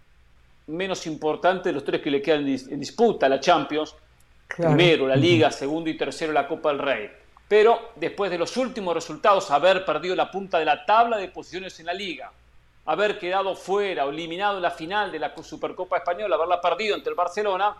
menos 0.72 1.06
importante 1.08 1.70
de 1.70 1.74
los 1.74 1.84
tres 1.84 2.02
que 2.02 2.12
le 2.12 2.22
quedan 2.22 2.48
en 2.48 2.80
disputa, 2.80 3.30
la 3.30 3.40
Champions, 3.40 3.96
primero 4.48 5.08
la 5.08 5.16
Liga, 5.16 5.52
segundo 5.52 5.90
y 5.90 5.98
tercero 5.98 6.34
la 6.34 6.48
Copa 6.48 6.70
del 6.70 6.80
Rey. 6.80 7.12
Pero 7.48 7.92
después 7.96 8.32
de 8.32 8.38
los 8.38 8.56
últimos 8.58 8.94
resultados, 8.94 9.52
haber 9.52 9.84
perdido 9.84 10.16
la 10.16 10.32
punta 10.32 10.58
de 10.58 10.66
la 10.66 10.86
tabla 10.86 11.18
de 11.18 11.28
posiciones 11.28 11.80
en 11.80 11.88
la 11.88 11.94
Liga, 11.94 12.32
haber 12.86 13.20
quedado 13.20 13.56
fuera 13.56 14.06
o 14.06 14.10
eliminado 14.10 14.58
en 14.58 14.64
la 14.64 14.72
final 14.72 15.12
de 15.12 15.20
la 15.20 15.34
Supercopa 15.44 15.98
Española, 15.98 16.36
haberla 16.36 16.62
perdido 16.62 16.96
ante 16.96 17.10
el 17.10 17.16
Barcelona, 17.16 17.76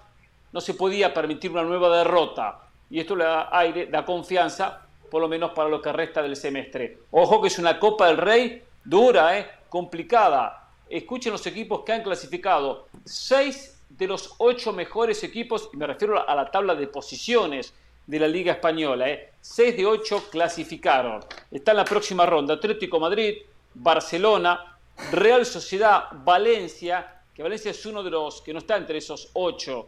no 0.52 0.62
se 0.62 0.74
podía 0.74 1.14
permitir 1.14 1.52
una 1.52 1.64
nueva 1.64 1.96
derrota. 1.98 2.60
Y 2.90 3.00
esto 3.00 3.16
le 3.16 3.24
da 3.24 3.50
aire, 3.58 3.86
da 3.88 4.04
confianza, 4.04 4.82
por 5.10 5.22
lo 5.22 5.28
menos 5.28 5.52
para 5.52 5.70
lo 5.70 5.82
que 5.82 5.92
resta 5.92 6.22
del 6.22 6.36
semestre. 6.36 7.00
Ojo 7.12 7.42
que 7.42 7.48
es 7.48 7.58
una 7.58 7.80
Copa 7.80 8.08
del 8.08 8.18
Rey 8.18 8.64
dura, 8.84 9.38
¿eh? 9.38 9.50
complicada. 9.70 10.61
Escuchen 10.98 11.32
los 11.32 11.46
equipos 11.48 11.84
que 11.84 11.94
han 11.94 12.04
clasificado. 12.04 12.88
Seis 13.06 13.82
de 13.90 14.08
los 14.08 14.36
ocho 14.38 14.74
mejores 14.74 15.24
equipos, 15.24 15.70
y 15.74 15.78
me 15.78 15.88
refiero 15.88 16.28
a 16.28 16.36
la 16.36 16.50
tabla 16.50 16.76
de 16.76 16.88
posiciones 16.88 17.74
de 18.08 18.20
la 18.20 18.28
Liga 18.28 18.54
Española. 18.54 19.10
¿eh? 19.10 19.32
Seis 19.40 19.76
de 19.76 19.86
ocho 19.86 20.30
clasificaron. 20.30 21.24
Está 21.50 21.72
en 21.72 21.78
la 21.78 21.86
próxima 21.86 22.26
ronda 22.26 22.56
Atlético 22.56 23.00
Madrid, 23.00 23.38
Barcelona, 23.74 24.78
Real 25.12 25.46
Sociedad, 25.46 26.06
Valencia, 26.24 27.22
que 27.34 27.44
Valencia 27.44 27.72
es 27.72 27.86
uno 27.86 28.04
de 28.04 28.12
los 28.12 28.42
que 28.42 28.54
no 28.54 28.60
está 28.60 28.78
entre 28.78 28.98
esos 28.98 29.30
ocho, 29.34 29.88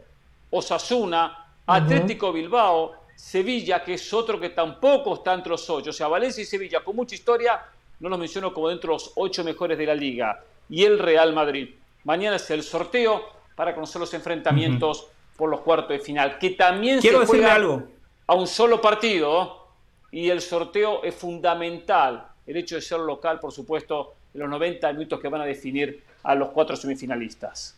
Osasuna, 0.50 1.46
Atlético 1.66 2.32
Bilbao, 2.32 2.94
Sevilla, 3.14 3.82
que 3.82 3.94
es 3.94 4.12
otro 4.12 4.40
que 4.40 4.50
tampoco 4.50 5.14
está 5.14 5.34
entre 5.34 5.50
los 5.50 5.68
ocho. 5.70 5.90
O 5.90 5.92
sea, 5.92 6.08
Valencia 6.08 6.42
y 6.42 6.46
Sevilla, 6.46 6.82
con 6.82 6.96
mucha 6.96 7.14
historia, 7.14 7.60
no 8.00 8.08
los 8.08 8.18
menciono 8.18 8.52
como 8.52 8.68
dentro 8.68 8.92
de 8.92 8.94
los 8.94 9.12
ocho 9.16 9.44
mejores 9.44 9.78
de 9.78 9.86
la 9.86 9.94
liga. 9.94 10.42
Y 10.68 10.84
el 10.84 10.98
Real 10.98 11.32
Madrid. 11.32 11.70
Mañana 12.04 12.36
es 12.36 12.50
el 12.50 12.62
sorteo 12.62 13.22
para 13.54 13.74
conocer 13.74 14.00
los 14.00 14.12
enfrentamientos 14.14 15.06
por 15.36 15.50
los 15.50 15.60
cuartos 15.60 15.90
de 15.90 15.98
final, 16.00 16.38
que 16.38 16.50
también 16.50 17.00
Quiero 17.00 17.20
se 17.20 17.26
juega 17.26 17.54
algo. 17.54 17.82
a 18.26 18.34
un 18.34 18.46
solo 18.46 18.80
partido. 18.80 19.62
Y 20.10 20.30
el 20.30 20.40
sorteo 20.40 21.02
es 21.02 21.14
fundamental. 21.14 22.28
El 22.46 22.56
hecho 22.56 22.76
de 22.76 22.82
ser 22.82 23.00
local, 23.00 23.40
por 23.40 23.50
supuesto, 23.52 24.14
en 24.32 24.40
los 24.40 24.48
90 24.48 24.92
minutos 24.92 25.18
que 25.20 25.28
van 25.28 25.40
a 25.40 25.44
definir 25.44 26.02
a 26.22 26.34
los 26.36 26.50
cuatro 26.50 26.76
semifinalistas. 26.76 27.76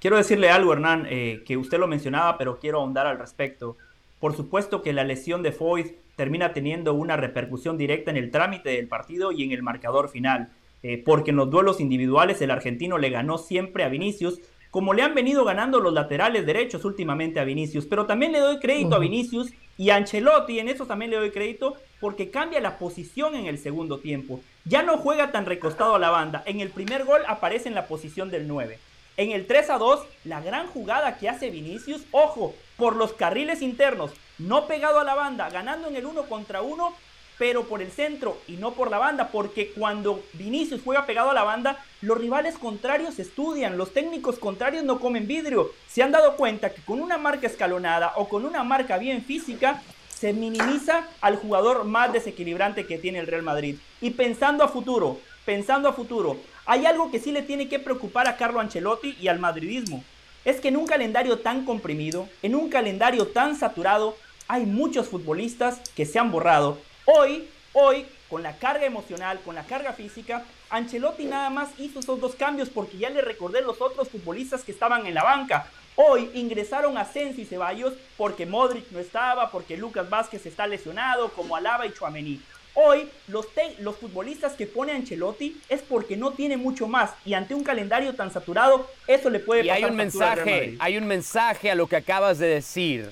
Quiero 0.00 0.16
decirle 0.16 0.50
algo, 0.50 0.72
Hernán, 0.72 1.06
eh, 1.10 1.42
que 1.44 1.56
usted 1.56 1.78
lo 1.78 1.88
mencionaba, 1.88 2.38
pero 2.38 2.58
quiero 2.60 2.78
ahondar 2.80 3.06
al 3.06 3.18
respecto. 3.18 3.76
Por 4.20 4.36
supuesto 4.36 4.82
que 4.82 4.92
la 4.92 5.02
lesión 5.04 5.42
de 5.42 5.50
Foyt 5.52 5.96
termina 6.16 6.52
teniendo 6.52 6.94
una 6.94 7.16
repercusión 7.16 7.78
directa 7.78 8.10
en 8.10 8.16
el 8.16 8.30
trámite 8.30 8.70
del 8.70 8.86
partido 8.88 9.32
y 9.32 9.44
en 9.44 9.52
el 9.52 9.62
marcador 9.62 10.08
final, 10.08 10.50
eh, 10.82 11.02
porque 11.04 11.30
en 11.30 11.36
los 11.36 11.50
duelos 11.50 11.80
individuales 11.80 12.40
el 12.40 12.50
argentino 12.50 12.98
le 12.98 13.10
ganó 13.10 13.38
siempre 13.38 13.84
a 13.84 13.88
Vinicius, 13.88 14.40
como 14.70 14.94
le 14.94 15.02
han 15.02 15.14
venido 15.14 15.44
ganando 15.44 15.80
los 15.80 15.92
laterales 15.92 16.44
derechos 16.44 16.84
últimamente 16.84 17.40
a 17.40 17.44
Vinicius, 17.44 17.86
pero 17.86 18.06
también 18.06 18.32
le 18.32 18.40
doy 18.40 18.58
crédito 18.58 18.96
a 18.96 18.98
Vinicius 18.98 19.50
y 19.76 19.90
a 19.90 19.96
Ancelotti, 19.96 20.58
en 20.58 20.68
eso 20.68 20.86
también 20.86 21.10
le 21.10 21.16
doy 21.16 21.30
crédito, 21.30 21.74
porque 22.00 22.30
cambia 22.30 22.60
la 22.60 22.78
posición 22.78 23.34
en 23.34 23.46
el 23.46 23.58
segundo 23.58 23.98
tiempo. 23.98 24.40
Ya 24.64 24.82
no 24.82 24.98
juega 24.98 25.32
tan 25.32 25.46
recostado 25.46 25.94
a 25.94 25.98
la 25.98 26.10
banda, 26.10 26.42
en 26.46 26.60
el 26.60 26.70
primer 26.70 27.04
gol 27.04 27.22
aparece 27.26 27.68
en 27.68 27.74
la 27.74 27.86
posición 27.86 28.30
del 28.30 28.46
9. 28.46 28.78
En 29.16 29.32
el 29.32 29.46
3 29.46 29.70
a 29.70 29.78
2, 29.78 30.00
la 30.24 30.40
gran 30.40 30.68
jugada 30.68 31.18
que 31.18 31.28
hace 31.28 31.50
Vinicius, 31.50 32.02
ojo, 32.12 32.54
por 32.76 32.94
los 32.94 33.14
carriles 33.14 33.62
internos, 33.62 34.12
no 34.38 34.66
pegado 34.66 35.00
a 35.00 35.04
la 35.04 35.16
banda, 35.16 35.50
ganando 35.50 35.88
en 35.88 35.96
el 35.96 36.06
uno 36.06 36.24
contra 36.28 36.62
uno, 36.62 36.94
pero 37.38 37.64
por 37.64 37.80
el 37.80 37.90
centro 37.90 38.38
y 38.48 38.56
no 38.56 38.72
por 38.72 38.90
la 38.90 38.98
banda, 38.98 39.28
porque 39.28 39.70
cuando 39.70 40.22
Vinicius 40.34 40.82
juega 40.84 41.06
pegado 41.06 41.30
a 41.30 41.34
la 41.34 41.44
banda, 41.44 41.84
los 42.02 42.18
rivales 42.18 42.58
contrarios 42.58 43.18
estudian, 43.18 43.78
los 43.78 43.92
técnicos 43.92 44.38
contrarios 44.38 44.84
no 44.84 45.00
comen 45.00 45.26
vidrio. 45.26 45.70
Se 45.88 46.02
han 46.02 46.10
dado 46.10 46.36
cuenta 46.36 46.70
que 46.70 46.82
con 46.82 47.00
una 47.00 47.16
marca 47.16 47.46
escalonada 47.46 48.12
o 48.16 48.28
con 48.28 48.44
una 48.44 48.64
marca 48.64 48.98
bien 48.98 49.22
física, 49.22 49.82
se 50.08 50.32
minimiza 50.32 51.06
al 51.20 51.36
jugador 51.36 51.84
más 51.84 52.12
desequilibrante 52.12 52.86
que 52.86 52.98
tiene 52.98 53.20
el 53.20 53.28
Real 53.28 53.42
Madrid. 53.44 53.76
Y 54.00 54.10
pensando 54.10 54.64
a 54.64 54.68
futuro, 54.68 55.20
pensando 55.44 55.88
a 55.88 55.92
futuro, 55.92 56.36
hay 56.66 56.86
algo 56.86 57.10
que 57.12 57.20
sí 57.20 57.30
le 57.30 57.42
tiene 57.42 57.68
que 57.68 57.78
preocupar 57.78 58.26
a 58.26 58.36
Carlo 58.36 58.58
Ancelotti 58.58 59.16
y 59.20 59.28
al 59.28 59.38
madridismo. 59.38 60.02
Es 60.44 60.60
que 60.60 60.68
en 60.68 60.76
un 60.76 60.86
calendario 60.86 61.38
tan 61.38 61.64
comprimido, 61.64 62.28
en 62.42 62.56
un 62.56 62.68
calendario 62.68 63.28
tan 63.28 63.54
saturado, 63.56 64.16
hay 64.48 64.66
muchos 64.66 65.06
futbolistas 65.06 65.80
que 65.94 66.04
se 66.04 66.18
han 66.18 66.32
borrado. 66.32 66.78
Hoy, 67.10 67.48
hoy, 67.72 68.04
con 68.28 68.42
la 68.42 68.58
carga 68.58 68.84
emocional, 68.84 69.40
con 69.42 69.54
la 69.54 69.64
carga 69.64 69.94
física, 69.94 70.44
Ancelotti 70.68 71.24
nada 71.24 71.48
más 71.48 71.70
hizo 71.78 72.00
esos 72.00 72.20
dos 72.20 72.34
cambios 72.34 72.68
porque 72.68 72.98
ya 72.98 73.08
le 73.08 73.22
recordé 73.22 73.62
los 73.62 73.80
otros 73.80 74.10
futbolistas 74.10 74.62
que 74.62 74.72
estaban 74.72 75.06
en 75.06 75.14
la 75.14 75.24
banca. 75.24 75.70
Hoy 75.96 76.30
ingresaron 76.34 76.98
Asensio 76.98 77.42
y 77.42 77.46
Ceballos 77.46 77.94
porque 78.18 78.44
Modric 78.44 78.90
no 78.90 78.98
estaba, 78.98 79.50
porque 79.50 79.78
Lucas 79.78 80.10
Vázquez 80.10 80.44
está 80.44 80.66
lesionado, 80.66 81.30
como 81.30 81.56
Alaba 81.56 81.86
y 81.86 81.94
Chuamení. 81.94 82.42
Hoy 82.74 83.08
los, 83.28 83.46
los 83.78 83.96
futbolistas 83.96 84.52
que 84.52 84.66
pone 84.66 84.92
Ancelotti 84.92 85.58
es 85.70 85.80
porque 85.80 86.14
no 86.14 86.32
tiene 86.32 86.58
mucho 86.58 86.88
más 86.88 87.12
y 87.24 87.32
ante 87.32 87.54
un 87.54 87.64
calendario 87.64 88.14
tan 88.14 88.30
saturado 88.30 88.86
eso 89.06 89.30
le 89.30 89.40
puede 89.40 89.64
y 89.64 89.70
hay 89.70 89.84
un 89.84 89.96
mensaje, 89.96 90.76
hay 90.78 90.98
un 90.98 91.06
mensaje 91.06 91.70
a 91.70 91.74
lo 91.74 91.86
que 91.86 91.96
acabas 91.96 92.38
de 92.38 92.48
decir 92.48 93.10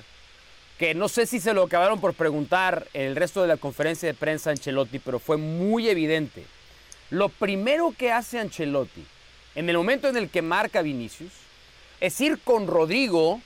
que 0.77 0.93
no 0.93 1.09
sé 1.09 1.25
si 1.25 1.39
se 1.39 1.53
lo 1.53 1.63
acabaron 1.63 1.99
por 1.99 2.13
preguntar 2.13 2.87
en 2.93 3.03
el 3.03 3.15
resto 3.15 3.41
de 3.41 3.47
la 3.47 3.57
conferencia 3.57 4.07
de 4.07 4.13
prensa 4.13 4.51
Ancelotti, 4.51 4.99
pero 4.99 5.19
fue 5.19 5.37
muy 5.37 5.89
evidente. 5.89 6.45
Lo 7.09 7.29
primero 7.29 7.93
que 7.97 8.11
hace 8.11 8.39
Ancelotti 8.39 9.03
en 9.55 9.69
el 9.69 9.77
momento 9.77 10.07
en 10.07 10.17
el 10.17 10.29
que 10.29 10.41
marca 10.41 10.81
Vinicius 10.81 11.31
es 11.99 12.21
ir 12.21 12.37
con 12.43 12.67
Rodrigo 12.67 13.41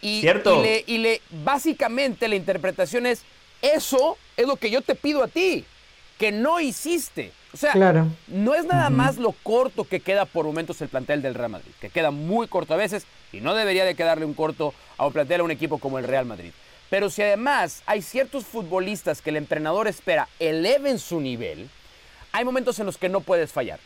y, 0.00 0.26
y, 0.26 0.62
le, 0.62 0.84
y 0.86 0.98
le 0.98 1.20
básicamente 1.44 2.28
la 2.28 2.36
interpretación 2.36 3.04
es 3.04 3.24
eso 3.60 4.16
es 4.36 4.46
lo 4.46 4.56
que 4.56 4.70
yo 4.70 4.80
te 4.80 4.94
pido 4.94 5.22
a 5.22 5.28
ti, 5.28 5.64
que 6.18 6.32
no 6.32 6.60
hiciste. 6.60 7.32
O 7.52 7.56
sea, 7.56 7.72
no 8.26 8.54
es 8.54 8.66
nada 8.66 8.90
más 8.90 9.16
lo 9.16 9.32
corto 9.32 9.84
que 9.84 10.00
queda 10.00 10.26
por 10.26 10.44
momentos 10.44 10.80
el 10.82 10.88
plantel 10.88 11.22
del 11.22 11.34
Real 11.34 11.50
Madrid, 11.50 11.72
que 11.80 11.88
queda 11.88 12.10
muy 12.10 12.46
corto 12.46 12.74
a 12.74 12.76
veces 12.76 13.06
y 13.32 13.40
no 13.40 13.54
debería 13.54 13.84
de 13.84 13.94
quedarle 13.94 14.26
un 14.26 14.34
corto 14.34 14.74
a 14.98 15.06
un 15.06 15.12
plantel 15.12 15.40
a 15.40 15.44
un 15.44 15.50
equipo 15.50 15.78
como 15.78 15.98
el 15.98 16.04
Real 16.04 16.26
Madrid. 16.26 16.52
Pero 16.90 17.10
si 17.10 17.22
además 17.22 17.82
hay 17.86 18.02
ciertos 18.02 18.44
futbolistas 18.44 19.22
que 19.22 19.30
el 19.30 19.36
entrenador 19.36 19.88
espera 19.88 20.28
eleven 20.38 20.98
su 20.98 21.20
nivel, 21.20 21.70
hay 22.32 22.44
momentos 22.44 22.78
en 22.80 22.86
los 22.86 22.98
que 22.98 23.08
no 23.08 23.20
puedes 23.20 23.52
fallar. 23.52 23.80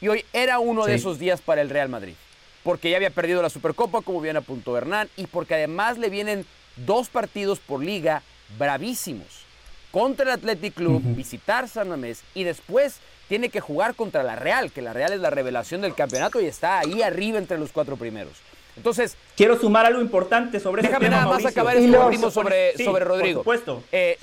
Y 0.00 0.08
hoy 0.08 0.24
era 0.32 0.58
uno 0.58 0.84
de 0.84 0.94
esos 0.94 1.18
días 1.18 1.40
para 1.40 1.60
el 1.60 1.70
Real 1.70 1.88
Madrid, 1.88 2.14
porque 2.62 2.90
ya 2.90 2.96
había 2.96 3.10
perdido 3.10 3.42
la 3.42 3.50
Supercopa, 3.50 4.02
como 4.02 4.20
bien 4.20 4.36
apuntó 4.36 4.76
Hernán, 4.76 5.08
y 5.16 5.26
porque 5.26 5.54
además 5.54 5.98
le 5.98 6.10
vienen 6.10 6.44
dos 6.76 7.08
partidos 7.08 7.58
por 7.58 7.84
liga 7.84 8.22
bravísimos. 8.58 9.44
Contra 9.92 10.24
el 10.24 10.30
Athletic 10.32 10.74
Club, 10.74 11.02
visitar 11.04 11.68
San 11.68 11.88
Mamés 11.88 12.22
y 12.34 12.42
después 12.44 12.96
tiene 13.28 13.50
que 13.50 13.60
jugar 13.60 13.94
contra 13.94 14.22
la 14.22 14.36
Real, 14.36 14.72
que 14.72 14.82
la 14.82 14.92
Real 14.92 15.12
es 15.12 15.20
la 15.20 15.30
revelación 15.30 15.82
del 15.82 15.94
campeonato 15.94 16.40
y 16.40 16.46
está 16.46 16.80
ahí 16.80 17.02
arriba 17.02 17.38
entre 17.38 17.58
los 17.58 17.70
cuatro 17.72 17.96
primeros. 17.96 18.32
Entonces, 18.76 19.16
quiero 19.36 19.58
sumar 19.58 19.84
algo 19.84 20.00
importante 20.00 20.58
sobre 20.58 20.82
déjame 20.82 21.10
nada 21.10 21.26
más 21.26 21.44
acabar 21.44 21.76
este 21.76 21.96
último 21.96 22.30
sobre, 22.30 22.76
sobre 22.82 23.04
Rodrigo. 23.04 23.42
Por 23.42 23.58
supuesto. 23.58 23.84
Eh, 23.92 24.18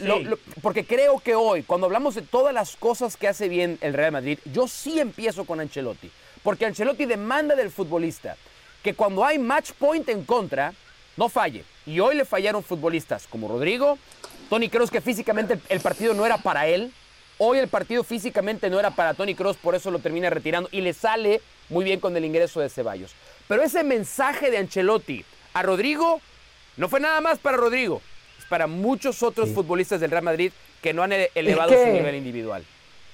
porque 0.62 0.86
creo 0.86 1.20
que 1.20 1.36
hoy, 1.36 1.62
cuando 1.64 1.86
hablamos 1.86 2.16
de 2.16 2.24
todas 2.24 2.54
las 2.54 2.76
cosas 2.76 3.16
que 3.16 3.28
hace 3.28 3.48
bien 3.48 3.78
el 3.82 3.94
Real 3.94 4.12
Madrid, 4.12 4.40
yo 4.52 4.68
sí 4.68 5.00
empiezo 5.00 5.46
con 5.46 5.60
Ancelotti. 5.60 6.10
Porque 6.42 6.66
Ancelotti 6.66 7.06
demanda 7.06 7.56
del 7.56 7.70
futbolista 7.70 8.38
que 8.82 8.96
cuando 8.96 9.24
hay 9.24 9.38
match 9.38 9.72
point 9.74 10.08
en 10.10 10.24
contra, 10.24 10.74
no 11.18 11.30
falle. 11.30 11.64
Y 11.86 12.00
hoy 12.00 12.16
le 12.16 12.26
fallaron 12.26 12.64
futbolistas 12.64 13.28
como 13.28 13.48
Rodrigo. 13.48 13.98
Tony 14.50 14.68
Kroos, 14.68 14.90
que 14.90 15.00
físicamente 15.00 15.60
el 15.70 15.80
partido 15.80 16.14
no 16.14 16.26
era 16.26 16.38
para 16.38 16.68
él. 16.68 16.92
Hoy 17.38 17.60
el 17.60 17.68
partido 17.68 18.04
físicamente 18.04 18.70
no 18.70 18.80
era 18.80 18.92
para 18.92 19.14
Tony 19.14 19.36
Kroos, 19.36 19.56
por 19.56 19.76
eso 19.76 19.92
lo 19.92 20.00
termina 20.00 20.30
retirando. 20.30 20.68
Y 20.72 20.82
le 20.82 20.94
sale 20.94 21.42
muy 21.70 21.86
bien 21.86 22.00
con 22.00 22.18
el 22.18 22.26
ingreso 22.26 22.60
de 22.60 22.70
Ceballos. 22.70 23.14
Pero 23.48 23.62
ese 23.62 23.84
mensaje 23.84 24.52
de 24.52 24.58
Ancelotti 24.58 25.24
a 25.54 25.62
Rodrigo 25.62 26.20
no 26.78 26.90
fue 26.90 27.00
nada 27.00 27.22
más 27.22 27.40
para 27.40 27.58
Rodrigo. 27.58 28.02
Es 28.38 28.46
para 28.46 28.68
muchos 28.68 29.24
otros 29.24 29.50
futbolistas 29.50 30.02
del 30.02 30.12
Real 30.12 30.24
Madrid 30.24 30.52
que 30.82 30.94
no 30.94 31.04
han 31.04 31.14
elevado 31.36 31.72
su 31.72 31.92
nivel 31.92 32.16
individual. 32.16 32.66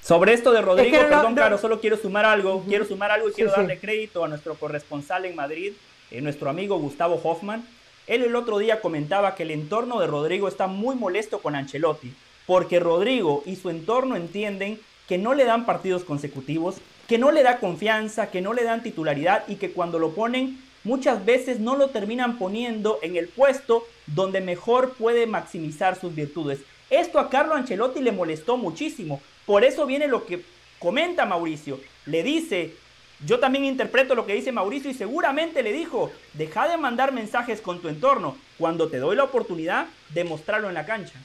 Sobre 0.02 0.34
esto 0.34 0.52
de 0.52 0.62
Rodrigo, 0.62 0.98
perdón, 0.98 1.34
claro, 1.34 1.58
solo 1.58 1.82
quiero 1.82 1.98
sumar 1.98 2.26
algo. 2.26 2.64
Quiero 2.68 2.86
sumar 2.86 3.12
algo 3.12 3.30
y 3.30 3.34
quiero 3.34 3.52
darle 3.52 3.80
crédito 3.80 4.24
a 4.24 4.28
nuestro 4.28 4.56
corresponsal 4.56 5.26
en 5.26 5.36
Madrid, 5.36 5.74
eh, 6.12 6.22
nuestro 6.22 6.50
amigo 6.50 6.78
Gustavo 6.78 7.20
Hoffman 7.24 7.68
él 8.08 8.24
el 8.24 8.36
otro 8.36 8.58
día 8.58 8.82
comentaba 8.82 9.36
que 9.36 9.43
el 9.43 9.51
entorno 9.51 9.99
de 9.99 10.08
Rodrigo 10.08 10.47
está 10.47 10.68
muy 10.68 10.95
molesto 10.95 11.39
con 11.39 11.56
Ancelotti, 11.56 12.14
porque 12.45 12.80
Rodrigo 12.80 13.43
y 13.45 13.56
su 13.56 13.70
entorno 13.70 14.16
entienden 14.16 14.80
que 15.08 15.18
no 15.18 15.34
le 15.34 15.45
dan 15.45 15.66
partidos 15.66 16.03
consecutivos, 16.03 16.76
que 17.08 17.18
no 17.18 17.32
le 17.32 17.43
da 17.43 17.60
confianza, 17.60 18.32
que 18.32 18.41
no 18.41 18.53
le 18.53 18.64
dan 18.64 18.84
titularidad 18.84 19.43
y 19.47 19.56
que 19.56 19.72
cuando 19.72 19.99
lo 19.99 20.12
ponen 20.12 20.60
muchas 20.84 21.26
veces 21.26 21.60
no 21.60 21.76
lo 21.76 21.89
terminan 21.89 22.38
poniendo 22.38 22.99
en 23.01 23.16
el 23.16 23.28
puesto 23.28 23.84
donde 24.08 24.41
mejor 24.41 24.93
puede 24.93 25.28
maximizar 25.28 25.99
sus 25.99 26.14
virtudes. 26.14 26.60
Esto 26.89 27.20
a 27.20 27.30
Carlo 27.30 27.56
Ancelotti 27.56 28.01
le 28.01 28.12
molestó 28.12 28.58
muchísimo. 28.58 29.22
Por 29.45 29.64
eso 29.64 29.86
viene 29.86 30.08
lo 30.08 30.26
que 30.26 30.43
comenta 30.80 31.26
Mauricio. 31.26 31.80
Le 32.06 32.22
dice, 32.22 32.76
yo 33.24 33.39
también 33.39 33.66
interpreto 33.66 34.16
lo 34.16 34.26
que 34.26 34.34
dice 34.34 34.51
Mauricio 34.51 34.89
y 34.89 34.93
seguramente 34.93 35.63
le 35.63 35.72
dijo, 35.72 36.11
deja 36.34 36.68
de 36.68 36.78
mandar 36.78 37.11
mensajes 37.11 37.61
con 37.61 37.82
tu 37.82 37.88
entorno 37.88 38.38
cuando 38.57 38.89
te 38.89 38.97
doy 38.97 39.16
la 39.16 39.24
oportunidad 39.24 39.88
de 40.09 40.24
mostrarlo 40.24 40.68
en 40.68 40.74
la 40.74 40.86
cancha. 40.86 41.20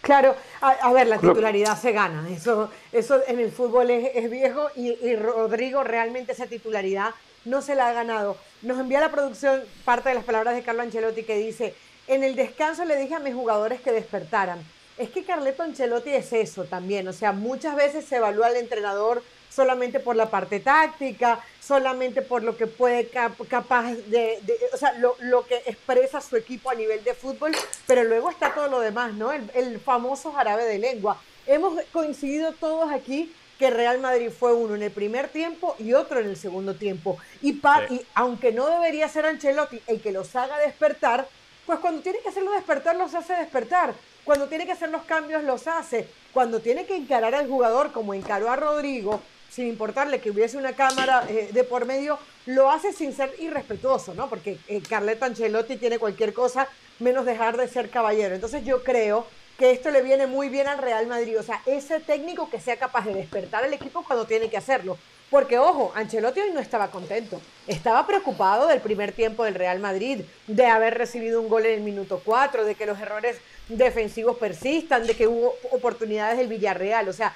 Claro, 0.00 0.34
a, 0.60 0.92
ver, 0.92 1.06
la 1.06 1.18
titularidad 1.18 1.80
se 1.80 1.92
gana, 1.92 2.28
eso, 2.28 2.70
eso 2.90 3.20
en 3.28 3.38
el 3.38 3.52
fútbol 3.52 3.88
es, 3.88 4.28
viejo 4.28 4.68
y, 4.74 4.88
y, 4.88 5.14
Rodrigo 5.14 5.84
realmente 5.84 6.32
esa 6.32 6.48
titularidad 6.48 7.14
no 7.44 7.62
se 7.62 7.76
la 7.76 7.88
ha 7.88 7.92
ganado. 7.92 8.36
Nos 8.62 8.80
envía 8.80 9.00
la 9.00 9.12
producción 9.12 9.62
parte 9.84 10.08
de 10.08 10.16
las 10.16 10.24
palabras 10.24 10.56
de 10.56 10.62
Carlo 10.62 10.82
Ancelotti 10.82 11.22
que 11.22 11.36
dice, 11.36 11.76
en 12.08 12.24
el 12.24 12.34
descanso 12.34 12.84
le 12.84 12.96
dije 12.96 13.14
a 13.14 13.20
mis 13.20 13.34
jugadores 13.34 13.80
que 13.80 13.92
despertaran. 13.92 14.58
Es 14.98 15.10
que 15.10 15.24
Carleto 15.24 15.62
Ancelotti 15.62 16.10
es 16.10 16.32
eso 16.32 16.64
también, 16.64 17.06
o 17.06 17.12
sea, 17.12 17.30
muchas 17.30 17.76
veces 17.76 18.04
se 18.04 18.16
evalúa 18.16 18.48
al 18.48 18.56
entrenador 18.56 19.22
solamente 19.54 20.00
por 20.00 20.16
la 20.16 20.30
parte 20.30 20.60
táctica, 20.60 21.40
solamente 21.60 22.22
por 22.22 22.42
lo 22.42 22.56
que 22.56 22.66
puede 22.66 23.08
capaz 23.08 23.92
de, 24.06 24.40
o 24.72 24.76
sea, 24.76 24.92
lo, 24.94 25.16
lo, 25.20 25.46
que 25.46 25.56
expresa 25.66 26.20
su 26.20 26.36
equipo 26.36 26.70
a 26.70 26.74
nivel 26.74 27.04
de 27.04 27.14
fútbol, 27.14 27.52
pero 27.86 28.04
luego 28.04 28.30
está 28.30 28.54
todo 28.54 28.68
lo 28.68 28.80
demás, 28.80 29.12
¿no? 29.14 29.32
El, 29.32 29.50
el 29.54 29.78
famoso 29.80 30.32
jarabe 30.32 30.64
de 30.64 30.78
lengua. 30.78 31.20
Hemos 31.46 31.82
coincidido 31.92 32.52
todos 32.52 32.90
aquí 32.90 33.34
que 33.58 33.70
Real 33.70 34.00
Madrid 34.00 34.30
fue 34.30 34.54
uno 34.54 34.74
en 34.74 34.82
el 34.82 34.90
primer 34.90 35.28
tiempo 35.28 35.76
y 35.78 35.92
otro 35.92 36.20
en 36.20 36.28
el 36.28 36.36
segundo 36.36 36.74
tiempo. 36.74 37.18
Y, 37.42 37.60
y 37.90 38.06
aunque 38.14 38.52
no 38.52 38.66
debería 38.66 39.08
ser 39.08 39.26
Ancelotti 39.26 39.80
el 39.86 40.00
que 40.00 40.12
los 40.12 40.34
haga 40.34 40.58
despertar, 40.58 41.28
pues 41.66 41.78
cuando 41.78 42.02
tiene 42.02 42.18
que 42.20 42.30
hacerlo 42.30 42.52
despertar, 42.52 42.96
los 42.96 43.14
hace 43.14 43.34
despertar. 43.34 43.94
Cuando 44.24 44.48
tiene 44.48 44.66
que 44.66 44.72
hacer 44.72 44.88
los 44.88 45.02
cambios, 45.02 45.44
los 45.44 45.66
hace. 45.66 46.08
Cuando 46.32 46.60
tiene 46.60 46.86
que 46.86 46.96
encarar 46.96 47.34
al 47.34 47.48
jugador 47.48 47.92
como 47.92 48.14
encaró 48.14 48.50
a 48.50 48.56
Rodrigo, 48.56 49.20
sin 49.52 49.68
importarle 49.68 50.20
que 50.20 50.30
hubiese 50.30 50.56
una 50.56 50.72
cámara 50.72 51.26
eh, 51.28 51.50
de 51.52 51.64
por 51.64 51.84
medio, 51.84 52.18
lo 52.46 52.70
hace 52.70 52.92
sin 52.92 53.12
ser 53.12 53.34
irrespetuoso, 53.38 54.14
¿no? 54.14 54.28
Porque 54.30 54.58
eh, 54.66 54.80
Carleto 54.88 55.26
Ancelotti 55.26 55.76
tiene 55.76 55.98
cualquier 55.98 56.32
cosa 56.32 56.68
menos 57.00 57.26
dejar 57.26 57.58
de 57.58 57.68
ser 57.68 57.90
caballero. 57.90 58.34
Entonces 58.34 58.64
yo 58.64 58.82
creo 58.82 59.26
que 59.58 59.70
esto 59.70 59.90
le 59.90 60.00
viene 60.00 60.26
muy 60.26 60.48
bien 60.48 60.68
al 60.68 60.78
Real 60.78 61.06
Madrid. 61.06 61.38
O 61.38 61.42
sea, 61.42 61.60
ese 61.66 62.00
técnico 62.00 62.48
que 62.48 62.60
sea 62.60 62.78
capaz 62.78 63.04
de 63.04 63.14
despertar 63.14 63.62
al 63.62 63.74
equipo 63.74 64.02
cuando 64.02 64.26
tiene 64.26 64.48
que 64.48 64.56
hacerlo. 64.56 64.96
Porque, 65.28 65.58
ojo, 65.58 65.92
Ancelotti 65.94 66.40
hoy 66.40 66.52
no 66.52 66.60
estaba 66.60 66.90
contento. 66.90 67.40
Estaba 67.66 68.06
preocupado 68.06 68.68
del 68.68 68.80
primer 68.80 69.12
tiempo 69.12 69.44
del 69.44 69.54
Real 69.54 69.80
Madrid, 69.80 70.22
de 70.46 70.66
haber 70.66 70.96
recibido 70.96 71.40
un 71.40 71.48
gol 71.48 71.66
en 71.66 71.74
el 71.74 71.80
minuto 71.80 72.22
4, 72.24 72.64
de 72.64 72.74
que 72.74 72.86
los 72.86 72.98
errores 73.00 73.38
defensivos 73.68 74.38
persistan, 74.38 75.06
de 75.06 75.14
que 75.14 75.26
hubo 75.26 75.54
oportunidades 75.70 76.38
del 76.38 76.48
Villarreal. 76.48 77.08
O 77.08 77.12
sea, 77.12 77.34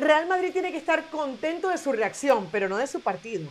Real 0.00 0.26
Madrid 0.26 0.52
tiene 0.52 0.70
que 0.70 0.78
estar 0.78 1.08
contento 1.10 1.68
de 1.68 1.78
su 1.78 1.92
reacción, 1.92 2.48
pero 2.50 2.68
no 2.68 2.76
de 2.76 2.86
su 2.86 3.00
partido. 3.00 3.50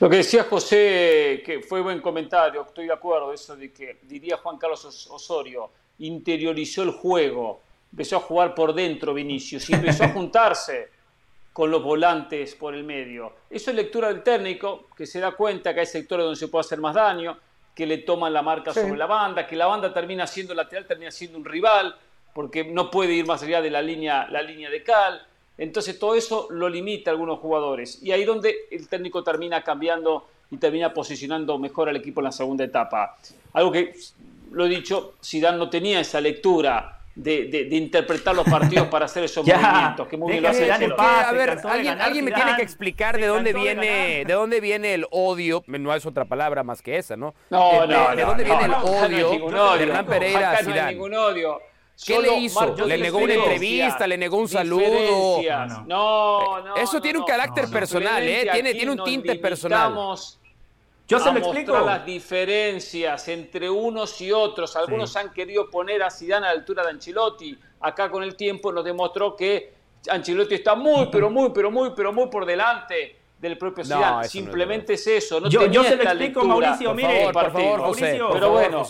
Lo 0.00 0.10
que 0.10 0.16
decía 0.16 0.44
José, 0.44 1.42
que 1.46 1.60
fue 1.60 1.80
buen 1.80 2.00
comentario, 2.00 2.62
estoy 2.62 2.86
de 2.86 2.92
acuerdo, 2.92 3.32
eso 3.32 3.54
de 3.54 3.72
que 3.72 4.00
diría 4.02 4.36
Juan 4.38 4.58
Carlos 4.58 5.06
Osorio, 5.10 5.70
interiorizó 6.00 6.82
el 6.82 6.90
juego, 6.90 7.60
empezó 7.92 8.16
a 8.16 8.20
jugar 8.20 8.54
por 8.54 8.74
dentro 8.74 9.14
Vinicius 9.14 9.70
y 9.70 9.74
empezó 9.74 10.04
a 10.04 10.08
juntarse 10.12 10.90
con 11.52 11.70
los 11.70 11.82
volantes 11.82 12.54
por 12.54 12.74
el 12.74 12.82
medio. 12.82 13.32
Eso 13.48 13.70
es 13.70 13.76
lectura 13.76 14.08
del 14.08 14.22
técnico, 14.22 14.88
que 14.96 15.06
se 15.06 15.20
da 15.20 15.32
cuenta 15.32 15.72
que 15.72 15.80
hay 15.80 15.86
sectores 15.86 16.24
donde 16.24 16.38
se 16.38 16.48
puede 16.48 16.62
hacer 16.62 16.80
más 16.80 16.94
daño, 16.94 17.38
que 17.74 17.86
le 17.86 17.98
toman 17.98 18.32
la 18.32 18.42
marca 18.42 18.74
sobre 18.74 18.96
la 18.96 19.06
banda, 19.06 19.46
que 19.46 19.56
la 19.56 19.66
banda 19.66 19.92
termina 19.92 20.26
siendo 20.26 20.54
lateral, 20.54 20.86
termina 20.86 21.10
siendo 21.10 21.38
un 21.38 21.44
rival, 21.44 21.94
porque 22.32 22.64
no 22.64 22.90
puede 22.90 23.12
ir 23.12 23.26
más 23.26 23.42
allá 23.42 23.60
de 23.60 23.70
la 23.70 23.82
línea, 23.82 24.26
la 24.30 24.42
línea 24.42 24.70
de 24.70 24.82
cal. 24.82 25.26
Entonces 25.58 25.98
todo 25.98 26.14
eso 26.14 26.48
lo 26.50 26.68
limita 26.68 27.10
a 27.10 27.12
algunos 27.12 27.38
jugadores. 27.38 28.02
Y 28.02 28.12
ahí 28.12 28.24
donde 28.24 28.54
el 28.70 28.88
técnico 28.88 29.22
termina 29.22 29.62
cambiando 29.62 30.26
y 30.50 30.56
termina 30.56 30.92
posicionando 30.92 31.58
mejor 31.58 31.88
al 31.88 31.96
equipo 31.96 32.20
en 32.20 32.24
la 32.24 32.32
segunda 32.32 32.64
etapa. 32.64 33.16
Algo 33.52 33.72
que 33.72 33.94
lo 34.50 34.66
he 34.66 34.68
dicho, 34.68 35.14
Zidane 35.24 35.58
no 35.58 35.70
tenía 35.70 36.00
esa 36.00 36.20
lectura 36.20 36.98
de, 37.14 37.44
de, 37.46 37.76
interpretar 37.76 38.34
los 38.34 38.48
partidos 38.48 38.88
para 38.88 39.04
hacer 39.04 39.24
esos 39.24 39.46
movimientos. 39.46 40.08
Que 40.08 40.16
muy 40.16 40.32
bien 40.32 40.42
lo 40.42 40.48
hace 40.48 40.70
A 40.70 41.32
ver, 41.32 41.58
alguien, 41.64 42.00
alguien 42.00 42.24
me 42.24 42.32
tiene 42.32 42.56
que 42.56 42.62
explicar 42.62 43.18
de 43.18 43.26
dónde 43.26 43.52
viene, 43.52 44.24
de, 44.24 44.32
dónde 44.32 44.60
viene 44.60 44.94
el 44.94 45.06
odio. 45.10 45.62
No 45.66 45.94
es 45.94 46.06
otra 46.06 46.24
palabra 46.24 46.62
más 46.62 46.80
que 46.82 46.96
esa, 46.96 47.16
¿no? 47.16 47.34
No, 47.50 47.86
de, 47.86 47.88
no, 47.88 48.16
¿De 48.16 48.22
dónde 48.22 48.44
viene 48.44 48.64
el 48.64 48.72
odio 48.72 49.76
de 49.76 49.82
Hernán 49.82 50.06
Pereira 50.06 50.52
a 50.52 50.56
Zidane? 50.58 50.74
No 50.74 50.86
hay 50.86 50.94
ningún 50.94 51.14
odio. 51.14 51.71
¿Qué 52.04 52.20
le 52.20 52.34
hizo? 52.38 52.74
¿Le 52.86 52.98
negó 52.98 53.18
una 53.18 53.34
entrevista? 53.34 54.06
¿Le 54.06 54.18
negó 54.18 54.38
un 54.38 54.48
saludo? 54.48 55.40
No, 55.86 56.60
no. 56.60 56.76
Eso 56.76 57.00
tiene 57.00 57.18
un 57.18 57.24
carácter 57.24 57.68
personal, 57.68 58.22
¿eh? 58.22 58.48
Tiene, 58.52 58.74
tiene 58.74 58.92
un 58.92 59.04
tinte 59.04 59.36
personal. 59.36 59.94
Yo 61.08 61.18
se 61.18 61.32
me 61.32 61.40
explico. 61.40 61.78
las 61.78 62.04
diferencias 62.06 63.28
entre 63.28 63.68
unos 63.68 64.20
y 64.20 64.32
otros. 64.32 64.74
Algunos 64.76 65.14
han 65.16 65.32
querido 65.32 65.68
poner 65.68 66.02
a 66.02 66.10
Zidane 66.10 66.46
a 66.46 66.50
la 66.50 66.58
altura 66.58 66.82
de 66.84 66.90
Ancelotti. 66.90 67.58
Acá 67.80 68.10
con 68.10 68.22
el 68.22 68.36
tiempo 68.36 68.72
nos 68.72 68.84
demostró 68.84 69.36
que 69.36 69.74
Ancelotti 70.08 70.54
está 70.54 70.74
muy, 70.74 71.08
pero 71.10 71.28
muy, 71.30 71.50
pero 71.50 71.70
muy, 71.70 71.90
pero 71.94 72.12
muy 72.12 72.28
por 72.28 72.46
delante 72.46 73.16
del 73.38 73.58
propio 73.58 73.84
Zidane. 73.84 74.28
Simplemente 74.28 74.94
es, 74.94 75.06
eso. 75.06 75.40
No 75.40 75.48
yo, 75.48 75.66
yo 75.66 75.84
se 75.84 75.96
lo 75.96 76.02
explico, 76.02 76.44
Mauricio. 76.44 76.94
Mire, 76.94 77.30
por 77.32 77.52
favor, 77.52 77.80
Mauricio. 77.80 78.30
Pero 78.32 78.50
bueno, 78.50 78.86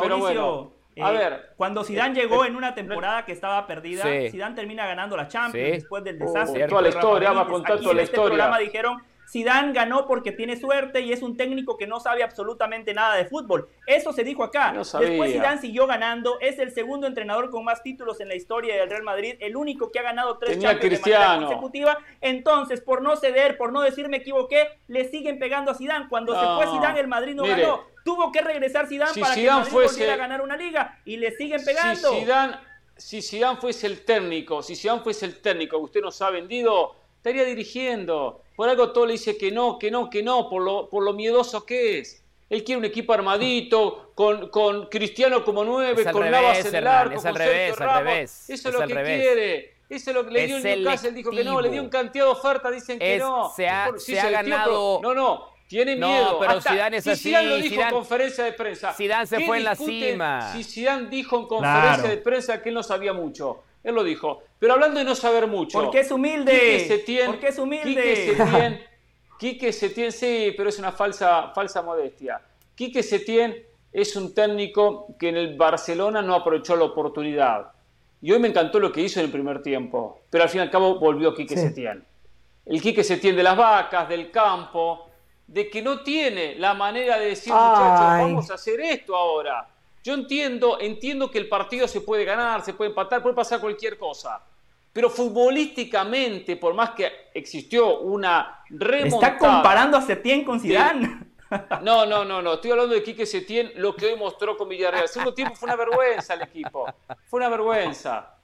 pero 0.00 0.18
bueno. 0.18 0.75
A 1.02 1.12
eh, 1.12 1.16
ver, 1.16 1.50
cuando 1.56 1.84
Zidane 1.84 2.14
llegó 2.14 2.44
en 2.44 2.56
una 2.56 2.74
temporada 2.74 3.24
que 3.24 3.32
estaba 3.32 3.66
perdida, 3.66 4.04
Zidane 4.30 4.54
termina 4.54 4.86
ganando 4.86 5.16
la 5.16 5.28
Champions 5.28 5.72
después 5.72 6.02
del 6.04 6.18
desastre. 6.18 6.64
Uh, 6.64 6.68
toda 6.68 6.82
la 6.82 6.88
historia, 6.88 7.32
va 7.32 7.42
a 7.42 7.46
contar 7.46 7.78
toda 7.78 7.94
la 7.94 8.02
este 8.02 8.16
historia. 8.16 8.36
programa 8.36 8.58
dijeron 8.58 9.02
Zidane 9.28 9.72
ganó 9.72 10.06
porque 10.06 10.32
tiene 10.32 10.56
suerte 10.56 11.00
y 11.00 11.12
es 11.12 11.22
un 11.22 11.36
técnico 11.36 11.76
que 11.76 11.86
no 11.86 12.00
sabe 12.00 12.22
absolutamente 12.22 12.94
nada 12.94 13.16
de 13.16 13.26
fútbol. 13.26 13.68
Eso 13.86 14.12
se 14.12 14.24
dijo 14.24 14.44
acá. 14.44 14.72
Después 14.72 15.32
Zidane 15.32 15.60
siguió 15.60 15.86
ganando, 15.86 16.38
es 16.40 16.58
el 16.58 16.70
segundo 16.70 17.06
entrenador 17.06 17.50
con 17.50 17.64
más 17.64 17.82
títulos 17.82 18.20
en 18.20 18.28
la 18.28 18.34
historia 18.34 18.76
del 18.76 18.88
Real 18.88 19.02
Madrid, 19.02 19.34
el 19.40 19.56
único 19.56 19.90
que 19.90 19.98
ha 19.98 20.02
ganado 20.02 20.38
tres 20.38 20.58
Champions 20.58 21.02
de 21.02 21.10
manera 21.10 21.36
consecutiva. 21.36 21.98
Entonces, 22.20 22.80
por 22.80 23.02
no 23.02 23.16
ceder, 23.16 23.58
por 23.58 23.72
no 23.72 23.82
decir 23.82 24.08
me 24.08 24.18
equivoqué, 24.18 24.68
le 24.86 25.08
siguen 25.08 25.38
pegando 25.38 25.72
a 25.72 25.74
Zidane. 25.74 26.08
Cuando 26.08 26.38
se 26.38 26.46
fue 26.46 26.78
Zidane, 26.78 27.00
el 27.00 27.08
Madrid 27.08 27.34
no 27.34 27.44
ganó. 27.44 27.95
Tuvo 28.06 28.32
que 28.32 28.40
regresar 28.40 28.86
Zidane 28.86 29.20
para 29.20 29.34
que 29.34 29.44
el 29.44 29.50
Madrid 29.50 29.70
fuese, 29.70 30.10
a 30.10 30.16
ganar 30.16 30.40
una 30.40 30.56
liga 30.56 30.98
y 31.04 31.18
le 31.18 31.36
siguen 31.36 31.62
pegando. 31.62 32.10
Si 32.10 32.20
Zidane, 32.20 32.56
si 32.96 33.20
Zidane 33.20 33.60
fuese 33.60 33.86
el 33.86 34.04
técnico, 34.04 34.62
si 34.62 34.74
Zidane 34.74 35.02
fuese 35.02 35.26
el 35.26 35.40
técnico 35.42 35.76
que 35.76 35.84
usted 35.84 36.00
nos 36.00 36.22
ha 36.22 36.30
vendido, 36.30 36.96
estaría 37.18 37.44
dirigiendo 37.44 38.42
por 38.56 38.70
algo 38.70 38.90
todo 38.90 39.06
le 39.06 39.12
dice 39.12 39.36
que 39.36 39.52
no, 39.52 39.78
que 39.78 39.90
no, 39.90 40.08
que 40.08 40.22
no, 40.22 40.48
por 40.48 40.62
lo, 40.62 40.88
por 40.88 41.04
lo 41.04 41.12
miedoso 41.12 41.64
que 41.66 41.98
es. 41.98 42.22
Él 42.48 42.64
quiere 42.64 42.78
un 42.78 42.84
equipo 42.86 43.12
armadito, 43.12 44.12
con, 44.14 44.48
con 44.48 44.86
Cristiano 44.86 45.44
como 45.44 45.62
nueve, 45.62 46.10
con 46.10 46.30
Navas 46.30 46.64
en 46.64 46.74
el 46.74 46.86
arco, 46.86 47.20
con 47.20 47.34
revés, 47.34 47.76
Ramos. 47.76 48.48
Eso 48.48 48.68
es, 48.68 48.74
lo 48.74 48.86
que 48.86 48.94
quiere. 48.94 49.74
Eso 49.90 50.10
es 50.10 50.16
lo 50.16 50.24
que 50.24 50.30
le 50.30 50.46
dio 50.46 50.56
el 50.56 50.62
Newcastle, 50.62 51.12
dijo 51.12 51.30
que 51.30 51.44
no, 51.44 51.60
le 51.60 51.68
dio 51.68 51.82
un 51.82 51.90
cantidad 51.90 52.24
de 52.24 52.30
ofertas, 52.30 52.72
dicen 52.72 52.98
que 52.98 53.18
no. 53.18 53.52
Se 53.54 53.68
ha, 53.68 53.92
se 53.98 54.18
ha 54.18 54.30
ganado... 54.30 55.00
no, 55.02 55.14
no, 55.14 55.55
tiene 55.66 55.96
miedo. 55.96 56.32
No, 56.32 56.38
pero 56.38 56.60
Zidane 56.60 56.98
es 56.98 57.06
así. 57.06 57.28
Zidane 57.28 57.48
lo 57.48 57.56
dijo 57.56 57.80
en 57.80 57.90
conferencia 57.90 58.44
de 58.44 58.52
prensa. 58.52 58.92
Zidane 58.92 59.26
se 59.26 59.40
fue 59.40 59.58
en 59.58 59.64
la 59.64 59.74
cima. 59.74 60.52
Si 60.52 60.64
Zidane 60.64 61.08
dijo 61.08 61.38
en 61.38 61.46
conferencia 61.46 62.08
de 62.08 62.16
prensa 62.18 62.62
que 62.62 62.68
él 62.68 62.74
no 62.74 62.82
sabía 62.82 63.12
mucho. 63.12 63.62
Él 63.82 63.94
lo 63.94 64.02
dijo. 64.02 64.42
Pero 64.58 64.72
hablando 64.72 64.98
de 64.98 65.04
no 65.04 65.14
saber 65.14 65.46
mucho. 65.46 65.80
Porque 65.80 66.00
es 66.00 66.10
humilde. 66.10 67.04
Porque 67.26 67.48
es 67.48 67.58
humilde. 67.58 68.84
Quique 69.38 69.72
Setién, 69.72 70.12
sí, 70.12 70.54
pero 70.56 70.70
es 70.70 70.78
una 70.78 70.92
falsa, 70.92 71.52
falsa 71.54 71.82
modestia. 71.82 72.40
Quique 72.74 73.02
Setién 73.02 73.54
es 73.92 74.16
un 74.16 74.34
técnico 74.34 75.14
que 75.18 75.28
en 75.28 75.36
el 75.36 75.56
Barcelona 75.56 76.22
no 76.22 76.34
aprovechó 76.34 76.74
la 76.74 76.84
oportunidad. 76.84 77.72
Y 78.22 78.32
hoy 78.32 78.38
me 78.38 78.48
encantó 78.48 78.80
lo 78.80 78.90
que 78.90 79.02
hizo 79.02 79.20
en 79.20 79.26
el 79.26 79.32
primer 79.32 79.62
tiempo. 79.62 80.22
Pero 80.30 80.44
al 80.44 80.50
fin 80.50 80.60
y 80.60 80.62
al 80.62 80.70
cabo 80.70 80.98
volvió 80.98 81.34
Quique 81.34 81.56
Setién. 81.56 82.04
El 82.64 82.80
Quique 82.80 83.04
Setién 83.04 83.36
de 83.36 83.42
las 83.42 83.56
vacas, 83.56 84.08
del 84.08 84.30
campo, 84.30 85.10
de 85.46 85.70
que 85.70 85.80
no 85.82 86.00
tiene 86.00 86.56
la 86.56 86.74
manera 86.74 87.18
de 87.18 87.26
decir, 87.26 87.52
muchachos, 87.52 88.22
vamos 88.22 88.50
a 88.50 88.54
hacer 88.54 88.80
esto 88.80 89.14
ahora. 89.14 89.68
Yo 90.02 90.14
entiendo, 90.14 90.78
entiendo 90.80 91.30
que 91.30 91.38
el 91.38 91.48
partido 91.48 91.88
se 91.88 92.00
puede 92.00 92.24
ganar, 92.24 92.64
se 92.64 92.74
puede 92.74 92.90
empatar, 92.90 93.22
puede 93.22 93.34
pasar 93.34 93.60
cualquier 93.60 93.98
cosa. 93.98 94.40
Pero 94.92 95.10
futbolísticamente, 95.10 96.56
por 96.56 96.74
más 96.74 96.90
que 96.90 97.28
existió 97.34 97.98
una 98.00 98.62
remontada... 98.70 99.34
Está 99.34 99.38
comparando 99.38 99.96
a 99.96 100.02
Setién 100.02 100.44
con 100.44 100.58
Zidane. 100.58 101.26
No, 101.82 102.06
no, 102.06 102.24
no, 102.24 102.42
no. 102.42 102.54
Estoy 102.54 102.72
hablando 102.72 102.94
de 102.94 103.02
Quique 103.02 103.26
Setién, 103.26 103.72
lo 103.76 103.94
que 103.94 104.06
hoy 104.06 104.16
mostró 104.16 104.56
con 104.56 104.68
Villarreal. 104.68 105.02
El 105.02 105.08
segundo 105.08 105.34
tiempo 105.34 105.54
fue 105.54 105.66
una 105.66 105.76
vergüenza 105.76 106.34
el 106.34 106.42
equipo. 106.42 106.86
Fue 107.26 107.38
una 107.38 107.48
vergüenza. 107.48 108.34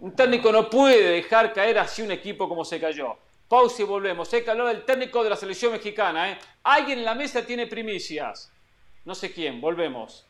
Un 0.00 0.14
técnico 0.16 0.52
no 0.52 0.68
puede 0.68 1.10
dejar 1.12 1.52
caer 1.52 1.78
así 1.78 2.02
un 2.02 2.10
equipo 2.10 2.48
como 2.48 2.64
se 2.64 2.80
cayó. 2.80 3.16
Pausa 3.54 3.82
y 3.82 3.84
volvemos. 3.84 4.34
Hay 4.34 4.42
que 4.42 4.50
hablar 4.50 4.66
del 4.66 4.84
técnico 4.84 5.22
de 5.22 5.30
la 5.30 5.36
selección 5.36 5.70
mexicana. 5.70 6.32
¿eh? 6.32 6.38
Alguien 6.64 6.98
en 6.98 7.04
la 7.04 7.14
mesa 7.14 7.46
tiene 7.46 7.68
primicias. 7.68 8.50
No 9.04 9.14
sé 9.14 9.32
quién. 9.32 9.60
Volvemos. 9.60 10.26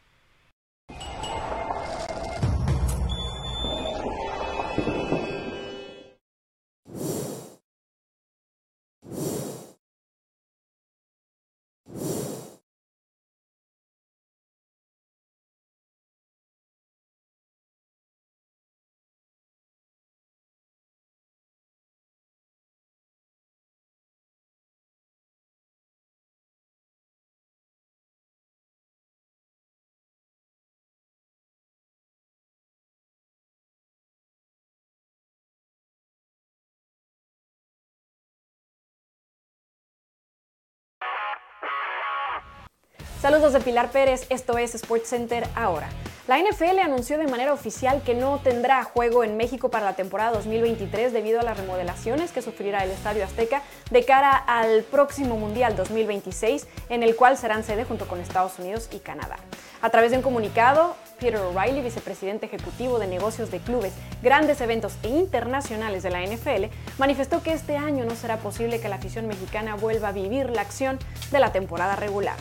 Saludos 43.24 43.54
de 43.54 43.60
Pilar 43.60 43.90
Pérez, 43.90 44.26
esto 44.28 44.58
es 44.58 44.74
Sports 44.74 45.08
Center 45.08 45.48
ahora. 45.54 45.88
La 46.28 46.38
NFL 46.38 46.78
anunció 46.78 47.16
de 47.16 47.26
manera 47.26 47.54
oficial 47.54 48.02
que 48.02 48.14
no 48.14 48.38
tendrá 48.44 48.84
juego 48.84 49.24
en 49.24 49.38
México 49.38 49.70
para 49.70 49.86
la 49.86 49.94
temporada 49.94 50.32
2023 50.32 51.10
debido 51.10 51.40
a 51.40 51.42
las 51.42 51.56
remodelaciones 51.56 52.32
que 52.32 52.42
sufrirá 52.42 52.84
el 52.84 52.90
Estadio 52.90 53.24
Azteca 53.24 53.62
de 53.90 54.04
cara 54.04 54.36
al 54.36 54.82
próximo 54.82 55.38
Mundial 55.38 55.74
2026, 55.74 56.66
en 56.90 57.02
el 57.02 57.16
cual 57.16 57.38
serán 57.38 57.64
sede 57.64 57.86
junto 57.86 58.06
con 58.06 58.20
Estados 58.20 58.58
Unidos 58.58 58.90
y 58.92 58.98
Canadá. 58.98 59.36
A 59.80 59.88
través 59.88 60.10
de 60.10 60.18
un 60.18 60.22
comunicado, 60.22 60.94
Peter 61.18 61.40
O'Reilly, 61.40 61.80
vicepresidente 61.80 62.44
ejecutivo 62.44 62.98
de 62.98 63.06
negocios 63.06 63.50
de 63.50 63.60
clubes, 63.60 63.94
grandes 64.22 64.60
eventos 64.60 64.96
e 65.02 65.08
internacionales 65.08 66.02
de 66.02 66.10
la 66.10 66.20
NFL, 66.20 66.66
manifestó 66.98 67.42
que 67.42 67.54
este 67.54 67.78
año 67.78 68.04
no 68.04 68.16
será 68.16 68.36
posible 68.36 68.80
que 68.80 68.90
la 68.90 68.96
afición 68.96 69.26
mexicana 69.26 69.76
vuelva 69.76 70.08
a 70.08 70.12
vivir 70.12 70.50
la 70.50 70.60
acción 70.60 70.98
de 71.32 71.38
la 71.38 71.52
temporada 71.52 71.96
regular. 71.96 72.36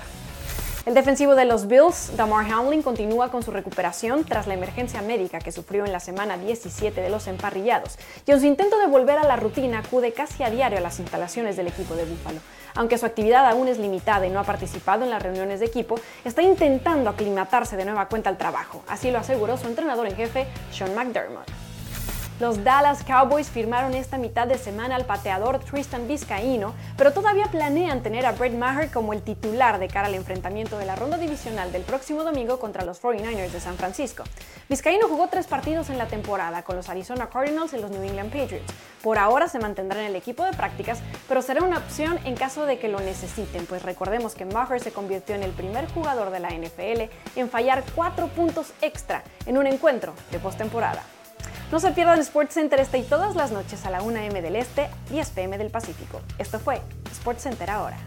El 0.86 0.96
defensivo 0.96 1.36
de 1.36 1.46
los 1.46 1.68
Bills, 1.68 2.18
Damar 2.18 2.46
Hamlin, 2.52 2.82
continúa 2.82 3.32
con 3.32 3.42
su 3.42 3.52
recuperación 3.52 4.26
tras 4.26 4.48
la 4.48 4.54
emergencia 4.54 5.02
médica 5.02 5.40
que 5.40 5.54
sufrió 5.54 5.86
en 5.86 5.94
la 5.94 6.02
semana 6.02 6.38
17 6.38 7.00
de 7.00 7.10
los 7.10 7.28
emparrillados 7.28 7.98
y 8.26 8.32
en 8.32 8.42
su 8.42 8.48
intento 8.48 8.78
de 8.78 8.88
volver 8.88 9.18
a 9.18 9.24
la 9.24 9.38
rutina 9.38 9.80
acude 9.80 10.12
casi 10.12 10.44
a 10.44 10.50
diario 10.50 10.80
a 10.80 10.82
las 10.82 11.00
instalaciones 11.00 11.56
del 11.56 11.68
equipo 11.68 11.96
de 11.96 12.04
Buffalo. 12.04 12.42
Aunque 12.76 12.98
su 12.98 13.06
actividad 13.06 13.50
aún 13.50 13.70
es 13.70 13.80
limitada 13.80 14.28
y 14.28 14.30
no 14.30 14.42
ha 14.42 14.44
participado 14.44 15.06
en 15.06 15.10
las 15.10 15.24
reuniones 15.24 15.62
de 15.62 15.68
equipo, 15.68 15.96
está 16.26 16.42
intentando 16.42 17.10
aclimatarse 17.10 17.78
de 17.78 17.86
nueva 17.86 18.10
cuenta 18.10 18.30
al 18.30 18.38
trabajo. 18.38 18.84
Así 18.90 19.10
lo 19.10 19.20
aseguró 19.20 19.56
su 19.56 19.68
entrenador 19.68 20.06
en 20.08 20.18
jefe, 20.18 20.48
Sean 20.70 20.94
McDermott. 20.94 21.63
Los 22.44 22.62
Dallas 22.62 23.06
Cowboys 23.06 23.50
firmaron 23.50 23.94
esta 23.94 24.18
mitad 24.18 24.48
de 24.48 24.58
semana 24.58 24.98
al 24.98 25.06
pateador 25.06 25.60
Tristan 25.60 26.10
Vizcaíno, 26.10 26.74
pero 26.98 27.14
todavía 27.14 27.46
planean 27.46 28.04
tener 28.04 28.26
a 28.26 28.34
Brett 28.34 28.54
Maher 28.54 28.92
como 28.92 29.14
el 29.14 29.22
titular 29.22 29.80
de 29.80 29.88
cara 29.88 30.08
al 30.08 30.14
enfrentamiento 30.14 30.78
de 30.78 30.86
la 30.86 30.98
ronda 30.98 31.18
divisional 31.18 31.72
del 31.72 31.84
próximo 31.84 32.26
domingo 32.26 32.60
contra 32.60 32.84
los 32.84 33.02
49ers 33.02 33.52
de 33.52 33.62
San 33.62 33.78
Francisco. 33.78 34.26
Vizcaíno 34.68 35.08
jugó 35.08 35.30
tres 35.30 35.48
partidos 35.48 35.90
en 35.90 35.98
la 35.98 36.08
temporada 36.08 36.64
con 36.64 36.76
los 36.76 36.90
Arizona 36.90 37.30
Cardinals 37.30 37.72
y 37.76 37.78
los 37.78 37.92
New 37.92 38.04
England 38.04 38.34
Patriots. 38.34 38.74
Por 39.02 39.20
ahora 39.20 39.48
se 39.48 39.60
mantendrá 39.60 40.02
en 40.02 40.08
el 40.08 40.16
equipo 40.18 40.44
de 40.44 40.52
prácticas, 40.52 41.00
pero 41.30 41.42
será 41.42 41.64
una 41.64 41.78
opción 41.78 42.20
en 42.26 42.36
caso 42.36 42.66
de 42.66 42.78
que 42.78 42.90
lo 42.90 43.00
necesiten, 43.00 43.66
pues 43.68 43.84
recordemos 43.84 44.36
que 44.36 44.44
Maher 44.44 44.82
se 44.82 44.92
convirtió 44.92 45.34
en 45.34 45.44
el 45.44 45.52
primer 45.52 45.90
jugador 45.94 46.30
de 46.30 46.42
la 46.42 46.50
NFL 46.50 47.10
en 47.38 47.50
fallar 47.50 47.86
cuatro 47.96 48.28
puntos 48.28 48.74
extra 48.82 49.24
en 49.46 49.58
un 49.58 49.66
encuentro 49.66 50.14
de 50.30 50.40
postemporada. 50.40 51.04
No 51.74 51.80
se 51.80 51.92
pierdan 51.92 52.24
Center 52.50 52.80
este 52.80 53.00
y 53.00 53.02
todas 53.02 53.36
las 53.36 53.52
noches 53.52 53.84
a 53.88 53.90
la 53.90 54.04
1 54.04 54.16
m 54.20 54.44
del 54.44 54.56
Este, 54.58 54.92
10 55.10 55.30
pm 55.32 55.58
del 55.58 55.72
Pacífico. 55.72 56.22
Esto 56.38 56.60
fue 56.60 56.80
Center 57.38 57.68
ahora. 57.68 57.98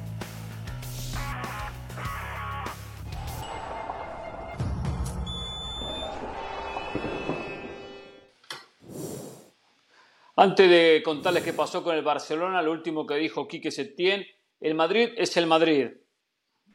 Antes 10.37 10.71
de 10.71 11.03
contarles 11.05 11.43
qué 11.43 11.53
pasó 11.53 11.83
con 11.83 11.97
el 11.97 12.05
Barcelona, 12.05 12.63
lo 12.63 12.71
último 12.71 13.05
que 13.05 13.17
dijo 13.17 13.49
Quique 13.49 13.73
Setién, 13.73 14.25
el 14.61 14.77
Madrid 14.77 15.09
es 15.17 15.37
el 15.37 15.49
Madrid. 15.49 15.89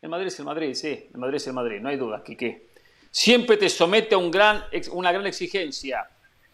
El 0.01 0.09
Madrid 0.09 0.27
es 0.27 0.39
el 0.39 0.45
Madrid, 0.45 0.73
sí, 0.73 1.09
el 1.13 1.17
Madrid 1.17 1.37
es 1.37 1.47
el 1.47 1.53
Madrid, 1.53 1.79
no 1.79 1.87
hay 1.87 1.95
duda, 1.95 2.21
Quique. 2.21 2.67
Siempre 3.09 3.55
te 3.55 3.69
somete 3.69 4.13
a 4.15 4.17
una 4.17 5.13
gran 5.13 5.25
exigencia 5.25 6.05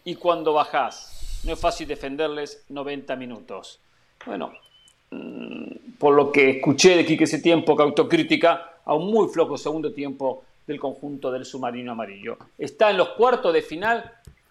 y 0.08 0.14
cuando 0.14 0.54
bajás. 0.54 1.42
No 1.44 1.52
es 1.52 1.60
fácil 1.60 1.86
defenderles 1.86 2.64
90 2.70 3.14
minutos. 3.16 3.78
Bueno, 4.24 4.52
mm, 5.10 5.98
por 5.98 6.14
lo 6.14 6.32
que 6.32 6.48
escuché 6.48 6.96
de 6.96 7.04
Quique 7.04 7.24
ese 7.24 7.40
tiempo, 7.40 7.76
que 7.76 7.82
autocrítica, 7.82 8.78
a 8.86 8.94
un 8.94 9.10
muy 9.10 9.28
flojo 9.28 9.58
segundo 9.58 9.92
tiempo 9.92 10.44
del 10.66 10.80
conjunto 10.80 11.30
del 11.30 11.44
submarino 11.44 11.92
amarillo. 11.92 12.38
Está 12.56 12.90
en 12.90 12.96
los 12.96 13.10
cuartos 13.10 13.52
de 13.52 13.60
final 13.60 14.10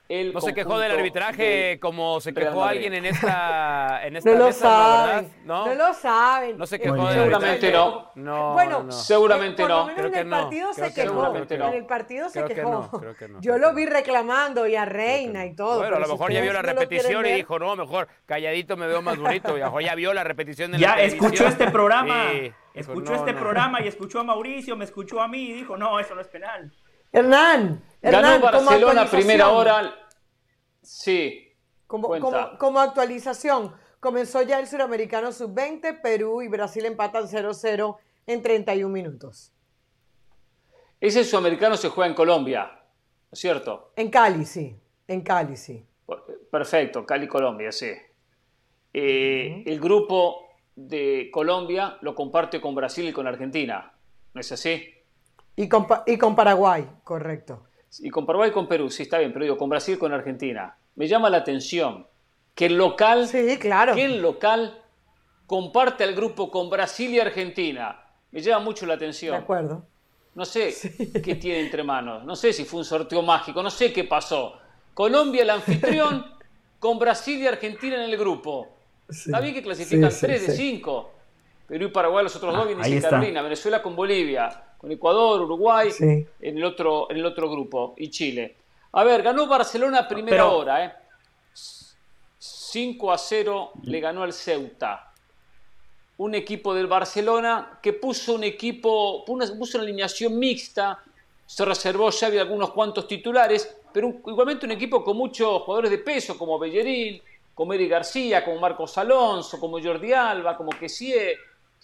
no 0.10 0.42
se 0.42 0.54
quejó 0.54 0.80
del 0.80 0.92
arbitraje 0.92 1.80
como 1.82 2.22
se 2.22 2.34
quejó 2.34 2.64
alguien 2.64 2.94
en 2.94 3.06
esta, 3.06 4.06
en 4.06 4.16
esta 4.18 4.32
no 4.32 4.38
lo 4.38 4.52
saben, 4.52 5.30
¿no? 5.46 5.74
lo 5.76 5.94
saben. 5.94 6.58
No 6.58 6.66
se 6.66 6.80
quejó 6.80 7.08
del 7.08 7.20
Seguramente 7.20 7.72
no. 7.72 8.12
no. 8.16 8.54
Bueno, 8.54 8.92
seguramente 8.92 9.64
por 9.64 9.70
no. 9.70 9.80
Lo 9.80 9.86
menos 9.88 10.06
en 10.06 10.16
el 10.16 10.30
partido 10.30 10.74
se 10.74 10.94
quejó. 10.94 11.36
En 11.36 11.74
el 11.74 11.86
partido 11.86 12.30
se 12.30 12.46
quejó. 12.46 13.02
Yo 13.42 13.58
lo 13.58 13.74
vi 13.74 13.86
reclamando 13.86 14.68
y 14.68 14.76
a 14.76 14.86
Reina 14.86 15.46
y 15.46 15.56
todo. 15.56 15.80
Bueno, 15.80 15.98
a 15.98 16.00
lo 16.00 16.08
mejor 16.08 16.32
ya 16.32 16.42
vio 16.42 16.54
la 16.54 16.62
repetición 16.62 17.26
y 17.26 17.32
dijo, 17.34 17.60
no, 17.60 17.76
mejor 17.76 18.08
calladito 18.26 18.78
me 18.78 18.88
veo 18.88 19.02
más 19.02 19.18
bonito. 19.18 19.58
Y 19.58 19.84
ya 19.84 19.96
vio 19.96 20.14
la 20.14 20.24
repetición 20.24 20.72
de 20.72 20.80
la 20.80 20.96
Ya 20.96 21.04
escuchó 21.04 21.48
este 21.48 21.70
programa. 21.70 22.32
Escuchó 22.74 23.16
este 23.16 23.34
programa 23.34 23.82
y 23.82 23.88
escuchó 23.88 24.20
a 24.20 24.24
Mauricio, 24.24 24.76
me 24.76 24.86
escuchó 24.86 25.20
a 25.20 25.28
mí 25.28 25.50
y 25.50 25.54
dijo, 25.54 25.78
no, 25.78 26.00
eso 26.00 26.14
no 26.14 26.22
es 26.22 26.28
penal. 26.28 26.72
Hernán, 27.12 27.84
Ganó 28.02 28.40
Barcelona 28.40 29.10
primera 29.10 29.50
hora. 29.50 29.94
Sí. 30.82 31.54
Como, 31.88 32.10
como, 32.58 32.80
actualización, 32.80 33.74
comenzó 34.00 34.42
ya 34.42 34.60
el 34.60 34.68
suramericano 34.68 35.32
sub-20, 35.32 36.02
Perú 36.02 36.42
y 36.42 36.48
Brasil 36.48 36.86
empatan 36.86 37.28
0-0 37.28 37.98
en 38.28 38.42
31 38.42 38.92
minutos. 38.92 39.54
Ese 41.00 41.24
sudamericano 41.24 41.78
se 41.78 41.90
juega 41.90 42.10
en 42.10 42.16
Colombia, 42.16 42.64
¿no 42.66 43.30
es 43.32 43.40
cierto? 43.40 43.92
En 43.96 44.10
Cali, 44.10 44.46
sí. 44.46 44.76
En 45.08 45.22
Cali, 45.22 45.56
sí. 45.56 45.86
Perfecto, 46.52 47.06
Cali, 47.06 47.28
Colombia, 47.28 47.72
sí. 47.72 47.92
Eh, 48.94 49.64
el 49.66 49.80
grupo 49.80 50.48
de 50.76 51.30
Colombia 51.32 51.98
lo 52.02 52.16
comparte 52.16 52.60
con 52.60 52.76
Brasil 52.76 53.08
y 53.08 53.14
con 53.14 53.28
Argentina, 53.28 53.94
¿no 54.34 54.42
es 54.42 54.52
así? 54.52 54.94
Y 55.60 55.68
con, 55.68 55.88
y 56.06 56.18
con 56.20 56.36
Paraguay, 56.36 56.88
correcto. 57.04 57.64
Y 58.00 58.12
con 58.12 58.28
Paraguay 58.28 58.52
y 58.52 58.54
con 58.54 58.68
Perú, 58.68 58.92
sí, 58.92 59.04
está 59.04 59.18
bien, 59.18 59.34
pero 59.34 59.44
digo, 59.44 59.58
con 59.58 59.70
Brasil 59.70 59.96
y 59.96 59.98
con 59.98 60.14
Argentina. 60.14 60.78
Me 60.96 61.08
llama 61.08 61.32
la 61.32 61.38
atención 61.38 62.06
que 62.54 62.68
el 62.68 62.78
local, 62.78 63.28
sí, 63.28 63.58
claro. 63.60 63.96
que 63.96 64.06
el 64.06 64.22
local 64.22 64.84
comparte 65.48 66.04
el 66.04 66.16
grupo 66.16 66.52
con 66.52 66.70
Brasil 66.70 67.10
y 67.10 67.20
Argentina. 67.20 68.00
Me 68.32 68.42
llama 68.42 68.66
mucho 68.66 68.86
la 68.86 68.94
atención. 68.94 69.32
De 69.32 69.42
acuerdo. 69.42 69.84
No 70.36 70.46
sé 70.46 70.76
qué 71.24 71.36
tiene 71.36 71.62
entre 71.62 71.84
manos, 71.84 72.24
no 72.24 72.36
sé 72.36 72.54
si 72.54 72.64
fue 72.64 72.80
un 72.80 72.86
sorteo 72.86 73.24
mágico, 73.24 73.64
no 73.64 73.72
sé 73.72 73.92
qué 73.92 74.04
pasó. 74.04 74.60
Colombia 74.94 75.42
el 75.42 75.50
anfitrión 75.50 76.24
con 76.80 77.00
Brasil 77.00 77.42
y 77.42 77.48
Argentina 77.48 77.96
en 77.96 78.12
el 78.12 78.16
grupo. 78.16 78.68
Está 79.10 79.40
bien 79.40 79.56
que 79.56 79.64
clasifican 79.64 80.12
3 80.12 80.48
de 80.48 80.54
5. 80.54 81.12
Perú 81.68 81.86
y 81.86 81.90
Paraguay 81.90 82.24
los 82.24 82.36
otros 82.36 82.54
dos 82.54 82.64
ah, 82.64 82.68
vienen 82.68 82.86
sin 82.86 83.02
Carolina, 83.02 83.42
Venezuela 83.42 83.82
con 83.82 83.96
Bolivia 83.96 84.67
con 84.78 84.92
Ecuador, 84.92 85.42
Uruguay, 85.42 85.90
en, 86.00 86.28
el 86.40 86.64
otro, 86.64 87.10
en 87.10 87.18
el 87.18 87.26
otro 87.26 87.50
grupo, 87.50 87.94
y 87.98 88.10
Chile. 88.10 88.56
A 88.94 89.04
ver, 89.04 89.22
ganó 89.24 89.48
Barcelona 89.48 90.08
primera 90.08 90.48
hora, 90.48 90.86
¿eh? 90.86 90.94
5 92.40 93.12
a 93.12 93.18
0 93.18 93.72
le 93.84 94.00
ganó 94.00 94.24
al 94.24 94.34
Ceuta. 94.34 95.12
Un 96.18 96.36
equipo 96.36 96.74
del 96.74 96.88
Barcelona 96.88 97.80
que 97.82 97.94
puso 97.94 98.36
un 98.36 98.44
equipo, 98.44 99.24
puso 99.26 99.78
una 99.78 99.84
alineación 99.84 100.38
mixta, 100.38 101.04
se 101.46 101.64
reservó 101.64 102.10
ya 102.10 102.28
había 102.28 102.42
algunos 102.42 102.72
cuantos 102.72 103.08
titulares, 103.08 103.78
pero 103.94 104.10
igualmente 104.28 104.66
un 104.66 104.74
equipo 104.74 105.04
con 105.04 105.16
muchos 105.16 105.62
jugadores 105.62 105.92
de 105.92 106.00
peso, 106.00 106.38
como 106.38 106.60
Bellerín, 106.60 107.22
como 107.54 107.74
Eric 107.74 107.90
García, 107.90 108.44
como 108.44 108.60
Marcos 108.60 108.98
Alonso, 108.98 109.60
como 109.60 109.82
Jordi 109.82 110.14
Alba, 110.14 110.58
como 110.58 110.70
Kessie, 110.72 111.38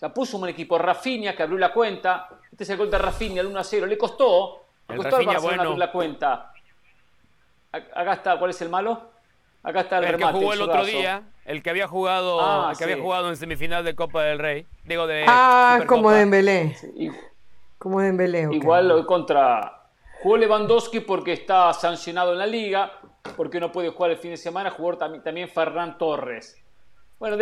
sea, 0.04 0.14
puso 0.14 0.38
un 0.38 0.50
equipo 0.50 0.78
Rafinha 0.78 1.36
que 1.36 1.44
abrió 1.44 1.58
la 1.58 1.72
cuenta. 1.72 2.28
Este 2.52 2.64
es 2.66 2.70
el 2.70 2.78
gol 2.78 2.92
de 2.92 2.98
Rafinha, 2.98 3.42
el 3.42 3.48
1 3.48 3.60
a 3.60 3.64
0. 3.64 3.86
Le 3.86 3.98
costó. 3.98 4.66
Le 4.90 4.98
costó 4.98 5.16
al 5.16 5.26
Barcelona 5.26 5.64
abrir 5.64 5.78
la 5.78 5.92
cuenta. 5.92 6.52
Acá 7.72 8.14
está, 8.14 8.38
¿cuál 8.38 8.52
es 8.52 8.62
el 8.62 8.70
malo? 8.70 9.14
Acá 9.64 9.82
está 9.82 10.00
el, 10.00 10.04
el 10.04 10.12
remate. 10.12 10.34
que 10.34 10.40
jugó 10.40 10.54
el, 10.54 10.62
otro 10.62 10.86
día, 10.86 11.24
el 11.46 11.64
que 11.64 11.70
había 11.70 11.88
jugado, 11.88 12.42
ah, 12.42 12.70
el 12.72 12.78
que 12.78 12.84
había 12.84 13.02
jugado 13.02 13.30
en 13.30 13.38
semifinal 13.38 13.84
de 13.86 13.96
Copa 13.96 14.24
del 14.24 14.40
Rey. 14.40 14.68
Digo 14.84 15.08
de 15.08 15.24
Ah, 15.28 15.80
como 15.88 16.12
Dembélé. 16.12 16.76
Sí, 16.76 17.10
como 17.78 18.02
Dembélé. 18.02 18.48
Okay. 18.48 18.60
Igual 18.60 19.06
contra 19.06 19.84
jugó 20.22 20.38
Lewandowski 20.38 21.00
porque 21.00 21.34
está 21.34 21.74
sancionado 21.74 22.34
en 22.34 22.40
la 22.40 22.46
liga, 22.46 22.92
porque 23.36 23.60
no 23.60 23.72
puede 23.72 23.90
jugar 23.90 24.12
el 24.12 24.18
fin 24.18 24.32
de 24.32 24.38
semana, 24.38 24.70
jugó 24.70 24.98
también, 24.98 25.24
también 25.24 25.48
Ferran 25.48 25.98
Torres. 25.98 26.62
Bueno, 27.24 27.38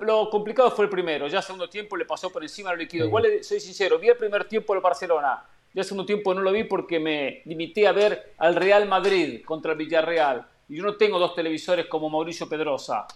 lo, 0.00 0.30
complicado 0.30 0.70
fue 0.70 0.86
el 0.86 0.90
primero. 0.90 1.26
Ya 1.26 1.42
segundo 1.42 1.68
tiempo 1.68 1.94
le 1.94 2.06
pasó 2.06 2.30
por 2.30 2.42
encima 2.42 2.70
lo 2.70 2.76
líquido. 2.76 3.04
Igual 3.04 3.26
soy 3.42 3.60
sincero, 3.60 3.98
vi 3.98 4.08
el 4.08 4.16
primer 4.16 4.48
tiempo 4.48 4.72
del 4.72 4.80
Barcelona. 4.80 5.44
Ya 5.74 5.84
segundo 5.84 6.06
tiempo 6.06 6.32
no 6.32 6.40
lo 6.40 6.52
vi 6.52 6.64
porque 6.64 6.98
me 6.98 7.42
limité 7.44 7.86
a 7.86 7.92
ver 7.92 8.32
al 8.38 8.54
Real 8.54 8.88
Madrid 8.88 9.44
contra 9.44 9.72
el 9.72 9.76
Villarreal. 9.78 10.46
Y 10.70 10.76
yo 10.76 10.84
no 10.84 10.96
tengo 10.96 11.18
dos 11.18 11.34
televisores 11.34 11.84
como 11.84 12.08
Mauricio 12.08 12.48
Pedrosa. 12.48 13.06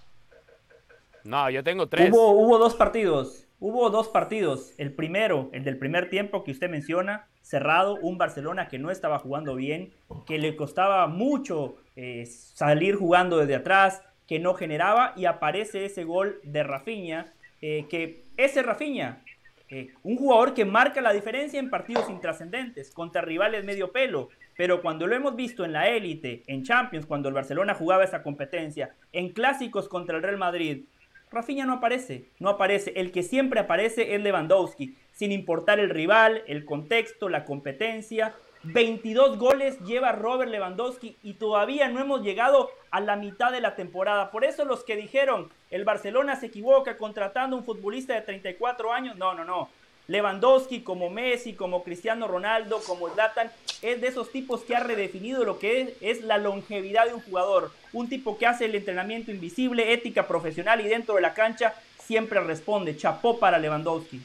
No, 1.24 1.48
yo 1.48 1.64
tengo 1.64 1.86
tres. 1.86 2.12
Hubo, 2.12 2.32
hubo 2.32 2.59
dos 2.59 2.74
partidos. 2.74 3.47
Hubo 3.59 3.88
dos 3.88 4.09
partidos. 4.09 4.74
El 4.76 4.92
primero, 4.92 5.48
el 5.52 5.64
del 5.64 5.78
primer 5.78 6.10
tiempo 6.10 6.44
que 6.44 6.51
usted 6.51 6.68
menciona, 6.68 7.28
cerrado, 7.40 7.94
un 7.94 8.18
Barcelona 8.18 8.68
que 8.68 8.78
no 8.78 8.90
estaba 8.90 9.18
jugando 9.20 9.55
bien, 9.55 9.94
que 10.26 10.36
le 10.36 10.55
costaba 10.55 11.06
mucho 11.06 11.76
eh, 11.97 12.26
salir 12.26 12.97
jugando 12.97 13.38
desde 13.38 13.55
atrás, 13.55 14.02
que 14.31 14.39
no 14.39 14.55
generaba 14.55 15.12
y 15.16 15.24
aparece 15.24 15.85
ese 15.85 16.05
gol 16.05 16.39
de 16.44 16.62
Rafinha, 16.62 17.32
eh, 17.61 17.86
que 17.90 18.23
ese 18.36 18.62
Rafinha 18.62 19.24
eh, 19.69 19.89
un 20.05 20.16
jugador 20.16 20.55
que 20.55 20.65
marca 20.65 21.01
la 21.01 21.12
diferencia 21.12 21.59
en 21.59 21.69
partidos 21.69 22.09
intrascendentes, 22.09 22.93
contra 22.93 23.23
rivales 23.23 23.65
medio 23.65 23.90
pelo, 23.90 24.28
pero 24.57 24.82
cuando 24.82 25.09
lo 25.09 25.16
hemos 25.16 25.35
visto 25.35 25.65
en 25.65 25.73
la 25.73 25.89
élite, 25.89 26.44
en 26.47 26.62
Champions, 26.62 27.07
cuando 27.07 27.28
el 27.28 27.35
Barcelona 27.35 27.74
jugaba 27.74 28.05
esa 28.05 28.23
competencia, 28.23 28.94
en 29.12 29.31
clásicos 29.31 29.89
contra 29.89 30.16
el 30.16 30.23
Real 30.23 30.39
Madrid, 30.39 30.85
Rafinha 31.32 31.66
no 31.66 31.73
aparece, 31.73 32.27
no 32.39 32.51
aparece. 32.51 32.93
El 32.94 33.11
que 33.11 33.24
siempre 33.24 33.59
aparece 33.59 34.15
es 34.15 34.20
Lewandowski, 34.20 34.94
sin 35.11 35.32
importar 35.32 35.81
el 35.81 35.90
rival, 35.90 36.44
el 36.47 36.65
contexto, 36.65 37.28
la 37.28 37.44
competencia. 37.44 38.32
22 38.62 39.38
goles 39.38 39.78
lleva 39.80 40.12
Robert 40.12 40.50
Lewandowski 40.50 41.16
y 41.22 41.34
todavía 41.34 41.88
no 41.88 42.00
hemos 42.00 42.22
llegado 42.22 42.70
a 42.90 43.00
la 43.00 43.16
mitad 43.16 43.52
de 43.52 43.60
la 43.60 43.74
temporada. 43.74 44.30
Por 44.30 44.44
eso 44.44 44.64
los 44.64 44.84
que 44.84 44.96
dijeron, 44.96 45.50
el 45.70 45.84
Barcelona 45.84 46.36
se 46.36 46.46
equivoca 46.46 46.98
contratando 46.98 47.56
un 47.56 47.64
futbolista 47.64 48.14
de 48.14 48.20
34 48.20 48.92
años, 48.92 49.16
no, 49.16 49.34
no, 49.34 49.44
no. 49.44 49.68
Lewandowski 50.08 50.80
como 50.80 51.08
Messi, 51.08 51.54
como 51.54 51.84
Cristiano 51.84 52.26
Ronaldo, 52.26 52.80
como 52.84 53.08
Zlatan, 53.08 53.50
es 53.80 54.00
de 54.00 54.08
esos 54.08 54.30
tipos 54.32 54.62
que 54.62 54.74
ha 54.74 54.80
redefinido 54.80 55.44
lo 55.44 55.58
que 55.58 55.80
es, 55.80 55.90
es, 56.00 56.24
la 56.24 56.36
longevidad 56.36 57.06
de 57.06 57.14
un 57.14 57.22
jugador. 57.22 57.70
Un 57.92 58.08
tipo 58.08 58.36
que 58.36 58.46
hace 58.46 58.64
el 58.64 58.74
entrenamiento 58.74 59.30
invisible, 59.30 59.92
ética 59.92 60.26
profesional 60.26 60.80
y 60.80 60.88
dentro 60.88 61.14
de 61.14 61.20
la 61.20 61.32
cancha 61.32 61.74
siempre 62.04 62.40
responde. 62.40 62.96
Chapó 62.96 63.38
para 63.38 63.58
Lewandowski. 63.58 64.20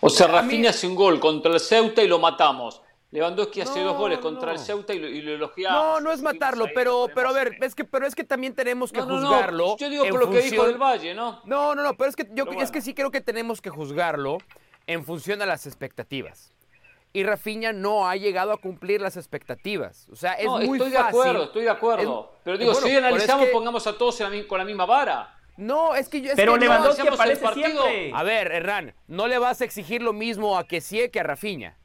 O 0.00 0.08
sea, 0.08 0.28
Rafinha 0.28 0.70
hace 0.70 0.86
un 0.86 0.94
gol 0.94 1.18
contra 1.18 1.52
el 1.52 1.60
Ceuta 1.60 2.02
y 2.02 2.06
lo 2.06 2.20
matamos. 2.20 2.80
Lewandowski 3.14 3.60
hace 3.60 3.80
dos 3.80 3.96
goles 3.96 4.18
contra 4.18 4.50
el 4.50 4.58
Ceuta 4.58 4.92
y 4.92 4.98
lo, 4.98 5.06
y 5.06 5.22
lo, 5.22 5.34
elogiamos. 5.34 5.80
No, 5.80 6.00
no 6.00 6.10
es 6.10 6.20
matarlo, 6.20 6.66
pero, 6.74 7.06
pero 7.14 7.28
a 7.28 7.32
ver, 7.32 7.56
es 7.60 7.76
que, 7.76 7.84
pero 7.84 8.08
es 8.08 8.16
que 8.16 8.24
también 8.24 8.56
tenemos 8.56 8.90
que 8.90 9.00
juzgarlo. 9.00 9.76
Yo 9.76 9.88
digo 9.88 10.04
por 10.08 10.18
lo 10.18 10.30
que 10.32 10.40
dijo 10.40 10.66
del 10.66 10.78
Valle, 10.78 11.14
¿no? 11.14 11.40
No, 11.44 11.76
no, 11.76 11.84
no, 11.84 11.94
pero 11.96 12.10
es 12.10 12.16
que 12.16 12.28
yo 12.32 12.44
es 12.58 12.72
que 12.72 12.80
sí 12.80 12.92
creo 12.92 13.12
que 13.12 13.20
tenemos 13.20 13.60
que 13.60 13.70
juzgarlo 13.70 14.38
en 14.88 15.04
función 15.04 15.40
a 15.42 15.46
las 15.46 15.64
expectativas. 15.68 16.52
Y 17.12 17.22
Rafinha 17.22 17.72
no 17.72 18.08
ha 18.08 18.16
llegado 18.16 18.50
a 18.50 18.56
cumplir 18.56 19.00
las 19.00 19.16
expectativas. 19.16 20.08
O 20.10 20.16
sea, 20.16 20.32
es 20.32 20.46
no, 20.46 20.58
muy 20.58 20.78
estoy 20.78 20.90
fácil. 20.90 20.90
de 20.90 20.98
acuerdo, 20.98 21.44
estoy 21.44 21.62
de 21.62 21.70
acuerdo. 21.70 22.32
pero 22.42 22.58
digo, 22.58 22.72
bueno, 22.72 22.84
si 22.88 22.96
analizamos, 22.96 23.42
es 23.44 23.48
que... 23.50 23.54
pongamos 23.54 23.86
a 23.86 23.96
todos 23.96 24.18
la, 24.18 24.30
con 24.48 24.58
la 24.58 24.64
misma 24.64 24.86
vara. 24.86 25.38
No, 25.56 25.94
es 25.94 26.08
que 26.08 26.20
yo. 26.20 26.30
Es 26.30 26.36
pero 26.36 26.54
que 26.54 26.64
Lewandowski 26.64 27.06
no, 27.06 27.14
aparece 27.14 27.46
siempre. 27.54 28.10
A 28.12 28.24
ver, 28.24 28.50
Hernán, 28.50 28.92
no 29.06 29.28
le 29.28 29.38
vas 29.38 29.60
a 29.60 29.64
exigir 29.64 30.02
lo 30.02 30.12
mismo 30.12 30.58
a 30.58 30.66
Kessie 30.66 31.12
que 31.12 31.20
a 31.20 31.22
Rafinha. 31.22 31.78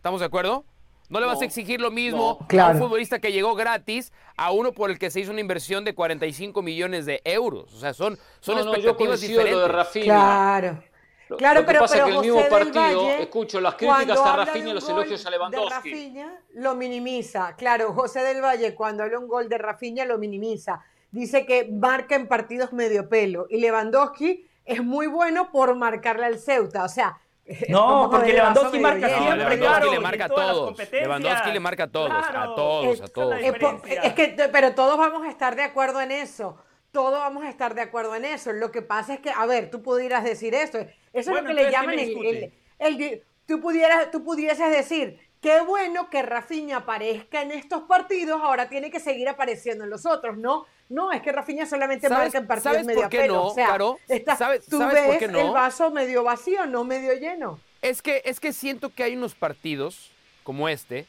¿Estamos 0.00 0.20
de 0.20 0.26
acuerdo? 0.26 0.64
No 1.10 1.20
le 1.20 1.26
vas 1.26 1.34
No, 1.36 1.42
a 1.42 1.44
exigir 1.44 1.78
lo 1.78 1.90
mismo 1.90 2.38
no. 2.50 2.64
a 2.64 2.70
un 2.70 2.78
futbolista 2.78 3.18
que 3.18 3.32
llegó 3.32 3.54
gratis 3.54 4.14
a 4.34 4.50
uno 4.50 4.72
por 4.72 4.88
el 4.90 4.98
que 4.98 5.10
se 5.10 5.20
hizo 5.20 5.30
una 5.30 5.42
inversión 5.42 5.84
de 5.84 5.94
45 5.94 6.62
millones 6.62 7.04
de 7.04 7.20
euros. 7.22 7.70
O 7.74 7.78
sea, 7.78 7.92
son, 7.92 8.18
son 8.40 8.56
No, 8.56 8.64
no, 8.64 8.70
yo 8.76 8.92
expectativas 8.92 9.18
coincido 9.20 9.40
diferentes. 9.40 9.52
lo 9.60 9.60
de 9.60 9.68
Rafinha. 9.68 10.04
Claro. 10.06 10.82
Lo- 11.28 11.36
Claro, 11.36 11.60
lo 11.60 11.66
que 11.66 11.66
pero, 11.66 11.80
pasa 11.80 11.94
pero 11.94 12.06
es 12.06 12.10
que 12.10 12.10
el 12.10 12.16
José 12.32 12.42
mismo 12.42 12.48
partido 12.58 13.02
Valle, 13.04 13.22
escucho 13.22 13.60
las 13.60 13.74
críticas 13.74 14.18
a 14.20 14.36
Rafinha 14.36 14.64
de 14.64 14.70
y 14.70 14.74
los 14.74 14.88
elogios 14.88 15.20
a 15.26 15.30
De 15.30 15.36
Lewandowski. 15.36 15.70
Rafinha 15.74 16.40
lo 16.54 16.74
minimiza. 16.74 17.54
Claro, 17.56 17.92
José 17.92 18.20
del 18.22 18.40
Valle 18.42 18.74
cuando 18.74 19.02
habla 19.02 19.18
un 19.18 19.28
gol 19.28 19.50
de 19.50 19.58
Rafinha 19.58 20.06
lo 20.06 20.16
minimiza. 20.16 20.82
Dice 21.10 21.44
que 21.44 21.68
marca 21.70 22.14
en 22.14 22.26
partidos 22.26 22.72
medio 22.72 23.08
pelo 23.10 23.46
y 23.50 23.58
Lewandowski 23.60 24.46
es 24.64 24.82
muy 24.82 25.08
bueno 25.08 25.52
por 25.52 25.74
marcarle 25.76 26.24
al 26.24 26.38
Ceuta. 26.38 26.84
O 26.84 26.88
sea, 26.88 27.18
No, 27.68 28.08
porque 28.10 28.32
Lewandowski 28.32 28.78
marca. 28.78 29.08
No, 29.08 29.18
siempre, 29.18 29.36
Lewandowski 29.36 29.58
claro, 29.58 29.92
le 29.92 30.00
marca 30.00 30.24
a 30.24 30.28
todos. 30.28 30.92
Lewandowski 30.92 31.50
le 31.52 31.60
marca 31.60 31.82
a 31.84 31.88
todos, 31.88 32.12
a 32.12 32.54
todos, 32.54 33.00
a 33.00 33.08
todos. 33.08 33.40
Es, 33.40 34.12
que, 34.14 34.48
pero 34.52 34.74
todos 34.74 34.96
vamos 34.96 35.26
a 35.26 35.30
estar 35.30 35.56
de 35.56 35.62
acuerdo 35.62 36.00
en 36.00 36.12
eso. 36.12 36.56
Todos 36.92 37.20
vamos 37.20 37.44
a 37.44 37.48
estar 37.48 37.74
de 37.74 37.82
acuerdo 37.82 38.14
en 38.14 38.24
eso. 38.24 38.52
Lo 38.52 38.70
que 38.70 38.82
pasa 38.82 39.14
es 39.14 39.20
que, 39.20 39.30
a 39.30 39.46
ver, 39.46 39.70
tú 39.70 39.82
pudieras 39.82 40.24
decir 40.24 40.54
esto. 40.54 40.78
Eso 40.78 40.90
es 41.12 41.26
Bueno, 41.26 41.48
lo 41.48 41.56
que 41.56 41.62
le 41.64 41.70
llaman 41.70 41.96
¿qué 41.96 42.52
me 42.78 42.86
el, 42.86 43.22
tú, 43.46 43.60
pudieras, 43.60 44.10
tú 44.10 44.24
pudieses 44.24 44.70
decir, 44.70 45.20
qué 45.40 45.60
bueno 45.60 46.08
que 46.10 46.22
Rafinha 46.22 46.78
aparezca 46.78 47.42
en 47.42 47.52
estos 47.52 47.82
partidos, 47.82 48.40
ahora 48.42 48.68
tiene 48.68 48.90
que 48.90 49.00
seguir 49.00 49.28
apareciendo 49.28 49.84
en 49.84 49.90
los 49.90 50.06
otros, 50.06 50.36
¿no? 50.36 50.66
No, 50.90 51.10
es 51.12 51.22
que 51.22 51.32
Rafinha 51.32 51.64
solamente 51.66 52.06
¿Sabes- 52.08 52.24
marca 52.24 52.38
en 52.38 52.46
partidos 52.46 52.72
sabes 52.74 52.86
medio 52.86 53.00
por 53.02 53.10
qué 53.10 53.18
pelo. 53.20 53.34
no, 53.34 53.46
o 53.46 53.54
sea, 53.54 53.66
Caro? 53.68 53.98
está- 54.08 54.36
¿Sabes- 54.36 54.66
tú 54.66 54.76
sabes 54.78 55.00
por 55.02 55.10
ves 55.10 55.18
qué 55.20 55.28
no? 55.28 55.38
el 55.40 55.50
vaso 55.52 55.90
medio 55.90 56.22
vacío, 56.24 56.66
no 56.66 56.84
medio 56.84 57.14
lleno. 57.14 57.58
Es 57.80 58.02
que, 58.02 58.20
es 58.26 58.40
que 58.40 58.52
siento 58.52 58.90
que 58.92 59.04
hay 59.04 59.16
unos 59.16 59.34
partidos 59.34 60.10
como 60.42 60.68
este 60.68 61.06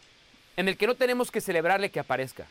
en 0.55 0.67
el 0.69 0.77
que 0.77 0.87
no 0.87 0.95
tenemos 0.95 1.31
que 1.31 1.41
celebrarle 1.41 1.89
que 1.91 1.99
aparezca. 1.99 2.45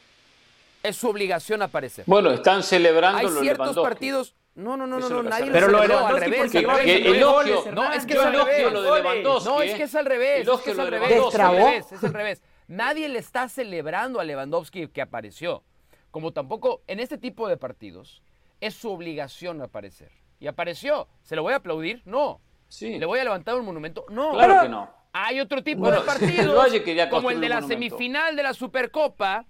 Es 0.83 0.97
su 0.97 1.09
obligación 1.09 1.63
aparecer. 1.63 2.05
Bueno, 2.07 2.31
están 2.33 2.63
celebrando 2.63 3.19
Hay 3.19 3.29
ciertos 3.41 3.77
partidos. 3.79 4.35
No, 4.57 4.77
no, 4.77 4.87
no, 4.87 4.99
no, 4.99 5.09
no, 5.09 5.23
nadie 5.23 5.51
Pero 5.53 5.69
lo 5.69 5.79
al 5.81 5.89
Lewandowski 5.89 6.21
revés. 6.31 6.55
elogio- 6.55 7.73
No, 7.73 7.93
es 7.93 8.05
que 8.05 8.15
es 8.15 8.19
al 8.21 8.33
revés. 8.33 8.73
lo 8.73 8.83
de 8.83 9.03
Lewandowski, 9.03 9.49
No, 9.49 9.63
es 9.63 9.75
que 9.75 9.83
es 9.85 9.95
al 9.95 10.07
revés. 10.07 10.49
Es 10.49 10.79
al 10.79 10.91
revés. 10.91 11.93
Es 11.93 12.05
al 12.05 12.13
revés. 12.13 12.43
Nadie 12.67 13.09
le 13.09 13.19
está 13.21 13.49
celebrando 13.49 14.19
a 14.21 14.25
Lewandowski 14.25 14.89
que 14.89 15.01
apareció. 15.03 15.63
Como 16.11 16.33
tampoco 16.33 16.83
en 16.87 17.01
este 17.01 17.19
tipo 17.19 17.49
de 17.49 17.57
partidos 17.57 18.23
es 18.61 18.75
su 18.75 18.91
obligación 18.91 19.63
aparecer. 19.63 20.11
Y 20.39 20.47
apareció. 20.47 21.07
¿Se 21.23 21.37
lo 21.37 21.43
voy 21.43 21.53
a 21.53 21.57
aplaudir? 21.57 22.03
No. 22.05 22.41
Sí. 22.69 22.99
¿Le 22.99 23.07
voy 23.07 23.19
a 23.21 23.25
levantar 23.25 23.57
un 23.57 23.65
monumento? 23.67 24.05
No. 24.11 24.33
Claro 24.33 24.63
que 24.63 24.69
no. 24.69 24.91
Hay 25.13 25.41
otro 25.41 25.63
tipo 25.63 25.81
Bueno, 25.81 26.01
de 26.01 26.07
partidos, 26.07 26.67
como 27.11 27.31
el 27.31 27.41
de 27.41 27.49
la 27.49 27.57
monumento. 27.61 27.69
semifinal 27.97 28.37
de 28.37 28.43
la 28.43 28.55
Supercopa, 28.55 29.45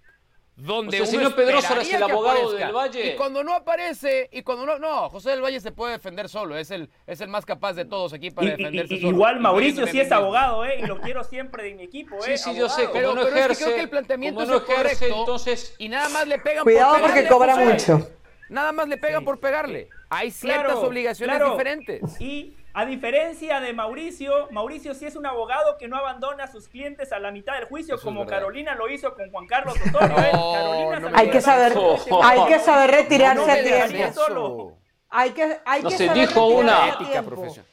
donde 0.63 1.01
O 1.01 1.07
sea, 1.07 1.21
uno 1.21 1.35
Pedrosa 1.35 1.81
es 1.81 1.93
el 1.93 2.03
abogado 2.03 2.53
del 2.53 2.73
Valle. 2.73 3.13
Y 3.13 3.17
cuando 3.17 3.43
no 3.43 3.55
aparece, 3.55 4.29
y 4.33 4.43
cuando 4.43 4.67
no, 4.67 4.79
no, 4.79 5.09
José 5.11 5.31
del 5.31 5.43
Valle 5.43 5.61
se 5.61 5.73
puede 5.73 5.93
defender 5.93 6.29
solo, 6.29 6.57
es 6.57 6.71
el, 6.71 6.91
es 7.07 7.21
el 7.21 7.29
más 7.29 7.45
capaz 7.47 7.73
de 7.75 7.85
todos 7.85 8.13
aquí 8.13 8.31
para 8.31 8.49
Y- 8.49 8.51
defenderse 8.51 8.95
y- 8.95 9.01
solo. 9.01 9.13
igual 9.13 9.41
Mauricio 9.41 9.87
sí 9.87 10.01
es 10.01 10.13
abogado, 10.13 10.65
¿eh? 10.65 10.81
Y 10.83 10.87
lo 10.87 11.01
quiero 11.01 11.25
siempre 11.25 11.65
de 11.65 11.75
mi 11.75 11.83
equipo, 11.85 12.17
¿eh? 12.25 12.37
Sí, 12.37 12.51
sí, 12.51 12.55
yo 12.57 12.69
sé, 12.69 12.83
como 12.83 12.93
Pero, 12.95 13.15
no 13.15 13.23
pero 13.23 13.27
es 13.29 13.33
que 13.35 13.41
ejerce, 13.41 13.65
creo 13.65 13.77
que 13.77 13.83
el 13.83 13.91
planteamiento 13.91 14.45
no 14.47 14.57
es 14.57 14.63
ejerce, 14.63 14.75
correcto, 14.99 15.21
entonces 15.21 15.75
y 15.79 15.89
nada 15.89 16.09
más 16.11 16.27
le 16.29 16.39
pegan 16.39 16.63
Cuidado 16.65 16.93
por 16.93 17.03
porque 17.03 17.27
cobra 17.27 17.57
mucho. 17.57 18.11
Nada 18.49 18.73
más 18.73 18.89
le 18.89 18.97
pegan 18.99 19.25
por 19.25 19.39
pegarle. 19.39 19.89
Hay 20.09 20.33
ciertas 20.33 20.65
Claro, 20.73 20.81
obligaciones 20.83 21.37
claro. 21.37 21.53
diferentes. 21.53 22.21
Y 22.21 22.57
a 22.73 22.85
diferencia 22.85 23.61
de 23.61 23.73
Mauricio, 23.73 24.49
Mauricio 24.53 24.95
sí 24.95 25.05
es 25.07 25.17
un 25.17 25.27
abogado 25.27 25.77
que 25.79 25.89
no 25.89 25.97
abandona 25.97 26.45
a 26.45 26.47
sus 26.53 26.69
clientes 26.69 27.13
a 27.13 27.19
la 27.19 27.31
mitad 27.33 27.55
del 27.55 27.65
juicio, 27.65 27.97
Eso 27.97 28.05
como. 28.05 28.27
Carolina 28.27 28.75
lo 28.75 28.89
hizo 28.89 29.15
con 29.15 29.31
Juan 29.31 29.47
Carlos 29.47 29.75
Osorio. 29.75 30.19
¿eh? 30.19 30.31
No, 30.33 30.53
Carolina 30.53 31.01
no 31.11 31.17
Hay 31.19 31.31
que 31.31 31.41
saber, 31.41 31.73
Oh. 31.77 31.99
hay 32.23 32.45
que 32.47 32.59
saber 32.61 32.91
retirarse 32.91 33.47
No 33.47 33.53
a 33.85 33.89
tiempo. 33.89 34.13
solo. 34.21 34.73
Hay 35.11 35.31
que, 35.31 35.59
hay 35.65 35.83
No 35.83 35.89
que 35.89 35.97
sé, 35.97 36.07
saber 36.07 36.29
dijo 36.29 36.47
una- 36.47 36.89
Ética 36.91 37.23
profesional. 37.23 37.67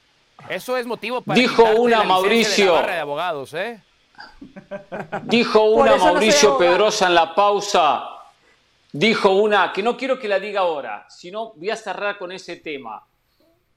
Eso 0.50 0.78
es 0.78 0.86
motivo 0.86 1.22
para 1.22 1.40
Dijo 1.40 1.64
una, 1.76 2.00
de 2.02 2.06
Mauricio. 2.06 2.66
la 2.68 2.72
barra 2.72 2.94
de 2.94 3.00
abogados, 3.00 3.54
¿eh? 3.54 3.82
Dijo 5.24 5.62
una 5.64 5.96
Mauricio. 5.98 6.58
Pedrosa 6.58 7.08
en 7.08 7.16
la 7.16 7.36
pausa. 7.36 8.10
Dijo 8.92 9.32
una 9.32 9.72
que 9.74 9.84
no 9.84 9.98
quiero 9.98 10.18
que 10.18 10.28
la 10.28 10.40
diga 10.40 10.62
ahora, 10.62 11.06
sino 11.10 11.54
voy 11.54 11.70
a 11.70 11.76
cerrar 11.76 12.18
con 12.18 12.32
ese 12.32 12.56
tema. 12.56 13.04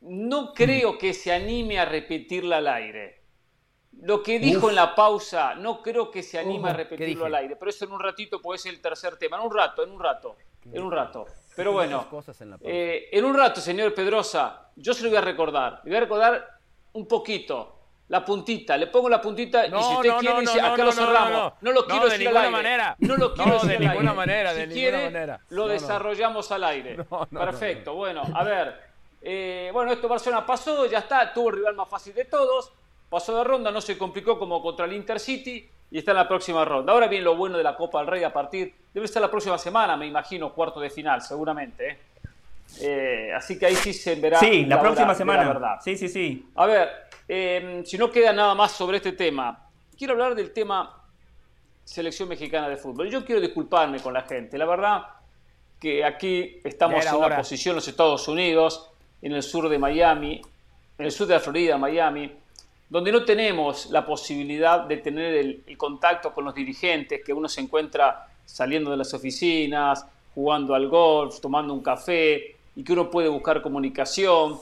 No 0.00 0.52
creo 0.54 0.96
que 0.98 1.12
se 1.14 1.32
anime 1.32 1.78
a 1.78 1.84
repetirla 1.84 2.56
al 2.58 2.68
aire. 2.68 3.20
Lo 4.02 4.22
que 4.22 4.38
dijo 4.38 4.70
en 4.70 4.76
la 4.76 4.94
pausa, 4.94 5.54
no 5.56 5.82
creo 5.82 6.10
que 6.10 6.22
se 6.22 6.38
anime 6.38 6.70
a 6.70 6.72
repetirlo 6.72 7.26
al 7.26 7.34
aire. 7.34 7.56
Pero 7.56 7.70
eso 7.70 7.84
en 7.84 7.92
un 7.92 8.00
ratito 8.00 8.40
puede 8.40 8.58
ser 8.58 8.72
el 8.72 8.80
tercer 8.80 9.16
tema. 9.18 9.36
En 9.36 9.42
un 9.44 9.54
rato, 9.54 9.82
en 9.82 9.90
un 9.90 10.00
rato, 10.00 10.36
en 10.72 10.82
un 10.82 10.90
rato. 10.92 11.26
Pero 11.54 11.72
bueno, 11.72 11.96
Muchas 11.98 12.10
cosas 12.10 12.40
en 12.40 12.50
la 12.50 12.56
pausa. 12.58 12.72
eh, 12.72 13.08
en 13.12 13.24
un 13.24 13.36
rato, 13.36 13.60
señor 13.60 13.92
Pedrosa, 13.92 14.70
yo 14.76 14.94
se 14.94 15.02
lo 15.02 15.10
voy 15.10 15.18
a 15.18 15.20
recordar. 15.20 15.80
Le 15.84 15.90
voy 15.90 15.96
a 15.96 16.00
recordar 16.00 16.48
un 16.94 17.06
poquito. 17.06 17.76
La 18.08 18.24
puntita, 18.24 18.76
le 18.76 18.88
pongo 18.88 19.08
la 19.08 19.20
puntita 19.20 19.66
y 19.66 19.70
No, 19.70 19.80
si 19.82 19.94
usted 19.94 20.08
no, 20.08 20.18
quiere 20.18 20.34
no, 20.34 20.40
dice, 20.40 20.60
no, 20.60 20.66
acá 20.72 20.84
lo 20.84 20.90
cerramos. 20.92 21.30
no. 21.30 21.54
No, 21.60 21.72
lo 21.72 21.86
quiero 21.86 22.04
de 22.06 22.10
decir 22.10 22.26
al 22.28 22.34
ninguna 22.34 22.40
aire. 22.40 22.50
manera. 22.56 22.96
No 22.98 23.16
lo 23.16 23.34
quiero 23.34 23.48
No, 23.50 23.54
decir 23.54 23.68
de 23.68 23.74
al 23.76 23.80
ninguna 23.82 24.10
aire. 24.10 24.16
manera, 24.16 24.50
si 24.50 24.56
ninguna 24.58 24.74
quiere, 24.74 25.04
manera. 25.04 25.40
lo 25.50 25.68
desarrollamos 25.68 26.50
al 26.50 26.64
aire. 26.64 26.96
Perfecto, 27.30 27.94
bueno, 27.94 28.22
a 28.34 28.42
ver. 28.44 28.89
Eh, 29.22 29.70
bueno, 29.72 29.92
esto 29.92 30.08
Barcelona 30.08 30.46
pasó, 30.46 30.86
ya 30.86 30.98
está, 30.98 31.32
tuvo 31.32 31.50
el 31.50 31.56
rival 31.56 31.74
más 31.74 31.88
fácil 31.88 32.14
de 32.14 32.24
todos. 32.24 32.72
Pasó 33.08 33.36
de 33.36 33.44
ronda, 33.44 33.70
no 33.70 33.80
se 33.80 33.98
complicó 33.98 34.38
como 34.38 34.62
contra 34.62 34.86
el 34.86 34.92
Intercity 34.92 35.68
y 35.90 35.98
está 35.98 36.12
en 36.12 36.18
la 36.18 36.28
próxima 36.28 36.64
ronda. 36.64 36.92
Ahora 36.92 37.08
viene 37.08 37.24
lo 37.24 37.36
bueno 37.36 37.58
de 37.58 37.64
la 37.64 37.76
Copa 37.76 37.98
del 37.98 38.06
Rey 38.06 38.22
a 38.22 38.32
partir, 38.32 38.72
debe 38.94 39.06
estar 39.06 39.20
la 39.20 39.30
próxima 39.30 39.58
semana, 39.58 39.96
me 39.96 40.06
imagino, 40.06 40.52
cuarto 40.52 40.80
de 40.80 40.90
final, 40.90 41.20
seguramente. 41.20 41.88
¿eh? 41.88 41.98
Eh, 42.80 43.32
así 43.34 43.58
que 43.58 43.66
ahí 43.66 43.74
sí 43.74 43.92
se 43.92 44.14
verá. 44.14 44.38
Sí, 44.38 44.64
la, 44.64 44.80
próxima 44.80 45.14
semana. 45.14 45.42
La 45.42 45.48
verdad. 45.48 45.78
Sí, 45.82 45.96
sí, 45.96 46.08
sí. 46.08 46.48
A 46.54 46.66
ver, 46.66 46.88
eh, 47.26 47.82
si 47.84 47.98
no 47.98 48.10
queda 48.10 48.32
nada 48.32 48.54
más 48.54 48.72
sobre 48.72 48.98
este 48.98 49.12
tema, 49.12 49.68
quiero 49.98 50.12
hablar 50.12 50.34
del 50.34 50.52
tema 50.52 50.96
selección 51.84 52.28
mexicana 52.28 52.68
de 52.68 52.76
fútbol. 52.76 53.10
Yo 53.10 53.24
quiero 53.24 53.40
disculparme 53.40 53.98
con 54.00 54.14
la 54.14 54.22
gente. 54.22 54.56
La 54.56 54.66
verdad 54.66 55.02
que 55.80 56.04
aquí 56.04 56.60
estamos 56.62 57.04
en 57.04 57.14
una 57.14 57.26
hora. 57.26 57.36
posición 57.38 57.74
los 57.74 57.88
Estados 57.88 58.28
Unidos, 58.28 58.89
en 59.22 59.32
el 59.32 59.42
sur 59.42 59.68
de 59.68 59.78
Miami, 59.78 60.40
en 60.98 61.04
el 61.04 61.12
sur 61.12 61.26
de 61.26 61.34
la 61.34 61.40
Florida, 61.40 61.78
Miami, 61.78 62.30
donde 62.88 63.12
no 63.12 63.24
tenemos 63.24 63.90
la 63.90 64.04
posibilidad 64.04 64.80
de 64.80 64.96
tener 64.96 65.34
el, 65.34 65.76
contacto 65.76 66.34
con 66.34 66.44
los 66.44 66.54
dirigentes, 66.54 67.22
que 67.24 67.32
uno 67.32 67.48
se 67.48 67.60
encuentra 67.60 68.26
saliendo 68.44 68.90
de 68.90 68.96
las 68.96 69.14
oficinas, 69.14 70.04
jugando 70.34 70.74
al 70.74 70.88
golf, 70.88 71.40
tomando 71.40 71.72
un 71.72 71.82
café, 71.82 72.56
y 72.74 72.82
que 72.82 72.92
uno 72.92 73.10
puede 73.10 73.28
buscar 73.28 73.62
comunicación. 73.62 74.58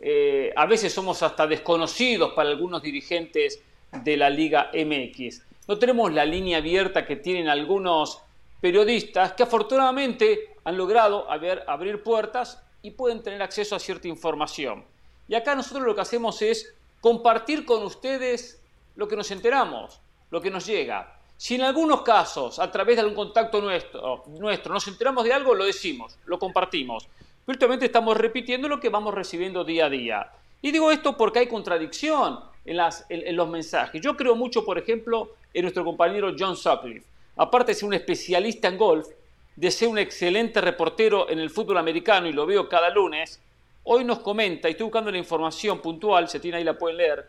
eh, 0.00 0.52
a 0.56 0.66
veces 0.66 0.92
somos 0.92 1.22
hasta 1.22 1.46
desconocidos 1.46 2.32
para 2.32 2.50
algunos 2.50 2.82
dirigentes 2.82 3.62
de 3.92 4.16
la 4.16 4.30
Liga 4.30 4.70
MX. 4.74 5.42
No 5.68 5.78
tenemos 5.78 6.12
la 6.12 6.24
línea 6.24 6.58
abierta 6.58 7.06
que 7.06 7.16
tienen 7.16 7.48
algunos 7.48 8.20
periodistas 8.60 9.32
que 9.32 9.42
afortunadamente 9.42 10.50
han 10.64 10.76
logrado 10.76 11.26
abrir 11.30 12.02
puertas 12.02 12.62
y 12.82 12.90
pueden 12.90 13.22
tener 13.22 13.40
acceso 13.42 13.74
a 13.76 13.78
cierta 13.78 14.08
información. 14.08 14.84
Y 15.28 15.34
acá 15.34 15.54
nosotros 15.54 15.86
lo 15.86 15.94
que 15.94 16.00
hacemos 16.00 16.42
es 16.42 16.74
compartir 17.00 17.64
con 17.64 17.82
ustedes 17.82 18.60
lo 18.96 19.08
que 19.08 19.16
nos 19.16 19.30
enteramos, 19.30 20.00
lo 20.30 20.40
que 20.40 20.50
nos 20.50 20.66
llega. 20.66 21.18
Si 21.36 21.54
en 21.54 21.62
algunos 21.62 22.02
casos, 22.02 22.58
a 22.58 22.70
través 22.70 22.96
de 22.96 23.02
algún 23.02 23.16
contacto 23.16 23.60
nuestro, 23.60 24.24
nuestro 24.38 24.72
nos 24.72 24.86
enteramos 24.86 25.24
de 25.24 25.32
algo, 25.32 25.54
lo 25.54 25.64
decimos, 25.64 26.16
lo 26.26 26.38
compartimos. 26.38 27.08
Virtualmente 27.46 27.86
estamos 27.86 28.16
repitiendo 28.16 28.68
lo 28.68 28.78
que 28.78 28.88
vamos 28.88 29.14
recibiendo 29.14 29.64
día 29.64 29.86
a 29.86 29.90
día. 29.90 30.30
Y 30.60 30.70
digo 30.70 30.92
esto 30.92 31.16
porque 31.16 31.40
hay 31.40 31.48
contradicción 31.48 32.38
en, 32.64 32.76
las, 32.76 33.04
en, 33.08 33.34
los 33.34 33.48
mensajes. 33.48 34.00
Yo 34.00 34.16
creo 34.16 34.36
mucho, 34.36 34.64
por 34.64 34.78
ejemplo, 34.78 35.30
en 35.52 35.62
nuestro 35.62 35.84
compañero 35.84 36.32
John 36.38 36.56
Sutcliffe. 36.56 37.06
Aparte 37.36 37.72
de 37.72 37.74
ser 37.74 37.88
un 37.88 37.94
especialista 37.94 38.68
en 38.68 38.78
golf, 38.78 39.08
de 39.56 39.70
ser 39.70 39.88
un 39.88 39.98
excelente 39.98 40.60
reportero 40.60 41.28
en 41.28 41.38
el 41.38 41.50
fútbol 41.50 41.78
americano, 41.78 42.26
y 42.26 42.32
lo 42.32 42.46
veo 42.46 42.68
cada 42.68 42.90
lunes, 42.90 43.40
hoy 43.84 44.04
nos 44.04 44.20
comenta, 44.20 44.68
y 44.68 44.72
estoy 44.72 44.84
buscando 44.84 45.10
la 45.10 45.18
información 45.18 45.80
puntual, 45.80 46.28
si 46.28 46.38
tiene 46.38 46.58
ahí 46.58 46.64
la 46.64 46.78
pueden 46.78 46.98
leer, 46.98 47.28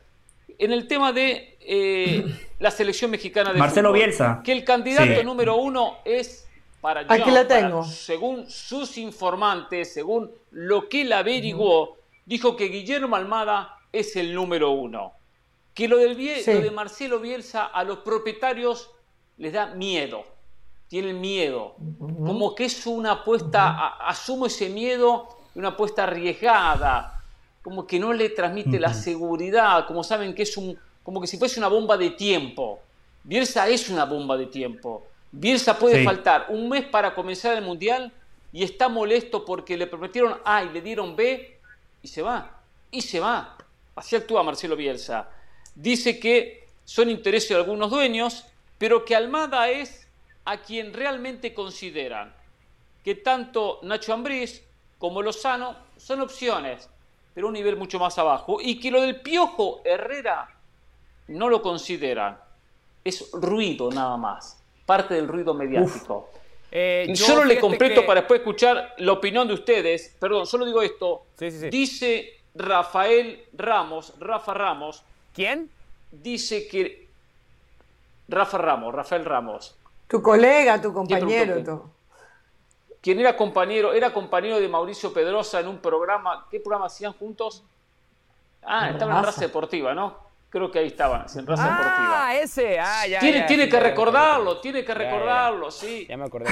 en 0.57 0.71
el 0.71 0.87
tema 0.87 1.11
de 1.11 1.57
eh, 1.59 2.25
la 2.59 2.71
selección 2.71 3.11
mexicana 3.11 3.53
de 3.53 3.59
Marcelo 3.59 3.91
Bielsa. 3.91 4.41
Que 4.43 4.51
el 4.51 4.63
candidato 4.63 5.23
número 5.23 5.55
uno 5.55 5.97
es 6.05 6.47
para 6.81 7.05
Aquí 7.07 7.31
la 7.31 7.47
tengo. 7.47 7.83
según 7.83 8.49
sus 8.49 8.97
informantes, 8.97 9.93
según 9.93 10.31
lo 10.51 10.89
que 10.89 11.01
él 11.01 11.13
averiguó, 11.13 11.97
dijo 12.25 12.55
que 12.55 12.65
Guillermo 12.65 13.15
Almada 13.15 13.77
es 13.91 14.15
el 14.15 14.33
número 14.33 14.71
uno. 14.71 15.13
Que 15.73 15.87
lo, 15.87 15.97
del 15.97 16.15
lo 16.15 16.61
de 16.61 16.71
Marcelo 16.71 17.19
Bielsa 17.19 17.65
a 17.65 17.83
los 17.83 17.99
propietarios 17.99 18.91
les 19.37 19.53
da 19.53 19.67
miedo. 19.67 20.23
Tienen 20.93 21.19
miedo. 21.19 21.73
Como 21.97 22.53
que 22.53 22.65
es 22.65 22.85
una 22.85 23.13
apuesta, 23.13 23.97
asumo 24.07 24.45
ese 24.45 24.69
miedo, 24.69 25.27
una 25.55 25.69
apuesta 25.69 26.03
arriesgada. 26.03 27.19
Como 27.63 27.87
que 27.87 27.97
no 27.97 28.13
le 28.13 28.29
transmite 28.29 28.79
la 28.79 28.93
seguridad, 28.93 29.87
como 29.87 30.03
saben 30.03 30.35
que 30.35 30.43
es 30.43 30.55
un, 30.55 30.77
como 31.01 31.19
que 31.19 31.25
si 31.25 31.39
fuese 31.39 31.59
una 31.59 31.67
bomba 31.67 31.97
de 31.97 32.11
tiempo. 32.11 32.79
Bielsa 33.23 33.67
es 33.69 33.89
una 33.89 34.05
bomba 34.05 34.37
de 34.37 34.45
tiempo. 34.45 35.07
Bielsa 35.31 35.79
puede 35.79 36.03
faltar 36.03 36.45
un 36.49 36.69
mes 36.69 36.85
para 36.85 37.15
comenzar 37.15 37.57
el 37.57 37.63
Mundial 37.63 38.11
y 38.51 38.61
está 38.61 38.87
molesto 38.87 39.45
porque 39.45 39.75
le 39.75 39.87
prometieron 39.87 40.37
A 40.45 40.63
y 40.63 40.69
le 40.69 40.81
dieron 40.83 41.15
B 41.15 41.59
y 42.03 42.07
se 42.07 42.21
va. 42.21 42.61
Y 42.91 43.01
se 43.01 43.19
va. 43.19 43.57
Así 43.95 44.15
actúa 44.15 44.43
Marcelo 44.43 44.75
Bielsa. 44.75 45.27
Dice 45.73 46.19
que 46.19 46.67
son 46.85 47.09
intereses 47.09 47.49
de 47.49 47.55
algunos 47.55 47.89
dueños, 47.89 48.45
pero 48.77 49.03
que 49.03 49.15
Almada 49.15 49.71
es 49.71 50.02
a 50.45 50.57
quien 50.57 50.93
realmente 50.93 51.53
consideran 51.53 52.33
que 53.03 53.15
tanto 53.15 53.79
Nacho 53.83 54.13
Ambriz 54.13 54.63
como 54.97 55.21
Lozano 55.21 55.75
son 55.97 56.21
opciones, 56.21 56.89
pero 57.33 57.47
a 57.47 57.49
un 57.49 57.53
nivel 57.53 57.75
mucho 57.75 57.99
más 57.99 58.17
abajo, 58.17 58.59
y 58.61 58.79
que 58.79 58.91
lo 58.91 59.01
del 59.01 59.21
Piojo 59.21 59.81
Herrera 59.83 60.49
no 61.27 61.49
lo 61.49 61.61
consideran. 61.61 62.37
Es 63.03 63.31
ruido 63.33 63.91
nada 63.91 64.15
más 64.15 64.63
parte 64.85 65.13
del 65.13 65.27
ruido 65.27 65.53
mediático. 65.53 66.29
Eh, 66.71 67.11
solo 67.15 67.43
le 67.43 67.59
completo 67.59 68.05
para 68.05 68.21
después 68.21 68.39
escuchar 68.39 68.95
la 68.97 69.11
opinión 69.11 69.47
de 69.47 69.53
ustedes. 69.53 70.15
Perdón, 70.19 70.47
solo 70.47 70.65
digo 70.65 70.81
esto. 70.81 71.25
Dice 71.69 72.39
Rafael 72.55 73.45
Ramos, 73.53 74.13
Rafa 74.19 74.53
Ramos. 74.53 75.03
¿Quién? 75.33 75.69
Dice 76.11 76.67
que. 76.67 77.07
Rafa 78.27 78.57
Ramos, 78.57 78.93
Rafael 78.93 79.25
Ramos. 79.25 79.75
Tu 80.13 80.21
colega, 80.21 80.79
tu 80.79 80.93
compañero. 80.93 81.89
¿Quién 83.01 83.19
era 83.19 83.35
compañero? 83.35 83.93
Era 83.93 84.13
compañero 84.13 84.59
de 84.59 84.69
Mauricio 84.69 85.11
Pedrosa 85.11 85.59
en 85.59 85.67
un 85.67 85.79
programa. 85.79 86.45
¿Qué 86.51 86.59
programa 86.59 86.85
hacían 86.85 87.13
juntos? 87.13 87.65
Ah, 88.61 88.91
estaba 88.91 89.17
en 89.17 89.23
raza 89.23 89.41
deportiva, 89.41 89.95
¿no? 89.95 90.15
Creo 90.51 90.69
que 90.69 90.77
ahí 90.77 90.85
estaban, 90.85 91.25
en 91.35 91.47
Raza 91.47 91.63
Deportiva. 91.63 92.27
Ah, 92.27 92.35
ese, 92.35 92.79
ah, 92.79 93.07
ya. 93.07 93.19
Tiene, 93.21 93.41
tiene 93.47 93.67
que 93.67 93.79
recordarlo, 93.79 94.59
tiene 94.59 94.85
que 94.85 94.93
recordarlo, 94.93 95.71
sí. 95.71 96.05
Ya 96.07 96.15
me 96.15 96.25
acordé. 96.25 96.45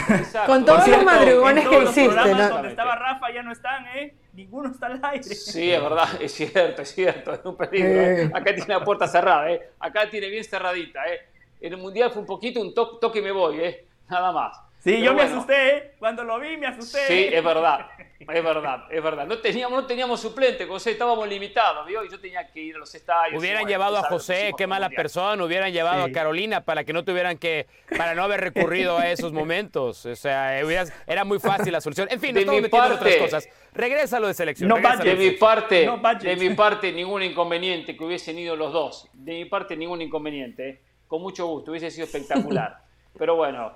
Con 0.47 0.65
todos 0.65 0.87
los 0.87 1.03
madrugones 1.05 1.67
que 1.67 1.83
hiciste, 1.83 2.33
¿no? 2.33 2.49
Donde 2.49 2.69
estaba 2.69 2.95
Rafa 2.95 3.31
ya 3.31 3.43
no 3.43 3.51
están, 3.51 3.85
¿eh? 3.95 4.15
Ninguno 4.33 4.71
está 4.71 4.87
al 4.87 4.99
aire. 5.03 5.23
Sí, 5.23 5.71
es 5.71 5.79
verdad, 5.79 6.07
es 6.19 6.33
cierto, 6.33 6.81
es 6.81 6.95
cierto, 6.95 7.31
es 7.31 7.41
un 7.45 7.55
peligro. 7.55 8.01
¿eh? 8.01 8.31
Acá 8.33 8.55
tiene 8.55 8.73
la 8.73 8.83
puerta 8.83 9.07
cerrada, 9.07 9.51
¿eh? 9.51 9.69
Acá 9.79 10.09
tiene 10.09 10.29
bien 10.29 10.43
cerradita, 10.43 11.05
¿eh? 11.05 11.30
En 11.61 11.73
el 11.73 11.79
Mundial 11.79 12.11
fue 12.11 12.21
un 12.21 12.27
poquito 12.27 12.59
un 12.59 12.73
toque 12.73 13.19
y 13.19 13.21
me 13.21 13.31
voy, 13.31 13.59
¿eh? 13.59 13.85
Nada 14.09 14.31
más. 14.31 14.59
Sí, 14.83 14.99
yo 14.99 15.13
me 15.13 15.21
asusté, 15.21 15.77
¿eh? 15.77 15.91
Cuando 15.99 16.23
lo 16.23 16.39
vi 16.39 16.57
me 16.57 16.65
asusté. 16.65 17.05
Sí, 17.05 17.29
es 17.31 17.43
verdad. 17.43 17.87
Es 18.19 18.43
verdad, 18.43 18.85
es 18.89 19.03
verdad. 19.03 19.27
No 19.27 19.37
teníamos, 19.37 19.81
no 19.81 19.87
teníamos 19.87 20.19
suplente, 20.19 20.65
José, 20.65 20.91
estábamos 20.91 21.27
limitados, 21.27 21.85
¿vio? 21.85 22.03
Y 22.03 22.09
yo 22.09 22.19
tenía 22.19 22.47
que 22.47 22.61
ir 22.61 22.75
a 22.75 22.79
los 22.79 22.93
estadios. 22.93 23.39
Hubieran 23.39 23.65
llevado 23.65 23.97
a 23.97 24.03
José, 24.03 24.53
qué 24.57 24.65
mala 24.65 24.89
persona, 24.89 25.43
hubieran 25.43 25.71
llevado 25.71 26.03
a 26.03 26.11
Carolina 26.11 26.61
para 26.61 26.83
que 26.83 26.93
no 26.93 27.03
tuvieran 27.03 27.37
que, 27.37 27.67
para 27.95 28.15
no 28.15 28.23
haber 28.23 28.41
recurrido 28.41 28.97
a 28.97 29.09
esos 29.11 29.33
momentos. 29.33 30.05
O 30.05 30.15
sea, 30.15 30.59
era 30.59 31.23
muy 31.25 31.39
fácil 31.39 31.73
la 31.73 31.81
solución. 31.81 32.07
En 32.11 32.19
fin, 32.19 32.33
de 32.33 32.41
estamos 32.41 32.61
metiendo 32.61 32.95
otras 32.95 33.15
cosas. 33.17 33.49
Regresa 33.73 34.19
lo 34.19 34.27
de 34.27 34.33
selección. 34.33 34.67
No 34.67 34.75
de 34.75 35.15
mi 35.15 35.31
parte, 35.31 35.89
de 36.21 36.35
mi 36.35 36.49
parte, 36.55 36.91
ningún 36.91 37.21
inconveniente 37.23 37.95
que 37.95 38.03
hubiesen 38.03 38.37
ido 38.39 38.55
los 38.55 38.73
dos. 38.73 39.09
De 39.13 39.33
mi 39.33 39.45
parte, 39.45 39.75
ningún 39.75 40.01
inconveniente. 40.01 40.69
¿eh? 40.69 40.81
Con 41.11 41.21
mucho 41.21 41.45
gusto, 41.45 41.71
hubiese 41.71 41.91
sido 41.91 42.05
espectacular. 42.05 42.85
Pero 43.19 43.35
bueno, 43.35 43.73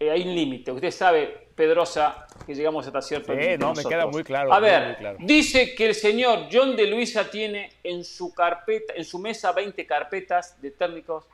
eh, 0.00 0.10
hay 0.10 0.26
un 0.26 0.34
límite. 0.34 0.72
Usted 0.72 0.90
sabe, 0.90 1.48
Pedrosa, 1.54 2.26
que 2.46 2.54
llegamos 2.54 2.86
hasta 2.86 3.02
cierto 3.02 3.34
límite. 3.34 3.58
no, 3.58 3.74
me 3.74 3.84
queda 3.84 4.06
muy 4.06 4.24
claro. 4.24 4.50
A 4.54 4.58
ver, 4.58 5.18
dice 5.18 5.74
que 5.74 5.88
el 5.88 5.94
señor 5.94 6.48
John 6.50 6.74
de 6.76 6.86
Luisa 6.86 7.30
tiene 7.30 7.74
en 7.82 8.02
su 8.04 8.32
carpeta, 8.32 8.94
en 8.96 9.04
su 9.04 9.18
mesa 9.18 9.52
20 9.52 9.84
carpetas 9.84 10.58
de 10.62 10.70
técnicos 10.70 11.26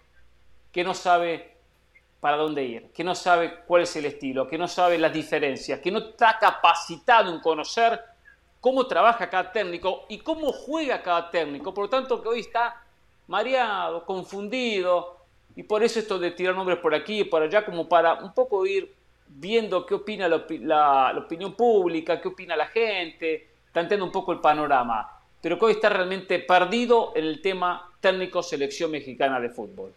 que 0.72 0.82
no 0.82 0.93
sabe 0.93 1.52
para 2.18 2.36
dónde 2.36 2.64
ir, 2.64 2.90
que 2.90 3.05
no 3.05 3.14
sabe 3.14 3.60
cuál 3.64 3.82
es 3.82 3.94
el 3.94 4.06
estilo, 4.06 4.48
que 4.48 4.59
no 4.59 4.66
sabe 4.66 4.98
las 4.98 5.12
diferencias, 5.12 5.78
que 5.78 5.93
no 5.93 6.01
está 6.01 6.36
capacitado 6.40 7.32
en 7.32 7.39
conocer 7.39 8.01
cómo 8.60 8.89
trabaja 8.89 9.31
cada 9.31 9.52
técnico 9.52 10.06
y 10.09 10.18
cómo 10.18 10.51
juega 10.51 11.01
cada 11.01 11.31
técnico. 11.31 11.72
Por 11.72 11.85
lo 11.85 11.90
tanto, 11.90 12.20
que 12.20 12.26
hoy 12.28 12.40
está 12.40 12.82
mareado, 13.28 14.05
confundido, 14.05 15.23
y 15.56 15.62
por 15.62 15.82
eso 15.82 16.01
esto 16.01 16.18
de 16.18 16.32
tirar 16.32 16.55
nombres 16.55 16.78
por 16.78 16.94
aquí 16.94 17.20
y 17.20 17.24
por 17.24 17.43
allá, 17.43 17.64
como 17.64 17.89
para 17.89 18.14
un 18.14 18.35
poco 18.35 18.66
ir 18.66 18.93
viendo 19.26 19.86
qué 19.86 19.94
opina 19.94 20.28
la, 20.28 21.14
opinión 21.16 21.55
pública, 21.55 22.20
qué 22.20 22.28
opina 22.28 22.56
la 22.56 22.66
gente, 22.66 23.48
tanteando 23.72 24.05
un 24.05 24.12
poco 24.12 24.32
el 24.32 24.40
panorama. 24.40 25.10
Pero 25.40 25.59
que 25.59 25.64
hoy 25.66 25.72
está 25.72 25.89
realmente 25.89 26.39
perdido 26.40 27.12
en 27.14 27.24
el 27.24 27.40
tema 27.40 27.90
técnico 28.01 28.43
selección 28.43 28.90
mexicana 28.90 29.39
de 29.39 29.51
fútbol. 29.51 29.93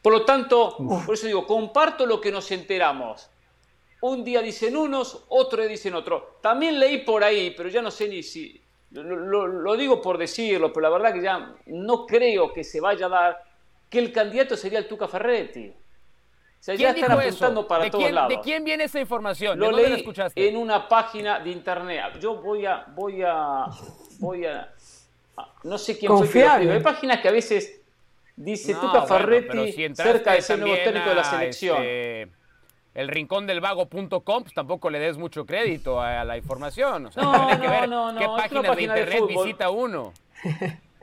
Por 0.00 0.12
lo 0.12 0.24
tanto, 0.24 0.76
por 1.04 1.14
eso 1.14 1.26
digo, 1.26 1.46
comparto 1.46 2.06
lo 2.06 2.20
que 2.20 2.30
nos 2.30 2.50
enteramos. 2.50 3.28
Un 4.02 4.22
día 4.22 4.42
dicen 4.42 4.76
unos, 4.76 5.24
otro 5.28 5.62
día 5.62 5.70
dicen 5.70 5.94
otro. 5.94 6.36
También 6.42 6.78
leí 6.78 6.98
por 6.98 7.24
ahí, 7.24 7.54
pero 7.56 7.68
ya 7.68 7.82
no 7.82 7.90
sé 7.90 8.08
ni 8.08 8.22
si... 8.22 8.60
Lo, 8.90 9.46
lo 9.48 9.76
digo 9.76 10.00
por 10.00 10.18
decirlo, 10.18 10.72
pero 10.72 10.82
la 10.82 10.90
verdad 10.90 11.12
que 11.12 11.22
ya 11.22 11.56
no 11.66 12.06
creo 12.06 12.52
que 12.52 12.62
se 12.62 12.80
vaya 12.80 13.06
a 13.06 13.08
dar 13.08 13.42
que 13.88 13.98
el 13.98 14.12
candidato 14.12 14.56
sería 14.56 14.78
el 14.78 14.88
Tuca 14.88 15.08
Ferretti. 15.08 15.68
O 15.68 16.64
sea, 16.64 16.74
ya 16.76 16.90
están 16.90 17.12
apuntando 17.12 17.68
para 17.68 17.90
todos 17.90 18.10
lados. 18.10 18.30
¿De 18.30 18.40
quién 18.40 18.64
viene 18.64 18.84
esa 18.84 18.98
información? 18.98 19.58
Lo 19.58 19.70
leí 19.70 19.92
escuchaste? 19.92 20.48
en 20.48 20.56
una 20.56 20.88
página 20.88 21.38
de 21.38 21.50
internet. 21.50 22.18
Yo 22.20 22.36
voy 22.40 22.64
a, 22.64 22.86
voy 22.88 23.22
a, 23.22 23.66
voy 24.18 24.46
a, 24.46 24.72
no 25.62 25.76
sé 25.76 25.98
quién 25.98 26.16
fue 26.16 26.28
que 26.28 26.44
Hay 26.44 26.80
páginas 26.80 27.20
que 27.20 27.28
a 27.28 27.32
veces 27.32 27.82
dice 28.36 28.74
Tuca 28.74 29.02
Ferretti 29.02 29.94
cerca 29.94 30.32
de 30.32 30.40
ser 30.40 30.58
nuevo 30.58 30.76
técnico 30.76 31.10
de 31.10 31.14
la 31.14 31.24
selección. 31.24 31.82
Este, 31.82 32.28
el 32.94 33.08
rincón 33.08 33.46
del 33.46 33.60
vago.com, 33.60 34.42
pues 34.42 34.54
tampoco 34.54 34.88
le 34.88 35.00
des 35.00 35.18
mucho 35.18 35.44
crédito 35.44 36.00
a, 36.00 36.24
la 36.24 36.36
información. 36.36 37.06
O 37.06 37.12
sea, 37.12 37.22
no, 37.24 37.60
que 37.60 37.68
ver 37.68 37.88
no, 37.88 38.14
qué 38.16 38.26
página 38.26 38.74
de 38.74 38.82
internet 38.82 39.22
visita 39.28 39.70
uno. 39.70 40.12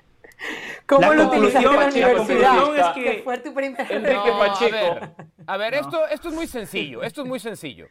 ¿Cómo 0.86 1.14
lo 1.14 1.28
utilizaste 1.28 1.68
en 1.68 1.76
la 1.76 1.88
universidad? 1.88 2.78
Es 2.78 2.88
que, 2.94 3.22
fue 3.24 3.38
tu 3.40 3.54
primer... 3.54 3.80
Enrique 3.92 4.32
Pacheco. 4.40 4.76
A 4.78 4.94
ver, 4.94 5.16
a 5.48 5.58
ver 5.58 5.74
esto, 5.74 6.08
esto 6.08 6.30
es 6.30 6.36
muy 6.36 6.48
sencillo, 6.48 7.04
esto 7.04 7.22
es 7.24 7.28
muy 7.28 7.40
sencillo. 7.40 7.88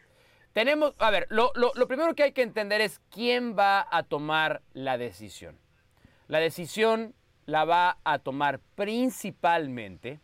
Tenemos, 0.53 0.95
a 0.99 1.11
ver, 1.11 1.27
lo, 1.31 1.53
lo, 1.55 1.73
lo 1.75 1.87
primero 1.89 2.15
que 2.15 2.23
hay 2.23 2.33
que 2.33 2.43
entender 2.43 2.81
es 2.81 3.01
quién 3.11 3.57
va 3.59 3.87
a 3.91 4.03
tomar 4.03 4.63
la 4.73 4.99
decisión. 4.99 5.59
La 6.29 6.39
decisión 6.39 7.15
la 7.47 7.65
va 7.65 7.99
a 8.05 8.19
tomar 8.21 8.61
principalmente 8.77 10.21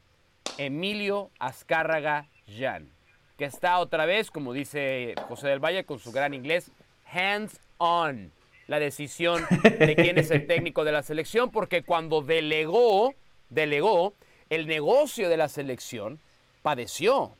Emilio 0.58 1.30
Azcárraga 1.38 2.28
Jan, 2.46 2.90
que 3.36 3.44
está 3.44 3.78
otra 3.78 4.06
vez, 4.06 4.30
como 4.30 4.52
dice 4.52 5.14
José 5.28 5.48
del 5.48 5.58
Valle 5.58 5.84
con 5.84 5.98
su 5.98 6.12
gran 6.12 6.32
inglés, 6.32 6.70
hands 7.12 7.60
on. 7.78 8.32
La 8.66 8.78
decisión 8.78 9.46
de 9.62 9.94
quién 9.96 10.18
es 10.18 10.30
el 10.30 10.46
técnico 10.48 10.84
de 10.84 10.92
la 10.92 11.02
selección, 11.02 11.50
porque 11.50 11.82
cuando 11.82 12.22
delegó, 12.22 13.14
delegó, 13.48 14.14
el 14.50 14.66
negocio 14.66 15.28
de 15.28 15.36
la 15.36 15.48
selección 15.48 16.20
padeció. 16.62 17.36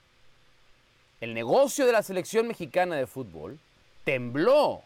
El 1.20 1.34
negocio 1.34 1.86
de 1.86 1.92
la 1.92 2.02
selección 2.02 2.46
mexicana 2.46 2.96
de 2.96 3.06
fútbol 3.06 3.58
tembló. 4.04 4.82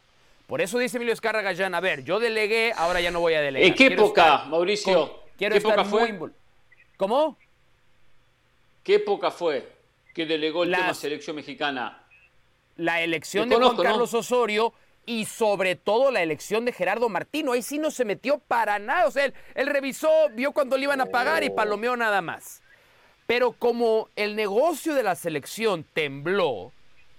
Por 0.47 0.61
eso 0.61 0.79
dice 0.79 0.97
Emilio 0.97 1.12
Escarra 1.12 1.53
ya, 1.53 1.67
a 1.67 1.81
ver, 1.81 2.05
yo 2.05 2.19
delegué, 2.19 2.73
ahora 2.77 3.01
ya 3.01 3.11
no 3.11 3.21
voy 3.21 3.35
a 3.35 3.41
delegar. 3.41 3.69
¿En 3.69 3.75
qué 3.75 3.87
época, 3.87 4.45
Mauricio? 4.47 5.23
quiero 5.37 5.55
¿Qué 5.55 5.59
estar 5.59 5.79
época 5.79 5.85
fue? 5.85 6.19
¿Cómo? 6.97 7.37
¿Qué 8.83 8.97
época 8.97 9.31
fue 9.31 9.71
que 10.15 10.27
delegó 10.27 10.65
el 10.65 10.73
tema 10.73 10.95
selección 10.95 11.37
mexicana? 11.37 12.03
La 12.77 13.03
elección 13.03 13.49
Te 13.49 13.51
de 13.51 13.55
conozco, 13.57 13.77
Juan 13.77 13.87
¿no? 13.87 13.93
Carlos 13.93 14.15
Osorio 14.15 14.73
y 15.06 15.24
sobre 15.24 15.77
todo 15.77 16.10
la 16.10 16.22
elección 16.22 16.64
de 16.64 16.72
Gerardo 16.72 17.09
Martino. 17.09 17.52
Ahí 17.52 17.62
sí 17.62 17.78
no 17.78 17.90
se 17.90 18.05
metió 18.05 18.39
para 18.39 18.78
nada. 18.78 19.06
O 19.06 19.10
sea, 19.10 19.24
él, 19.24 19.35
él 19.55 19.66
revisó, 19.66 20.09
vio 20.35 20.52
cuando 20.52 20.77
le 20.77 20.85
iban 20.85 21.01
a 21.01 21.06
pagar 21.06 21.43
y 21.43 21.51
palomeó 21.51 21.97
nada 21.97 22.20
más. 22.22 22.62
Pero 23.27 23.52
como 23.52 24.09
el 24.16 24.36
negocio 24.36 24.94
de 24.94 25.02
la 25.02 25.14
selección 25.14 25.85
tembló, 25.94 26.72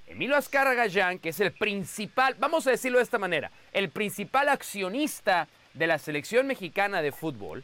Emilio 0.07 0.35
Azcárraga 0.35 0.83
Gallán, 0.83 1.19
que 1.19 1.29
es 1.29 1.39
el 1.39 1.53
principal, 1.53 2.35
vamos 2.37 2.67
a 2.67 2.71
decirlo 2.71 2.97
de 2.97 3.03
esta 3.03 3.17
manera, 3.17 3.49
el 3.71 3.89
principal 3.89 4.49
accionista 4.49 5.47
de 5.73 5.87
la 5.87 5.97
selección 5.99 6.47
mexicana 6.47 7.01
de 7.01 7.11
fútbol, 7.13 7.63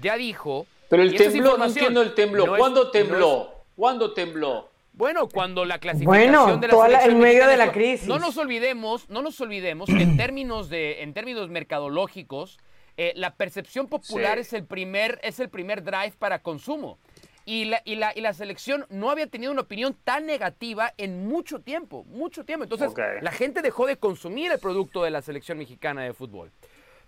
ya 0.00 0.16
dijo... 0.16 0.66
Pero 0.88 1.02
el 1.04 1.14
tembló, 1.16 1.56
no 1.56 1.64
entiendo 1.66 2.02
el 2.02 2.14
tembló. 2.14 2.46
no 2.46 2.56
es- 2.56 2.58
¿Cuándo 2.58 2.84
no 2.84 2.90
tembló? 2.90 3.42
es- 3.42 3.64
¿Cuándo 3.76 4.12
tembló? 4.12 4.70
Bueno, 4.94 5.28
cuando 5.28 5.64
la 5.64 5.78
clasificación 5.78 6.32
Bueno, 6.32 6.56
de 6.58 6.66
la 6.68 6.72
toda 6.72 6.88
la- 6.88 7.04
en 7.04 7.18
medio 7.18 7.46
de 7.46 7.56
la 7.56 7.72
crisis. 7.72 8.06
No 8.08 8.18
nos 8.18 8.36
olvidemos, 8.38 9.08
no 9.10 9.22
nos 9.22 9.40
olvidemos 9.40 9.88
que 9.88 10.02
en 10.02 10.16
términos 10.16 10.68
de, 10.68 11.02
en 11.02 11.12
términos 11.14 11.48
mercadológicos, 11.50 12.58
eh, 12.96 13.12
la 13.16 13.34
percepción 13.34 13.88
popular 13.88 14.36
Sí. 14.36 14.40
es 14.42 14.52
el 14.52 14.64
primer, 14.64 15.18
es 15.22 15.40
el 15.40 15.48
primer 15.48 15.82
drive 15.82 16.12
para 16.18 16.38
consumo. 16.40 16.98
Y 17.46 17.66
la, 17.66 17.82
y, 17.84 17.96
la, 17.96 18.12
y 18.14 18.22
la 18.22 18.32
selección 18.32 18.86
no 18.88 19.10
había 19.10 19.26
tenido 19.26 19.52
una 19.52 19.60
opinión 19.62 19.94
tan 20.04 20.24
negativa 20.24 20.94
en 20.96 21.26
mucho 21.28 21.58
tiempo, 21.60 22.04
mucho 22.04 22.44
tiempo. 22.44 22.64
Entonces, 22.64 22.90
la 23.20 23.32
gente 23.32 23.60
dejó 23.60 23.86
de 23.86 23.96
consumir 23.96 24.50
el 24.50 24.58
producto 24.58 25.02
de 25.02 25.10
la 25.10 25.20
selección 25.20 25.58
mexicana 25.58 26.02
de 26.02 26.14
fútbol. 26.14 26.50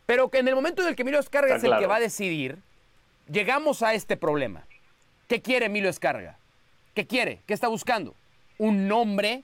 Pero 0.04 0.28
que 0.28 0.38
en 0.38 0.48
el 0.48 0.54
momento 0.54 0.82
en 0.82 0.88
el 0.88 0.94
que 0.96 1.02
Emilio 1.02 1.20
Escarga 1.20 1.54
Está 1.54 1.66
es 1.68 1.72
el 1.72 1.78
que 1.78 1.86
va 1.86 1.96
a 1.96 2.00
decidir, 2.00 2.58
llegamos 3.30 3.82
a 3.82 3.94
este 3.94 4.16
problema. 4.18 4.66
¿Qué 5.26 5.40
quiere 5.40 5.66
Emilio 5.66 5.88
Escarga? 5.88 6.36
¿Qué 6.96 7.06
quiere? 7.06 7.40
¿Qué 7.46 7.52
está 7.52 7.68
buscando? 7.68 8.14
Un 8.56 8.88
nombre 8.88 9.42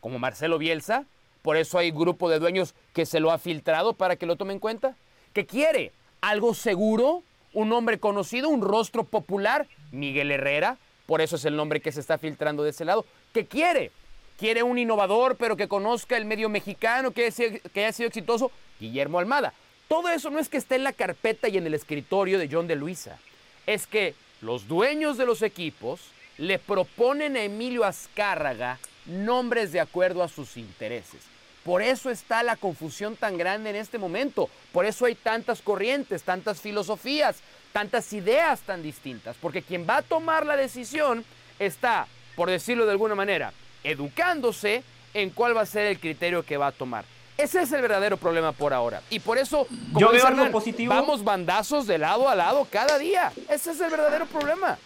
como 0.00 0.18
Marcelo 0.18 0.56
Bielsa, 0.56 1.04
por 1.42 1.58
eso 1.58 1.76
hay 1.76 1.90
grupo 1.90 2.30
de 2.30 2.38
dueños 2.38 2.74
que 2.94 3.04
se 3.04 3.20
lo 3.20 3.30
ha 3.30 3.36
filtrado 3.36 3.92
para 3.92 4.16
que 4.16 4.24
lo 4.24 4.36
tome 4.36 4.54
en 4.54 4.58
cuenta. 4.58 4.96
¿Qué 5.34 5.44
quiere? 5.44 5.92
¿Algo 6.22 6.54
seguro? 6.54 7.22
¿Un 7.52 7.68
nombre 7.68 7.98
conocido? 7.98 8.48
¿Un 8.48 8.62
rostro 8.62 9.04
popular? 9.04 9.66
Miguel 9.92 10.30
Herrera, 10.32 10.78
por 11.04 11.20
eso 11.20 11.36
es 11.36 11.44
el 11.44 11.56
nombre 11.56 11.80
que 11.82 11.92
se 11.92 12.00
está 12.00 12.16
filtrando 12.16 12.62
de 12.62 12.70
ese 12.70 12.86
lado. 12.86 13.04
¿Qué 13.34 13.44
quiere? 13.44 13.90
¿Quiere 14.38 14.62
un 14.62 14.78
innovador 14.78 15.36
pero 15.36 15.58
que 15.58 15.68
conozca 15.68 16.16
el 16.16 16.24
medio 16.24 16.48
mexicano, 16.48 17.10
que, 17.10 17.24
haya 17.26 17.30
sido- 17.32 17.58
que 17.74 17.80
haya 17.84 17.92
sido 17.92 18.08
exitoso? 18.08 18.50
Guillermo 18.80 19.18
Almada. 19.18 19.52
Todo 19.88 20.08
eso 20.08 20.30
no 20.30 20.38
es 20.38 20.48
que 20.48 20.56
esté 20.56 20.76
en 20.76 20.84
la 20.84 20.94
carpeta 20.94 21.48
y 21.48 21.58
en 21.58 21.66
el 21.66 21.74
escritorio 21.74 22.38
de 22.38 22.48
John 22.50 22.66
de 22.66 22.76
Luisa. 22.76 23.18
Es 23.66 23.86
que 23.86 24.14
los 24.40 24.66
dueños 24.68 25.18
de 25.18 25.26
los 25.26 25.42
equipos 25.42 26.00
le 26.38 26.58
proponen 26.58 27.36
a 27.36 27.42
Emilio 27.42 27.84
Azcárraga 27.84 28.78
nombres 29.06 29.72
de 29.72 29.80
acuerdo 29.80 30.22
a 30.22 30.28
sus 30.28 30.56
intereses. 30.56 31.20
Por 31.64 31.80
eso 31.80 32.10
está 32.10 32.42
la 32.42 32.56
confusión 32.56 33.16
tan 33.16 33.38
grande 33.38 33.70
en 33.70 33.76
este 33.76 33.96
momento. 33.96 34.50
Por 34.72 34.84
eso 34.84 35.06
hay 35.06 35.14
tantas 35.14 35.62
corrientes, 35.62 36.22
tantas 36.22 36.60
filosofías, 36.60 37.36
tantas 37.72 38.12
ideas 38.12 38.60
tan 38.60 38.82
distintas. 38.82 39.36
Porque 39.40 39.62
quien 39.62 39.86
va 39.88 39.98
a 39.98 40.02
tomar 40.02 40.44
la 40.44 40.56
decisión 40.56 41.24
está, 41.58 42.06
por 42.36 42.50
decirlo 42.50 42.84
de 42.84 42.92
alguna 42.92 43.14
manera, 43.14 43.52
educándose 43.82 44.82
en 45.14 45.30
cuál 45.30 45.56
va 45.56 45.62
a 45.62 45.66
ser 45.66 45.86
el 45.86 45.98
criterio 45.98 46.42
que 46.42 46.58
va 46.58 46.66
a 46.66 46.72
tomar. 46.72 47.04
Ese 47.38 47.62
es 47.62 47.72
el 47.72 47.80
verdadero 47.80 48.16
problema 48.16 48.52
por 48.52 48.72
ahora. 48.74 49.02
Y 49.10 49.20
por 49.20 49.38
eso, 49.38 49.66
como 49.92 50.00
Yo 50.00 50.10
veo 50.10 50.26
algo 50.26 50.40
Hernán, 50.40 50.52
positivo. 50.52 50.94
vamos 50.94 51.24
bandazos 51.24 51.86
de 51.86 51.98
lado 51.98 52.28
a 52.28 52.34
lado 52.34 52.66
cada 52.70 52.98
día. 52.98 53.32
Ese 53.48 53.72
es 53.72 53.80
el 53.80 53.90
verdadero 53.90 54.26
problema. 54.26 54.78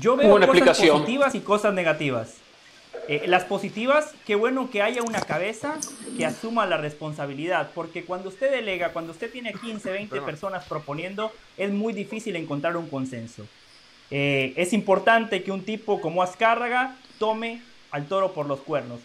Yo 0.00 0.16
veo 0.16 0.30
cosas 0.30 0.44
explicación. 0.44 0.98
positivas 0.98 1.34
y 1.34 1.40
cosas 1.40 1.74
negativas. 1.74 2.36
Eh, 3.08 3.24
las 3.26 3.44
positivas, 3.44 4.14
qué 4.26 4.36
bueno 4.36 4.70
que 4.70 4.80
haya 4.80 5.02
una 5.02 5.20
cabeza 5.20 5.78
que 6.16 6.24
asuma 6.24 6.66
la 6.66 6.76
responsabilidad, 6.76 7.70
porque 7.74 8.04
cuando 8.04 8.28
usted 8.28 8.50
delega, 8.50 8.92
cuando 8.92 9.12
usted 9.12 9.30
tiene 9.30 9.52
15, 9.52 9.90
20 9.90 10.20
personas 10.20 10.64
proponiendo, 10.66 11.32
es 11.56 11.72
muy 11.72 11.92
difícil 11.92 12.36
encontrar 12.36 12.76
un 12.76 12.88
consenso. 12.88 13.46
Eh, 14.10 14.52
es 14.56 14.72
importante 14.72 15.42
que 15.42 15.50
un 15.50 15.64
tipo 15.64 16.00
como 16.00 16.22
Azcárraga 16.22 16.96
tome 17.18 17.62
al 17.90 18.06
toro 18.06 18.32
por 18.32 18.46
los 18.46 18.60
cuernos. 18.60 19.00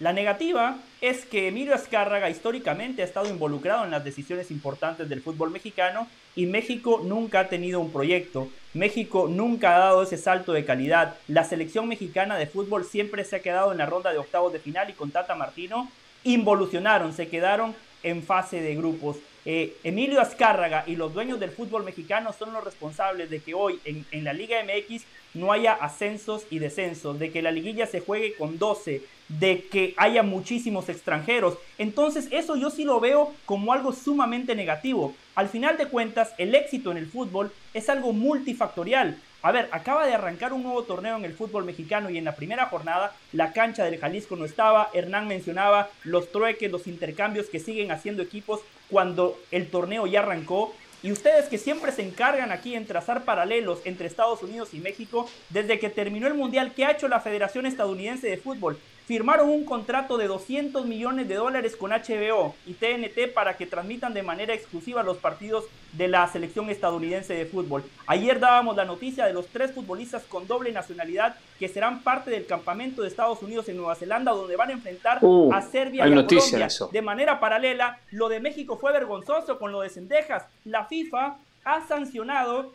La 0.00 0.12
negativa 0.12 0.78
es 1.00 1.24
que 1.24 1.46
Emilio 1.46 1.72
Azcárraga 1.72 2.28
históricamente 2.28 3.02
ha 3.02 3.04
estado 3.04 3.28
involucrado 3.28 3.84
en 3.84 3.92
las 3.92 4.02
decisiones 4.02 4.50
importantes 4.50 5.08
del 5.08 5.22
fútbol 5.22 5.50
mexicano 5.50 6.08
y 6.34 6.46
México 6.46 7.00
nunca 7.04 7.40
ha 7.40 7.48
tenido 7.48 7.78
un 7.78 7.92
proyecto. 7.92 8.48
México 8.72 9.28
nunca 9.30 9.76
ha 9.76 9.78
dado 9.78 10.02
ese 10.02 10.16
salto 10.16 10.52
de 10.52 10.64
calidad. 10.64 11.14
La 11.28 11.44
selección 11.44 11.86
mexicana 11.86 12.36
de 12.36 12.46
fútbol 12.48 12.84
siempre 12.84 13.24
se 13.24 13.36
ha 13.36 13.42
quedado 13.42 13.70
en 13.70 13.78
la 13.78 13.86
ronda 13.86 14.10
de 14.10 14.18
octavos 14.18 14.52
de 14.52 14.58
final 14.58 14.90
y 14.90 14.94
con 14.94 15.12
Tata 15.12 15.36
Martino 15.36 15.88
involucionaron, 16.24 17.12
se 17.12 17.28
quedaron 17.28 17.72
en 18.02 18.24
fase 18.24 18.60
de 18.60 18.74
grupos. 18.74 19.18
Eh, 19.46 19.76
Emilio 19.84 20.20
Azcárraga 20.20 20.84
y 20.86 20.96
los 20.96 21.14
dueños 21.14 21.38
del 21.38 21.50
fútbol 21.50 21.84
mexicano 21.84 22.32
son 22.32 22.52
los 22.52 22.64
responsables 22.64 23.30
de 23.30 23.40
que 23.40 23.54
hoy 23.54 23.78
en, 23.84 24.04
en 24.10 24.24
la 24.24 24.32
Liga 24.32 24.56
MX 24.64 25.04
no 25.34 25.52
haya 25.52 25.74
ascensos 25.74 26.46
y 26.50 26.58
descensos, 26.58 27.18
de 27.18 27.30
que 27.30 27.42
la 27.42 27.50
liguilla 27.50 27.86
se 27.86 28.00
juegue 28.00 28.34
con 28.34 28.58
12, 28.58 29.02
de 29.28 29.64
que 29.70 29.94
haya 29.96 30.22
muchísimos 30.22 30.88
extranjeros. 30.88 31.58
Entonces 31.78 32.28
eso 32.30 32.56
yo 32.56 32.70
sí 32.70 32.84
lo 32.84 33.00
veo 33.00 33.32
como 33.46 33.72
algo 33.72 33.92
sumamente 33.92 34.54
negativo. 34.54 35.14
Al 35.34 35.48
final 35.48 35.76
de 35.76 35.86
cuentas, 35.86 36.32
el 36.38 36.54
éxito 36.54 36.90
en 36.90 36.98
el 36.98 37.06
fútbol 37.06 37.52
es 37.72 37.88
algo 37.88 38.12
multifactorial. 38.12 39.18
A 39.42 39.52
ver, 39.52 39.68
acaba 39.72 40.06
de 40.06 40.14
arrancar 40.14 40.54
un 40.54 40.62
nuevo 40.62 40.84
torneo 40.84 41.16
en 41.16 41.24
el 41.26 41.34
fútbol 41.34 41.64
mexicano 41.64 42.08
y 42.08 42.16
en 42.16 42.24
la 42.24 42.34
primera 42.34 42.66
jornada 42.66 43.14
la 43.32 43.52
cancha 43.52 43.84
del 43.84 43.98
Jalisco 43.98 44.36
no 44.36 44.46
estaba. 44.46 44.88
Hernán 44.94 45.28
mencionaba 45.28 45.90
los 46.02 46.32
trueques, 46.32 46.72
los 46.72 46.86
intercambios 46.86 47.46
que 47.46 47.60
siguen 47.60 47.90
haciendo 47.90 48.22
equipos 48.22 48.60
cuando 48.88 49.38
el 49.50 49.68
torneo 49.68 50.06
ya 50.06 50.20
arrancó. 50.20 50.74
Y 51.02 51.12
ustedes 51.12 51.50
que 51.50 51.58
siempre 51.58 51.92
se 51.92 52.00
encargan 52.00 52.50
aquí 52.50 52.74
en 52.74 52.86
trazar 52.86 53.24
paralelos 53.24 53.80
entre 53.84 54.06
Estados 54.06 54.42
Unidos 54.42 54.72
y 54.72 54.78
México, 54.78 55.28
desde 55.50 55.78
que 55.78 55.90
terminó 55.90 56.26
el 56.26 56.32
Mundial, 56.32 56.72
¿qué 56.74 56.86
ha 56.86 56.92
hecho 56.92 57.08
la 57.08 57.20
Federación 57.20 57.66
Estadounidense 57.66 58.26
de 58.26 58.38
Fútbol? 58.38 58.78
Firmaron 59.06 59.50
un 59.50 59.64
contrato 59.66 60.16
de 60.16 60.26
200 60.26 60.86
millones 60.86 61.28
de 61.28 61.34
dólares 61.34 61.76
con 61.76 61.90
HBO 61.90 62.54
y 62.66 62.72
TNT 62.72 63.34
para 63.34 63.56
que 63.58 63.66
transmitan 63.66 64.14
de 64.14 64.22
manera 64.22 64.54
exclusiva 64.54 65.02
los 65.02 65.18
partidos 65.18 65.64
de 65.92 66.08
la 66.08 66.26
selección 66.26 66.70
estadounidense 66.70 67.34
de 67.34 67.44
fútbol. 67.44 67.84
Ayer 68.06 68.40
dábamos 68.40 68.76
la 68.76 68.86
noticia 68.86 69.26
de 69.26 69.34
los 69.34 69.46
tres 69.48 69.72
futbolistas 69.72 70.22
con 70.24 70.46
doble 70.46 70.72
nacionalidad 70.72 71.36
que 71.58 71.68
serán 71.68 72.02
parte 72.02 72.30
del 72.30 72.46
campamento 72.46 73.02
de 73.02 73.08
Estados 73.08 73.42
Unidos 73.42 73.68
en 73.68 73.76
Nueva 73.76 73.94
Zelanda, 73.94 74.32
donde 74.32 74.56
van 74.56 74.70
a 74.70 74.72
enfrentar 74.72 75.18
Uh, 75.20 75.52
a 75.52 75.60
Serbia 75.60 76.04
hay 76.04 76.10
y 76.10 76.18
a 76.18 76.24
Colombia. 76.26 76.66
eso. 76.66 76.88
De 76.90 77.02
manera 77.02 77.38
paralela, 77.40 77.98
lo 78.10 78.28
de 78.30 78.40
México 78.40 78.78
fue 78.78 78.90
vergonzoso 78.92 79.58
con 79.58 79.70
lo 79.70 79.82
de 79.82 79.90
Cendejas. 79.90 80.44
La 80.64 80.86
FIFA 80.86 81.36
ha 81.64 81.86
sancionado 81.86 82.72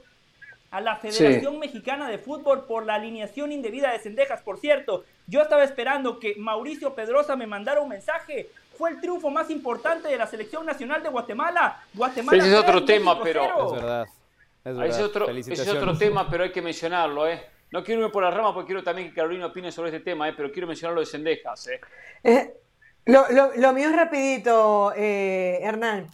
a 0.71 0.81
la 0.81 0.95
Federación 0.97 1.57
Mexicana 1.59 2.09
de 2.09 2.17
Fútbol 2.17 2.65
por 2.65 2.85
la 2.85 2.95
alineación 2.95 3.51
indebida 3.51 3.91
de 3.91 3.99
Cendejas. 3.99 4.41
Por 4.41 4.59
cierto, 4.59 5.03
yo 5.27 5.41
estaba 5.41 5.63
esperando 5.63 6.19
que 6.19 6.35
Mauricio 6.37 6.93
Pedrosa 6.93 7.35
me 7.35 7.47
mandara 7.47 7.81
un 7.81 7.89
mensaje. 7.89 8.49
Fue 8.77 8.91
el 8.91 9.01
triunfo 9.01 9.29
más 9.29 9.49
importante 9.49 10.07
de 10.07 10.17
la 10.17 10.27
selección 10.27 10.65
nacional 10.65 11.03
de 11.03 11.09
Guatemala. 11.09 11.83
Guatemala 11.93 12.37
Ese 12.37 12.51
es 12.53 12.55
otro 12.59 12.85
tema, 12.85 13.21
pero-. 13.21 13.65
Es 13.67 13.71
verdad. 13.73 14.07
Es 14.63 14.71
Ese 14.71 14.77
verdad. 14.77 15.03
otro, 15.05 15.29
ese 15.29 15.53
es 15.53 15.67
otro 15.69 15.97
tema, 15.97 16.29
pero 16.29 16.43
hay 16.43 16.51
que 16.51 16.61
mencionarlo, 16.61 17.27
¿eh? 17.27 17.41
No 17.71 17.83
quiero 17.83 18.01
irme 18.01 18.11
por 18.11 18.23
las 18.23 18.33
ramas 18.33 18.53
porque 18.53 18.67
quiero 18.67 18.83
también 18.83 19.09
que 19.09 19.15
Carolina 19.15 19.47
opine 19.47 19.71
sobre 19.71 19.89
este 19.89 20.01
tema, 20.03 20.27
¿eh? 20.29 20.33
Pero 20.35 20.51
quiero 20.51 20.67
mencionar 20.67 20.95
lo 20.95 21.01
de 21.01 21.05
Sendejas, 21.07 21.67
¿eh? 21.67 21.79
Eh, 22.23 22.53
lo, 23.05 23.25
lo- 23.31 23.51
lo 23.55 23.73
mío 23.73 23.89
es 23.89 23.95
rapidito, 23.95 24.93
eh, 24.95 25.59
Hernán. 25.61 26.07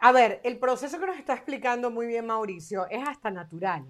A 0.00 0.12
ver, 0.12 0.40
el 0.44 0.58
proceso 0.58 0.98
que 0.98 1.06
nos 1.06 1.18
está 1.18 1.34
explicando 1.34 1.90
muy 1.90 2.06
bien 2.06 2.26
Mauricio 2.26 2.86
es 2.90 3.06
hasta 3.06 3.30
natural. 3.30 3.84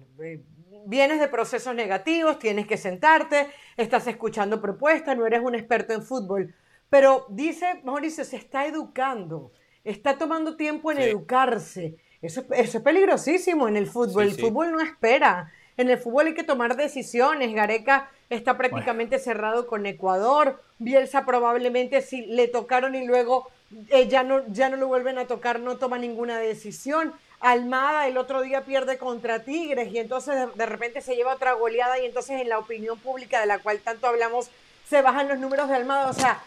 Vienes 0.85 1.19
de 1.19 1.27
procesos 1.29 1.73
negativos, 1.73 2.37
tienes 2.37 2.67
que 2.67 2.75
sentarte, 2.77 3.47
estás 3.77 4.07
escuchando 4.07 4.61
propuestas, 4.61 5.17
no 5.17 5.25
eres 5.25 5.41
un 5.41 5.55
experto 5.55 5.93
en 5.93 6.03
fútbol. 6.03 6.53
Pero 6.89 7.25
dice 7.29 7.79
Mauricio, 7.85 8.25
se 8.25 8.35
está 8.35 8.65
educando, 8.65 9.53
está 9.85 10.17
tomando 10.17 10.57
tiempo 10.57 10.91
en 10.91 10.97
Sí. 10.97 11.03
educarse. 11.03 11.95
Eso, 12.21 12.43
eso 12.51 12.77
es 12.79 12.83
peligrosísimo 12.83 13.67
en 13.69 13.77
el 13.77 13.87
fútbol. 13.87 14.25
Sí, 14.25 14.29
el 14.31 14.35
sí. 14.35 14.41
fútbol 14.41 14.71
no 14.71 14.81
espera. 14.81 15.51
En 15.77 15.89
el 15.89 15.97
fútbol 15.97 16.27
hay 16.27 16.33
que 16.33 16.43
tomar 16.43 16.75
decisiones. 16.75 17.53
Gareca 17.55 18.09
está 18.29 18.57
prácticamente 18.57 19.17
cerrado 19.17 19.65
con 19.65 19.85
Ecuador. 19.85 20.61
Bielsa 20.77 21.25
probablemente 21.25 22.01
si 22.01 22.25
le 22.25 22.47
tocaron 22.49 22.93
y 22.95 23.07
luego 23.07 23.47
eh, 23.89 24.07
ya, 24.07 24.23
no, 24.23 24.41
ya 24.47 24.69
no 24.69 24.77
lo 24.77 24.87
vuelven 24.87 25.17
a 25.17 25.25
tocar, 25.25 25.59
no 25.59 25.77
toma 25.77 25.97
ninguna 25.97 26.39
decisión. 26.39 27.13
Almada 27.39 28.07
el 28.07 28.17
otro 28.17 28.41
día 28.41 28.65
pierde 28.65 28.97
contra 28.97 29.43
Tigres 29.43 29.91
y 29.91 29.97
entonces 29.97 30.35
de, 30.35 30.47
de, 30.53 30.65
repente 30.65 31.01
se 31.01 31.15
lleva 31.15 31.33
otra 31.33 31.53
goleada 31.53 31.99
y 31.99 32.05
entonces 32.05 32.39
en 32.39 32.49
la 32.49 32.59
opinión 32.59 32.99
pública 32.99 33.39
de 33.39 33.47
la 33.47 33.59
cual 33.59 33.79
tanto 33.79 34.07
hablamos 34.07 34.51
se 34.87 35.01
bajan 35.01 35.27
los 35.27 35.39
números 35.39 35.69
de 35.69 35.75
Almada. 35.75 36.09
O 36.09 36.13
sea, 36.13 36.43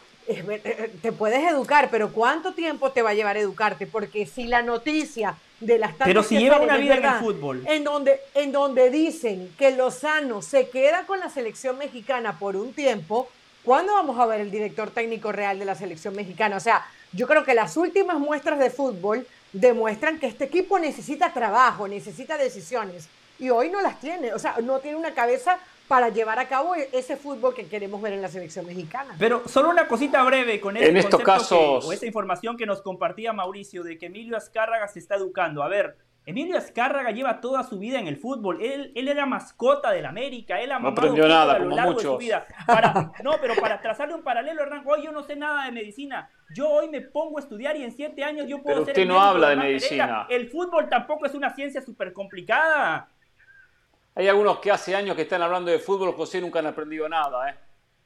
te 1.02 1.12
puedes 1.12 1.50
educar, 1.50 1.88
pero 1.90 2.12
¿cuánto 2.12 2.54
tiempo 2.54 2.92
te 2.92 3.02
va 3.02 3.10
a 3.10 3.14
llevar 3.14 3.36
educarte? 3.36 3.86
Porque 3.86 4.26
si 4.26 4.44
la 4.44 4.62
noticia 4.62 5.36
de 5.60 5.78
las 5.78 5.94
Pero 5.94 6.22
si 6.22 6.38
lleva 6.38 6.60
una 6.60 6.76
vida 6.76 6.96
en 6.96 7.04
el 7.04 7.14
fútbol. 7.14 7.62
En 7.66 7.84
donde, 7.84 8.20
en 8.34 8.52
donde 8.52 8.90
dicen 8.90 9.54
que 9.58 9.70
Lozano 9.72 10.42
se 10.42 10.68
queda 10.68 11.06
con 11.06 11.20
la 11.20 11.28
selección 11.28 11.78
mexicana 11.78 12.38
por 12.38 12.56
un 12.56 12.72
tiempo, 12.72 13.28
¿cuándo 13.64 13.94
vamos 13.94 14.18
a 14.18 14.26
ver 14.26 14.40
el 14.40 14.50
director 14.50 14.90
técnico 14.90 15.32
real 15.32 15.58
de 15.58 15.64
la 15.64 15.74
selección 15.74 16.14
mexicana? 16.14 16.56
O 16.56 16.60
sea, 16.60 16.86
yo 17.14 17.26
creo 17.26 17.44
que 17.44 17.54
las 17.54 17.76
últimas 17.76 18.18
muestras 18.18 18.58
de 18.58 18.70
fútbol 18.70 19.26
demuestran 19.52 20.18
que 20.18 20.26
este 20.26 20.44
equipo 20.44 20.78
necesita 20.78 21.32
trabajo, 21.32 21.88
necesita 21.88 22.36
decisiones. 22.36 23.08
Y 23.38 23.50
hoy 23.50 23.70
no 23.70 23.80
las 23.80 24.00
tiene, 24.00 24.32
o 24.32 24.38
sea, 24.38 24.56
no 24.62 24.78
tiene 24.80 24.96
una 24.96 25.14
cabeza 25.14 25.58
para 25.88 26.08
llevar 26.08 26.38
a 26.38 26.48
cabo 26.48 26.74
ese 26.74 27.16
fútbol 27.16 27.54
que 27.54 27.66
queremos 27.66 28.00
ver 28.00 28.14
en 28.14 28.22
la 28.22 28.28
selección 28.28 28.66
mexicana. 28.66 29.14
Pero 29.18 29.46
solo 29.46 29.70
una 29.70 29.86
cosita 29.86 30.22
breve 30.24 30.60
con 30.60 30.76
ese 30.76 30.88
en 30.88 30.96
estos 30.96 31.20
casos... 31.22 31.84
o 31.84 31.92
esa 31.92 32.06
información 32.06 32.56
que 32.56 32.66
nos 32.66 32.80
compartía 32.80 33.32
Mauricio 33.32 33.82
de 33.82 33.98
que 33.98 34.06
Emilio 34.06 34.36
Azcárraga 34.36 34.88
se 34.88 34.98
está 34.98 35.16
educando. 35.16 35.62
A 35.62 35.68
ver, 35.68 35.96
Emilio 36.26 36.56
Azcárraga 36.56 37.10
lleva 37.10 37.40
toda 37.40 37.62
su 37.64 37.78
vida 37.78 37.98
en 37.98 38.06
el 38.06 38.16
fútbol. 38.16 38.62
Él, 38.62 38.92
él 38.94 39.08
era 39.08 39.26
mascota 39.26 39.90
del 39.90 40.06
América. 40.06 40.58
Él 40.60 40.72
ha 40.72 40.78
no 40.78 40.88
aprendió 40.88 41.28
nada, 41.28 41.54
a 41.54 41.58
lo 41.58 41.64
como 41.64 41.76
largo 41.76 41.92
muchos. 41.92 42.04
de 42.04 42.10
su 42.12 42.18
vida. 42.18 42.46
Para, 42.66 43.12
no, 43.22 43.32
pero 43.40 43.54
para 43.56 43.80
trazarle 43.82 44.14
un 44.14 44.22
paralelo, 44.22 44.62
Hernán, 44.62 44.84
hoy 44.86 45.04
yo 45.04 45.12
no 45.12 45.22
sé 45.22 45.36
nada 45.36 45.66
de 45.66 45.72
medicina. 45.72 46.30
Yo 46.54 46.70
hoy 46.70 46.88
me 46.88 47.00
pongo 47.00 47.38
a 47.38 47.40
estudiar 47.40 47.76
y 47.76 47.82
en 47.84 47.90
siete 47.92 48.22
años 48.22 48.46
yo 48.48 48.62
puedo 48.62 48.76
pero 48.76 48.84
ser. 48.86 48.92
Usted 48.92 49.02
el 49.02 49.08
no 49.08 49.20
habla 49.20 49.48
de 49.48 49.52
Hernán 49.54 49.66
medicina. 49.66 50.26
El 50.30 50.48
fútbol 50.48 50.88
tampoco 50.88 51.26
es 51.26 51.34
una 51.34 51.52
ciencia 51.54 51.82
súper 51.82 52.12
complicada. 52.12 53.08
Hay 54.14 54.28
algunos 54.28 54.60
que 54.60 54.70
hace 54.70 54.94
años 54.94 55.16
que 55.16 55.22
están 55.22 55.42
hablando 55.42 55.70
de 55.72 55.80
fútbol, 55.80 56.12
José, 56.14 56.40
nunca 56.40 56.60
han 56.60 56.66
aprendido 56.66 57.08
nada, 57.08 57.50
¿eh? 57.50 57.54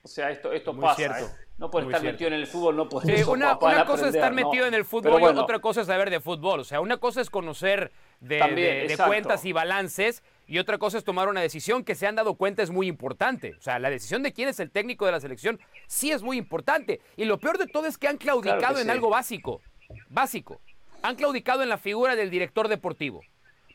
O 0.02 0.08
sea, 0.08 0.30
esto, 0.30 0.52
esto 0.52 0.72
Muy 0.72 0.82
pasa, 0.82 0.96
cierto. 0.96 1.24
¿eh? 1.26 1.46
No 1.58 1.70
por 1.70 1.82
Muy 1.82 1.90
estar 1.90 2.00
cierto. 2.00 2.14
metido 2.14 2.28
en 2.28 2.34
el 2.34 2.46
fútbol, 2.46 2.76
no 2.76 2.88
por 2.88 3.10
eso. 3.10 3.32
una, 3.32 3.58
una 3.58 3.84
cosa 3.84 4.08
es 4.08 4.14
aprender, 4.14 4.14
estar 4.16 4.30
¿no? 4.32 4.46
metido 4.48 4.66
en 4.66 4.74
el 4.74 4.84
fútbol 4.86 5.20
bueno, 5.20 5.40
y 5.40 5.42
otra 5.42 5.58
cosa 5.58 5.80
es 5.82 5.86
saber 5.88 6.08
de 6.08 6.20
fútbol. 6.20 6.60
O 6.60 6.64
sea, 6.64 6.80
una 6.80 6.96
cosa 6.98 7.20
es 7.20 7.28
conocer 7.28 7.92
de, 8.20 8.38
También, 8.38 8.86
de- 8.88 8.96
de 8.96 9.04
cuentas 9.04 9.44
y 9.44 9.52
balances 9.52 10.22
y 10.48 10.58
otra 10.58 10.78
cosa 10.78 10.98
es 10.98 11.04
tomar 11.04 11.28
una 11.28 11.40
decisión 11.42 11.84
que 11.84 11.94
se 11.94 12.06
han 12.06 12.16
dado 12.16 12.34
cuenta 12.34 12.62
es 12.62 12.70
muy 12.70 12.86
importante. 12.88 13.54
O 13.58 13.60
sea, 13.60 13.78
la 13.78 13.90
decisión 13.90 14.22
de 14.22 14.32
quién 14.32 14.48
es 14.48 14.58
el 14.60 14.70
técnico 14.70 15.04
de 15.06 15.12
la 15.12 15.20
selección 15.20 15.60
sí 15.86 16.10
es 16.10 16.22
muy 16.22 16.38
importante. 16.38 17.00
Y 17.16 17.26
lo 17.26 17.38
peor 17.38 17.58
de 17.58 17.66
todo 17.66 17.86
es 17.86 17.98
que 17.98 18.08
han 18.08 18.16
claudicado 18.16 18.58
Claro 18.58 18.74
que 18.76 18.80
en 18.80 18.86
sí. 18.86 18.90
algo 18.90 19.10
básico. 19.10 19.60
Básico. 20.08 20.60
Han 21.02 21.16
claudicado 21.16 21.62
en 21.62 21.68
la 21.68 21.76
figura 21.78 22.16
del 22.16 22.30
director 22.30 22.66
deportivo. 22.68 23.20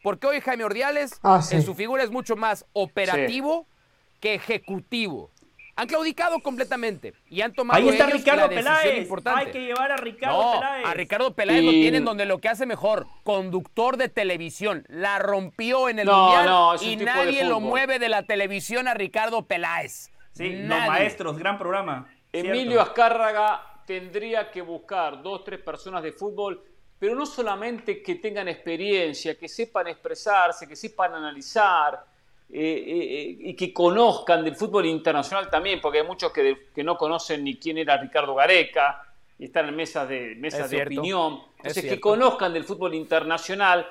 Porque 0.02 0.28
hoy 0.28 0.42
Jaime 0.42 0.64
Ordiales 0.66 1.20
Ah, 1.24 1.42
sí. 1.42 1.56
en 1.56 1.62
su 1.62 1.76
figura 1.76 2.04
es 2.04 2.10
mucho 2.12 2.36
más 2.36 2.66
operativo 2.74 3.68
que 4.20 4.34
ejecutivo. 4.34 5.30
Han 5.76 5.88
claudicado 5.88 6.40
completamente 6.40 7.14
y 7.30 7.42
han 7.42 7.52
tomado 7.54 7.80
Ahí 7.80 7.90
está 7.90 8.06
Ricardo 8.06 8.48
Peláez. 8.48 8.98
importante. 9.00 9.46
Hay 9.48 9.52
que 9.52 9.62
llevar 9.66 9.92
a 9.92 9.98
Ricardo 9.98 10.44
No, 10.54 10.60
Peláez. 10.60 10.86
a 10.86 10.94
Ricardo 10.94 11.34
Peláez 11.34 11.64
lo 11.64 11.72
tienen 11.72 12.06
donde 12.06 12.26
lo 12.26 12.38
que 12.38 12.48
hace 12.50 12.68
mejor, 12.68 13.08
conductor 13.24 13.98
de 13.98 14.08
televisión. 14.08 14.86
La 14.88 15.18
rompió 15.18 15.90
en 15.90 15.98
el 15.98 16.06
No, 16.06 16.26
mundial 16.26 16.46
no, 16.46 16.76
y 16.80 16.96
nadie 16.98 17.44
lo 17.46 17.60
mueve 17.60 17.98
de 17.98 18.10
la 18.10 18.22
televisión 18.24 18.88
a 18.88 18.94
Ricardo 18.94 19.46
Peláez. 19.48 20.12
Sí, 20.34 20.50
los 20.50 20.88
maestros, 20.88 21.38
gran 21.40 21.58
programa. 21.58 22.08
Emilio 22.32 22.74
Cierto. 22.74 22.82
Azcárraga 22.82 23.82
tendría 23.88 24.52
que 24.52 24.62
buscar 24.62 25.22
dos, 25.24 25.44
tres 25.44 25.60
personas 25.60 26.04
de 26.04 26.12
fútbol, 26.12 26.64
pero 27.00 27.16
no 27.16 27.26
solamente 27.26 28.02
que 28.02 28.16
tengan 28.16 28.48
experiencia, 28.48 29.38
que 29.38 29.48
sepan 29.50 29.88
expresarse, 29.88 30.68
que 30.68 30.76
sepan 30.76 31.16
analizar 31.16 32.06
eh, 32.56 32.84
eh, 32.86 33.38
y 33.50 33.56
que 33.56 33.74
conozcan 33.74 34.44
del 34.44 34.56
fútbol 34.56 34.86
internacional 34.86 35.50
también, 35.50 35.82
porque 35.82 36.02
hay 36.02 36.06
muchos 36.08 36.32
que, 36.32 36.44
de- 36.44 36.68
que 36.76 36.84
no 36.84 36.96
conocen 36.98 37.44
ni 37.44 37.58
quién 37.58 37.80
era 37.80 37.98
Ricardo 37.98 38.36
Gareca 38.36 39.02
y 39.40 39.46
están 39.46 39.68
en 39.70 39.76
mesas 39.76 40.08
de, 40.08 40.36
mesas 40.36 40.66
Es 40.66 40.70
de 40.70 40.84
opinión. 40.84 41.34
es 41.34 41.58
Entonces, 41.58 41.86
que 41.86 42.00
conozcan 42.00 42.54
del 42.54 42.64
fútbol 42.64 42.94
internacional 42.94 43.88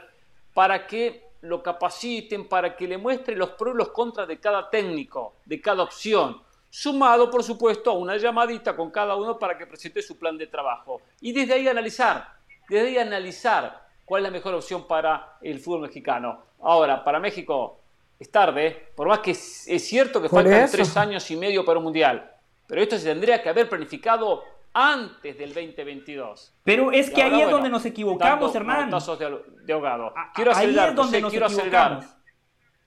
para 0.54 0.86
que 0.86 1.24
lo 1.40 1.60
capaciten, 1.60 2.48
para 2.48 2.76
que 2.76 2.86
le 2.86 2.98
muestren 2.98 3.36
los 3.38 3.50
pros 3.50 3.74
y 3.74 3.78
los 3.78 3.88
contras 3.88 4.28
de 4.28 4.38
cada 4.38 4.70
técnico, 4.70 5.34
de 5.44 5.60
cada 5.60 5.82
opción, 5.82 6.40
sumado, 6.70 7.28
por 7.30 7.42
supuesto, 7.42 7.90
a 7.90 7.94
una 7.94 8.16
llamadita 8.16 8.76
con 8.76 8.92
cada 8.92 9.16
uno 9.16 9.38
para 9.40 9.58
que 9.58 9.66
presente 9.66 10.00
su 10.02 10.16
plan 10.16 10.38
de 10.38 10.46
trabajo. 10.46 11.00
Y 11.20 11.32
desde 11.32 11.54
ahí 11.54 11.66
analizar, 11.66 12.28
desde 12.68 12.88
ahí 12.90 12.98
analizar 12.98 13.82
cuál 14.04 14.22
es 14.22 14.30
la 14.30 14.30
mejor 14.30 14.54
opción 14.54 14.86
para 14.86 15.36
el 15.40 15.58
fútbol 15.58 15.80
mexicano. 15.80 16.44
Ahora, 16.62 17.02
para 17.02 17.18
México 17.18 17.80
es 18.22 18.30
tarde, 18.30 18.66
¿eh? 18.66 18.88
por 18.96 19.08
más 19.08 19.20
que 19.20 19.32
es 19.32 19.66
es 19.68 19.86
cierto 19.86 20.20
que 20.22 20.28
faltan 20.28 20.54
eso. 20.64 20.76
tres 20.76 20.96
años 20.96 21.30
y 21.30 21.36
medio 21.36 21.64
para 21.64 21.78
un 21.78 21.84
mundial, 21.84 22.30
pero 22.66 22.80
esto 22.82 22.96
se 22.98 23.04
tendría 23.04 23.42
que 23.42 23.48
haber 23.48 23.68
planificado 23.68 24.42
antes 24.74 25.36
del 25.36 25.52
2022. 25.52 26.54
Pero 26.64 26.90
es 26.92 27.10
que 27.10 27.22
ahora, 27.22 27.34
ahí 27.36 27.40
es 27.42 27.46
bueno, 27.46 27.56
donde 27.58 27.70
nos 27.70 27.84
equivocamos, 27.84 28.54
manotazos 28.64 29.18
de, 29.18 29.38
de 29.64 29.72
ahogado. 29.72 30.14
Quiero 30.34 30.50
ahí 30.52 30.56
acelerar, 30.64 30.88
es 30.90 30.94
donde 30.94 31.10
José, 31.12 31.20
nos 31.20 31.30
quiero 31.30 31.46
acelerar. 31.46 31.92
equivocamos. 31.92 32.16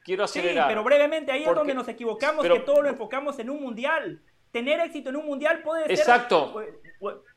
Quiero 0.03 0.28
Sí, 0.28 0.40
acelerar. 0.40 0.68
pero 0.68 0.84
brevemente, 0.84 1.32
ahí 1.32 1.44
es 1.44 1.53
donde 1.56 1.74
nos 1.74 1.88
equivocamos, 1.88 2.41
pero- 2.41 2.56
que 2.56 2.62
todo 2.62 2.82
lo 2.82 2.90
enfocamos 2.90 3.38
en 3.40 3.49
un 3.49 3.62
mundial. 3.62 4.22
Tener 4.52 4.80
éxito 4.80 5.10
en 5.10 5.18
un 5.18 5.26
mundial 5.26 5.62
puede 5.64 5.84
ser... 5.84 5.91
Exacto. 5.91 6.62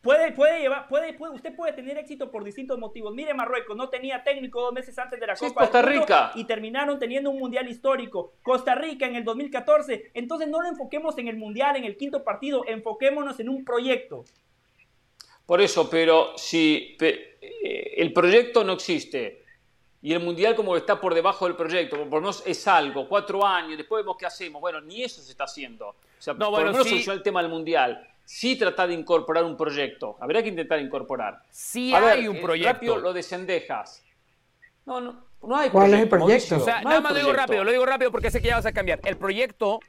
Puede, 0.02 0.32
puede 0.32 0.60
llevar, 0.60 0.88
puede, 0.88 1.12
puede- 1.14 1.34
usted 1.34 1.54
puede 1.54 1.72
tener 1.72 1.98
éxito 1.98 2.30
por 2.30 2.44
distintos 2.44 2.78
motivos. 2.78 3.14
Mire 3.14 3.34
Marruecos, 3.34 3.76
no 3.76 3.88
tenía 3.88 4.22
técnico 4.22 4.60
dos 4.60 4.72
meses 4.72 4.98
antes 4.98 5.18
de 5.20 5.26
la 5.26 5.36
Sí, 5.36 5.46
Copa 5.48 5.62
del 5.62 5.70
Costa 5.70 5.82
Mundo 5.88 6.00
Rica. 6.02 6.32
y 6.34 6.44
terminaron 6.44 6.98
teniendo 6.98 7.30
un 7.30 7.38
mundial 7.38 7.68
histórico. 7.68 8.34
Costa 8.42 8.74
Rica 8.74 9.06
en 9.06 9.16
el 9.16 9.24
2014. 9.24 10.10
Entonces 10.14 10.48
no 10.48 10.62
lo 10.62 10.68
enfoquemos 10.68 11.16
en 11.18 11.28
el 11.28 11.36
mundial, 11.36 11.76
en 11.76 11.84
el 11.84 11.96
quinto 11.96 12.22
partido, 12.24 12.64
enfoquémonos 12.66 13.38
en 13.40 13.48
un 13.48 13.64
proyecto. 13.64 14.24
Por 15.46 15.60
eso, 15.60 15.88
pero 15.88 16.36
si 16.36 16.94
pe- 16.98 17.38
eh, 17.40 17.94
el 17.98 18.12
proyecto 18.12 18.64
no 18.64 18.74
existe 18.74 19.44
y 20.02 20.12
el 20.12 20.20
mundial 20.20 20.54
como 20.54 20.72
que 20.72 20.78
está 20.78 21.00
por 21.00 21.14
debajo 21.14 21.46
del 21.46 21.56
proyecto, 21.56 21.96
por 21.96 22.06
lo 22.06 22.20
menos 22.20 22.42
es 22.46 22.68
algo, 22.68 23.08
cuatro 23.08 23.44
años, 23.46 23.76
después 23.78 24.04
vemos 24.04 24.16
qué 24.18 24.26
hacemos. 24.26 24.60
Bueno, 24.60 24.80
ni 24.80 25.02
eso 25.02 25.22
se 25.22 25.30
está 25.32 25.44
haciendo. 25.44 25.88
O 25.88 25.96
sea, 26.18 26.34
No, 26.34 26.46
por 26.46 26.50
bueno, 26.50 26.66
lo 26.66 26.72
menos 26.72 26.84
sí. 26.86 26.90
solucionar 26.90 27.16
el 27.18 27.22
tema 27.22 27.42
del 27.42 27.50
mundial. 27.50 28.06
Sí 28.30 28.56
tratar 28.58 28.88
de 28.88 28.94
incorporar 28.94 29.42
un 29.42 29.56
proyecto. 29.56 30.18
Habría 30.20 30.42
que 30.42 30.50
intentar 30.50 30.78
incorporar. 30.80 31.40
Sí 31.50 31.94
A 31.94 32.00
ver, 32.00 32.10
hay 32.10 32.28
un 32.28 32.42
proyecto. 32.42 32.74
Rápido 32.74 32.98
lo 32.98 33.14
de 33.14 33.22
Cendejas. 33.22 34.04
No, 34.84 35.00
no, 35.00 35.24
no 35.42 35.56
hay 35.56 35.70
¿Cuál 35.70 35.94
es 35.94 36.00
el 36.00 36.08
proyecto, 36.10 36.26
proyecto? 36.26 36.56
O 36.56 36.60
sea, 36.60 36.82
no 36.82 36.90
nada 36.90 37.00
más 37.00 37.12
lo 37.12 37.18
digo 37.20 37.30
proyecto. 37.30 37.46
rápido, 37.46 37.64
lo 37.64 37.70
digo 37.70 37.86
rápido 37.86 38.10
porque 38.10 38.30
sé 38.30 38.42
que 38.42 38.48
ya 38.48 38.56
vas 38.56 38.66
a 38.66 38.72
cambiar. 38.72 39.00
El 39.04 39.16
proyecto 39.16 39.80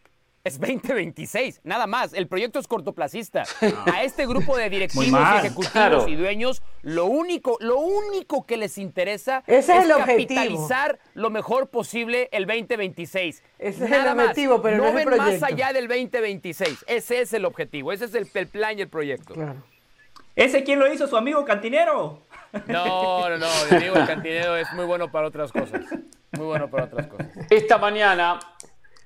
es 0.44 0.60
2026, 0.60 1.62
nada 1.64 1.88
más. 1.88 2.14
El 2.14 2.28
proyecto 2.28 2.60
es 2.60 2.68
cortoplacista. 2.68 3.44
A 3.94 4.04
este 4.04 4.26
grupo 4.26 4.58
de 4.58 4.70
directivos 4.70 5.08
ejecutivos 5.38 5.72
claro. 5.72 6.08
y 6.08 6.16
dueños, 6.16 6.62
lo 6.82 7.06
único, 7.06 7.58
lo 7.60 7.78
único 7.78 8.46
que 8.46 8.58
les 8.58 8.78
interesa 8.78 9.44
Ese 9.48 9.78
es 9.78 9.86
el 9.86 9.92
objetivo. 9.92 10.06
capitalizar 10.06 11.00
lo 11.14 11.30
mejor 11.30 11.70
posible 11.70 12.30
el 12.32 12.46
2026. 12.46 13.44
Ese 13.60 13.84
es 13.84 13.90
Nada 13.90 14.12
el 14.12 14.18
más. 14.18 14.26
objetivo, 14.28 14.62
pero 14.62 14.78
no 14.78 14.88
es 14.88 14.96
el 14.96 15.10
ven 15.10 15.18
más 15.18 15.44
allá 15.44 15.74
del 15.74 15.88
2026. 15.88 16.86
Ese 16.88 17.22
es 17.22 17.34
el 17.34 17.46
objetivo, 17.46 17.92
ese 17.92 18.06
es 18.06 18.16
el, 18.16 18.28
el 18.34 18.48
plan 18.48 18.78
y 18.78 18.82
el 18.82 18.90
proyecto. 18.90 19.34
Claro. 19.34 19.64
¿Ese 20.36 20.64
quién 20.64 20.80
lo 20.80 20.92
hizo? 20.92 21.06
¿Su 21.08 21.18
amigo 21.18 21.44
cantinero? 21.46 22.22
No, 22.68 23.30
no, 23.30 23.38
no, 23.38 23.48
el 23.70 24.08
cantinero 24.08 24.58
es 24.58 24.72
muy 24.74 24.86
bueno 24.86 25.12
para 25.12 25.28
otras 25.28 25.52
cosas. 25.52 25.82
Muy 26.32 26.46
bueno 26.46 26.68
para 26.68 26.86
otras 26.86 27.06
cosas. 27.06 27.28
Esta 27.50 27.78
mañana, 27.78 28.40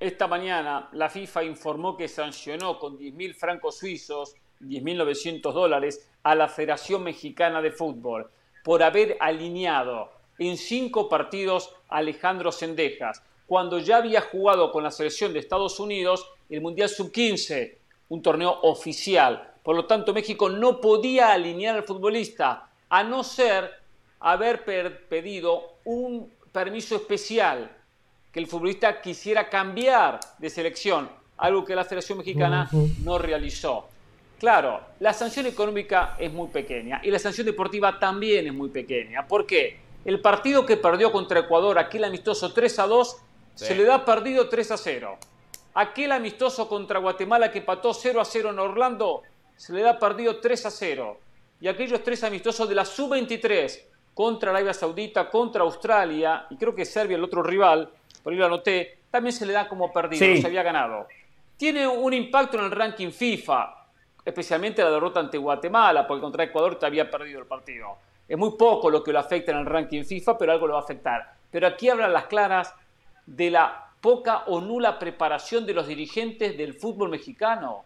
esta 0.00 0.26
mañana 0.26 0.88
la 0.92 1.08
FIFA 1.08 1.44
informó 1.44 1.96
que 1.96 2.08
sancionó 2.08 2.78
con 2.78 2.98
10.000 2.98 3.34
francos 3.34 3.78
suizos, 3.78 4.34
10.900 4.60 5.52
dólares, 5.52 6.08
a 6.22 6.34
la 6.34 6.48
Federación 6.48 7.04
Mexicana 7.04 7.62
de 7.62 7.70
Fútbol 7.70 8.30
por 8.64 8.82
haber 8.82 9.16
alineado 9.20 10.10
en 10.38 10.56
cinco 10.56 11.08
partidos 11.08 11.70
a 11.88 11.98
Alejandro 11.98 12.50
Sendejas, 12.50 13.22
cuando 13.46 13.78
ya 13.78 13.98
había 13.98 14.22
jugado 14.22 14.72
con 14.72 14.82
la 14.82 14.90
selección 14.90 15.32
de 15.32 15.38
Estados 15.38 15.78
Unidos 15.78 16.26
el 16.48 16.60
Mundial 16.60 16.88
Sub-15, 16.88 17.76
un 18.08 18.22
torneo 18.22 18.58
oficial. 18.62 19.54
Por 19.62 19.76
lo 19.76 19.86
tanto, 19.86 20.12
México 20.12 20.48
no 20.48 20.80
podía 20.80 21.32
alinear 21.32 21.76
al 21.76 21.84
futbolista, 21.84 22.70
a 22.88 23.02
no 23.02 23.22
ser 23.22 23.70
haber 24.20 24.64
pedido 25.08 25.74
un 25.84 26.32
permiso 26.52 26.96
especial 26.96 27.70
que 28.34 28.40
el 28.40 28.48
futbolista 28.48 29.00
quisiera 29.00 29.48
cambiar 29.48 30.18
de 30.38 30.50
selección, 30.50 31.08
algo 31.36 31.64
que 31.64 31.76
la 31.76 31.84
Federación 31.84 32.18
Mexicana 32.18 32.68
no 33.04 33.16
realizó. 33.16 33.86
Claro, 34.40 34.80
la 34.98 35.12
sanción 35.12 35.46
económica 35.46 36.16
es 36.18 36.32
muy 36.32 36.48
pequeña 36.48 37.00
y 37.04 37.12
la 37.12 37.20
sanción 37.20 37.46
deportiva 37.46 37.96
también 38.00 38.44
es 38.48 38.52
muy 38.52 38.70
pequeña. 38.70 39.24
¿Por 39.28 39.46
qué? 39.46 39.78
El 40.04 40.20
partido 40.20 40.66
que 40.66 40.76
perdió 40.76 41.12
contra 41.12 41.38
Ecuador, 41.40 41.78
aquel 41.78 42.02
amistoso 42.02 42.52
3 42.52 42.78
a 42.80 42.86
2, 42.88 43.16
Sí. 43.54 43.66
se 43.66 43.76
le 43.76 43.84
da 43.84 44.04
perdido 44.04 44.48
3 44.48 44.72
a 44.72 44.76
0. 44.76 45.16
Aquel 45.74 46.10
amistoso 46.10 46.68
contra 46.68 46.98
Guatemala 46.98 47.52
que 47.52 47.60
empató 47.60 47.94
0 47.94 48.20
a 48.20 48.24
0 48.24 48.50
en 48.50 48.58
Orlando, 48.58 49.22
se 49.56 49.72
le 49.72 49.82
da 49.82 49.96
perdido 49.96 50.40
3 50.40 50.66
a 50.66 50.70
0. 50.72 51.20
y 51.60 51.68
aquellos 51.68 52.02
tres 52.02 52.22
amistosos 52.24 52.68
de 52.68 52.74
la 52.74 52.84
sub-23 52.84 53.80
contra 54.12 54.50
Arabia 54.50 54.74
Saudita, 54.74 55.30
contra 55.30 55.62
Australia 55.62 56.46
y 56.50 56.56
creo 56.56 56.74
que 56.74 56.84
Serbia, 56.84 57.16
el 57.16 57.24
otro 57.24 57.42
rival, 57.42 57.88
por 58.24 58.32
ahí 58.32 58.38
lo 58.38 58.46
anoté, 58.46 59.00
también 59.10 59.32
se 59.32 59.44
le 59.44 59.52
da 59.52 59.68
como 59.68 59.92
perdido, 59.92 60.26
no 60.26 60.40
se 60.40 60.46
había 60.46 60.62
ganado. 60.62 61.06
Tiene 61.58 61.86
un 61.86 62.12
impacto 62.14 62.58
en 62.58 62.64
el 62.64 62.70
ranking 62.70 63.10
FIFA, 63.10 63.86
especialmente 64.24 64.82
la 64.82 64.90
derrota 64.90 65.20
ante 65.20 65.36
Guatemala, 65.36 66.06
porque 66.06 66.22
contra 66.22 66.44
Ecuador 66.44 66.78
te 66.78 66.86
había 66.86 67.08
perdido 67.10 67.38
el 67.38 67.46
partido. 67.46 67.98
Es 68.26 68.38
muy 68.38 68.52
poco 68.56 68.88
lo 68.88 69.04
que 69.04 69.12
lo 69.12 69.18
afecta 69.18 69.52
en 69.52 69.58
el 69.58 69.66
ranking 69.66 70.04
FIFA, 70.04 70.38
pero 70.38 70.52
algo 70.52 70.66
lo 70.66 70.72
va 70.72 70.80
a 70.80 70.82
afectar. 70.82 71.34
Pero 71.50 71.66
aquí 71.66 71.90
hablan 71.90 72.14
las 72.14 72.24
claras 72.24 72.74
de 73.26 73.50
la 73.50 73.90
poca 74.00 74.44
o 74.46 74.60
nula 74.60 74.98
preparación 74.98 75.66
de 75.66 75.74
los 75.74 75.86
dirigentes 75.86 76.56
del 76.56 76.74
fútbol 76.74 77.10
mexicano. 77.10 77.84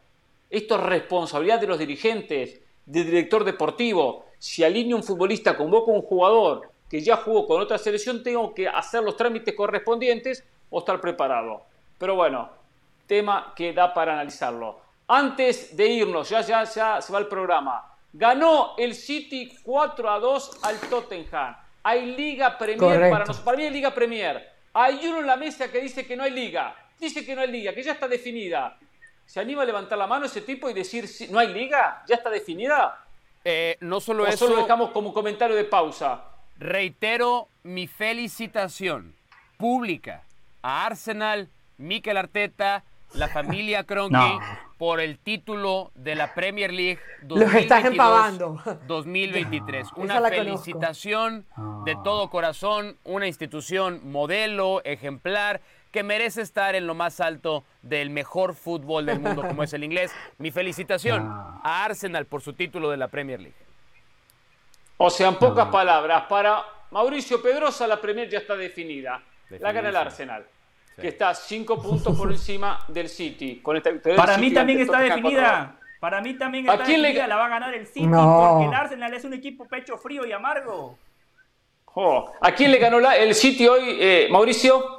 Esto 0.49 0.77
es 0.77 0.83
responsabilidad 0.83 1.61
de 1.61 1.67
los 1.67 1.79
dirigentes, 1.79 2.61
del 2.87 3.07
director 3.07 3.45
deportivo. 3.45 4.27
Si 4.39 4.63
alinea 4.63 4.97
un 4.97 5.03
futbolista, 5.03 5.57
convoca 5.57 5.91
a 5.91 5.95
un 5.95 6.03
jugador 6.03 6.71
que 6.89 7.01
ya 7.01 7.17
jugó 7.17 7.47
con 7.47 7.61
otra 7.61 7.79
selección, 7.79 8.23
tengo 8.23 8.55
que 8.55 8.69
hacer 8.69 9.03
los 9.03 9.17
trámites 9.17 9.55
correspondientes 9.55 10.45
o 10.71 10.79
estar 10.79 11.01
preparado. 11.01 11.63
Pero 11.99 12.15
bueno, 12.15 12.51
tema 13.07 13.53
que 13.55 13.73
da 13.73 13.93
para 13.93 14.15
analizarlo. 14.15 14.81
Antes 15.09 15.77
de 15.77 15.87
irnos, 15.87 16.29
ya, 16.29 16.41
ya, 16.43 16.65
ya 16.65 17.01
se 17.01 17.13
va 17.13 17.19
el 17.19 17.27
programa. 17.27 17.95
Ganó 18.13 18.75
el 18.79 18.95
City 18.95 19.57
4 19.63 20.11
a 20.11 20.19
2 20.19 20.61
al 20.63 20.79
Tottenham. 20.81 21.57
Hay 21.83 22.15
Liga 22.15 22.57
Premier 22.57 23.01
para 23.11 23.21
nosotros. 23.21 23.41
Para 23.41 23.57
mí 23.57 23.65
hay 23.65 23.71
Liga 23.71 23.95
Premier. 23.95 24.51
Hay 24.75 25.07
uno 25.07 25.21
en 25.21 25.27
la 25.27 25.37
mesa 25.37 25.71
que 25.71 25.81
dice 25.81 26.07
que 26.07 26.17
no 26.17 26.23
hay 26.23 26.31
Liga. 26.31 26.75
Dice 26.99 27.25
que 27.25 27.35
no 27.35 27.43
hay 27.43 27.51
Liga, 27.51 27.73
que 27.73 27.83
ya 27.83 27.93
está 27.93 28.09
definida. 28.09 28.77
¿Se 29.25 29.41
anima 29.41 29.63
a 29.63 29.65
levantar 29.65 29.99
la 29.99 30.07
mano 30.07 30.27
ese 30.27 30.41
tipo 30.41 30.69
y 30.69 30.73
decir, 30.73 31.09
no 31.31 31.39
hay 31.39 31.49
Liga? 31.53 32.03
¿Ya 32.07 32.17
está 32.17 32.31
definida? 32.31 33.05
Eh, 33.45 33.77
no 33.81 34.01
solo 34.01 34.25
¿O 34.25 34.27
eso. 34.27 34.47
solo 34.47 34.61
dejamos 34.61 34.91
como 34.91 35.13
comentario 35.13 35.55
de 35.55 35.65
pausa. 35.65 36.23
Reitero 36.59 37.49
mi 37.63 37.87
felicitación 37.87 39.15
pública 39.59 40.25
a 40.61 40.87
Arsenal, 40.87 41.49
Mikel 41.77 42.17
Arteta, 42.17 42.83
la 43.15 43.29
familia 43.29 43.85
Kroenke 43.85 44.41
por 44.77 44.99
el 44.99 45.19
título 45.19 45.93
de 45.95 46.17
la 46.17 46.35
Premier 46.35 46.73
League 46.73 46.99
2023. 47.23 49.87
Una 49.95 50.21
felicitación 50.29 51.47
de 51.85 51.97
todo 52.03 52.29
corazón, 52.29 52.97
una 53.05 53.29
institución 53.29 54.01
modelo, 54.11 54.83
ejemplar, 54.85 55.61
que 55.93 56.03
merece 56.03 56.43
estar 56.43 56.75
en 56.75 56.89
lo 56.89 56.97
más 56.97 57.21
alto 57.21 57.63
del 57.83 58.11
mejor 58.11 58.57
fútbol 58.57 59.07
del 59.07 59.21
mundo, 59.21 59.47
como 59.47 59.63
es 59.63 59.73
el 59.75 59.85
inglés. 59.85 60.11
Mi 60.39 60.51
felicitación 60.51 61.25
a 61.29 61.85
Arsenal 61.85 62.27
por 62.27 62.43
su 62.43 62.53
título 62.53 62.91
de 62.91 62.97
la 62.97 63.07
Premier 63.07 63.39
League. 63.39 63.68
O 64.99 65.11
sea, 65.11 65.29
en 65.29 65.37
pocas 65.37 65.69
palabras, 65.69 66.25
para 66.29 66.63
Mauricio 66.91 67.41
Pedrosa 67.41 67.87
la 67.87 68.01
Premier 68.01 68.29
ya 68.29 68.39
está 68.39 68.55
definida. 68.57 69.23
La 69.49 69.73
gana 69.73 69.89
el 69.89 69.97
Arsenal 69.97 70.45
que 71.01 71.09
está 71.09 71.35
cinco 71.35 71.81
puntos 71.81 72.17
por 72.17 72.31
encima 72.31 72.85
del 72.89 73.09
City. 73.09 73.61
Con 73.63 73.77
esta 73.77 73.91
Para 74.17 74.37
mí 74.39 74.53
también 74.53 74.81
está 74.81 75.01
definida. 75.01 75.77
Para 76.01 76.21
mí 76.21 76.35
también 76.35 76.69
está 76.69 76.85
definida. 76.85 77.27
La 77.27 77.37
va 77.37 77.47
a 77.47 77.49
ganar 77.49 77.75
el 77.75 77.87
City 77.87 78.09
porque 78.09 78.65
el 78.67 78.75
Arsenal 78.75 79.15
es 79.15 79.25
un 79.25 79.35
equipo 79.35 79.67
pecho 79.67 79.97
frío 79.99 80.27
y 80.27 80.33
amargo. 80.33 80.99
¿A 82.41 82.53
quién 82.53 82.71
le 82.71 82.79
ganó 82.79 82.99
el 82.99 83.35
City 83.35 83.67
hoy, 83.67 83.99
eh, 84.01 84.29
Mauricio? 84.31 84.99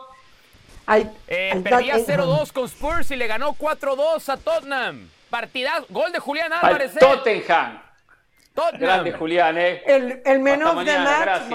Eh, 1.28 1.62
perdía 1.64 1.98
0-2 1.98 2.52
con 2.52 2.66
Spurs 2.66 3.12
y 3.12 3.16
le 3.16 3.28
ganó 3.28 3.54
4-2 3.54 4.28
a 4.30 4.38
Tottenham. 4.38 5.08
Partida, 5.30 5.84
gol 5.90 6.12
de 6.12 6.20
Julián 6.20 6.52
Álvarez. 6.52 6.96
Tottenham. 7.00 7.80
Tottenham. 8.60 8.82
Grande 8.82 9.12
Julián, 9.14 9.58
¿eh? 9.58 9.82
El, 9.86 10.22
el 10.26 10.40
menos 10.40 10.86
de 10.86 11.00
match, 11.00 11.50